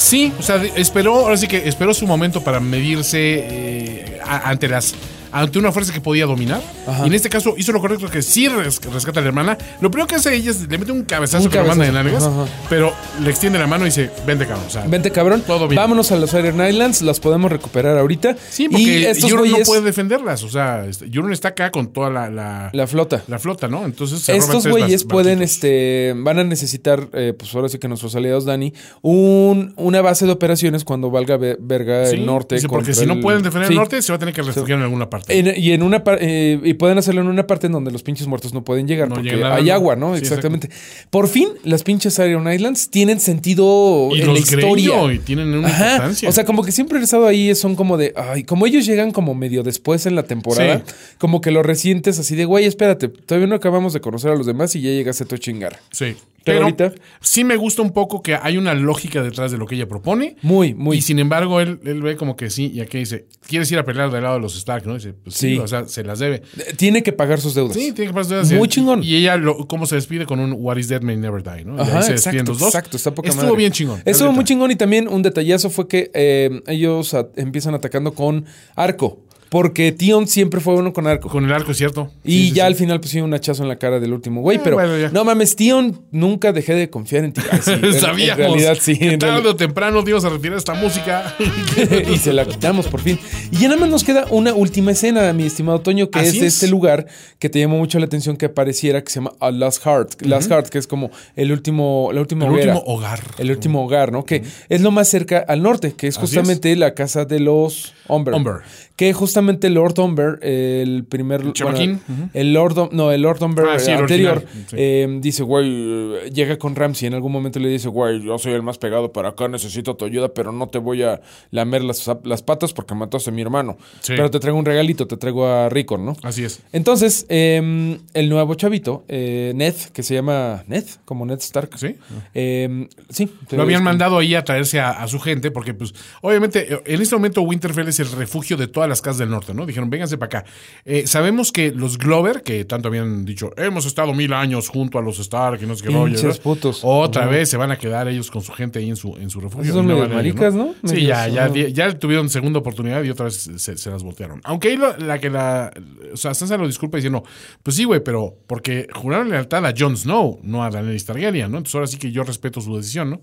Sí, 0.00 0.32
o 0.38 0.42
sea, 0.42 0.56
esperó, 0.76 1.14
ahora 1.14 1.36
sí 1.36 1.46
que 1.46 1.68
esperó 1.68 1.92
su 1.92 2.06
momento 2.06 2.42
para 2.42 2.58
medirse 2.58 3.18
eh, 3.18 4.18
ante 4.24 4.66
las 4.66 4.94
ante 5.32 5.58
una 5.58 5.72
fuerza 5.72 5.92
que 5.92 6.00
podía 6.00 6.26
dominar. 6.26 6.62
Ajá. 6.86 7.04
Y 7.04 7.08
en 7.08 7.14
este 7.14 7.28
caso 7.28 7.54
hizo 7.56 7.72
lo 7.72 7.80
correcto 7.80 8.08
que 8.08 8.22
sí 8.22 8.48
res- 8.48 8.80
rescata 8.92 9.20
a 9.20 9.22
la 9.22 9.28
hermana. 9.28 9.58
Lo 9.80 9.90
primero 9.90 10.06
que 10.06 10.16
hace 10.16 10.34
ella 10.34 10.50
es 10.50 10.68
le 10.68 10.78
mete 10.78 10.92
un 10.92 11.04
cabezazo 11.04 11.44
Un 11.44 11.50
que 11.50 11.58
lo 11.58 11.64
manda 11.64 11.84
de 11.90 12.16
Ajá. 12.16 12.46
pero 12.68 12.92
le 13.22 13.30
extiende 13.30 13.58
la 13.58 13.66
mano 13.66 13.84
y 13.84 13.88
dice, 13.90 14.10
vente 14.26 14.46
cabrón. 14.46 14.66
O 14.66 14.70
sea, 14.70 14.84
Vente, 14.86 15.10
cabrón. 15.10 15.42
Todo 15.46 15.68
bien. 15.68 15.76
Vámonos 15.76 16.10
a 16.12 16.16
los 16.16 16.32
Iron 16.34 16.66
Islands, 16.66 17.02
las 17.02 17.20
podemos 17.20 17.50
recuperar 17.50 17.96
ahorita. 17.98 18.36
Sí, 18.50 18.64
y 18.64 18.68
porque 18.68 19.10
estos 19.10 19.30
Euron 19.30 19.46
no 19.46 19.50
güeyes, 19.52 19.68
puede 19.68 19.82
defenderlas. 19.82 20.42
O 20.42 20.48
sea, 20.48 20.84
este, 20.86 21.06
Euron 21.06 21.32
está 21.32 21.48
acá 21.48 21.70
con 21.70 21.92
toda 21.92 22.10
la, 22.10 22.30
la, 22.30 22.70
la 22.72 22.86
flota. 22.86 23.22
la 23.28 23.38
flota, 23.38 23.68
¿no? 23.68 23.84
Entonces 23.84 24.20
se 24.20 24.36
Estos 24.36 24.66
güeyes 24.66 25.04
pueden, 25.04 25.42
este, 25.42 26.14
van 26.16 26.38
a 26.38 26.44
necesitar, 26.44 27.08
eh, 27.12 27.34
pues 27.38 27.54
ahora 27.54 27.68
sí 27.68 27.78
que 27.78 27.88
nuestros 27.88 28.14
aliados, 28.16 28.44
Dani, 28.44 28.72
un, 29.02 29.72
una 29.76 30.00
base 30.02 30.26
de 30.26 30.32
operaciones 30.32 30.84
cuando 30.84 31.10
valga 31.10 31.36
ve- 31.36 31.56
verga 31.60 32.06
Sí, 32.06 32.16
el 32.16 32.26
norte. 32.26 32.56
dice, 32.56 32.68
porque 32.68 32.94
si 32.94 33.06
no 33.06 33.20
pueden 33.20 33.42
defender 33.42 33.68
Sí. 33.68 33.72
el 33.74 33.78
norte, 33.78 34.00
se 34.02 34.12
va 34.12 34.16
a 34.16 34.18
tener 34.18 34.34
que 34.34 34.42
refugiar 34.42 34.78
en 34.78 34.84
alguna 34.84 35.08
parte. 35.10 35.19
En- 35.28 35.54
y 35.56 35.72
en 35.72 35.82
una 35.82 36.04
par- 36.04 36.18
eh, 36.20 36.58
y 36.62 36.74
pueden 36.74 36.98
hacerlo 36.98 37.20
en 37.20 37.28
una 37.28 37.46
parte 37.46 37.66
en 37.66 37.72
donde 37.72 37.90
los 37.90 38.02
pinches 38.02 38.26
muertos 38.26 38.52
no 38.54 38.62
pueden 38.64 38.86
llegar 38.86 39.08
No 39.08 39.16
porque 39.16 39.42
hay 39.44 39.70
agua, 39.70 39.96
¿no? 39.96 40.14
Sí, 40.14 40.20
Exactamente. 40.22 40.70
Por 41.10 41.28
fin, 41.28 41.48
las 41.64 41.82
pinches 41.82 42.18
Iron 42.18 42.50
Islands 42.52 42.90
tienen 42.90 43.20
sentido 43.20 44.08
y 44.14 44.20
en 44.20 44.26
los 44.26 44.34
la 44.34 44.40
historia. 44.40 44.70
Greyjoy 44.90 45.18
tienen 45.20 45.48
una 45.54 45.68
Ajá. 45.68 45.90
importancia. 45.92 46.28
O 46.28 46.32
sea, 46.32 46.44
como 46.44 46.62
que 46.64 46.72
siempre 46.72 46.98
han 46.98 47.04
estado 47.04 47.26
ahí, 47.26 47.54
son 47.54 47.74
como 47.76 47.96
de, 47.96 48.12
ay, 48.16 48.44
como 48.44 48.66
ellos 48.66 48.86
llegan 48.86 49.10
como 49.12 49.34
medio 49.34 49.62
después 49.62 50.06
en 50.06 50.14
la 50.14 50.22
temporada, 50.24 50.82
Sí. 50.86 50.94
como 51.18 51.40
que 51.40 51.50
lo 51.50 51.62
resientes 51.62 52.18
así 52.18 52.36
de, 52.36 52.44
güey, 52.44 52.64
espérate, 52.64 53.08
todavía 53.08 53.46
no 53.48 53.54
acabamos 53.56 53.92
de 53.92 54.00
conocer 54.00 54.30
a 54.30 54.34
los 54.36 54.46
demás 54.46 54.74
y 54.76 54.80
ya 54.80 54.90
llegaste 54.90 55.24
a 55.24 55.26
tu 55.26 55.36
chingar. 55.38 55.78
sí. 55.92 56.14
Pero 56.42 56.56
Pero, 56.56 56.64
ahorita- 56.88 57.02
sí 57.20 57.44
me 57.44 57.56
gusta 57.56 57.82
un 57.82 57.92
poco 57.92 58.22
que 58.22 58.34
hay 58.34 58.56
una 58.56 58.72
lógica 58.72 59.22
detrás 59.22 59.52
de 59.52 59.58
lo 59.58 59.66
que 59.66 59.74
ella 59.74 59.86
propone. 59.86 60.36
Muy, 60.40 60.72
muy. 60.72 60.96
Y 60.96 61.02
sin 61.02 61.18
embargo, 61.18 61.60
él, 61.60 61.80
él 61.84 62.00
ve 62.00 62.16
como 62.16 62.34
que 62.34 62.48
sí, 62.48 62.70
y 62.74 62.80
aquí 62.80 62.96
dice, 62.96 63.26
¿quieres 63.46 63.70
ir 63.72 63.78
a 63.78 63.84
pelear 63.84 64.10
del 64.10 64.22
lado 64.22 64.36
de 64.36 64.40
los 64.40 64.56
Stark? 64.56 64.86
¿no? 64.86 64.94
Dice, 64.94 65.09
pues 65.12 65.34
sí, 65.36 65.54
Sí. 65.54 65.58
o 65.58 65.66
sea, 65.68 65.86
se 65.86 66.02
las 66.04 66.18
debe. 66.18 66.42
Tiene 66.76 67.02
que 67.02 67.12
pagar 67.12 67.40
sus 67.40 67.54
deudas. 67.54 67.74
Sí, 67.76 67.92
tiene 67.92 68.10
que 68.10 68.14
pasar 68.14 68.44
dudas. 68.44 68.52
Muy 68.52 68.66
Y- 68.66 68.70
chingón. 68.70 69.02
Y 69.02 69.16
ella, 69.16 69.36
lo, 69.36 69.66
¿cómo 69.66 69.86
se 69.86 69.94
despide? 69.96 70.26
Con 70.26 70.40
un 70.40 70.54
What 70.58 70.76
is 70.76 70.88
dead 70.88 71.02
may 71.02 71.16
never 71.16 71.42
die, 71.42 71.64
¿no? 71.64 71.80
Ajá, 71.80 72.02
se 72.02 72.12
despiden 72.12 72.40
exacto, 72.40 72.52
los 72.52 72.58
dos. 72.60 72.68
exacto, 72.68 72.96
está 72.96 73.14
poca 73.14 73.28
Estuvo 73.28 73.44
madre. 73.46 73.56
bien 73.58 73.72
chingón. 73.72 74.02
Estuvo 74.04 74.32
muy 74.32 74.44
chingón 74.44 74.70
y 74.70 74.76
también 74.76 75.08
un 75.08 75.22
detallazo 75.22 75.70
fue 75.70 75.88
que 75.88 76.10
eh, 76.14 76.60
ellos 76.66 77.14
a- 77.14 77.28
empiezan 77.36 77.74
atacando 77.74 78.12
con 78.14 78.44
arco. 78.76 79.24
Porque 79.50 79.90
Tion 79.92 80.28
siempre 80.28 80.60
fue 80.60 80.74
uno 80.74 80.92
con 80.92 81.06
arco. 81.08 81.28
Con 81.28 81.44
el 81.44 81.52
arco, 81.52 81.72
es 81.72 81.76
cierto. 81.78 82.10
y 82.24 82.30
Sí, 82.32 82.52
ya 82.52 82.62
sí. 82.64 82.66
al 82.68 82.74
final 82.76 83.00
pues 83.00 83.10
sí 83.10 83.20
un 83.20 83.34
hachazo 83.34 83.62
en 83.64 83.68
la 83.68 83.76
cara 83.80 83.98
del 83.98 84.12
último 84.12 84.40
güey. 84.42 84.58
Eh, 84.58 84.60
pero 84.62 84.76
bueno, 84.76 84.92
no 85.12 85.24
mames, 85.24 85.56
Tion, 85.56 86.00
nunca 86.12 86.52
dejé 86.52 86.74
de 86.74 86.88
confiar 86.88 87.24
en 87.24 87.32
ti. 87.32 87.40
Ay, 87.50 87.58
sí, 87.62 87.72
en- 87.82 87.94
Sabíamos 88.00 88.36
realidad 88.38 88.78
sí. 88.80 88.96
que 88.96 89.18
tarde 89.18 89.48
o 89.48 89.56
temprano 89.56 90.04
te 90.04 90.10
ibas 90.10 90.24
a 90.24 90.28
retirar 90.28 90.56
esta 90.56 90.74
música. 90.74 91.34
y 92.12 92.16
se 92.18 92.32
la 92.32 92.44
quitamos 92.44 92.86
por 92.86 93.00
fin. 93.00 93.18
Y 93.50 93.56
ya 93.56 93.68
nada 93.68 93.80
más 93.80 93.88
nos 93.90 94.04
queda 94.04 94.26
una 94.30 94.54
última 94.54 94.92
escena, 94.92 95.32
mi 95.32 95.46
estimado 95.46 95.80
Toño, 95.80 96.10
que 96.10 96.20
Así 96.20 96.28
es 96.36 96.40
de 96.40 96.46
es. 96.46 96.54
este 96.54 96.68
lugar 96.68 97.06
que 97.40 97.48
te 97.48 97.58
llamó 97.58 97.76
mucho 97.78 97.98
la 97.98 98.04
atención 98.06 98.36
que 98.36 98.46
apareciera, 98.46 99.02
que 99.02 99.10
se 99.10 99.16
llama 99.16 99.32
A 99.40 99.50
Last 99.50 99.82
Heart. 99.84 100.22
Last 100.22 100.48
Heart, 100.48 100.68
que 100.68 100.78
es 100.78 100.86
como 100.86 101.10
el 101.34 101.50
último, 101.50 102.10
la 102.12 102.20
última 102.20 102.44
El 102.46 102.52
hoguera. 102.52 102.74
último 102.76 102.94
hogar. 102.94 103.20
El 103.38 103.50
último 103.50 103.84
hogar, 103.84 104.12
¿no? 104.12 104.24
Que 104.24 104.44
es 104.68 104.80
lo 104.80 104.92
más 104.92 105.08
cerca 105.08 105.44
al 105.48 105.60
norte, 105.60 105.92
que 105.96 106.06
es 106.06 106.16
Así 106.16 106.20
justamente 106.20 106.76
la 106.76 106.94
casa 106.94 107.24
de 107.24 107.40
los 107.40 107.94
Umber. 108.06 108.34
Umber. 108.34 108.54
Que 108.94 109.12
justamente 109.14 109.39
Lord 109.70 109.98
Umber, 109.98 110.38
el 110.42 111.04
primer. 111.08 111.40
bueno, 111.40 111.52
chamaquín. 111.52 112.00
el 112.34 112.52
Lord, 112.52 112.92
no, 112.92 113.12
el 113.12 113.22
Lord 113.22 113.42
Umber 113.42 113.66
Ah, 113.68 113.78
sí, 113.78 113.90
eh, 113.90 113.94
el 113.94 114.00
anterior 114.00 114.44
sí. 114.68 114.76
eh, 114.78 115.18
dice, 115.20 115.42
güey, 115.42 115.66
eh, 115.68 116.30
llega 116.32 116.58
con 116.58 116.74
Ramsey. 116.76 117.08
En 117.08 117.14
algún 117.14 117.32
momento 117.32 117.58
le 117.58 117.68
dice, 117.68 117.88
güey, 117.88 118.22
yo 118.22 118.38
soy 118.38 118.52
el 118.52 118.62
más 118.62 118.78
pegado 118.78 119.12
para 119.12 119.30
acá, 119.30 119.48
necesito 119.48 119.94
tu 119.96 120.04
ayuda, 120.04 120.28
pero 120.34 120.52
no 120.52 120.68
te 120.68 120.78
voy 120.78 121.02
a 121.02 121.20
lamer 121.50 121.82
las, 121.84 122.10
las 122.24 122.42
patas 122.42 122.72
porque 122.72 122.94
mataste 122.94 123.30
a 123.30 123.32
mi 123.32 123.42
hermano. 123.42 123.76
Sí. 124.00 124.14
Pero 124.16 124.30
te 124.30 124.38
traigo 124.40 124.58
un 124.58 124.64
regalito, 124.64 125.06
te 125.06 125.16
traigo 125.16 125.46
a 125.46 125.68
Rickon, 125.68 126.04
¿no? 126.04 126.16
Así 126.22 126.44
es. 126.44 126.60
Entonces, 126.72 127.26
eh, 127.28 127.98
el 128.14 128.28
nuevo 128.28 128.54
chavito, 128.54 129.04
eh, 129.08 129.52
Ned, 129.54 129.74
que 129.92 130.02
se 130.02 130.14
llama 130.14 130.64
Ned, 130.66 130.84
como 131.04 131.24
Ned 131.26 131.38
Stark. 131.38 131.78
Sí. 131.78 131.96
Eh, 132.34 132.88
sí. 133.08 133.30
Lo 133.50 133.62
habían 133.62 133.82
mandado 133.82 134.18
ahí 134.18 134.34
a 134.34 134.44
traerse 134.44 134.80
a, 134.80 134.90
a 134.90 135.08
su 135.08 135.18
gente, 135.20 135.50
porque, 135.50 135.74
pues, 135.74 135.94
obviamente, 136.22 136.80
en 136.84 137.00
este 137.00 137.14
momento 137.14 137.42
Winterfell 137.42 137.88
es 137.88 138.00
el 138.00 138.10
refugio 138.12 138.56
de 138.56 138.66
todas 138.68 138.88
las 138.88 139.00
casas 139.02 139.18
del 139.18 139.29
norte, 139.30 139.54
¿no? 139.54 139.66
Dijeron, 139.66 139.90
vénganse 139.90 140.18
para 140.18 140.40
acá. 140.40 140.50
Eh, 140.84 141.06
sabemos 141.06 141.52
que 141.52 141.72
los 141.72 141.98
Glover, 141.98 142.42
que 142.42 142.64
tanto 142.64 142.88
habían 142.88 143.24
dicho, 143.24 143.52
hemos 143.56 143.86
estado 143.86 144.12
mil 144.14 144.32
años 144.32 144.68
junto 144.68 144.98
a 144.98 145.02
los 145.02 145.18
Stark 145.18 145.60
y 145.62 145.66
no 145.66 145.74
sé 145.74 145.84
qué 145.86 145.90
rollo. 145.90 146.34
Putos. 146.42 146.80
Otra 146.82 147.22
Ajá. 147.22 147.30
vez 147.30 147.48
se 147.48 147.56
van 147.56 147.70
a 147.70 147.76
quedar 147.76 148.08
ellos 148.08 148.30
con 148.30 148.42
su 148.42 148.52
gente 148.52 148.78
ahí 148.78 148.88
en 148.88 148.96
su, 148.96 149.16
en 149.16 149.30
su 149.30 149.40
refugio. 149.40 149.72
Son 149.72 149.90
ir, 149.90 150.08
maricas, 150.08 150.54
¿no? 150.54 150.74
Sí, 150.84 151.06
ya, 151.06 151.28
ya, 151.28 151.48
ya 151.48 151.98
tuvieron 151.98 152.28
segunda 152.28 152.58
oportunidad 152.58 153.02
y 153.02 153.10
otra 153.10 153.26
vez 153.26 153.50
se, 153.56 153.76
se 153.76 153.90
las 153.90 154.02
voltearon. 154.02 154.40
Aunque 154.44 154.68
ahí 154.68 154.76
la 154.76 155.18
que 155.18 155.30
la. 155.30 155.72
O 156.12 156.16
sea, 156.16 156.34
Sansa 156.34 156.56
lo 156.56 156.66
disculpa 156.66 156.96
diciendo, 156.96 157.24
pues 157.62 157.76
sí, 157.76 157.84
güey, 157.84 158.00
pero 158.02 158.36
porque 158.46 158.88
juraron 158.92 159.28
lealtad 159.28 159.64
a 159.66 159.74
Jon 159.76 159.96
Snow, 159.96 160.40
no 160.42 160.64
a 160.64 160.70
Daenerys 160.70 161.04
Targaryen, 161.04 161.50
¿no? 161.50 161.58
Entonces 161.58 161.74
ahora 161.74 161.86
sí 161.86 161.98
que 161.98 162.10
yo 162.10 162.22
respeto 162.22 162.60
su 162.60 162.76
decisión, 162.76 163.10
¿no? 163.10 163.20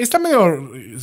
Está 0.00 0.18
medio 0.18 0.74
eh, 0.74 0.96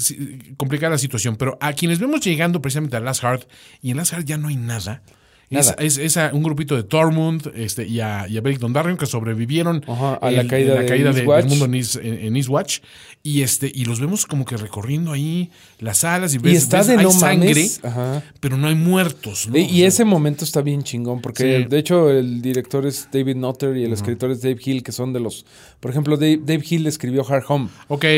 complicada 0.57 0.91
la 0.91 0.97
situación, 0.97 1.35
pero 1.35 1.55
a 1.61 1.73
quienes 1.73 1.99
vemos 1.99 2.21
llegando 2.21 2.61
precisamente 2.63 2.97
a 2.97 2.99
Last 2.99 3.21
Heart, 3.21 3.47
y 3.79 3.91
en 3.91 3.97
Last 3.97 4.13
Heart 4.13 4.25
ya 4.25 4.37
no 4.37 4.47
hay 4.47 4.55
nada. 4.55 5.03
Es, 5.49 5.73
es- 5.79 5.97
es 5.97 6.17
a 6.17 6.31
un 6.33 6.43
grupito 6.43 6.75
de 6.75 6.83
Tormund 6.83 7.51
este, 7.55 7.87
y 7.87 8.01
a, 8.01 8.27
y 8.27 8.37
a 8.37 8.41
Beric 8.41 8.59
Dondarrion 8.59 8.97
que 8.97 9.05
sobrevivieron 9.05 9.81
Ajá, 9.87 10.15
a 10.15 10.29
la 10.31 10.45
caída 10.45 10.75
la 10.75 10.81
de 10.81 10.85
caída 10.87 11.13
de- 11.13 11.21
del 11.23 11.45
mundo 11.47 11.65
en, 11.65 11.73
East- 11.75 11.95
en- 12.03 12.13
en 12.25 12.35
Eastwatch. 12.35 12.79
Y, 13.23 13.41
este, 13.41 13.69
y 13.73 13.85
los 13.85 13.99
vemos 13.99 14.25
como 14.25 14.45
que 14.45 14.55
recorriendo 14.57 15.11
ahí 15.11 15.49
las 15.79 15.99
salas 15.99 16.33
y 16.33 16.37
ves, 16.37 16.53
Y 16.53 16.55
está 16.57 16.77
ves- 16.79 16.87
de 16.87 16.93
hay 16.97 17.03
no 17.03 17.11
sangre. 17.11 17.67
Ajá. 17.83 18.23
pero 18.39 18.57
no 18.57 18.67
hay 18.67 18.75
muertos. 18.75 19.47
¿no? 19.49 19.57
Y, 19.57 19.83
ese 19.83 20.05
momento 20.05 20.43
está 20.45 20.61
bien 20.61 20.83
chingón, 20.83 21.21
porque 21.21 21.59
Sí. 21.63 21.69
de 21.69 21.77
hecho 21.79 22.09
el 22.09 22.41
director 22.41 22.85
es 22.85 23.07
David 23.11 23.35
Nutter 23.35 23.75
y 23.77 23.83
el 23.83 23.93
escritor 23.93 24.31
es 24.31 24.41
Dave 24.41 24.57
Hill, 24.63 24.83
que 24.83 24.91
son 24.91 25.13
de 25.13 25.19
los... 25.19 25.45
Por 25.79 25.91
ejemplo, 25.91 26.15
Dave, 26.17 26.39
Dave 26.43 26.63
Hill 26.69 26.87
escribió 26.87 27.25
Hard 27.27 27.43
Home. 27.47 27.69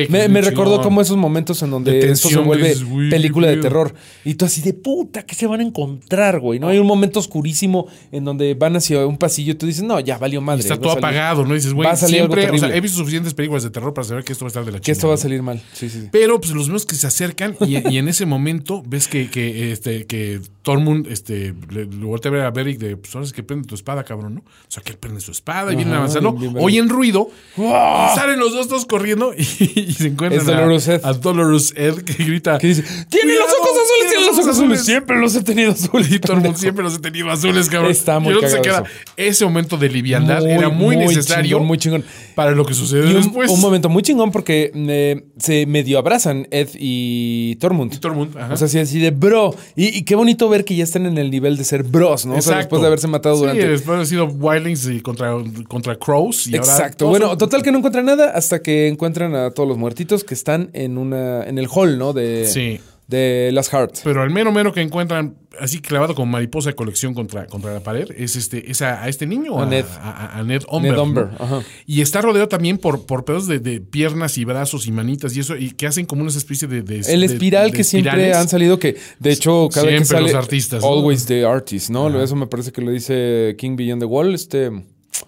Me, 0.10 0.28
me 0.30 0.42
recordó 0.42 0.82
como 0.82 1.02
esos 1.02 1.18
momentos 1.18 1.62
en 1.64 1.72
donde 1.72 1.92
De 1.92 2.00
esto 2.12 2.30
se 2.30 2.36
tensión, 2.36 2.46
vuelve 2.46 2.76
película 3.10 3.48
de 3.48 3.58
terror. 3.58 3.94
Y 4.26 4.36
tú 4.36 4.46
así 4.46 4.62
de 4.62 4.74
puta, 4.74 5.24
¿qué 5.24 5.36
se 5.36 5.48
van 5.48 5.60
a 5.60 5.64
encontrar, 5.64 6.40
güey? 6.40 6.60
¿No? 6.60 6.68
Hay 6.70 6.78
un 6.80 6.88
momento 6.88 7.19
oscurísimo 7.20 7.88
en 8.12 8.26
donde 8.26 8.54
van 8.54 8.76
hacia 8.76 9.06
un 9.06 9.18
pasillo 9.18 9.52
y 9.54 9.56
tú 9.56 9.66
dices, 9.66 9.84
no, 9.84 10.00
ya 10.00 10.18
valió 10.18 10.42
madre. 10.42 10.62
Está 10.62 10.76
va 10.76 10.82
todo 10.82 10.94
salir- 10.94 11.06
apagado, 11.06 11.46
¿no? 11.46 11.54
Y 11.54 11.58
dices, 11.58 11.74
güey, 11.74 11.88
siempre, 11.96 12.50
o 12.50 12.58
sea, 12.58 12.76
he 12.76 12.82
visto 12.82 12.98
suficientes 12.98 13.34
películas 13.34 13.64
de 13.64 13.70
terror 13.70 13.94
para 13.94 14.08
saber 14.08 14.24
que 14.24 14.34
esto 14.34 14.46
va 14.46 14.48
a 14.48 14.52
estar 14.52 14.66
de 14.66 14.72
la 14.72 14.80
Que 14.80 14.92
esto 14.92 15.08
va 15.08 15.14
a 15.14 15.18
salir 15.18 15.42
mal. 15.42 15.62
Sí, 15.74 15.90
sí, 15.90 16.02
sí. 16.02 16.08
Pero 16.12 16.40
pues 16.42 16.54
los 16.54 16.68
vemos 16.68 16.86
que 16.86 16.96
se 16.96 17.08
acercan 17.08 17.56
y, 17.62 17.78
y 17.90 17.98
en 17.98 18.08
ese 18.08 18.26
momento 18.26 18.84
ves 18.88 19.08
que, 19.08 19.30
que, 19.30 19.72
este, 19.72 20.06
que 20.06 20.42
Tormund 20.62 21.08
este, 21.08 21.54
le, 21.70 21.86
le 21.86 22.06
voltea 22.06 22.30
a 22.30 22.34
ver 22.34 22.42
a 22.44 22.52
Beric 22.52 22.80
de, 22.80 22.98
pues 22.98 23.16
ahora 23.16 23.26
es 23.26 23.34
que 23.34 23.44
prende 23.44 23.68
tu 23.68 23.76
espada, 23.76 24.04
cabrón, 24.04 24.36
¿no? 24.36 24.40
O 24.42 24.46
sea, 24.68 24.84
que 24.84 24.92
él 24.92 24.98
prende 24.98 25.22
su 25.22 25.32
espada 25.32 25.72
y 25.72 25.76
vienen 25.76 25.94
Ajá, 25.94 26.04
avanzando, 26.04 26.36
oyen 26.60 26.90
ruido, 26.90 27.30
y 27.58 27.62
salen 27.62 28.40
los 28.40 28.54
dos 28.54 28.68
todos 28.68 28.86
corriendo 28.86 29.34
y, 29.38 29.42
y 29.76 29.94
se 29.94 30.08
encuentran 30.08 30.46
Dolorous 30.46 30.88
a, 30.90 30.96
Ed. 30.96 31.02
a 31.06 31.14
Dolorous 31.14 31.74
Ed 31.78 31.96
que 32.04 32.24
grita, 32.24 32.58
Que 32.58 32.68
dice, 32.68 32.84
tiene 33.10 33.34
los 33.36 33.44
"Cuidado, 33.46 33.62
ojos 33.62 33.72
azules, 33.72 34.10
tiene 34.12 34.26
los 34.26 34.38
ojos 34.38 34.48
azules. 34.48 34.86
Siempre 34.86 35.20
los 35.20 35.36
he 35.36 35.44
tenido 35.44 35.72
azules. 35.72 36.12
Y 36.12 36.20
Tormund 36.20 36.44
pendejo. 36.44 36.62
siempre 36.62 36.84
los 36.84 36.96
he 36.96 37.00
tenido 37.00 37.30
azules, 37.32 37.70
cabrón. 37.70 37.92
Está 37.92 38.20
muy 38.20 38.34
cagado 38.40 38.62
qué 38.62 38.70
era. 38.70 38.84
Ese 39.16 39.46
momento 39.46 39.78
de 39.78 39.90
liviandad 39.90 40.46
era 40.46 40.70
muy, 40.70 40.98
necesario 40.98 41.52
chingón, 41.58 41.68
muy 41.68 41.78
chingón. 41.78 42.04
para 42.36 42.52
lo 42.52 42.66
que 42.66 42.74
sucedió 42.74 43.06
Y 43.10 43.16
un, 43.16 43.22
después. 43.24 43.50
un 43.52 43.62
momento 43.62 43.90
muy 43.90 44.04
chingón 44.04 44.32
porque 44.32 44.72
eh, 44.76 45.24
se 45.38 45.66
medio 45.66 46.00
abrazan 46.00 46.48
Ed 46.52 46.70
y 46.78 47.56
Tormund. 47.56 47.98
Tormund, 48.00 48.38
ajá. 48.38 48.54
O 48.54 48.58
sea, 48.58 48.66
así, 48.66 48.78
así 48.80 49.00
de 49.00 49.12
bro. 49.12 49.56
Y, 49.76 49.98
y 49.98 50.04
qué 50.04 50.16
bonito 50.16 50.50
ver 50.50 50.59
que 50.66 50.76
ya 50.76 50.84
están 50.84 51.06
en 51.06 51.18
el 51.18 51.32
nivel 51.32 51.58
de 51.58 51.64
ser 51.64 51.84
bros, 51.84 52.26
¿no? 52.26 52.36
O 52.36 52.42
sea, 52.42 52.58
después 52.58 52.82
de 52.82 52.88
haberse 52.88 53.08
matado 53.08 53.36
Sí, 53.36 53.42
durante. 53.42 53.68
después 53.68 53.88
de 53.88 53.94
haber 53.94 54.08
sido 54.08 54.26
Wildlings 54.28 54.88
y 54.90 55.02
contra, 55.02 55.34
contra 55.68 55.96
Crows. 55.98 56.48
Y 56.48 56.56
Exacto. 56.56 57.08
Bueno, 57.08 57.38
total 57.38 57.62
que 57.64 57.72
no 57.72 57.78
encuentran 57.80 58.06
nada 58.06 58.32
hasta 58.32 58.62
que 58.62 58.88
encuentran 58.88 59.36
a 59.36 59.52
todos 59.52 59.68
los 59.70 59.78
muertitos 59.78 60.24
que 60.24 60.34
están 60.34 60.70
en 60.74 60.98
una 60.98 61.44
en 61.44 61.58
el 61.58 61.68
hall, 61.74 61.98
¿no? 61.98 62.14
De, 62.14 62.46
Sí. 62.48 62.80
De 63.10 63.50
Las 63.54 63.70
Heart. 63.70 63.98
Pero 64.04 64.22
al 64.22 64.30
mero 64.30 64.52
mero 64.52 64.72
que 64.72 64.82
encuentran 64.82 65.36
así 65.60 65.80
clavado 65.82 66.14
como 66.16 66.32
mariposa 66.32 66.70
de 66.70 66.76
colección 66.76 67.14
contra, 67.16 67.48
contra 67.48 67.74
la 67.74 67.80
pared 67.82 68.08
es 68.16 68.36
este 68.36 68.70
es 68.70 68.82
a, 68.84 69.04
a 69.04 69.10
este 69.10 69.26
niño, 69.26 69.60
A 69.60 69.66
Ned. 69.66 69.84
a, 70.00 70.38
a 70.40 70.44
Ned 70.44 70.62
Umber. 70.70 70.92
Ned 70.92 71.00
Umber, 71.00 71.26
¿no? 71.26 71.44
ajá. 71.44 71.62
Y 71.88 72.02
está 72.02 72.22
rodeado 72.22 72.48
también 72.48 72.78
por, 72.78 73.06
por 73.08 73.26
pedazos 73.26 73.48
de, 73.48 73.60
de 73.60 73.82
piernas 73.82 74.38
y 74.38 74.46
brazos 74.46 74.86
y 74.86 74.92
manitas 74.92 75.36
y 75.36 75.40
eso, 75.40 75.58
y 75.58 75.72
que 75.72 75.88
hacen 75.88 76.06
como 76.06 76.22
una 76.22 76.30
especie 76.32 76.68
de. 76.68 76.84
de- 76.84 77.00
El 77.12 77.24
espiral 77.24 77.72
de 77.72 77.78
que 77.78 77.84
siempre 77.84 78.34
han 78.34 78.48
salido, 78.48 78.78
que 78.78 78.96
de 79.20 79.32
hecho 79.32 79.68
cada 79.74 79.88
vez 79.88 80.00
que 80.02 80.06
Siempre 80.06 80.18
sale. 80.28 80.34
los 80.34 80.44
artistas, 80.44 80.82
¿no? 80.84 80.88
Always 80.94 81.26
the 81.26 81.44
artist, 81.46 81.90
¿no? 81.90 82.22
Eso 82.22 82.36
me 82.36 82.46
parece 82.48 82.72
que 82.72 82.82
lo 82.82 82.92
dice 82.92 83.56
King 83.58 83.76
Beyond 83.76 84.02
the 84.02 84.06
Wall, 84.06 84.36
este. 84.36 84.70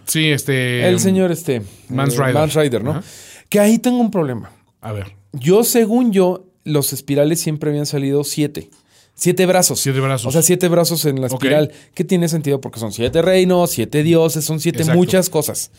Sí, 0.05 0.27
este. 0.29 0.87
el 0.87 0.99
señor, 0.99 1.31
este. 1.31 1.63
Mans 1.89 2.13
eh, 2.13 2.17
Rider. 2.19 2.33
Mans 2.35 2.53
Rider, 2.53 2.83
¿no? 2.83 2.91
Ajá. 2.91 3.03
Que 3.49 3.59
ahí 3.59 3.79
tengo 3.79 3.97
un 3.99 4.11
problema. 4.11 4.51
A 4.81 4.91
ver, 4.93 5.15
Yo, 5.33 5.63
según 5.63 6.11
yo, 6.13 6.45
los 6.63 6.93
espirales 6.93 7.39
siempre 7.39 7.69
habían 7.69 7.85
salido 7.85 8.23
siete. 8.23 8.69
Siete 9.13 9.45
brazos. 9.45 9.79
Siete 9.79 9.99
brazos. 9.99 10.27
O 10.27 10.31
sea, 10.31 10.41
siete 10.41 10.67
brazos 10.67 11.05
en 11.05 11.21
la 11.21 11.27
espiral. 11.27 11.71
Que 11.93 12.03
tiene 12.03 12.27
sentido 12.27 12.61
porque 12.61 12.79
son 12.79 12.91
siete 12.91 13.21
reinos, 13.21 13.71
siete 13.71 14.03
dioses, 14.03 14.45
son 14.45 14.59
siete 14.59 14.79
Exacto. 14.79 14.97
muchas 14.97 15.29
cosas. 15.29 15.71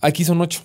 Aquí 0.00 0.24
son 0.24 0.40
ocho. 0.40 0.62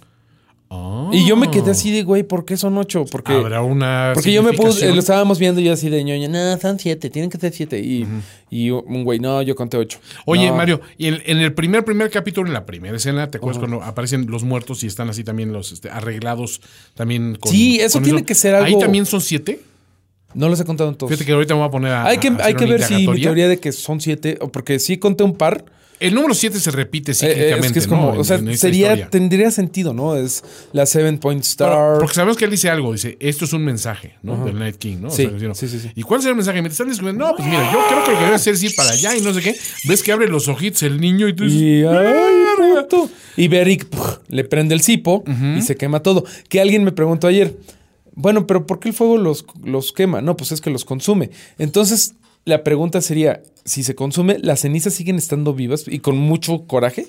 Ah. 0.71 1.09
Y 1.11 1.27
yo 1.27 1.35
me 1.35 1.49
quedé 1.49 1.71
así 1.71 1.91
de, 1.91 2.03
güey, 2.03 2.21
¿por 2.21 2.45
qué 2.45 2.55
son 2.55 2.77
ocho? 2.77 3.03
Porque, 3.11 3.33
habrá 3.33 3.63
una. 3.63 4.11
porque 4.13 4.31
yo 4.31 4.43
me 4.43 4.53
puse, 4.53 4.87
eh, 4.87 4.93
lo 4.93 4.99
estábamos 4.99 5.39
viendo 5.39 5.59
y 5.59 5.63
yo 5.63 5.73
así 5.73 5.89
de 5.89 6.03
ñoña, 6.03 6.27
no, 6.27 6.57
son 6.59 6.77
siete, 6.77 7.09
tienen 7.09 7.31
que 7.31 7.39
ser 7.39 7.51
siete. 7.53 7.79
Y, 7.79 8.05
y 8.51 8.69
un 8.69 9.03
güey, 9.03 9.19
no, 9.19 9.41
yo 9.41 9.55
conté 9.55 9.77
ocho. 9.77 9.99
Oye, 10.25 10.47
No. 10.47 10.55
Mario, 10.55 10.79
y 10.97 11.07
en, 11.07 11.21
en 11.25 11.39
el 11.39 11.53
primer, 11.53 11.83
primer 11.83 12.11
capítulo, 12.11 12.47
en 12.47 12.53
la 12.53 12.65
primera 12.67 12.95
escena, 12.97 13.31
¿te 13.31 13.37
acuerdas 13.37 13.57
cuando 13.57 13.81
aparecen 13.81 14.27
los 14.29 14.43
muertos 14.43 14.83
y 14.83 14.87
están 14.87 15.09
así 15.09 15.23
también 15.23 15.51
los 15.51 15.71
este, 15.71 15.89
arreglados 15.89 16.61
también 16.93 17.35
con. 17.39 17.51
Sí, 17.51 17.79
eso 17.79 17.93
con 17.97 18.03
tiene 18.03 18.23
que 18.23 18.35
ser 18.35 18.53
Ahí 18.53 18.73
algo- 18.73 18.79
también 18.79 19.05
son 19.07 19.21
siete. 19.21 19.61
No 20.35 20.47
los 20.49 20.59
he 20.59 20.65
contado 20.65 20.91
en 20.91 20.95
todos. 20.95 21.09
Fíjate 21.11 21.25
que 21.25 21.31
ahorita 21.31 21.55
me 21.55 21.61
voy 21.61 21.67
a 21.67 21.71
poner 21.71 21.91
a. 21.93 22.05
hay 22.05 22.19
que, 22.19 22.27
a 22.27 22.37
hay 22.45 22.53
que 22.53 22.67
ver 22.67 22.83
si 22.83 23.07
mi 23.07 23.19
teoría 23.19 23.47
de 23.47 23.59
que 23.59 23.71
son 23.71 23.99
siete, 23.99 24.37
porque 24.53 24.77
sí 24.77 24.97
conté 24.97 25.23
un 25.23 25.35
par. 25.35 25.65
El 25.99 26.13
número 26.15 26.33
siete 26.33 26.59
se 26.59 26.71
repite 26.71 27.11
Eh, 27.11 27.15
eh, 27.15 27.17
cíclicamente. 27.17 27.67
es 27.67 27.73
que 27.73 27.79
es 27.79 27.87
¿no? 27.87 27.95
como, 27.97 28.13
En- 28.13 28.19
o 28.19 28.23
sea, 28.23 28.37
en 28.37 28.57
sería, 28.57 28.87
historia. 28.87 29.09
tendría 29.09 29.51
sentido, 29.51 29.93
¿no? 29.93 30.15
Es 30.15 30.43
la 30.71 30.85
Seven 30.85 31.17
Point 31.17 31.41
Pero- 31.57 31.71
Star. 31.73 31.97
porque 31.99 32.13
sabemos 32.15 32.37
que 32.37 32.45
él 32.45 32.51
dice 32.51 32.69
algo, 32.69 32.93
dice, 32.93 33.17
esto 33.19 33.45
es 33.45 33.53
un 33.53 33.65
mensaje, 33.65 34.13
¿no? 34.23 34.45
Del 34.45 34.57
Night 34.57 34.77
King, 34.77 34.97
¿no? 35.01 35.07
O 35.09 35.11
Sí, 35.11 35.27
sea, 35.39 35.53
sí, 35.55 35.67
sí, 35.67 35.79
sí. 35.79 35.89
¿Y 35.95 36.03
cuál 36.03 36.21
será 36.21 36.31
el 36.31 36.37
mensaje? 36.37 36.61
Me 36.61 36.69
están 36.69 36.87
descubriendo, 36.87 37.25
no, 37.27 37.35
pues 37.35 37.47
mira, 37.47 37.71
yo 37.73 37.79
creo 37.89 38.03
que 38.05 38.11
lo 38.11 38.17
que 38.17 38.23
debe 38.23 38.35
hacer 38.35 38.53
es 38.53 38.63
ir 38.63 38.75
para 38.75 38.91
allá 38.91 39.15
y 39.17 39.21
no 39.21 39.33
sé 39.33 39.41
qué. 39.41 39.55
Ves 39.85 40.01
que 40.01 40.11
abre 40.11 40.27
los 40.29 40.47
ojitos 40.47 40.83
el 40.83 41.01
niño 41.01 41.27
y 41.27 41.33
tú 41.33 41.43
dices, 41.43 41.59
Y, 41.61 41.83
ay, 41.83 42.75
y 43.35 43.47
Beric 43.47 43.87
le 44.29 44.43
prende 44.43 44.75
el 44.75 44.81
cipo 44.81 45.23
y 45.57 45.61
se 45.61 45.75
quema 45.75 46.01
todo. 46.01 46.23
Que 46.47 46.61
alguien 46.61 46.83
me 46.83 46.91
preguntó 46.91 47.27
ayer, 47.27 47.57
bueno, 48.13 48.47
pero 48.47 48.65
¿por 48.65 48.79
qué 48.79 48.89
el 48.89 48.93
fuego 48.95 49.17
los, 49.17 49.45
los 49.63 49.93
quema? 49.93 50.21
No, 50.21 50.35
pues 50.35 50.51
es 50.51 50.59
que 50.61 50.69
los 50.69 50.83
consume. 50.85 51.29
Entonces, 51.57 52.15
la 52.49 52.63
pregunta 52.63 53.01
sería, 53.01 53.41
si 53.63 53.83
se 53.83 53.95
consume, 53.95 54.37
¿las 54.39 54.59
cenizas 54.61 54.93
siguen 54.93 55.15
estando 55.17 55.53
vivas 55.53 55.85
y 55.87 55.99
con 55.99 56.17
mucho 56.17 56.65
coraje? 56.67 57.07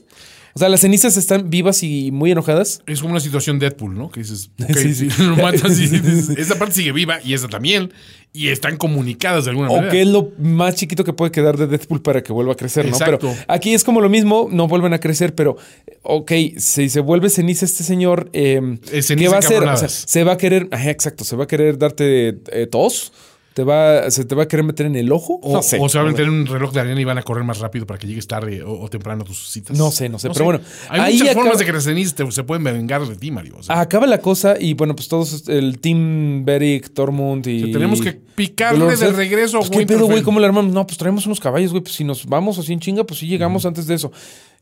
O 0.53 0.59
sea, 0.59 0.69
las 0.69 0.81
cenizas 0.81 1.17
están 1.17 1.49
vivas 1.49 1.85
y 1.85 2.11
muy 2.11 2.33
enojadas. 2.33 2.83
Es 2.89 3.01
como 3.01 3.13
una 3.13 3.21
situación 3.21 3.61
Deadpool, 3.61 3.97
¿no? 3.97 4.11
Que 4.11 4.21
dices, 4.21 4.51
ok, 4.63 4.77
Sí, 4.77 4.95
sí, 4.95 5.09
lo 5.23 5.37
matas 5.37 5.79
y 5.79 5.87
dices, 5.89 6.31
esta 6.31 6.57
parte 6.59 6.75
sigue 6.75 6.93
viva 6.93 7.19
y 7.25 7.35
esta 7.35 7.49
también. 7.49 7.93
Y 8.33 8.49
están 8.49 8.77
comunicadas 8.77 9.45
de 9.45 9.51
alguna 9.51 9.71
O 9.71 9.77
manera. 9.77 9.93
qué 9.93 10.03
es 10.03 10.09
lo 10.09 10.31
más 10.39 10.77
chiquito 10.77 11.03
que 11.05 11.13
puede 11.13 11.31
quedar 11.33 11.57
de 11.57 11.67
Deadpool 11.67 12.01
para 12.03 12.23
que 12.23 12.33
vuelva 12.33 12.53
a 12.53 12.57
crecer, 12.57 12.85
¿no? 12.85 12.93
Exacto. 12.93 13.29
Pero 13.29 13.45
aquí 13.49 13.75
es 13.75 13.83
como 13.83 14.01
lo 14.01 14.09
mismo, 14.09 14.49
no 14.53 14.69
vuelven 14.69 14.93
a 14.93 14.99
crecer, 15.01 15.35
pero, 15.35 15.57
ok, 16.03 16.33
si 16.59 16.89
se 16.89 17.01
vuelve 17.01 17.29
ceniza 17.31 17.65
este 17.65 17.83
señor, 17.83 18.31
eh, 18.33 18.79
Es 18.93 19.07
ceniza 19.09 19.25
¿qué 19.25 19.29
va 19.29 19.37
a 19.37 19.39
hacer? 19.41 19.63
O 19.65 19.77
sea, 19.77 19.89
se 19.89 20.23
va 20.25 20.33
a 20.33 20.37
querer, 20.37 20.69
ajá, 20.71 20.91
exacto, 20.91 21.25
se 21.25 21.35
va 21.35 21.45
a 21.45 21.47
querer 21.49 21.77
darte 21.79 22.41
eh, 22.53 22.67
tos, 22.71 23.13
te 23.55 23.65
va, 23.65 24.11
se 24.11 24.25
te 24.25 24.35
va 24.35 24.45
a 24.45 24.49
querer 24.49 24.65
meter 24.65 24.87
en 24.87 24.95
el 24.97 25.11
ojo, 25.11 25.41
O, 25.43 25.55
no 25.55 25.63
sé. 25.63 25.79
o 25.81 25.89
se 25.89 25.99
van 25.99 26.07
a 26.07 26.11
meter 26.11 26.25
en 26.27 26.31
un 26.31 26.47
reloj 26.47 26.73
de 26.73 26.81
arena 26.81 27.01
y 27.01 27.05
van 27.05 27.19
a 27.19 27.23
correr 27.23 27.43
más 27.45 27.59
rápido 27.59 27.85
para 27.87 27.99
que 27.99 28.07
llegues 28.07 28.27
tarde 28.29 28.63
o, 28.63 28.81
o 28.81 28.89
temprano 28.89 29.23
a 29.23 29.25
tus 29.27 29.51
citas. 29.51 29.77
No 29.77 29.91
sé, 29.91 30.09
no 30.09 30.19
sé, 30.19 30.31
pero 30.31 30.45
bueno, 30.45 30.61
Hay 30.89 31.01
ahí 31.01 31.13
muchas 31.15 31.29
acaba- 31.31 31.43
formas 31.43 31.59
de 31.59 31.65
que 31.67 31.73
las 31.73 31.85
cenizas 31.85 32.15
te- 32.15 32.31
se 32.31 32.45
pueden 32.45 32.63
vengar 32.65 33.05
de 33.07 33.17
ti, 33.17 33.31
Mario. 33.31 33.57
O 33.59 33.63
sea, 33.63 33.81
Acaba 33.81 34.07
la 34.07 34.19
cosa 34.19 34.55
y 34.59 34.75
bueno, 34.75 34.95
pues 34.95 35.09
todos, 35.09 35.49
el 35.49 35.79
team 35.81 36.45
Beric, 36.45 36.95
Tormund 36.95 37.47
y... 37.49 37.61
sea, 37.65 37.73
tenemos 37.73 38.01
que 38.01 38.13
picarle 38.13 38.97
de 38.97 39.13
regreso 39.13 39.59
a 39.59 39.61
Pues, 39.61 39.71
¿Qué 39.71 39.87
pedo, 39.87 40.07
güey? 40.07 40.23
¿Cómo 40.23 40.39
le 40.41 40.47
armamos? 40.47 40.73
No, 40.73 40.87
pues 40.87 40.97
traemos 40.97 41.27
unos 41.27 41.41
caballos, 41.41 41.71
güey. 41.73 41.83
Pues 41.83 41.95
si 41.97 42.05
nos 42.05 42.27
vamos 42.27 42.59
así 42.59 42.73
en 42.73 42.81
chinga, 42.81 43.05
pues 43.05 43.19
sí 43.21 43.27
llegamos 43.27 43.67
antes 43.67 43.87
de 43.87 43.95
eso. 43.97 44.13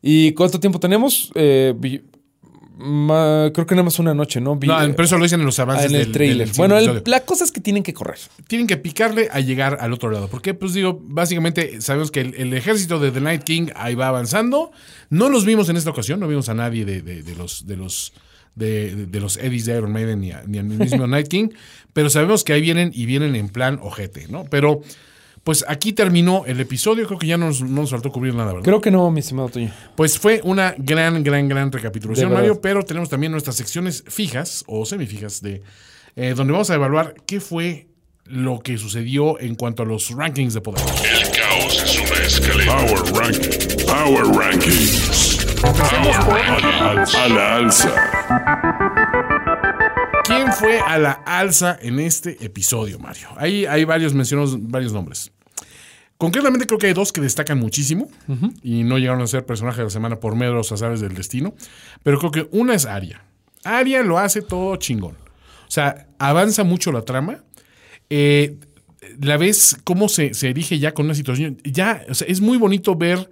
¿Y 0.00 0.32
cuánto 0.32 0.58
tiempo 0.60 0.80
tenemos? 0.80 1.30
Eh, 1.34 1.74
ma- 2.78 3.50
creo 3.52 3.66
que 3.66 3.74
nada 3.74 3.82
más 3.84 3.98
una 3.98 4.14
noche, 4.14 4.40
¿no? 4.40 4.56
Vi- 4.56 4.66
No, 4.68 4.78
pero 4.78 5.04
eso 5.04 5.18
lo 5.18 5.24
dicen 5.24 5.40
en 5.40 5.46
los 5.46 5.58
ah, 5.58 5.62
avances 5.62 5.90
en 5.90 5.96
el 5.96 6.02
del- 6.04 6.12
trailer. 6.12 6.46
del 6.48 6.56
bueno, 6.56 6.78
el- 6.78 7.02
la 7.06 7.20
cosa 7.20 7.44
es 7.44 7.52
que 7.52 7.60
tienen 7.60 7.82
que 7.82 7.92
correr. 7.92 8.18
tienen 8.46 8.66
que 8.66 8.76
picarle 8.76 9.28
a 9.30 9.40
llegar 9.40 9.78
al 9.80 9.92
otro 9.92 10.10
lado. 10.10 10.28
Porque, 10.28 10.54
pues 10.54 10.72
digo, 10.74 10.98
básicamente 11.02 11.80
sabemos 11.80 12.10
que 12.10 12.20
el, 12.20 12.34
el 12.36 12.54
ejército 12.54 12.98
de 12.98 13.10
The 13.10 13.20
Night 13.20 13.42
King 13.42 13.66
ahí 13.76 13.94
va 13.94 14.08
avanzando. 14.08 14.70
No 15.10 15.28
los 15.28 15.44
vimos 15.44 15.68
en 15.68 15.76
esta 15.76 15.90
ocasión, 15.90 16.20
no 16.20 16.28
vimos 16.28 16.48
a 16.48 16.54
nadie 16.54 16.84
de, 16.84 17.02
de- 17.02 17.22
de 17.22 17.34
los 17.34 17.66
de 17.66 17.76
los 17.76 18.12
de, 18.54 18.94
de- 18.96 19.06
de 19.06 19.20
los 19.20 19.36
Eddies 19.36 19.66
de 19.66 19.76
Iron 19.76 19.92
Maiden 19.92 20.20
ni, 20.20 20.32
a- 20.32 20.42
ni 20.46 20.58
al 20.58 20.64
mismo 20.64 21.06
Night 21.06 21.28
King, 21.28 21.48
pero 21.92 22.10
sabemos 22.10 22.42
que 22.44 22.52
ahí 22.52 22.60
vienen 22.60 22.90
y 22.94 23.06
vienen 23.06 23.36
en 23.36 23.48
plan 23.48 23.78
ojete, 23.82 24.26
¿no? 24.28 24.44
Pero, 24.50 24.80
pues 25.48 25.64
aquí 25.66 25.94
terminó 25.94 26.44
el 26.44 26.60
episodio, 26.60 27.06
creo 27.06 27.18
que 27.18 27.26
ya 27.26 27.38
no 27.38 27.46
nos, 27.46 27.62
no 27.62 27.80
nos 27.80 27.90
faltó 27.90 28.12
cubrir 28.12 28.34
nada, 28.34 28.48
¿verdad? 28.52 28.64
Creo 28.64 28.82
que 28.82 28.90
no, 28.90 29.10
mi 29.10 29.20
estimado 29.20 29.48
Toño. 29.48 29.72
Pues 29.96 30.18
fue 30.18 30.42
una 30.44 30.74
gran, 30.76 31.24
gran, 31.24 31.48
gran 31.48 31.72
recapitulación. 31.72 32.30
Mario, 32.30 32.60
pero 32.60 32.82
tenemos 32.84 33.08
también 33.08 33.32
nuestras 33.32 33.56
secciones 33.56 34.04
fijas 34.08 34.62
o 34.66 34.84
semifijas 34.84 35.40
de 35.40 35.62
eh, 36.16 36.34
donde 36.36 36.52
vamos 36.52 36.68
a 36.68 36.74
evaluar 36.74 37.14
qué 37.24 37.40
fue 37.40 37.86
lo 38.26 38.60
que 38.60 38.76
sucedió 38.76 39.40
en 39.40 39.54
cuanto 39.54 39.84
a 39.84 39.86
los 39.86 40.10
rankings 40.10 40.52
de 40.52 40.60
poder. 40.60 40.84
El 40.84 41.30
caos 41.30 41.82
es 41.82 41.98
una 41.98 42.26
escalera. 42.26 42.76
Power 42.76 43.00
Ranking. 43.14 43.86
Power 43.86 44.26
Rankings. 44.26 45.46
Power 45.62 46.14
Rankings. 46.28 47.14
A 47.14 47.28
la 47.30 47.56
alza. 47.56 47.94
¿Quién 50.24 50.52
fue 50.52 50.78
a 50.78 50.98
la 50.98 51.12
alza 51.24 51.78
en 51.80 52.00
este 52.00 52.36
episodio, 52.44 52.98
Mario? 52.98 53.28
Ahí 53.38 53.64
hay 53.64 53.86
varios, 53.86 54.12
mencionamos 54.12 54.68
varios 54.68 54.92
nombres. 54.92 55.32
Concretamente 56.18 56.66
creo 56.66 56.78
que 56.78 56.88
hay 56.88 56.94
dos 56.94 57.12
que 57.12 57.20
destacan 57.20 57.58
muchísimo 57.58 58.08
y 58.62 58.82
no 58.82 58.98
llegaron 58.98 59.22
a 59.22 59.26
ser 59.28 59.46
personaje 59.46 59.78
de 59.78 59.84
la 59.84 59.90
semana 59.90 60.18
por 60.18 60.34
meros 60.34 60.72
azares 60.72 61.00
del 61.00 61.14
destino, 61.14 61.54
pero 62.02 62.18
creo 62.18 62.30
que 62.32 62.48
una 62.50 62.74
es 62.74 62.86
Aria. 62.86 63.22
Aria 63.62 64.02
lo 64.02 64.18
hace 64.18 64.42
todo 64.42 64.74
chingón. 64.76 65.16
O 65.68 65.70
sea, 65.70 66.08
avanza 66.18 66.64
mucho 66.64 66.90
la 66.90 67.02
trama. 67.02 67.44
Eh, 68.10 68.56
la 69.20 69.36
ves 69.36 69.76
cómo 69.84 70.08
se, 70.08 70.34
se 70.34 70.50
erige 70.50 70.80
ya 70.80 70.92
con 70.92 71.04
una 71.06 71.14
situación. 71.14 71.58
Ya, 71.62 72.04
o 72.08 72.14
sea, 72.14 72.26
es 72.26 72.40
muy 72.40 72.58
bonito 72.58 72.96
ver 72.96 73.30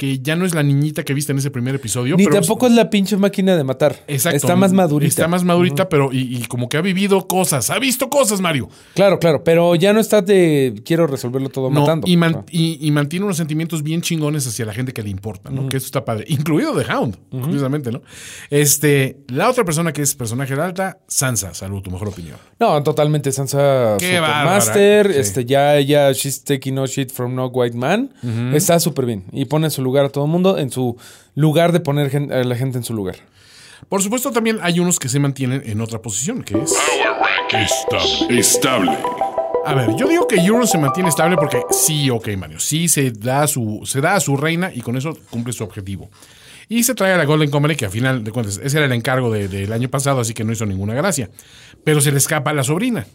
que 0.00 0.18
ya 0.20 0.34
no 0.34 0.46
es 0.46 0.54
la 0.54 0.62
niñita 0.62 1.02
que 1.04 1.12
viste 1.12 1.32
en 1.32 1.38
ese 1.40 1.50
primer 1.50 1.74
episodio. 1.74 2.16
Ni 2.16 2.24
pero- 2.24 2.36
tampoco 2.40 2.66
es 2.66 2.72
la 2.72 2.88
pinche 2.88 3.18
máquina 3.18 3.54
de 3.54 3.64
matar. 3.64 3.96
Exacto. 4.08 4.34
Está 4.38 4.56
más 4.56 4.72
madurita. 4.72 5.08
Está 5.08 5.28
más 5.28 5.44
madurita, 5.44 5.90
pero 5.90 6.10
y, 6.10 6.36
y 6.38 6.44
como 6.46 6.70
que 6.70 6.78
ha 6.78 6.80
vivido 6.80 7.28
cosas. 7.28 7.68
Ha 7.68 7.78
visto 7.78 8.08
cosas, 8.08 8.40
Mario. 8.40 8.70
Claro, 8.94 9.18
claro, 9.18 9.44
pero 9.44 9.74
ya 9.74 9.92
no 9.92 10.00
está 10.00 10.22
de 10.22 10.80
quiero 10.86 11.06
resolverlo 11.06 11.50
todo 11.50 11.68
No, 11.68 11.80
matando. 11.80 12.06
y, 12.08 12.16
man- 12.16 12.36
Ah. 12.38 12.44
y- 12.50 12.78
y 12.80 12.90
mantiene 12.92 13.26
unos 13.26 13.36
sentimientos 13.36 13.82
bien 13.82 14.00
chingones 14.00 14.46
hacia 14.46 14.64
la 14.64 14.72
gente 14.72 14.94
que 14.94 15.02
le 15.02 15.10
importa, 15.10 15.50
¿no? 15.50 15.68
Que 15.68 15.76
eso 15.76 15.84
está 15.84 16.02
padre. 16.02 16.24
Incluido 16.28 16.72
The 16.80 16.90
Hound, 16.90 17.16
curiosamente, 17.30 17.92
¿no? 17.92 18.00
Este, 18.48 19.18
la 19.28 19.50
otra 19.50 19.64
persona 19.64 19.92
que 19.92 20.00
es 20.02 20.14
personaje 20.14 20.56
de 20.56 20.62
alta, 20.62 20.98
Sansa. 21.08 21.52
Salud, 21.52 21.82
tu 21.82 21.90
mejor 21.90 22.08
opinión. 22.08 22.36
No, 22.58 22.82
totalmente 22.82 23.32
Sansa 23.32 23.98
Supermaster, 24.00 25.06
bárbara. 25.08 25.12
Sí. 25.14 25.20
este 25.20 25.44
ya 25.44 25.76
ella 25.76 26.12
she's 26.12 26.42
taking 26.42 26.74
no 26.74 26.86
shit 26.86 27.10
from 27.12 27.34
no 27.34 27.46
white 27.48 27.76
man. 27.76 28.12
Está 28.54 28.80
súper 28.80 29.04
bien 29.06 29.24
y 29.32 29.44
pone 29.44 29.68
su 29.70 29.82
lugar 29.82 29.89
a 29.98 30.08
todo 30.08 30.24
el 30.24 30.30
mundo 30.30 30.58
en 30.58 30.70
su 30.70 30.96
lugar 31.34 31.72
de 31.72 31.80
poner 31.80 32.14
a 32.32 32.44
la 32.44 32.56
gente 32.56 32.78
en 32.78 32.84
su 32.84 32.94
lugar. 32.94 33.16
Por 33.88 34.02
supuesto, 34.02 34.30
también 34.30 34.58
hay 34.62 34.78
unos 34.80 34.98
que 34.98 35.08
se 35.08 35.18
mantienen 35.18 35.62
en 35.64 35.80
otra 35.80 36.00
posición, 36.00 36.42
que 36.42 36.58
es. 36.58 36.72
Estable. 37.52 38.38
Estable. 38.40 38.98
A 39.66 39.74
ver, 39.74 39.90
yo 39.96 40.06
digo 40.08 40.26
que 40.26 40.36
Euron 40.36 40.66
se 40.66 40.78
mantiene 40.78 41.08
estable 41.08 41.36
porque 41.36 41.62
sí, 41.70 42.08
ok, 42.08 42.28
Mario, 42.38 42.60
sí 42.60 42.88
se 42.88 43.10
da 43.10 43.42
a 43.42 43.46
su, 43.46 43.80
se 43.84 44.00
da 44.00 44.14
a 44.14 44.20
su 44.20 44.36
reina 44.36 44.70
y 44.74 44.80
con 44.80 44.96
eso 44.96 45.16
cumple 45.30 45.52
su 45.52 45.64
objetivo. 45.64 46.10
Y 46.68 46.84
se 46.84 46.94
trae 46.94 47.12
a 47.12 47.16
la 47.18 47.24
Golden 47.24 47.50
Company, 47.50 47.74
que 47.74 47.86
a 47.86 47.90
final 47.90 48.22
de 48.22 48.30
cuentas, 48.30 48.60
ese 48.62 48.76
era 48.76 48.86
el 48.86 48.92
encargo 48.92 49.30
de- 49.30 49.48
del 49.48 49.72
año 49.72 49.88
pasado, 49.88 50.20
así 50.20 50.32
que 50.34 50.44
no 50.44 50.52
hizo 50.52 50.64
ninguna 50.66 50.94
gracia. 50.94 51.28
Pero 51.84 52.00
se 52.00 52.12
le 52.12 52.18
escapa 52.18 52.50
a 52.50 52.54
la 52.54 52.62
sobrina. 52.62 53.06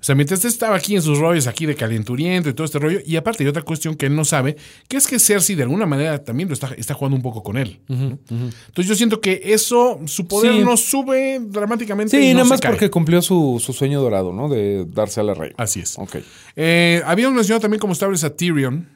O 0.00 0.04
sea, 0.04 0.14
mientras 0.14 0.38
este 0.38 0.48
estaba 0.48 0.76
aquí 0.76 0.94
en 0.94 1.02
sus 1.02 1.18
rollos, 1.18 1.46
aquí 1.48 1.66
de 1.66 1.74
calenturiento 1.74 2.48
y 2.48 2.52
todo 2.54 2.64
este 2.64 2.78
rollo, 2.78 3.00
y 3.04 3.16
aparte 3.16 3.42
hay 3.42 3.48
otra 3.48 3.62
cuestión 3.62 3.96
que 3.96 4.06
él 4.06 4.14
no 4.14 4.24
sabe, 4.24 4.56
que 4.88 4.96
es 4.96 5.06
que 5.08 5.18
Cersei 5.18 5.56
de 5.56 5.64
alguna 5.64 5.86
manera 5.86 6.22
también 6.24 6.48
lo 6.48 6.54
está, 6.54 6.68
está 6.76 6.94
jugando 6.94 7.16
un 7.16 7.22
poco 7.22 7.42
con 7.42 7.56
él. 7.58 7.80
¿no? 7.88 8.18
Entonces 8.30 8.86
yo 8.86 8.94
siento 8.94 9.20
que 9.20 9.40
eso, 9.44 9.98
su 10.06 10.26
poder 10.28 10.52
Sí. 10.54 10.60
no 10.60 10.76
sube 10.76 11.40
dramáticamente. 11.42 12.16
Sí, 12.16 12.26
y 12.26 12.32
no 12.32 12.38
nada 12.38 12.50
más 12.50 12.60
cae. 12.60 12.70
porque 12.70 12.90
cumplió 12.90 13.20
su, 13.22 13.60
su 13.64 13.72
sueño 13.72 14.00
dorado, 14.00 14.32
¿no? 14.32 14.48
De 14.48 14.84
darse 14.86 15.20
a 15.20 15.24
la 15.24 15.34
reina. 15.34 15.54
Así 15.58 15.80
es. 15.80 15.98
Ok. 15.98 16.16
Eh, 16.56 17.02
habíamos 17.04 17.34
mencionado 17.34 17.60
también 17.60 17.80
como 17.80 17.92
estables 17.92 18.22
a 18.24 18.30
Tyrion. 18.34 18.88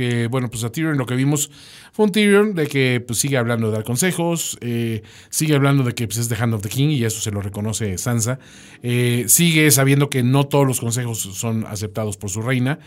Que 0.00 0.28
bueno, 0.28 0.48
pues 0.48 0.64
a 0.64 0.72
Tyrion 0.72 0.96
lo 0.96 1.04
que 1.04 1.14
vimos 1.14 1.50
fue 1.92 2.06
un 2.06 2.12
Tyrion 2.12 2.54
de 2.54 2.66
que 2.68 3.04
pues, 3.06 3.18
sigue 3.18 3.36
hablando 3.36 3.66
de 3.66 3.74
dar 3.74 3.84
consejos, 3.84 4.56
eh, 4.62 5.02
sigue 5.28 5.54
hablando 5.54 5.84
de 5.84 5.94
que 5.94 6.06
pues, 6.06 6.16
es 6.16 6.30
The 6.30 6.36
Hand 6.36 6.54
of 6.54 6.62
the 6.62 6.70
King 6.70 6.88
y 6.88 7.04
eso 7.04 7.20
se 7.20 7.30
lo 7.30 7.42
reconoce 7.42 7.98
Sansa. 7.98 8.38
Eh, 8.82 9.26
sigue 9.28 9.70
sabiendo 9.70 10.08
que 10.08 10.22
no 10.22 10.44
todos 10.44 10.66
los 10.66 10.80
consejos 10.80 11.18
son 11.18 11.66
aceptados 11.66 12.16
por 12.16 12.30
su 12.30 12.40
reina, 12.40 12.78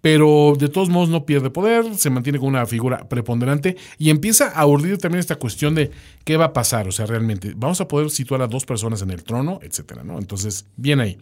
pero 0.00 0.54
de 0.58 0.68
todos 0.68 0.88
modos 0.88 1.08
no 1.08 1.24
pierde 1.24 1.50
poder, 1.50 1.94
se 1.94 2.10
mantiene 2.10 2.40
como 2.40 2.48
una 2.48 2.66
figura 2.66 3.08
preponderante 3.08 3.76
y 3.96 4.10
empieza 4.10 4.48
a 4.48 4.66
urdir 4.66 4.98
también 4.98 5.20
esta 5.20 5.36
cuestión 5.36 5.76
de 5.76 5.92
qué 6.24 6.36
va 6.36 6.46
a 6.46 6.52
pasar, 6.52 6.88
o 6.88 6.92
sea, 6.92 7.06
realmente 7.06 7.52
vamos 7.54 7.80
a 7.80 7.86
poder 7.86 8.10
situar 8.10 8.42
a 8.42 8.48
dos 8.48 8.64
personas 8.64 9.02
en 9.02 9.12
el 9.12 9.22
trono, 9.22 9.60
etcétera, 9.62 10.02
¿no? 10.02 10.18
Entonces, 10.18 10.66
bien 10.76 10.98
ahí. 10.98 11.16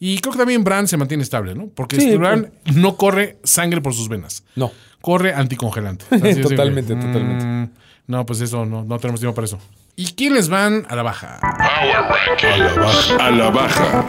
Y 0.00 0.18
creo 0.18 0.32
que 0.32 0.38
también 0.38 0.64
Bran 0.64 0.86
se 0.88 0.96
mantiene 0.96 1.22
estable, 1.22 1.54
¿no? 1.54 1.68
Porque 1.68 1.96
Sí, 1.96 2.16
Bran 2.16 2.52
no 2.74 2.96
corre 2.96 3.38
sangre 3.44 3.80
por 3.80 3.94
sus 3.94 4.08
venas. 4.08 4.44
No. 4.56 4.70
Corre 5.00 5.34
anticongelante. 5.34 6.04
Que, 6.22 6.36
Totalmente, 6.36 6.94
totalmente. 6.94 7.44
mm, 7.44 7.70
No, 8.06 8.24
pues 8.26 8.40
eso, 8.40 8.64
no, 8.66 8.84
no 8.84 8.98
tenemos 8.98 9.20
tiempo 9.20 9.34
para 9.34 9.46
eso. 9.46 9.58
¿Y 9.96 10.12
quiénes 10.14 10.48
van 10.48 10.86
a 10.88 10.96
la 10.96 11.02
baja? 11.02 11.38
Power 11.40 12.04
Ranking. 12.08 12.48
A 12.48 12.56
la 12.56 12.74
baja. 12.74 13.26
A 13.26 13.30
la 13.30 13.50
baja. 13.50 14.04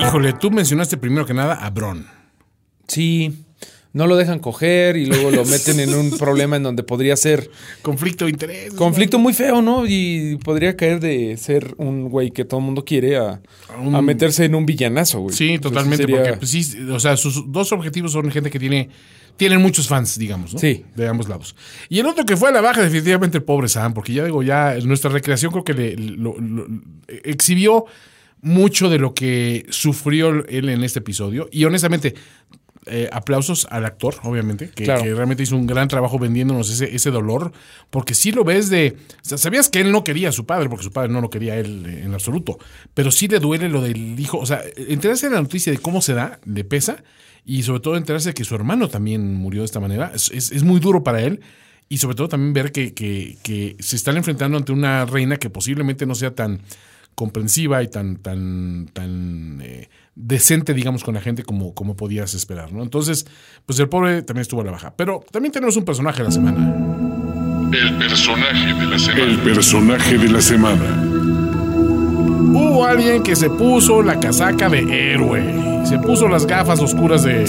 Híjole, 0.00 0.32
tú 0.34 0.50
mencionaste 0.50 0.96
primero 0.96 1.26
que 1.26 1.34
nada 1.34 1.54
a 1.54 1.70
Bron. 1.70 2.06
Sí. 2.88 3.43
No 3.94 4.06
lo 4.06 4.16
dejan 4.16 4.40
coger 4.40 4.96
y 4.98 5.06
luego 5.06 5.30
lo 5.30 5.44
meten 5.46 5.80
en 5.80 5.94
un 5.94 6.10
problema 6.18 6.56
en 6.56 6.64
donde 6.64 6.82
podría 6.82 7.16
ser 7.16 7.48
Conflicto 7.80 8.26
de 8.26 8.32
interés. 8.32 8.74
conflicto 8.74 9.18
muy 9.18 9.32
feo, 9.32 9.62
¿no? 9.62 9.86
Y 9.86 10.36
podría 10.44 10.76
caer 10.76 11.00
de 11.00 11.36
ser 11.38 11.74
un 11.78 12.08
güey 12.10 12.30
que 12.32 12.44
todo 12.44 12.58
el 12.60 12.66
mundo 12.66 12.84
quiere 12.84 13.16
a, 13.16 13.40
a 13.92 14.02
meterse 14.02 14.44
en 14.44 14.54
un 14.56 14.66
villanazo, 14.66 15.20
güey. 15.20 15.34
Sí, 15.34 15.58
totalmente, 15.60 16.02
sería- 16.04 16.16
porque 16.18 16.32
pues, 16.38 16.50
sí, 16.50 16.76
o 16.90 17.00
sea, 17.00 17.16
sus 17.16 17.50
dos 17.50 17.72
objetivos 17.72 18.12
son 18.12 18.30
gente 18.30 18.50
que 18.50 18.58
tiene 18.58 18.90
tienen 19.36 19.60
muchos 19.60 19.88
fans, 19.88 20.16
digamos, 20.16 20.54
¿no? 20.54 20.60
Sí. 20.60 20.84
De 20.94 21.08
ambos 21.08 21.28
lados. 21.28 21.56
Y 21.88 21.98
el 21.98 22.06
otro 22.06 22.24
que 22.24 22.36
fue 22.36 22.50
a 22.50 22.52
la 22.52 22.60
baja, 22.60 22.82
definitivamente 22.82 23.38
el 23.38 23.42
pobre 23.42 23.68
Sam, 23.68 23.92
porque 23.94 24.12
ya 24.12 24.24
digo, 24.24 24.42
ya 24.44 24.76
nuestra 24.84 25.10
recreación 25.10 25.50
creo 25.50 25.64
que 25.64 25.74
le, 25.74 25.96
lo- 25.96 26.36
lo- 26.38 26.66
exhibió 27.24 27.84
mucho 28.42 28.88
de 28.90 28.98
lo 28.98 29.14
que 29.14 29.66
sufrió 29.70 30.44
él 30.48 30.68
en 30.68 30.84
este 30.84 30.98
episodio. 31.00 31.48
Y 31.50 31.64
honestamente, 31.64 32.14
eh, 32.86 33.08
aplausos 33.12 33.66
al 33.70 33.84
actor, 33.84 34.16
obviamente, 34.24 34.70
que, 34.70 34.84
Claro. 34.84 35.02
que 35.02 35.14
realmente 35.14 35.42
hizo 35.42 35.56
un 35.56 35.66
gran 35.66 35.88
trabajo 35.88 36.18
vendiéndonos 36.18 36.70
ese, 36.70 36.94
ese 36.94 37.10
dolor, 37.10 37.52
porque 37.90 38.14
sí 38.14 38.32
lo 38.32 38.44
ves 38.44 38.70
de... 38.70 38.96
o 38.98 39.24
sea, 39.28 39.38
sabías 39.38 39.68
que 39.68 39.80
él 39.80 39.90
no 39.92 40.04
quería 40.04 40.28
a 40.28 40.32
su 40.32 40.46
padre, 40.46 40.68
porque 40.68 40.84
su 40.84 40.92
padre 40.92 41.12
no 41.12 41.20
lo 41.20 41.30
quería 41.30 41.54
a 41.54 41.56
él 41.56 41.84
eh, 41.86 42.02
en 42.04 42.14
absoluto, 42.14 42.58
pero 42.94 43.10
sí 43.10 43.28
le 43.28 43.38
duele 43.40 43.68
lo 43.68 43.80
del 43.82 44.18
hijo, 44.20 44.38
o 44.38 44.46
sea, 44.46 44.62
enterarse 44.76 45.28
de 45.28 45.34
la 45.34 45.42
noticia 45.42 45.72
de 45.72 45.78
cómo 45.78 46.02
se 46.02 46.14
da, 46.14 46.38
le 46.44 46.64
pesa, 46.64 47.02
y 47.46 47.62
sobre 47.62 47.80
todo 47.80 47.96
enterarse 47.96 48.30
de 48.30 48.34
que 48.34 48.44
su 48.44 48.54
hermano 48.54 48.88
también 48.88 49.34
murió 49.34 49.60
de 49.62 49.66
esta 49.66 49.80
manera, 49.80 50.12
es, 50.14 50.30
es- 50.30 50.50
es 50.52 50.62
muy 50.62 50.80
duro 50.80 51.02
para 51.04 51.20
él. 51.22 51.40
Y 51.86 51.98
sobre 51.98 52.16
todo 52.16 52.28
también 52.28 52.54
ver 52.54 52.72
que, 52.72 52.94
que- 52.94 53.36
que 53.42 53.76
se 53.78 53.96
están 53.96 54.16
enfrentando 54.16 54.56
ante 54.56 54.72
una 54.72 55.04
reina 55.04 55.36
que 55.36 55.50
posiblemente 55.50 56.06
no 56.06 56.14
sea 56.14 56.34
tan 56.34 56.60
comprensiva 57.14 57.82
y 57.82 57.88
tan, 57.88 58.16
tan, 58.16 58.88
tan 58.92 59.60
eh, 59.62 59.88
decente, 60.16 60.74
digamos, 60.74 61.02
con 61.04 61.14
la 61.14 61.20
gente 61.20 61.42
como, 61.42 61.74
como 61.74 61.96
podías 61.96 62.34
esperar, 62.34 62.72
¿no? 62.72 62.82
Entonces, 62.82 63.26
pues 63.66 63.78
el 63.80 63.88
pobre 63.88 64.22
también 64.22 64.42
estuvo 64.42 64.60
a 64.60 64.64
la 64.64 64.70
baja. 64.72 64.94
Pero 64.96 65.24
también 65.32 65.52
tenemos 65.52 65.76
un 65.76 65.84
personaje 65.84 66.18
de 66.18 66.24
la 66.24 66.30
semana. 66.30 66.74
El 67.72 67.98
personaje 67.98 68.74
de 68.74 68.86
la 68.86 68.98
semana. 68.98 69.22
El 69.24 69.38
personaje 69.40 70.18
de 70.18 70.28
la 70.28 70.40
semana. 70.40 71.02
Hubo 72.56 72.84
alguien 72.84 73.22
que 73.22 73.34
se 73.34 73.50
puso 73.50 74.02
la 74.02 74.20
casaca 74.20 74.68
de 74.68 75.12
héroe. 75.12 75.84
Se 75.86 75.98
puso 75.98 76.28
las 76.28 76.46
gafas 76.46 76.80
oscuras 76.80 77.24
de... 77.24 77.44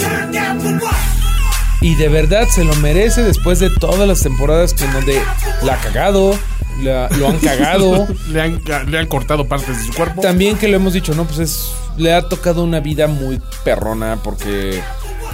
Y 1.80 1.94
de 1.94 2.08
verdad 2.08 2.48
se 2.48 2.64
lo 2.64 2.74
merece 2.76 3.22
después 3.22 3.60
de 3.60 3.70
todas 3.70 4.08
las 4.08 4.22
temporadas 4.22 4.74
que 4.74 4.84
en 4.84 4.92
donde 4.92 5.20
la 5.62 5.74
ha 5.74 5.76
cagado, 5.80 6.36
la- 6.82 7.08
lo 7.18 7.28
han 7.28 7.38
cagado. 7.38 8.08
Le 8.32 8.40
han, 8.42 8.60
le 8.90 8.98
han 8.98 9.06
cortado 9.06 9.46
partes 9.46 9.78
de 9.78 9.84
su 9.84 9.92
cuerpo. 9.92 10.20
También 10.22 10.56
que 10.58 10.66
lo 10.68 10.76
hemos 10.76 10.94
dicho, 10.94 11.14
¿no? 11.14 11.24
Pues 11.24 11.38
es. 11.38 11.72
Le 11.96 12.12
ha 12.12 12.22
tocado 12.22 12.62
una 12.64 12.80
vida 12.80 13.06
muy 13.06 13.40
perrona 13.64 14.18
porque. 14.22 14.82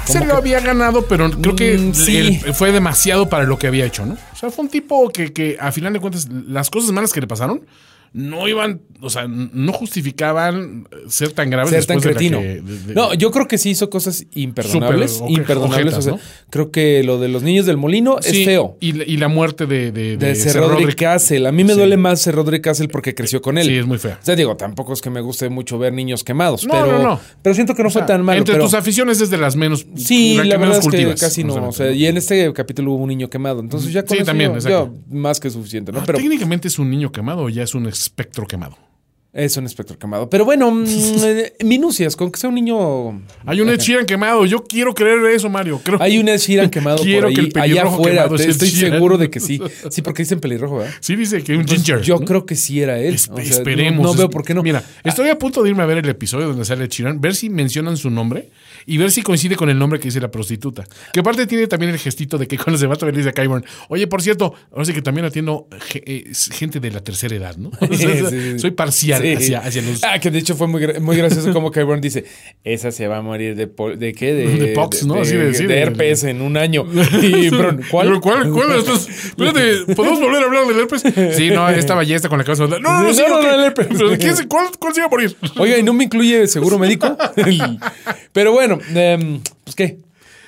Se 0.06 0.18
lo 0.20 0.26
que- 0.26 0.32
había 0.32 0.60
ganado, 0.60 1.06
pero 1.06 1.30
creo 1.30 1.55
que 1.55 1.78
Mm, 1.78 1.94
sí. 1.94 2.16
él- 2.44 2.55
fue 2.55 2.72
demasiado 2.72 3.28
para 3.28 3.44
lo 3.44 3.59
que 3.59 3.68
había 3.68 3.84
hecho, 3.84 4.05
¿no? 4.05 4.14
O 4.14 4.36
sea, 4.36 4.51
fue 4.51 4.64
un 4.64 4.70
tipo 4.70 5.09
que, 5.10 5.32
que 5.32 5.56
a 5.60 5.70
final 5.70 5.93
de 5.93 6.01
cuentas, 6.01 6.28
las 6.30 6.70
cosas 6.70 6.90
malas 6.90 7.12
que 7.12 7.20
le 7.20 7.26
pasaron 7.28 7.62
no 8.14 8.47
iban, 8.47 8.82
o 9.01 9.09
sea, 9.09 9.26
no 9.26 9.72
justificaban 9.72 10.86
ser 11.09 11.32
tan 11.32 11.48
graves 11.51 11.70
ser 11.70 11.86
tan 11.86 11.98
de 11.98 12.02
cretino. 12.02 12.40
que- 12.40 12.60
de- 12.60 12.78
de- 12.89 12.94
no, 12.94 13.14
yo 13.14 13.30
creo 13.30 13.48
que 13.48 13.56
sí 13.59 13.70
hizo 13.70 13.89
cosas 13.89 14.26
imperdonables. 14.32 15.12
Súper 15.12 15.24
oje- 15.30 15.32
imperdonables. 15.40 15.94
ojetas, 15.94 15.98
o 15.98 16.02
sea, 16.02 16.12
¿no? 16.12 16.18
creo 16.51 16.70
que 16.70 17.02
lo 17.05 17.18
de 17.18 17.28
los 17.28 17.43
niños 17.43 17.64
del 17.66 17.76
molino 17.78 18.18
Sí, 18.20 18.40
es 18.40 18.44
feo. 18.44 18.76
Y, 18.80 18.93
la- 18.93 19.05
y 19.05 19.16
la 19.16 19.28
muerte 19.28 19.66
de, 19.66 19.93
de, 19.93 20.16
De, 20.16 20.26
de 20.28 20.34
Sir 20.34 20.55
Roderick 20.55 20.72
Roderick. 20.80 20.98
Castle. 20.98 21.48
A 21.48 21.52
mí 21.52 21.64
me 21.64 21.72
Sí. 21.72 21.78
duele 21.78 21.97
más 21.97 22.20
Sir 22.20 22.34
Roderick 22.34 22.62
Castle 22.64 22.89
porque 22.89 23.14
creció 23.14 23.40
con 23.40 23.56
él. 23.59 23.66
Sí, 23.66 23.76
es 23.76 23.86
muy 23.86 23.98
fea. 23.98 24.18
O 24.20 24.24
sea, 24.24 24.36
digo, 24.36 24.56
tampoco 24.56 24.93
es 24.93 25.01
que 25.01 25.09
me 25.10 25.20
guste 25.22 25.48
mucho 25.48 25.78
ver 25.78 25.93
niños 25.94 26.22
quemados, 26.22 26.66
No, 26.66 26.74
pero, 26.74 26.86
no, 26.98 27.02
no. 27.02 27.20
pero 27.43 27.55
siento 27.55 27.74
que 27.74 27.82
no 27.82 27.89
O 27.89 27.93
sea, 27.93 28.02
fue 28.02 28.09
tan 28.09 28.22
malo. 28.22 28.39
Entre 28.39 28.55
pero- 28.55 28.64
tus 28.66 28.74
aficiones 28.74 29.20
es 29.20 29.30
de 29.30 29.39
las 29.39 29.56
menos. 29.56 29.86
Sí, 29.97 30.34
la 30.36 30.43
verdad 30.43 30.59
menos 30.60 30.76
es 30.76 30.80
que 30.84 30.90
cultivas, 30.90 31.20
casi 31.20 31.44
no. 31.44 31.68
O 31.68 31.72
sea, 31.72 31.90
y 31.93 32.06
en 32.06 32.16
este 32.18 32.52
capítulo 32.52 32.93
hubo 32.93 33.02
un 33.05 33.09
niño 33.09 33.30
quemado. 33.30 33.60
Entonces 33.60 33.93
ya 33.93 34.02
con 34.02 34.10
Sí, 34.10 34.16
eso 34.22 34.26
también, 34.26 34.59
yo- 34.60 34.93
más 35.10 35.40
que 35.40 35.48
suficiente, 35.51 35.93
¿no? 35.93 36.01
Ah, 36.01 36.02
Pero 36.06 36.18
Técnicamente 36.18 36.68
es 36.68 36.78
un 36.78 36.90
niño 36.90 37.10
quemado 37.10 37.43
o 37.44 37.48
ya 37.48 37.62
es 37.62 37.74
un 37.74 37.86
espectro 38.03 38.47
quemado. 38.47 38.77
es 39.35 39.57
un 39.57 39.65
espectro 39.65 39.99
quemado. 39.99 40.29
Pero 40.29 40.45
bueno, 40.45 40.70
mm, 40.70 40.85
eh, 41.24 41.53
minucias, 41.65 42.16
con 42.16 42.31
que 42.31 42.39
sea 42.39 42.51
un 42.51 42.55
niño. 42.57 43.23
Hay 43.47 43.61
un 43.62 43.69
Ed 43.70 43.79
Sheeran 43.81 44.05
quemado. 44.05 44.45
Yo 44.45 44.62
quiero 44.65 44.93
creer 44.93 45.24
eso, 45.35 45.49
Mario. 45.49 45.81
Creo 45.83 45.97
Hay 46.03 46.19
un 46.19 46.29
Ed 46.29 46.37
Sheeran 46.39 46.69
quemado 46.74 46.99
Quiero 47.03 47.29
por 47.29 47.35
que 47.35 47.41
el 47.41 47.47
allá 47.47 47.62
pelirrojo 47.62 47.95
afuera. 47.97 48.29
te- 48.29 48.35
Ed 48.45 48.51
Estoy 48.51 48.69
Sheeran. 48.69 48.93
seguro 48.93 49.16
de 49.16 49.31
que 49.31 49.41
sí. 49.41 49.59
Sí, 49.91 50.03
porque 50.03 50.23
dicen 50.24 50.39
pelirrojo, 50.41 50.77
¿verdad? 50.79 50.93
Sí, 51.01 51.16
dice 51.16 51.43
que 51.43 51.57
un 51.57 51.66
ginger. 51.66 52.03
Yo 52.03 52.19
¿no? 52.19 52.27
creo 52.27 52.45
que 52.45 52.57
sí 52.57 52.83
era 52.83 52.99
él. 52.99 53.15
Es- 53.15 53.31
O 53.31 53.37
sea, 53.37 53.45
esperemos. 53.45 54.05
No, 54.05 54.12
no 54.12 54.19
veo 54.19 54.29
por 54.29 54.45
qué 54.45 54.53
no. 54.53 54.62
Mira, 54.62 54.85
estoy 55.03 55.31
a 55.31 55.39
punto 55.39 55.62
de 55.62 55.70
irme 55.70 55.83
a 55.83 55.87
ver 55.87 55.99
el 55.99 56.09
episodio 56.11 56.49
donde 56.49 56.65
sale 56.66 56.87
Chiran, 56.89 57.19
ver 57.20 57.35
si 57.35 57.49
mencionan 57.49 57.97
su 57.97 58.11
nombre 58.11 58.51
y 58.87 58.97
ver 58.99 59.11
si 59.11 59.23
coincide 59.23 59.57
con 59.57 59.69
el 59.71 59.79
nombre 59.79 59.99
que 59.99 60.05
dice 60.07 60.21
la 60.21 60.31
prostituta. 60.31 60.85
Que 61.13 61.21
aparte 61.21 61.47
tiene 61.47 61.67
también 61.67 61.93
el 61.93 61.99
gestito 61.99 62.39
de 62.39 62.47
que 62.49 62.57
cuando 62.59 62.79
se 62.79 62.87
va 62.87 62.95
a 63.01 63.05
ver 63.05 63.17
dice 63.17 63.29
a 63.31 63.33
Kyburn, 63.33 63.65
oye, 63.89 64.07
por 64.07 64.23
cierto, 64.23 64.55
ahora 64.71 64.85
sí 64.85 64.93
que 64.93 65.03
también 65.03 65.25
atiendo 65.27 65.67
eh, 65.95 66.33
gente 66.53 66.81
de 66.81 66.91
la 66.91 67.01
tercera 67.01 67.35
edad, 67.37 67.57
¿no? 67.57 67.71
O 67.81 67.95
sea, 67.95 68.13
Sí. 68.31 68.59
Soy 68.59 68.71
parcial 68.73 69.23
Sí. 69.23 69.33
hacia, 69.35 69.59
hacia 69.61 69.83
los... 69.83 70.03
Ah, 70.05 70.19
que 70.19 70.31
de 70.31 70.39
hecho 70.39 70.55
fue 70.57 70.67
muy, 70.67 70.87
muy 71.01 71.17
gracioso 71.17 71.53
como 71.53 71.71
Kyburn 71.71 72.01
dice, 72.01 72.25
esa 72.65 72.91
se 72.93 73.07
va 73.09 73.19
a 73.19 73.23
morir 73.23 73.55
de, 73.57 73.67
pol- 73.67 73.99
de 73.99 74.13
qué? 74.15 74.33
De, 74.35 74.47
De 74.59 74.67
pox, 74.69 75.05
¿no? 75.05 75.15
De, 75.15 75.21
Así 75.23 75.37
de- 75.37 75.55
sí, 75.55 75.67
de 75.67 75.79
herpes 75.81 76.25
en 76.25 76.41
un 76.41 76.57
año. 76.57 76.85
Y 77.23 77.49
Bron, 77.51 77.81
¿cuál? 77.91 78.21
¿Cuál? 78.21 78.51
¿Cuál? 78.51 78.73
Espérate, 78.79 79.95
¿podemos 79.95 80.21
volver 80.21 80.43
a 80.43 80.47
hablar 80.47 80.67
del 80.67 80.81
herpes? 80.81 81.03
Sí, 81.37 81.51
no, 81.51 81.69
esta 81.69 81.95
ballesta 81.95 82.29
con 82.29 82.39
la 82.39 82.45
cabeza. 82.45 82.67
No, 82.67 82.79
no, 82.79 83.03
no, 83.03 83.03
No, 83.09 83.15
sí, 83.15 83.23
no, 83.29 83.41
el 83.41 83.61
herpes. 83.65 83.87
Pero, 83.91 84.17
¿quién 84.19 84.37
se- 84.37 84.47
¿Cuál, 84.49 84.67
cuál 84.79 84.95
se 84.95 85.01
iba 85.01 85.07
a 85.07 85.11
morir? 85.11 85.37
Oiga, 85.59 85.79
¿y 85.79 85.83
no 85.83 85.93
me 85.93 86.05
incluye 86.05 86.47
seguro 86.47 86.79
médico? 86.79 87.17
Pero 88.33 88.53
bueno, 88.53 88.72
em, 88.94 89.40
pues 89.65 89.74
qué. 89.77 89.99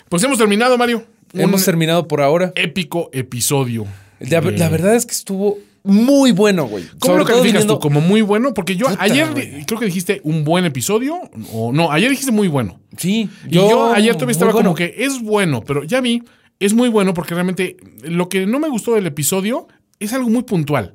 Pues 0.08 0.22
hemos 0.22 0.38
terminado, 0.38 0.76
Mario. 0.78 1.04
Un 1.32 1.40
Hemos 1.40 1.64
terminado 1.64 2.06
por 2.06 2.20
ahora. 2.20 2.52
épico 2.54 3.10
episodio. 3.12 3.86
La, 4.20 4.40
de- 4.40 4.56
la 4.56 4.68
verdad 4.68 4.94
es 4.94 5.04
que 5.06 5.12
estuvo 5.14 5.58
muy 5.82 6.30
bueno, 6.32 6.66
güey. 6.66 6.84
¿Cómo 7.00 7.14
Sobre 7.14 7.18
lo 7.18 7.24
calificas 7.26 7.52
viniendo- 7.62 7.74
tú? 7.74 7.80
¿Como 7.80 8.00
muy 8.00 8.22
bueno? 8.22 8.54
Porque 8.54 8.76
yo 8.76 8.86
Puta, 8.86 9.02
ayer 9.02 9.30
güey. 9.32 9.64
creo 9.66 9.80
que 9.80 9.86
dijiste 9.86 10.20
un 10.24 10.44
buen 10.44 10.64
episodio. 10.64 11.16
O 11.52 11.72
no, 11.72 11.90
ayer 11.90 12.08
dijiste 12.10 12.30
muy 12.32 12.46
bueno. 12.48 12.78
Sí, 12.96 13.28
Y 13.48 13.54
yo, 13.56 13.92
ayer 13.92 14.12
todavía 14.14 14.26
muy 14.26 14.32
estaba 14.32 14.52
bueno. 14.52 14.68
como 14.70 14.76
que 14.76 14.94
es 14.98 15.20
bueno, 15.20 15.62
pero 15.66 15.82
ya 15.82 16.00
vi, 16.00 16.22
es 16.60 16.72
muy 16.72 16.88
bueno 16.88 17.12
porque 17.12 17.34
realmente 17.34 17.76
lo 18.02 18.28
que 18.28 18.46
no 18.46 18.60
me 18.60 18.68
gustó 18.68 18.94
del 18.94 19.06
episodio 19.06 19.66
es 19.98 20.12
algo 20.12 20.30
muy 20.30 20.44
puntual. 20.44 20.92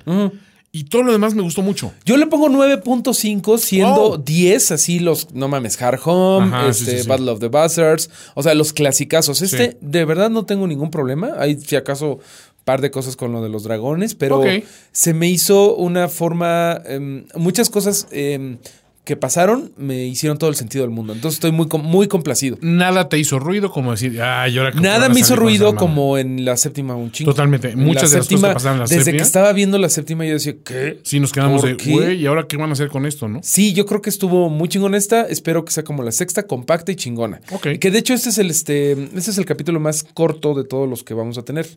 Y 0.72 0.84
todo 0.84 1.02
lo 1.02 1.12
demás 1.12 1.34
me 1.34 1.42
gustó 1.42 1.62
mucho. 1.64 1.92
Yo 2.06 2.16
le 2.16 2.28
pongo 2.28 2.48
9.5 2.48 3.58
siendo 3.58 4.04
Oh. 4.12 4.18
10 4.18 4.72
así 4.72 5.00
los, 5.00 5.34
no 5.34 5.48
mames, 5.48 5.82
Hard 5.82 6.00
Home, 6.06 6.48
Ajá, 6.56 6.70
este, 6.70 6.92
sí, 6.98 7.00
sí. 7.04 7.08
Battle 7.08 7.32
of 7.32 7.40
the 7.40 7.48
Bastards, 7.48 8.10
o 8.36 8.44
sea, 8.44 8.54
los 8.54 8.72
clasicazos. 8.74 9.42
Este, 9.42 9.78
de 9.82 10.06
verdad 10.06 10.30
no 10.30 10.46
tengo 10.46 10.68
ningún 10.68 10.92
problema. 10.92 11.34
Hay, 11.40 11.60
si 11.60 11.76
acaso, 11.76 12.20
par 12.66 12.82
de 12.82 12.92
cosas 12.92 13.16
con 13.16 13.32
lo 13.32 13.42
de 13.42 13.50
los 13.50 13.64
dragones, 13.64 14.14
pero 14.14 14.44
se 14.92 15.14
me 15.16 15.28
hizo 15.28 15.76
una 15.76 16.08
forma, 16.08 16.80
em, 16.86 17.26
muchas 17.36 17.72
cosas 17.72 18.08
em, 18.12 18.60
que 19.06 19.16
pasaron 19.16 19.72
me 19.76 20.06
hicieron 20.06 20.38
todo 20.38 20.52
el 20.52 20.56
sentido 20.56 20.84
del 20.84 20.92
mundo. 20.92 21.14
Entonces 21.14 21.38
estoy 21.38 21.52
muy, 21.52 21.68
muy 21.82 22.08
complacido. 22.08 22.58
Nada 22.62 23.10
te 23.10 23.18
hizo 23.18 23.40
ruido 23.40 23.72
como 23.72 23.90
decir, 23.92 24.22
ay, 24.22 24.56
ahora 24.58 24.70
que 24.72 24.76
van 24.76 24.84
Nada 24.84 25.10
me 25.10 25.20
hizo 25.20 25.36
ruido 25.36 25.68
mamada". 25.74 25.80
como 25.80 26.18
en 26.20 26.46
la 26.46 26.56
séptima 26.58 26.96
un 26.96 27.12
chingo. 27.12 27.32
Totalmente. 27.32 27.70
En 27.72 27.80
Muchas 27.80 28.04
la 28.04 28.10
de 28.10 28.18
las 28.18 28.28
cosas 28.28 28.48
que 28.50 28.54
pasaron 28.54 28.76
en 28.78 28.80
la 28.82 28.86
Desde 28.88 29.12
que 29.12 29.18
estaba 29.18 29.52
viendo 29.54 29.80
la 29.80 29.90
séptima 29.90 30.26
yo 30.26 30.34
decía, 30.34 30.54
¿qué? 30.64 31.00
Sí, 31.04 31.20
nos 31.20 31.32
quedamos 31.32 31.62
¿Por 31.62 31.76
de, 31.76 31.92
güey, 31.92 32.22
¿y 32.22 32.26
ahora 32.28 32.46
qué 32.48 32.58
van 32.58 32.70
a 32.70 32.74
hacer 32.74 32.90
con 32.90 33.08
esto, 33.08 33.28
no? 33.28 33.40
Sí, 33.42 33.74
yo 33.74 33.88
creo 33.88 34.02
que 34.04 34.12
estuvo 34.12 34.48
muy 34.50 34.70
chingona 34.70 34.96
esta. 34.98 35.24
Espero 35.24 35.66
que 35.66 35.72
sea 35.72 35.84
como 35.84 36.04
la 36.04 36.12
sexta, 36.12 36.44
compacta 36.46 36.92
y 36.92 36.96
chingona. 36.96 37.42
Ok. 37.52 37.68
Que 37.80 37.90
de 37.90 37.98
hecho 37.98 38.14
este 38.14 38.30
es 38.30 38.38
el 38.38 38.52
este, 38.52 38.92
este 38.92 39.32
es 39.32 39.38
el 39.40 39.46
capítulo 39.46 39.80
más 39.80 40.04
corto 40.04 40.54
de 40.54 40.66
todos 40.66 40.88
los 40.88 41.04
que 41.04 41.16
vamos 41.16 41.40
a 41.40 41.42
tener. 41.42 41.68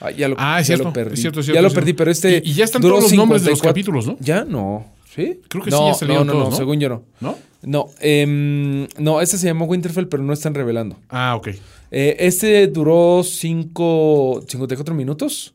Ah, 0.00 0.10
ya 0.10 0.28
lo, 0.28 0.34
Ah, 0.38 0.58
es 0.60 0.66
ya 0.66 0.74
cierto, 0.74 0.84
lo 0.88 0.92
perdí. 0.92 1.14
es 1.14 1.20
cierto, 1.20 1.40
es 1.40 1.46
ya 1.46 1.62
lo 1.62 1.70
perdí, 1.70 1.92
pero 1.92 2.10
este. 2.10 2.42
Y- 2.44 2.50
y 2.50 2.54
ya 2.54 2.64
están 2.64 2.82
todos 2.82 3.02
los 3.02 3.12
nombres 3.12 3.42
de 3.44 3.50
los 3.50 3.60
54. 3.60 3.70
capítulos, 3.70 4.06
¿no? 4.06 4.16
Ya 4.18 4.44
no. 4.44 4.86
¿Sí? 5.14 5.40
Creo 5.48 5.64
que 5.64 5.70
no, 5.70 5.78
sí, 5.78 5.84
ya 5.86 5.94
salieron 5.94 6.26
No, 6.26 6.32
no, 6.32 6.38
todos, 6.38 6.44
no, 6.46 6.50
¿no? 6.52 6.56
según 6.56 6.78
yo 6.80 6.88
no. 6.88 7.02
¿No? 7.20 7.36
No, 7.62 7.86
em, 8.00 8.86
no, 8.98 9.20
este 9.20 9.36
se 9.36 9.46
llamó 9.46 9.66
Winterfell, 9.66 10.06
pero 10.06 10.22
no 10.22 10.32
están 10.32 10.54
revelando. 10.54 10.96
Ah, 11.08 11.34
ok. 11.36 11.48
Eh, 11.90 12.16
este 12.20 12.68
duró 12.68 13.22
5, 13.24 14.44
54 14.48 14.94
minutos. 14.94 15.54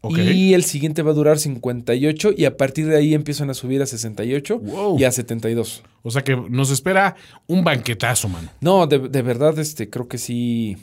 Ok. 0.00 0.18
Y 0.18 0.54
el 0.54 0.64
siguiente 0.64 1.02
va 1.02 1.10
a 1.10 1.14
durar 1.14 1.38
58 1.38 2.30
y 2.36 2.44
a 2.44 2.56
partir 2.56 2.86
de 2.86 2.96
ahí 2.96 3.14
empiezan 3.14 3.50
a 3.50 3.54
subir 3.54 3.82
a 3.82 3.86
68 3.86 4.58
Wow. 4.60 4.98
y 4.98 5.04
a 5.04 5.10
72. 5.12 5.82
O 6.02 6.10
sea 6.10 6.22
que 6.22 6.36
nos 6.36 6.70
espera 6.70 7.16
un 7.48 7.64
banquetazo, 7.64 8.28
mano. 8.28 8.48
No, 8.60 8.86
de, 8.86 9.00
de 9.00 9.22
verdad, 9.22 9.58
este, 9.58 9.90
creo 9.90 10.06
que 10.08 10.18
sí. 10.18 10.76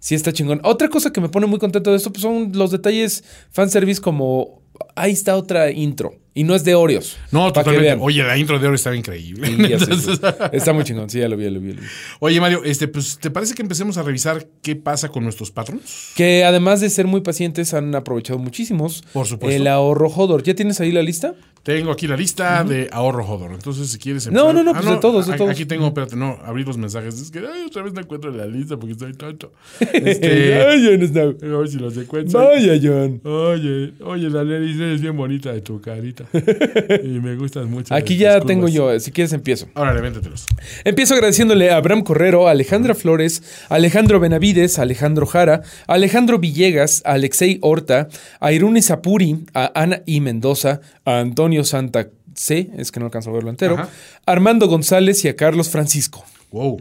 Sí 0.00 0.14
está 0.14 0.32
chingón. 0.32 0.60
Otra 0.64 0.88
cosa 0.88 1.12
que 1.12 1.20
me 1.20 1.28
pone 1.30 1.46
muy 1.46 1.58
contento 1.58 1.90
de 1.90 1.96
esto 1.96 2.12
pues 2.12 2.22
son 2.22 2.52
los 2.54 2.70
detalles 2.70 3.24
fanservice 3.50 4.00
como 4.00 4.60
ahí 4.94 5.12
está 5.12 5.34
otra 5.36 5.70
intro. 5.72 6.14
Y 6.36 6.44
no 6.44 6.54
es 6.54 6.62
de 6.64 6.74
Oreos. 6.74 7.16
No, 7.32 7.50
totalmente. 7.52 7.96
Oye, 7.98 8.22
la 8.22 8.36
intro 8.36 8.58
de 8.58 8.66
ahora 8.66 8.76
estaba 8.76 8.94
increíble. 8.94 9.46
Sí, 9.48 9.56
ya 9.68 9.78
sé, 9.78 9.84
Entonces- 9.84 10.20
sí. 10.20 10.26
Está 10.52 10.72
muy 10.74 10.84
chingón. 10.84 11.08
Sí, 11.08 11.18
ya 11.18 11.28
lo 11.28 11.36
vi, 11.36 11.44
ya 11.44 11.50
lo 11.50 11.60
vi, 11.60 11.68
ya 11.70 11.74
lo 11.76 11.80
vi. 11.80 11.86
Oye, 12.20 12.40
Mario, 12.40 12.62
este, 12.64 12.88
pues, 12.88 13.18
¿te 13.18 13.30
parece 13.30 13.54
que 13.54 13.62
empecemos 13.62 13.96
a 13.96 14.02
revisar 14.02 14.46
qué 14.62 14.76
pasa 14.76 15.08
con 15.08 15.24
nuestros 15.24 15.50
patrons? 15.50 16.12
Que 16.14 16.44
además 16.44 16.80
de 16.82 16.90
ser 16.90 17.06
muy 17.06 17.22
pacientes, 17.22 17.72
han 17.74 17.94
aprovechado 17.94 18.38
muchísimos. 18.38 19.02
Por 19.14 19.26
supuesto. 19.26 19.56
El 19.56 19.66
ahorro 19.66 20.08
Hodor. 20.08 20.42
¿Ya 20.42 20.54
tienes 20.54 20.78
ahí 20.80 20.92
la 20.92 21.02
lista? 21.02 21.34
Tengo 21.62 21.90
aquí 21.90 22.06
la 22.06 22.16
lista 22.16 22.62
de 22.62 22.88
ahorro 22.92 23.24
Hodor. 23.26 23.50
Entonces, 23.52 23.88
si 23.90 23.98
quieres 23.98 24.26
No, 24.30 24.50
empezar- 24.50 24.54
no, 24.54 24.62
no, 24.62 24.72
pues 24.72 24.84
de 24.94 24.96
todos, 25.00 25.26
de 25.26 25.36
todos. 25.36 25.50
Aquí 25.50 25.64
tengo, 25.66 25.86
espérate, 25.88 26.14
no, 26.14 26.38
abrir 26.44 26.64
los 26.64 26.76
mensajes. 26.78 27.20
Es 27.20 27.30
que 27.32 27.40
ay, 27.40 27.64
otra 27.66 27.82
vez 27.82 27.92
no 27.92 28.00
encuentro 28.02 28.30
la 28.30 28.46
lista 28.46 28.76
porque 28.76 28.92
estoy 28.92 29.14
tonto. 29.14 29.52
Este, 29.92 30.54
Ay, 30.64 31.06
Snow. 31.08 31.36
a 31.42 31.58
ver 31.58 31.68
si 31.68 31.78
los 31.78 31.96
encuentro. 31.96 32.38
Vaya, 32.38 32.78
John. 32.80 33.20
Oye, 33.24 33.94
oye, 34.04 34.30
la 34.30 34.44
nariz 34.44 34.78
es 34.78 35.00
bien 35.00 35.16
bonita 35.16 35.52
de 35.52 35.60
tu 35.60 35.80
carita. 35.80 36.25
y 37.02 37.08
me 37.20 37.36
gustas 37.36 37.66
mucho. 37.66 37.94
Aquí 37.94 38.16
ya 38.16 38.40
tengo 38.40 38.68
yo. 38.68 38.98
Si 39.00 39.10
quieres, 39.12 39.32
empiezo. 39.32 39.68
Órale, 39.74 40.00
véntetelos. 40.00 40.46
Empiezo 40.84 41.14
agradeciéndole 41.14 41.70
a 41.70 41.76
Abraham 41.76 42.02
Correro, 42.02 42.48
a 42.48 42.50
Alejandra 42.50 42.94
Flores, 42.94 43.42
a 43.68 43.76
Alejandro 43.76 44.20
Benavides, 44.20 44.78
a 44.78 44.82
Alejandro 44.82 45.26
Jara, 45.26 45.62
a 45.86 45.94
Alejandro 45.94 46.38
Villegas, 46.38 47.02
a 47.04 47.12
Alexei 47.12 47.58
Horta, 47.62 48.08
a 48.40 48.52
Irune 48.52 48.82
Sapuri, 48.82 49.44
a 49.54 49.72
Ana 49.80 50.02
I. 50.06 50.20
Mendoza, 50.20 50.80
a 51.04 51.20
Antonio 51.20 51.64
Santa 51.64 52.08
C, 52.34 52.70
es 52.76 52.90
que 52.92 53.00
no 53.00 53.06
alcanzo 53.06 53.30
a 53.30 53.32
verlo 53.32 53.50
entero, 53.50 53.74
Ajá. 53.74 53.88
a 54.26 54.32
Armando 54.32 54.66
González 54.68 55.24
y 55.24 55.28
a 55.28 55.36
Carlos 55.36 55.70
Francisco. 55.70 56.24
Wow. 56.50 56.80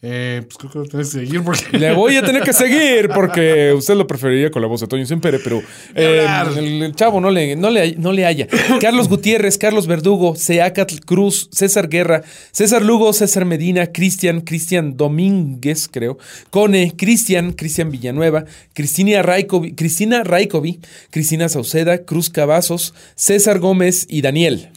Eh, 0.00 0.42
pues 0.46 0.56
creo 0.58 0.70
que 0.70 0.78
lo 0.78 0.84
tenés 0.86 1.12
que 1.12 1.18
seguir 1.20 1.42
porque. 1.42 1.76
Le 1.76 1.92
voy 1.92 2.16
a 2.16 2.22
tener 2.22 2.42
que 2.42 2.52
seguir 2.52 3.08
porque 3.08 3.72
usted 3.76 3.96
lo 3.96 4.06
preferiría 4.06 4.48
con 4.48 4.62
la 4.62 4.68
voz 4.68 4.80
de 4.80 4.86
Toño 4.86 5.04
Sempere, 5.04 5.40
pero 5.40 5.60
eh, 5.96 6.24
el, 6.56 6.82
el 6.84 6.94
chavo 6.94 7.20
no 7.20 7.32
le, 7.32 7.56
no, 7.56 7.68
le, 7.68 7.96
no 7.96 8.12
le 8.12 8.24
haya. 8.24 8.46
Carlos 8.80 9.08
Gutiérrez, 9.08 9.58
Carlos 9.58 9.88
Verdugo, 9.88 10.36
Seacatl 10.36 11.00
Cruz, 11.04 11.48
César 11.50 11.88
Guerra, 11.88 12.22
César 12.52 12.82
Lugo, 12.82 13.12
César 13.12 13.44
Medina, 13.44 13.88
Cristian, 13.88 14.42
Cristian 14.42 14.96
Domínguez, 14.96 15.88
creo, 15.90 16.16
Cone, 16.50 16.94
Cristian, 16.96 17.52
Cristian 17.52 17.90
Villanueva, 17.90 18.44
Cristina 18.74 19.20
Raikovi, 19.22 19.72
Cristina 19.72 20.22
Raikovi, 20.22 20.78
Cristina 21.10 21.48
Sauceda, 21.48 22.04
Cruz 22.04 22.30
Cavazos, 22.30 22.94
César 23.16 23.58
Gómez 23.58 24.06
y 24.08 24.22
Daniel. 24.22 24.70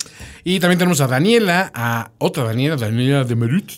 Y 0.44 0.60
también 0.60 0.80
tenemos 0.80 1.00
a 1.02 1.08
Daniela, 1.08 1.72
a 1.76 2.10
otra 2.18 2.44
Daniela, 2.44 2.76
Daniela 2.76 3.24
de 3.24 3.36
Merut, 3.36 3.72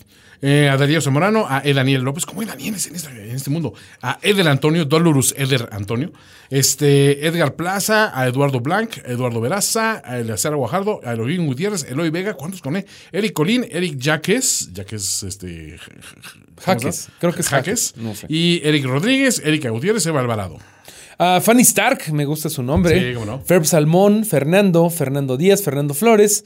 eh, 0.46 0.68
a 0.68 0.76
Darío 0.76 1.00
Zamorano, 1.00 1.46
a 1.48 1.62
E. 1.64 1.72
Daniel 1.72 2.02
López, 2.02 2.26
¿cómo 2.26 2.42
hay 2.42 2.46
Danieles 2.46 2.86
en, 2.86 2.96
esta- 2.96 3.10
en 3.10 3.30
este 3.34 3.48
mundo? 3.48 3.72
A 4.02 4.18
Eder 4.20 4.46
Antonio, 4.48 4.84
Dolorus 4.84 5.34
Eder 5.38 5.68
Antonio, 5.72 6.12
este, 6.50 7.26
Edgar 7.26 7.54
Plaza, 7.56 8.12
a 8.18 8.26
Eduardo 8.26 8.60
Blanc, 8.60 8.98
a 9.06 9.10
Eduardo 9.10 9.40
Veraza, 9.40 10.02
a 10.04 10.18
Eleazar 10.18 10.54
Guajardo, 10.54 11.00
a 11.04 11.12
Elohim 11.12 11.46
Gutiérrez, 11.46 11.84
Eloy 11.88 12.10
Vega, 12.10 12.34
¿cuántos 12.34 12.60
con 12.60 12.76
E? 12.76 12.84
Eric 13.12 13.32
Colín, 13.32 13.66
Eric 13.70 13.98
Jaques, 14.00 14.70
Jaques, 14.74 15.22
este... 15.22 15.78
¿cómo 15.84 16.62
Jaques, 16.64 17.08
creo 17.18 17.32
que 17.32 17.40
es 17.40 17.48
Jaques. 17.48 17.92
Jaques, 17.94 18.02
no 18.04 18.14
sé. 18.14 18.26
Y 18.28 18.60
Eric 18.64 18.84
Rodríguez, 18.84 19.40
Erika 19.44 19.70
Gutiérrez, 19.70 20.04
Eva 20.06 20.20
Alvarado. 20.20 20.58
A 21.18 21.40
Fanny 21.40 21.62
Stark, 21.62 22.12
me 22.12 22.24
gusta 22.24 22.48
su 22.50 22.62
nombre. 22.62 22.98
Sí, 22.98 23.14
cómo 23.14 23.26
no. 23.26 23.40
Ferb 23.40 23.64
Salmón, 23.64 24.24
Fernando, 24.24 24.90
Fernando 24.90 25.36
Díaz, 25.36 25.62
Fernando 25.62 25.94
Flores. 25.94 26.44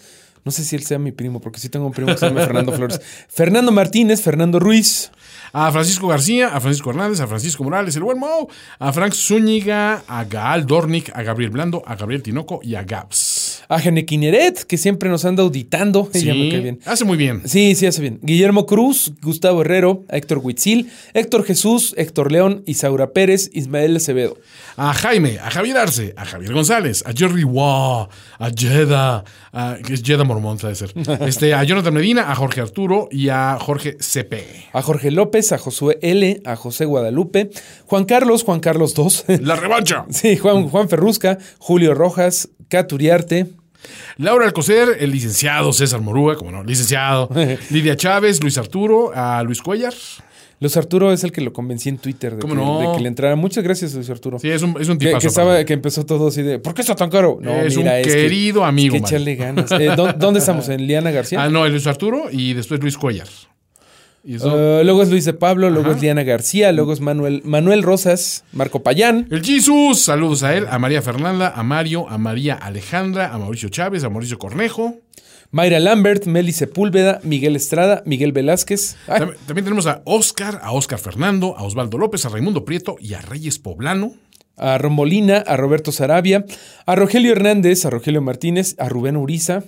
No 0.48 0.52
sé 0.52 0.64
si 0.64 0.76
él 0.76 0.82
sea 0.82 0.98
mi 0.98 1.12
primo, 1.12 1.42
porque 1.42 1.60
sí 1.60 1.68
tengo 1.68 1.84
un 1.84 1.92
primo 1.92 2.10
que 2.10 2.16
se 2.16 2.26
llama 2.26 2.40
Fernando 2.40 2.72
Flores. 2.72 3.02
Fernando 3.28 3.70
Martínez, 3.70 4.22
Fernando 4.22 4.58
Ruiz, 4.58 5.10
A 5.52 5.70
Francisco 5.70 6.08
García, 6.08 6.48
a 6.48 6.58
Francisco 6.58 6.88
Hernández, 6.88 7.20
a 7.20 7.26
Francisco 7.26 7.64
Morales, 7.64 7.94
el 7.96 8.02
buen 8.02 8.18
Mo, 8.18 8.48
a 8.78 8.90
Frank 8.94 9.12
Zúñiga, 9.12 10.04
a 10.08 10.24
Gaal 10.24 10.64
Dornick, 10.64 11.14
a 11.14 11.22
Gabriel 11.22 11.50
Blando, 11.50 11.82
a 11.84 11.96
Gabriel 11.96 12.22
Tinoco 12.22 12.60
y 12.62 12.76
a 12.76 12.82
Gabs. 12.82 13.37
A 13.68 13.78
Genequineret, 13.80 14.64
que 14.64 14.76
siempre 14.78 15.08
nos 15.08 15.24
anda 15.24 15.42
auditando. 15.42 16.08
Ella 16.14 16.34
me 16.34 16.48
cae 16.50 16.60
bien. 16.60 16.80
hace 16.84 17.04
muy 17.04 17.16
bien. 17.16 17.42
Sí, 17.44 17.74
sí, 17.74 17.86
hace 17.86 18.00
bien. 18.00 18.18
Guillermo 18.22 18.66
Cruz, 18.66 19.12
Gustavo 19.22 19.62
Herrero, 19.62 20.04
Héctor 20.10 20.38
Huitzil, 20.42 20.90
Héctor 21.14 21.44
Jesús, 21.44 21.94
Héctor 21.96 22.32
León, 22.32 22.62
Isaura 22.66 23.12
Pérez, 23.12 23.50
Ismael 23.52 23.96
Acevedo. 23.96 24.36
A 24.76 24.92
Jaime, 24.94 25.38
a 25.38 25.50
Javier 25.50 25.76
Arce, 25.76 26.14
a 26.16 26.24
Javier 26.24 26.52
González, 26.52 27.02
a 27.06 27.12
Jerry 27.12 27.44
Waugh, 27.44 28.08
a 28.38 28.50
Jeda, 28.56 29.24
a- 29.52 29.76
que 29.84 29.94
es 29.94 30.02
Jeda 30.02 30.24
Mormont, 30.24 30.60
debe 30.60 30.74
ser. 30.74 30.92
Este, 31.28 31.52
a 31.54 31.64
Jonathan 31.64 31.94
Medina, 31.94 32.30
a 32.30 32.34
Jorge 32.34 32.60
Arturo 32.60 33.08
y 33.10 33.28
a 33.28 33.58
Jorge 33.60 33.96
CP. 33.98 34.68
A 34.72 34.82
Jorge 34.82 35.10
López, 35.10 35.52
a 35.52 35.58
Josué 35.58 35.98
L., 36.02 36.40
a 36.44 36.56
José 36.56 36.84
Guadalupe, 36.84 37.50
Juan 37.86 38.04
Carlos, 38.04 38.44
Juan 38.44 38.60
Carlos 38.60 38.94
II. 38.96 39.38
La 39.42 39.56
revancha. 39.56 40.04
Sí, 40.10 40.36
Juan, 40.36 40.68
Juan 40.68 40.88
Ferrusca, 40.88 41.38
Julio 41.58 41.94
Rojas, 41.94 42.48
Caturiarte, 42.68 43.46
Laura 44.16 44.44
Alcocer, 44.46 44.96
el 45.00 45.10
licenciado 45.12 45.72
César 45.72 46.00
Morúa, 46.00 46.36
como 46.36 46.50
no, 46.50 46.64
licenciado. 46.64 47.28
Lidia 47.70 47.96
Chávez, 47.96 48.42
Luis 48.42 48.58
Arturo, 48.58 49.12
a 49.14 49.42
Luis 49.42 49.62
Cuellar. 49.62 49.94
Luis 50.60 50.76
Arturo 50.76 51.12
es 51.12 51.22
el 51.22 51.30
que 51.30 51.40
lo 51.40 51.52
convencí 51.52 51.88
en 51.88 51.98
Twitter 51.98 52.32
de, 52.32 52.38
que, 52.38 52.48
¿Cómo 52.48 52.54
no? 52.56 52.80
de 52.90 52.96
que 52.96 53.02
le 53.02 53.08
entrara. 53.08 53.36
Muchas 53.36 53.62
gracias, 53.62 53.94
Luis 53.94 54.10
Arturo. 54.10 54.40
Sí, 54.40 54.50
es 54.50 54.60
un, 54.62 54.76
es 54.80 54.88
un 54.88 54.98
que, 54.98 55.06
tipazo. 55.06 55.20
que 55.20 55.26
estaba, 55.28 55.64
que 55.64 55.72
empezó 55.72 56.04
todo 56.04 56.26
así 56.28 56.42
de 56.42 56.58
¿por 56.58 56.74
qué 56.74 56.80
está 56.80 56.96
tan 56.96 57.10
caro? 57.10 57.38
No, 57.40 57.52
Es 57.52 57.76
un 57.76 57.84
que- 57.84 58.02
querido 58.02 58.64
amigo, 58.64 58.96
Es 58.96 59.02
que 59.02 59.06
echarle 59.06 59.36
ganas. 59.36 59.70
Eh, 59.70 59.90
¿dó- 59.96 60.12
¿Dónde 60.14 60.40
estamos? 60.40 60.68
¿En 60.68 60.84
Liana 60.88 61.12
García? 61.12 61.40
Ah, 61.44 61.48
no, 61.48 61.64
el 61.64 61.70
Luis 61.70 61.86
Arturo 61.86 62.24
y 62.32 62.54
después 62.54 62.80
Luis 62.80 62.98
Cuellar. 62.98 63.28
Y 64.30 64.34
eso- 64.34 64.48
Uh, 64.80 64.84
luego 64.84 65.02
es 65.02 65.08
Luis 65.08 65.24
de 65.24 65.32
Pablo, 65.32 65.70
luego 65.70 65.88
Ajá. 65.88 65.96
es 65.96 66.02
Liana 66.02 66.22
García, 66.22 66.70
luego 66.72 66.92
es 66.92 67.00
Manuel, 67.00 67.40
Manuel 67.46 67.82
Rosas, 67.82 68.44
Marco 68.52 68.82
Payán, 68.82 69.26
El 69.30 69.42
Jesus, 69.42 70.00
saludos 70.02 70.42
a 70.42 70.54
él, 70.54 70.66
a 70.68 70.78
María 70.78 71.00
Fernanda, 71.00 71.54
a 71.56 71.62
Mario, 71.62 72.06
a 72.10 72.18
María 72.18 72.54
Alejandra, 72.54 73.32
a 73.32 73.38
Mauricio 73.38 73.70
Chávez, 73.70 74.04
a 74.04 74.10
Mauricio 74.10 74.38
Cornejo. 74.38 74.96
Mayra 75.50 75.80
Lambert, 75.80 76.26
Meli 76.26 76.52
Sepúlveda, 76.52 77.20
Miguel 77.22 77.56
Estrada, 77.56 78.02
Miguel 78.04 78.32
Velázquez. 78.32 78.96
También, 79.06 79.38
también 79.46 79.64
tenemos 79.64 79.86
a 79.86 80.02
Oscar, 80.04 80.60
a 80.62 80.72
Oscar 80.72 80.98
Fernando, 80.98 81.56
a 81.56 81.62
Osvaldo 81.62 81.96
López, 81.96 82.26
a 82.26 82.28
Raimundo 82.28 82.66
Prieto 82.66 82.96
y 83.00 83.14
a 83.14 83.22
Reyes 83.22 83.58
Poblano. 83.58 84.12
a 84.60 84.76
Rombolina, 84.76 85.36
a 85.38 85.56
Roberto 85.56 85.92
Sarabia, 85.92 86.44
a 86.84 86.94
Rogelio 86.96 87.30
Hernández, 87.30 87.86
a 87.86 87.90
Rogelio 87.90 88.20
Martínez, 88.20 88.74
a 88.80 88.88
Rubén 88.88 89.16
Uriza, 89.16 89.62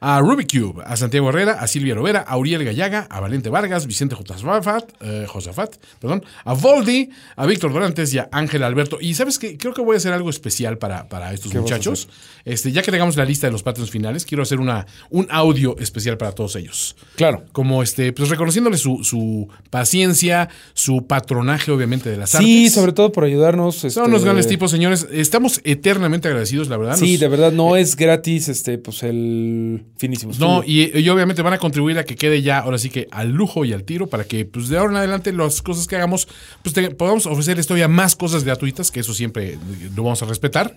A 0.00 0.20
Rubikube, 0.20 0.82
a 0.86 0.96
Santiago 0.96 1.28
Herrera, 1.30 1.52
a 1.54 1.66
Silvia 1.66 1.94
Lovera, 1.94 2.20
a 2.20 2.36
Uriel 2.36 2.64
Gallaga, 2.64 3.06
a 3.10 3.20
Valente 3.20 3.48
Vargas, 3.48 3.86
Vicente 3.86 4.14
Josafat, 4.14 4.90
eh, 5.00 5.24
Josafat, 5.28 5.76
perdón, 6.00 6.24
a 6.44 6.54
Voldi, 6.54 7.10
a 7.36 7.46
Víctor 7.46 7.72
Dorantes 7.72 8.12
y 8.14 8.18
a 8.18 8.28
Ángel 8.32 8.62
Alberto. 8.62 8.98
Y 9.00 9.14
sabes 9.14 9.38
que 9.38 9.56
creo 9.56 9.74
que 9.74 9.80
voy 9.82 9.94
a 9.94 9.96
hacer 9.98 10.12
algo 10.12 10.30
especial 10.30 10.78
para, 10.78 11.08
para 11.08 11.32
estos 11.32 11.50
¿Qué 11.52 11.58
vas 11.58 11.70
a 11.70 11.74
muchachos. 11.74 12.08
Este, 12.44 12.72
ya 12.72 12.82
que 12.82 12.90
tengamos 12.90 13.16
la 13.16 13.24
lista 13.24 13.46
de 13.46 13.52
los 13.52 13.62
patrons 13.62 13.90
finales, 13.90 14.24
quiero 14.24 14.42
hacer 14.42 14.60
una, 14.60 14.86
un 15.10 15.26
audio 15.30 15.76
especial 15.78 16.16
para 16.16 16.32
todos 16.32 16.56
ellos. 16.56 16.96
claro. 17.16 17.44
Como 17.52 17.82
este, 17.82 18.12
pues 18.12 18.28
reconociéndole 18.30 18.78
su, 18.78 19.02
su 19.04 19.48
paciencia, 19.70 20.48
su 20.74 21.06
patronaje, 21.06 21.70
obviamente, 21.72 22.10
de 22.10 22.16
las 22.16 22.30
Sí, 22.30 22.64
artes. 22.64 22.74
sobre 22.74 22.92
todo 22.92 23.12
por 23.12 23.24
ayudarnos. 23.24 23.76
Son 23.76 23.88
este, 23.88 24.00
unos 24.02 24.24
grandes 24.24 24.46
tipos, 24.46 24.70
señores. 24.70 25.06
Estamos 25.12 25.60
eternamente 25.64 26.28
agradecidos, 26.28 26.68
la 26.68 26.76
verdad. 26.76 26.96
Sí, 26.96 27.12
Nos- 27.12 27.20
de 27.20 27.28
verdad, 27.28 27.52
no 27.52 27.76
es 27.76 27.96
gratis 27.96 28.48
este, 28.48 28.78
pues 28.78 29.02
el 29.02 29.57
el 29.76 29.84
finísimo. 29.96 30.32
No, 30.38 30.62
y, 30.64 30.98
y 30.98 31.08
obviamente 31.08 31.42
van 31.42 31.52
a 31.54 31.58
contribuir 31.58 31.98
a 31.98 32.04
que 32.04 32.14
quede 32.16 32.42
ya, 32.42 32.58
ahora 32.60 32.78
sí 32.78 32.90
que 32.90 33.08
al 33.10 33.30
lujo 33.30 33.64
y 33.64 33.72
al 33.72 33.84
tiro, 33.84 34.06
para 34.06 34.24
que 34.24 34.44
pues 34.44 34.68
de 34.68 34.78
ahora 34.78 34.92
en 34.92 34.96
adelante 34.98 35.32
las 35.32 35.62
cosas 35.62 35.86
que 35.86 35.96
hagamos, 35.96 36.28
pues 36.62 36.74
te- 36.74 36.90
podamos 36.90 37.26
ofrecerles 37.26 37.66
todavía 37.66 37.88
más 37.88 38.16
cosas 38.16 38.44
gratuitas, 38.44 38.90
que 38.90 39.00
eso 39.00 39.14
siempre 39.14 39.54
eh, 39.54 39.58
lo 39.96 40.02
vamos 40.04 40.22
a 40.22 40.26
respetar, 40.26 40.74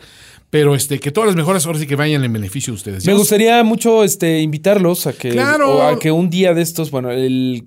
pero 0.50 0.76
este 0.76 1.00
que 1.00 1.12
todas 1.12 1.28
las 1.28 1.36
mejoras 1.36 1.66
ahora 1.66 1.80
sí 1.80 1.88
que 1.88 1.96
vayan 1.96 2.24
en 2.24 2.34
beneficio 2.34 2.74
de 2.74 2.76
ustedes. 2.78 3.06
Me 3.06 3.14
gustaría 3.14 3.64
mucho 3.64 4.04
este, 4.04 4.40
invitarlos 4.42 5.08
a 5.08 5.14
que, 5.14 5.30
Claro. 5.30 5.78
o 5.78 5.82
a 5.84 6.00
que 6.00 6.12
un 6.12 6.30
día 6.30 6.54
de 6.54 6.62
estos, 6.62 6.92
bueno, 6.92 7.12
el, 7.12 7.64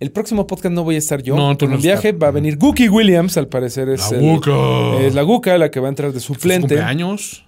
el 0.00 0.10
próximo 0.10 0.46
podcast 0.46 0.74
no 0.74 0.84
voy 0.84 0.94
a 0.94 0.98
estar 0.98 1.22
yo. 1.22 1.36
No, 1.36 1.56
tú 1.56 1.66
en 1.66 1.72
no 1.72 1.76
un 1.76 1.82
viaje 1.82 2.12
va 2.12 2.28
a 2.28 2.30
venir 2.30 2.56
Gookie 2.56 2.88
Williams, 2.88 3.36
al 3.36 3.48
parecer 3.48 3.88
es 3.90 4.10
La 4.10 4.16
el- 4.18 4.22
Guca. 4.22 5.00
es 5.00 5.14
la 5.14 5.22
Guca, 5.22 5.58
la 5.58 5.70
que 5.70 5.80
va 5.80 5.88
a 5.88 5.90
entrar 5.90 6.12
de 6.12 6.20
su 6.20 6.32
suplente. 6.34 6.68
cumpleaños, 6.68 7.44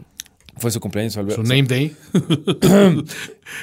Fue 0.57 0.71
su 0.71 0.79
cumpleaños, 0.81 1.17
Alberto. 1.17 1.43
su 1.43 1.49
name 1.49 1.65
day. 1.65 1.97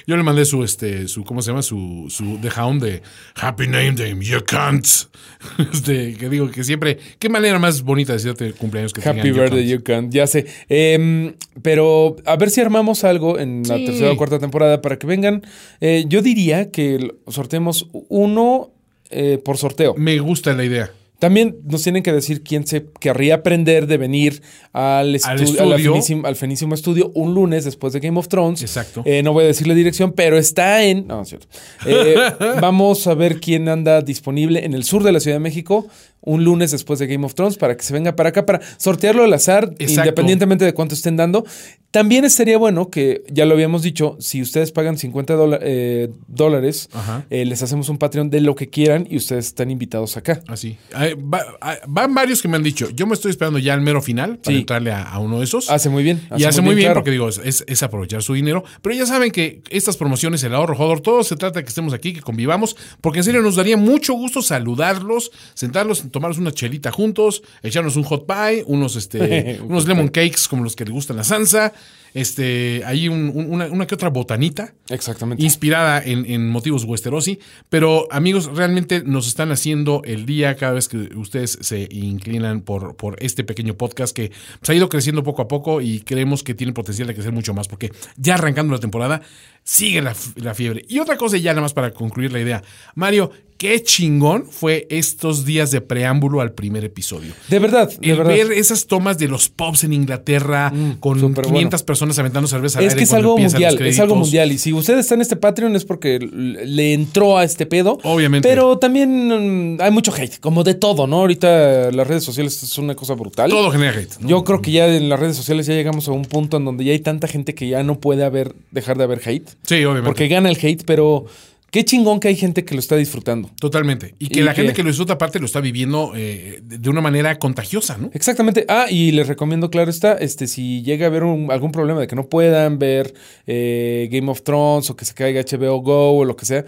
Yo 0.08 0.18
le 0.18 0.24
mandé 0.24 0.46
su 0.46 0.64
este 0.64 1.08
su 1.08 1.24
¿cómo 1.24 1.42
se 1.42 1.50
llama? 1.52 1.62
su 1.62 2.08
su 2.10 2.38
The 2.42 2.50
Hound 2.60 2.84
de 2.84 3.02
Happy 3.36 3.66
Name 3.68 3.94
Day, 3.94 4.16
you 4.20 4.44
can't. 4.46 4.86
Este, 5.74 6.14
que 6.16 6.30
digo 6.30 6.52
que 6.52 6.64
siempre 6.64 7.00
qué 7.18 7.28
manera 7.30 7.58
más 7.58 7.82
bonita 7.82 8.12
de 8.14 8.18
decirte 8.20 8.54
cumpleaños 8.54 8.94
que 8.94 9.02
te 9.02 9.10
Happy 9.10 9.22
digan, 9.22 9.34
"You 9.36 9.42
birthday, 9.42 9.64
can't". 9.64 9.72
you 9.80 9.84
can. 9.84 10.12
Ya 10.12 10.28
sé. 10.28 10.46
Em, 10.70 11.34
pero 11.64 12.16
a 12.26 12.36
ver 12.36 12.50
si 12.52 12.62
armamos 12.62 13.04
algo 13.04 13.40
en 13.40 13.64
la 13.68 13.78
Sí. 13.78 13.86
tercera 13.86 14.12
o 14.12 14.18
cuarta 14.18 14.38
temporada 14.40 14.82
para 14.82 15.00
que 15.00 15.08
vengan. 15.08 15.42
Eh, 15.80 16.06
yo 16.08 16.22
diría 16.22 16.70
que 16.72 17.12
sorteemos 17.28 17.88
uno 18.10 18.72
eh, 19.10 19.40
por 19.44 19.58
sorteo. 19.58 19.96
Me 19.98 20.20
gusta 20.20 20.54
la 20.54 20.64
idea. 20.64 20.92
También 21.22 21.57
nos 21.65 21.84
tienen 21.84 22.02
que 22.02 22.11
decir 22.11 22.41
quién 22.41 22.65
se 22.65 22.88
querría 22.99 23.35
aprender 23.35 23.85
de 23.85 23.98
venir 23.98 24.41
al, 24.73 25.14
estu- 25.14 25.27
Al 25.30 25.39
estudio. 25.43 26.26
al 26.26 26.35
Fenísimo 26.35 26.73
Estudio 26.73 27.11
un 27.14 27.35
lunes 27.35 27.64
después 27.64 27.93
de 27.93 27.99
Game 27.99 28.18
of 28.18 28.27
Thrones. 28.27 28.64
Exacto. 28.64 29.03
Eh, 29.06 29.22
no 29.22 29.31
voy 29.31 29.43
a 29.43 29.48
decir 29.48 29.68
la 29.68 29.76
dirección, 29.76 30.14
pero 30.14 30.39
está 30.39 30.84
en. 30.84 31.06
No 31.06 31.22
es 31.22 31.30
cierto. 31.30 31.45
Eh, 31.85 32.15
vamos 32.60 33.06
a 33.06 33.14
ver 33.14 33.39
quién 33.39 33.69
anda 33.69 34.02
disponible 34.02 34.65
en 34.65 34.73
el 34.73 34.84
sur 34.84 35.03
de 35.03 35.11
la 35.11 35.19
Ciudad 35.19 35.35
de 35.35 35.41
México 35.41 35.85
un 36.22 36.43
lunes 36.43 36.72
después 36.72 36.99
de 36.99 37.07
Game 37.07 37.26
of 37.26 37.34
Thrones 37.34 37.57
para 37.57 37.76
que 37.76 37.84
se 37.84 37.93
venga 37.93 38.15
para 38.15 38.30
acá 38.30 38.45
para 38.45 38.61
sortearlo 38.77 39.23
al 39.23 39.34
azar, 39.34 39.65
Exacto. 39.80 40.02
independientemente 40.02 40.65
de 40.65 40.73
cuánto 40.73 40.95
estén 40.95 41.18
dando. 41.18 41.45
También 41.91 42.23
estaría 42.23 42.57
bueno 42.57 42.89
que, 42.89 43.23
ya 43.30 43.45
lo 43.45 43.53
habíamos 43.53 43.81
dicho, 43.81 44.15
si 44.22 44.41
ustedes 44.41 44.72
pagan 44.72 44.98
50 44.98 45.34
dola- 45.35 45.60
eh, 45.61 46.10
dólares, 46.27 46.89
eh, 47.30 47.43
les 47.43 47.61
hacemos 47.64 47.89
un 47.89 47.98
Patreon 47.98 48.30
de 48.30 48.39
lo 48.39 48.56
que 48.56 48.69
quieran 48.69 49.06
y 49.10 49.18
ustedes 49.18 49.48
están 49.48 49.69
invitados 49.72 50.15
acá. 50.15 50.41
Así. 50.48 50.77
Ay, 50.93 51.15
va- 51.15 51.43
ay, 51.60 51.77
van 51.88 52.14
varios 52.14 52.41
que 52.41 52.48
me 52.48 52.56
han 52.56 52.64
dicho. 52.64 52.89
Yo 52.91 53.07
me 53.07 53.14
estoy 53.14 53.31
esperando 53.31 53.60
ya 53.60 53.73
al 53.73 53.81
mero 53.81 54.02
final 54.02 54.38
para 54.38 54.56
Sí. 54.56 54.60
entrarle 54.61 54.91
a, 54.93 55.03
a 55.03 55.19
uno 55.19 55.39
de 55.39 55.43
esos. 55.43 55.69
Hace 55.69 55.89
muy 55.89 56.03
bien. 56.03 56.22
y 56.38 56.45
hace 56.45 56.61
muy 56.61 56.76
bien, 56.76 56.88
claro. 56.88 56.99
porque 57.02 57.11
digo, 57.11 57.27
es 57.27 57.84
aprovechar 57.84 58.23
su 58.23 58.35
dinero. 58.35 58.64
Pero 58.81 58.95
ya 58.95 59.06
saben 59.06 59.31
que 59.31 59.61
estas 59.69 59.98
promociones, 59.98 60.41
el 60.43 60.53
ahorro 60.56 60.76
jodor, 60.76 61.02
todo 61.02 61.23
se 61.26 61.35
trata 61.35 61.60
de 61.60 61.64
que 61.65 61.69
estemos 61.69 61.93
aquí, 61.93 62.14
que 62.14 62.22
convivamos, 62.22 62.77
porque 63.02 63.19
en 63.19 63.26
serio 63.26 63.41
nos 63.41 63.57
daría 63.57 63.76
mucho 63.76 64.14
gusto 64.14 64.41
saludarlos, 64.41 65.31
sentarlos, 65.56 65.99
tomarnos 66.12 66.38
una 66.38 66.52
chelita 66.52 66.92
juntos, 66.92 67.44
echarnos 67.64 67.96
un 67.96 68.04
hot 68.04 68.26
pie, 68.26 68.64
unos, 68.68 68.96
este, 68.96 69.60
Un 69.62 69.68
unos 69.72 69.88
lemon 69.88 70.10
cakes 70.10 70.48
como 70.50 70.64
los 70.64 70.76
que 70.76 70.86
les 70.86 70.94
gustan 70.94 71.18
la 71.18 71.24
salsa, 71.24 71.74
este, 72.14 72.84
ahí 72.86 73.08
un- 73.08 73.32
un- 73.34 73.52
una, 73.54 73.66
una 73.68 73.88
que 73.88 73.96
otra 73.96 74.10
botanita 74.10 74.74
Exactamente. 74.90 75.44
inspirada 75.44 76.02
en, 76.04 76.26
en 76.30 76.50
motivos 76.50 76.84
Westerosi. 76.84 77.40
Pero 77.70 78.08
amigos, 78.12 78.46
realmente 78.56 79.04
nos 79.06 79.28
están 79.28 79.52
haciendo 79.52 80.02
el 80.06 80.26
día 80.26 80.56
cada 80.56 80.74
vez 80.74 80.88
que 80.88 80.98
ustedes 81.16 81.58
se 81.62 81.88
inclinan 81.92 82.62
por, 82.62 82.96
por 82.96 83.16
este 83.24 83.44
pequeño 83.44 83.76
podcast 83.76 84.16
que 84.16 84.32
pues, 84.60 84.70
ha 84.70 84.74
ido 84.74 84.90
creciendo 84.90 85.24
poco 85.24 85.42
a 85.42 85.48
poco 85.48 85.82
y 85.82 86.02
creemos 86.02 86.44
que 86.44 86.54
tiene 86.54 86.74
potencial 86.74 87.08
de 87.08 87.14
crecer 87.14 87.32
mucho 87.32 87.54
más 87.54 87.68
porque 87.68 87.92
ya 88.18 88.36
arrancando 88.36 88.74
la 88.74 88.80
temporada 88.80 89.22
sigue 89.64 90.02
la, 90.02 90.16
fiebre. 90.56 90.84
Y 90.90 91.00
otra 91.00 91.18
cosa 91.18 91.38
ya 91.38 91.52
nada 91.52 91.62
más 91.62 91.74
para 91.74 91.92
concluir 91.92 92.32
la 92.34 92.40
idea. 92.42 92.64
Mario, 92.96 93.30
qué 93.58 93.84
chingón 93.84 94.48
fue 94.50 94.88
estos 94.90 95.46
días 95.46 95.70
de 95.70 95.82
preámbulo 95.82 96.42
al 96.42 96.54
primer 96.54 96.84
episodio. 96.84 97.32
De 97.48 97.60
verdad, 97.60 97.88
de 98.00 98.10
El 98.12 98.18
verdad. 98.18 98.34
ver 98.34 98.52
esas 98.54 98.88
tomas 98.88 99.20
de 99.20 99.28
los 99.28 99.50
pubs 99.50 99.84
en 99.84 99.94
Inglaterra 99.94 100.74
con 101.00 101.20
súper 101.20 101.46
500 101.46 101.52
bueno. 101.52 101.86
personas 101.86 102.01
aventando 102.02 102.48
cerveza 102.48 102.80
al 102.80 102.86
Es 102.86 102.91
aire 102.91 102.99
que 102.99 103.03
es 103.03 103.14
algo 103.14 103.38
mundial, 103.38 103.82
es 103.82 103.99
algo 103.99 104.15
mundial. 104.15 104.52
Y 104.52 104.57
si 104.57 104.73
usted 104.73 104.98
está 104.98 105.15
en 105.15 105.22
este 105.22 105.36
Patreon 105.36 105.76
es 105.76 105.86
porque 105.86 106.19
le 106.19 106.94
entró 106.94 107.38
a 107.38 107.44
este 107.44 107.65
pedo. 107.65 107.99
Obviamente. 108.03 108.48
Pero 108.48 108.78
también 108.78 109.76
mm, 109.76 109.82
hay 109.82 109.91
mucho 109.91 110.14
hate, 110.14 110.40
como 110.40 110.64
de 110.64 110.73
todo, 110.73 111.07
¿no? 111.07 111.19
Ahorita 111.19 111.91
las 111.91 112.07
redes 112.07 112.23
sociales 112.23 112.61
es 112.64 112.78
una 112.78 112.95
cosa 112.95 113.14
brutal. 113.14 113.49
Todo 113.49 113.72
genera 113.72 113.98
hate. 113.98 114.19
¿no? 114.19 114.28
Yo 114.28 114.44
creo 114.44 114.61
que 114.61 114.72
ya 114.72 114.88
en 114.88 115.10
las 115.10 115.19
redes 115.19 115.36
sociales 115.36 115.65
ya 115.65 115.73
llegamos 115.73 116.07
a 116.07 116.11
un 116.11 116.26
punto 116.26 116.57
en 116.57 116.65
donde 116.65 116.84
ya 116.84 116.91
hay 116.91 116.99
tanta 116.99 117.28
gente 117.28 117.53
que 117.53 117.68
ya 117.68 117.84
no 117.84 117.99
puede 117.99 118.23
haber, 118.23 118.53
dejar 118.72 118.98
de 118.98 119.03
haber 119.03 119.22
hate. 119.26 119.49
Sí, 119.64 119.76
obviamente. 119.84 120.07
Porque 120.07 120.28
gana 120.28 120.49
el 120.49 120.57
hate, 120.61 120.84
pero 120.86 121.26
qué 121.72 121.84
chingón 121.85 122.19
que 122.19 122.27
hay 122.27 122.35
gente 122.35 122.64
que 122.65 122.73
lo 122.76 122.80
está 122.80 122.95
disfrutando. 122.98 123.49
Totalmente. 123.60 124.14
Y 124.19 124.27
que 124.27 124.41
Y 124.41 124.43
la 124.43 124.53
que- 124.53 124.57
gente 124.61 124.73
que 124.73 124.84
lo 124.84 124.89
disfruta 124.89 125.14
aparte 125.14 125.39
lo 125.39 125.45
está 125.45 125.60
viviendo 125.61 126.11
eh, 126.15 126.60
de 126.64 126.89
una 126.89 127.02
manera 127.02 127.39
contagiosa, 127.39 127.98
¿no? 127.98 128.11
Exactamente. 128.14 128.65
Ah, 128.68 128.85
y 128.89 129.11
les 129.11 129.27
recomiendo, 129.27 129.69
claro 129.72 129.89
está, 129.89 130.14
este, 130.14 130.48
si 130.48 130.84
llega 130.84 131.06
a 131.06 131.10
haber 131.10 131.23
un- 131.23 131.49
algún 131.52 131.72
problema 131.72 131.99
de 132.02 132.07
que 132.07 132.15
no 132.15 132.27
puedan 132.30 132.77
ver 132.77 133.14
eh, 133.48 134.07
Game 134.11 134.30
of 134.30 134.43
Thrones 134.43 134.89
o 134.89 134.95
que 134.95 135.06
se 135.06 135.14
caiga 135.14 135.41
HBO 135.41 135.80
Go 135.81 136.11
o 136.19 136.26
lo 136.26 136.35
que 136.35 136.45
sea, 136.45 136.65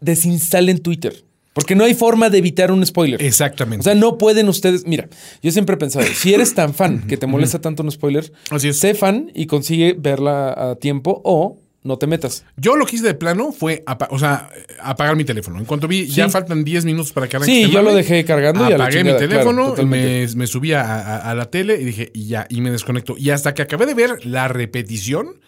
desinstalen 0.00 0.78
Twitter. 0.78 1.24
Porque 1.52 1.74
no 1.74 1.82
hay 1.84 1.94
forma 1.94 2.30
de 2.30 2.38
evitar 2.38 2.70
un 2.70 2.86
spoiler. 2.86 3.20
Exactamente. 3.20 3.80
O 3.80 3.84
sea, 3.84 3.94
no 3.96 4.18
pueden 4.18 4.48
ustedes. 4.48 4.86
Mira, 4.86 5.08
yo 5.42 5.50
siempre 5.50 5.74
he 5.74 5.78
pensado, 5.78 6.06
si 6.14 6.32
eres 6.32 6.54
tan 6.54 6.74
fan 6.74 7.06
que 7.08 7.16
te 7.16 7.26
molesta 7.26 7.60
tanto 7.60 7.82
un 7.82 7.90
spoiler, 7.90 8.32
Así 8.50 8.68
es. 8.68 8.78
sé 8.78 8.94
fan 8.94 9.32
y 9.34 9.46
consigue 9.46 9.96
verla 9.98 10.52
a 10.52 10.76
tiempo 10.76 11.20
o 11.24 11.58
no 11.82 11.96
te 11.96 12.06
metas. 12.06 12.44
Yo 12.56 12.76
lo 12.76 12.84
que 12.86 12.96
hice 12.96 13.06
de 13.06 13.14
plano 13.14 13.52
fue 13.52 13.82
o 14.10 14.18
sea, 14.18 14.50
apagar 14.82 15.16
mi 15.16 15.24
teléfono. 15.24 15.58
En 15.58 15.64
cuanto 15.64 15.88
vi, 15.88 16.06
ya 16.06 16.28
faltan 16.28 16.62
10 16.62 16.84
minutos 16.84 17.12
para 17.12 17.26
que 17.28 17.36
arranque 17.36 17.52
Sí, 17.54 17.62
este 17.62 17.72
yo 17.74 17.82
lo 17.82 17.94
dejé 17.94 18.24
cargando 18.24 18.68
y 18.68 18.72
a 18.72 18.78
la 18.78 18.84
Apagué 18.84 19.02
mi 19.04 19.16
teléfono, 19.16 19.74
me, 19.86 20.26
me 20.36 20.46
subí 20.46 20.72
a, 20.72 20.82
a- 20.82 21.30
a 21.30 21.34
la 21.34 21.46
tele 21.50 21.80
y 21.80 21.84
dije, 21.84 22.10
y 22.12 22.26
ya, 22.26 22.46
y 22.50 22.60
me 22.60 22.70
desconecto. 22.70 23.14
Y 23.18 23.30
hasta 23.30 23.54
que 23.54 23.62
acabé 23.62 23.86
de 23.86 23.94
ver 23.94 24.26
la 24.26 24.48
repetición, 24.48 25.40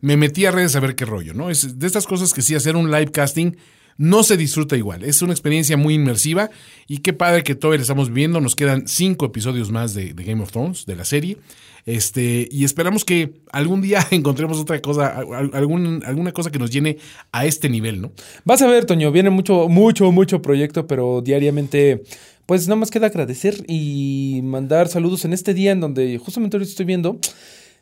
me 0.00 0.16
metí 0.16 0.44
a 0.46 0.50
redes 0.50 0.76
a 0.76 0.80
ver 0.80 0.94
qué 0.94 1.04
rollo, 1.06 1.32
¿no? 1.34 1.48
Es 1.50 1.78
de 1.78 1.86
estas 1.86 2.06
cosas 2.06 2.34
que 2.34 2.42
sí, 2.42 2.54
hacer 2.54 2.76
un 2.76 2.90
live 2.90 3.10
casting 3.10 3.52
no 3.96 4.22
se 4.22 4.36
disfruta 4.36 4.76
igual. 4.76 5.02
Es 5.02 5.22
una 5.22 5.32
experiencia 5.32 5.76
muy 5.76 5.94
inmersiva 5.94 6.50
y 6.86 6.98
qué 6.98 7.12
padre 7.12 7.42
que 7.42 7.56
todavía 7.56 7.78
la 7.78 7.82
estamos 7.82 8.12
viendo. 8.12 8.40
Nos 8.40 8.54
quedan 8.54 8.86
cinco 8.86 9.26
episodios 9.26 9.72
más 9.72 9.92
de, 9.94 10.12
de 10.14 10.22
Game 10.24 10.40
of 10.42 10.52
Thrones, 10.52 10.86
de 10.86 10.94
la 10.94 11.04
serie. 11.04 11.38
Este, 11.88 12.46
y 12.50 12.64
esperamos 12.64 13.02
que 13.02 13.32
algún 13.50 13.80
día 13.80 14.06
encontremos 14.10 14.58
otra 14.60 14.78
cosa, 14.82 15.06
al- 15.08 15.50
algún, 15.54 16.02
alguna 16.04 16.32
cosa 16.32 16.50
que 16.50 16.58
nos 16.58 16.70
llene 16.70 16.98
a 17.32 17.46
este 17.46 17.70
nivel, 17.70 18.02
¿no? 18.02 18.12
Vas 18.44 18.60
a 18.60 18.66
ver, 18.66 18.84
Toño, 18.84 19.10
viene 19.10 19.30
mucho, 19.30 19.70
mucho, 19.70 20.12
mucho 20.12 20.42
proyecto, 20.42 20.86
pero 20.86 21.22
diariamente, 21.22 22.02
pues 22.44 22.68
nada 22.68 22.76
más 22.76 22.90
queda 22.90 23.06
agradecer 23.06 23.64
y 23.68 24.40
mandar 24.44 24.88
saludos 24.88 25.24
en 25.24 25.32
este 25.32 25.54
día 25.54 25.72
en 25.72 25.80
donde 25.80 26.18
justamente 26.18 26.58
ahorita 26.58 26.68
estoy 26.70 26.84
viendo 26.84 27.18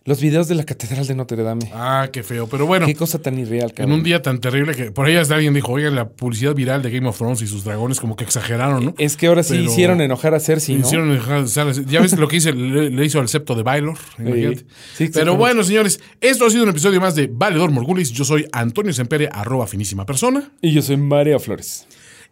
los 0.06 0.20
videos 0.20 0.48
de 0.48 0.54
la 0.54 0.64
Catedral 0.64 1.06
de 1.06 1.14
Notre 1.14 1.42
Dame. 1.42 1.70
Ah, 1.74 2.08
qué 2.12 2.22
feo. 2.22 2.46
Pero 2.46 2.64
bueno, 2.66 2.86
Qué 2.86 2.94
cosa 2.94 3.18
tan 3.18 3.38
irreal, 3.38 3.70
en 3.70 3.74
cabrón. 3.76 3.92
un 3.98 4.02
día 4.04 4.22
tan 4.22 4.40
terrible 4.40 4.74
que 4.74 4.90
por 4.92 5.06
ahí 5.06 5.16
hasta 5.16 5.34
alguien 5.34 5.52
dijo, 5.52 5.72
oigan, 5.72 5.94
la 5.94 6.08
publicidad 6.08 6.54
viral 6.54 6.80
de 6.82 6.90
Game 6.90 7.08
of 7.08 7.18
Thrones 7.18 7.42
y 7.42 7.46
sus 7.46 7.64
dragones 7.64 8.00
como 8.00 8.16
que 8.16 8.24
exageraron, 8.24 8.84
¿no? 8.86 8.94
Es 8.98 9.16
que 9.16 9.26
ahora 9.26 9.42
sí 9.42 9.54
Pero- 9.58 9.64
hicieron 9.64 10.00
enojar 10.00 10.34
a 10.34 10.40
Cersei, 10.40 10.76
¿no? 10.76 10.86
Hicieron 10.86 11.10
de 11.12 11.48
ser 11.48 11.68
así. 11.68 11.84
ya 11.86 12.00
ves 12.00 12.16
lo 12.18 12.28
que 12.28 12.36
hizo, 12.36 12.50
le, 12.52 12.90
le 12.90 13.04
hizo 13.04 13.20
al 13.20 13.28
septo 13.28 13.54
de 13.54 13.62
imagínate. 13.62 14.58
sí, 14.60 15.04
exactamente. 15.04 15.12
Pero 15.18 15.36
bueno, 15.36 15.62
señores, 15.64 16.00
esto 16.20 16.46
ha 16.46 16.50
sido 16.50 16.62
un 16.62 16.70
episodio 16.70 17.00
más 17.00 17.14
de 17.14 17.28
Valedor 17.30 17.70
Morgulis. 17.70 18.10
Yo 18.12 18.24
soy 18.24 18.46
Antonio 18.52 18.92
Sempere, 18.92 19.28
arroba 19.32 19.66
finísima 19.66 20.06
persona. 20.06 20.50
Y 20.62 20.72
yo 20.72 20.82
soy 20.82 20.96
María 20.96 21.38
Flores. 21.38 21.86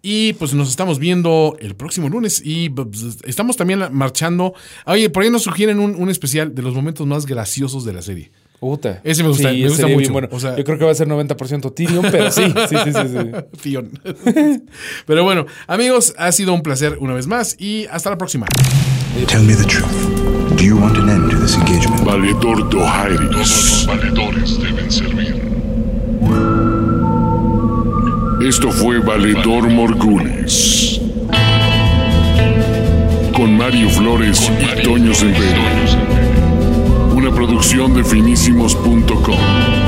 Y 0.06 0.34
pues 0.34 0.52
nos 0.52 0.68
estamos 0.68 0.98
viendo 0.98 1.56
el 1.60 1.74
próximo 1.74 2.10
lunes. 2.10 2.42
Y 2.44 2.68
pues, 2.68 3.16
estamos 3.24 3.56
también 3.56 3.82
marchando. 3.90 4.52
Oye, 4.84 5.08
por 5.08 5.22
ahí 5.22 5.30
nos 5.30 5.44
sugieren 5.44 5.78
un, 5.80 5.94
un 5.94 6.10
especial 6.10 6.54
de 6.54 6.60
los 6.60 6.74
momentos 6.74 7.06
más 7.06 7.24
graciosos 7.24 7.86
de 7.86 7.94
la 7.94 8.02
serie. 8.02 8.30
Puta. 8.60 9.00
Ese 9.02 9.22
me 9.22 9.30
gusta, 9.30 9.50
Sí, 9.50 9.62
me 9.62 9.68
gusta 9.68 9.86
mucho. 9.86 10.12
bueno. 10.12 10.28
O 10.30 10.38
sea- 10.38 10.56
yo 10.58 10.64
creo 10.64 10.78
que 10.78 10.84
va 10.84 10.90
a 10.90 10.94
ser 10.94 11.08
90% 11.08 11.72
Tyrion, 11.74 12.04
pero 12.10 12.30
sí, 12.30 12.42
sí, 12.68 12.76
sí, 12.84 12.92
sí. 12.92 13.08
sí. 13.08 13.30
Fion. 13.58 13.90
Pero 15.06 15.24
bueno, 15.24 15.46
amigos, 15.66 16.14
ha 16.18 16.30
sido 16.32 16.52
un 16.52 16.62
placer 16.62 16.98
una 17.00 17.14
vez 17.14 17.26
más 17.26 17.56
y 17.58 17.86
hasta 17.90 18.10
la 18.10 18.18
próxima. 18.18 18.46
Tell 19.28 19.40
me 19.42 19.54
the 19.54 19.64
truth. 19.64 19.86
Do 20.58 20.62
you 20.62 20.76
want 20.78 20.96
an 20.98 21.08
end 21.08 21.30
to 21.30 21.38
this 21.40 21.54
engagement? 21.56 22.04
Valedor 22.04 22.68
Dohairis. 22.68 23.30
Todos 23.30 23.36
los 23.70 23.86
valedores 23.86 24.58
deben 24.60 24.90
servir. 24.90 25.23
Esto 28.46 28.70
fue 28.70 28.98
Valedor 28.98 29.70
Morgulis. 29.70 31.00
Con 33.34 33.56
Mario 33.56 33.88
Flores 33.88 34.52
y 34.60 34.82
Toño 34.82 35.14
Sempere. 35.14 35.56
Una 37.14 37.30
producción 37.30 37.94
de 37.94 38.04
finísimos.com. 38.04 39.83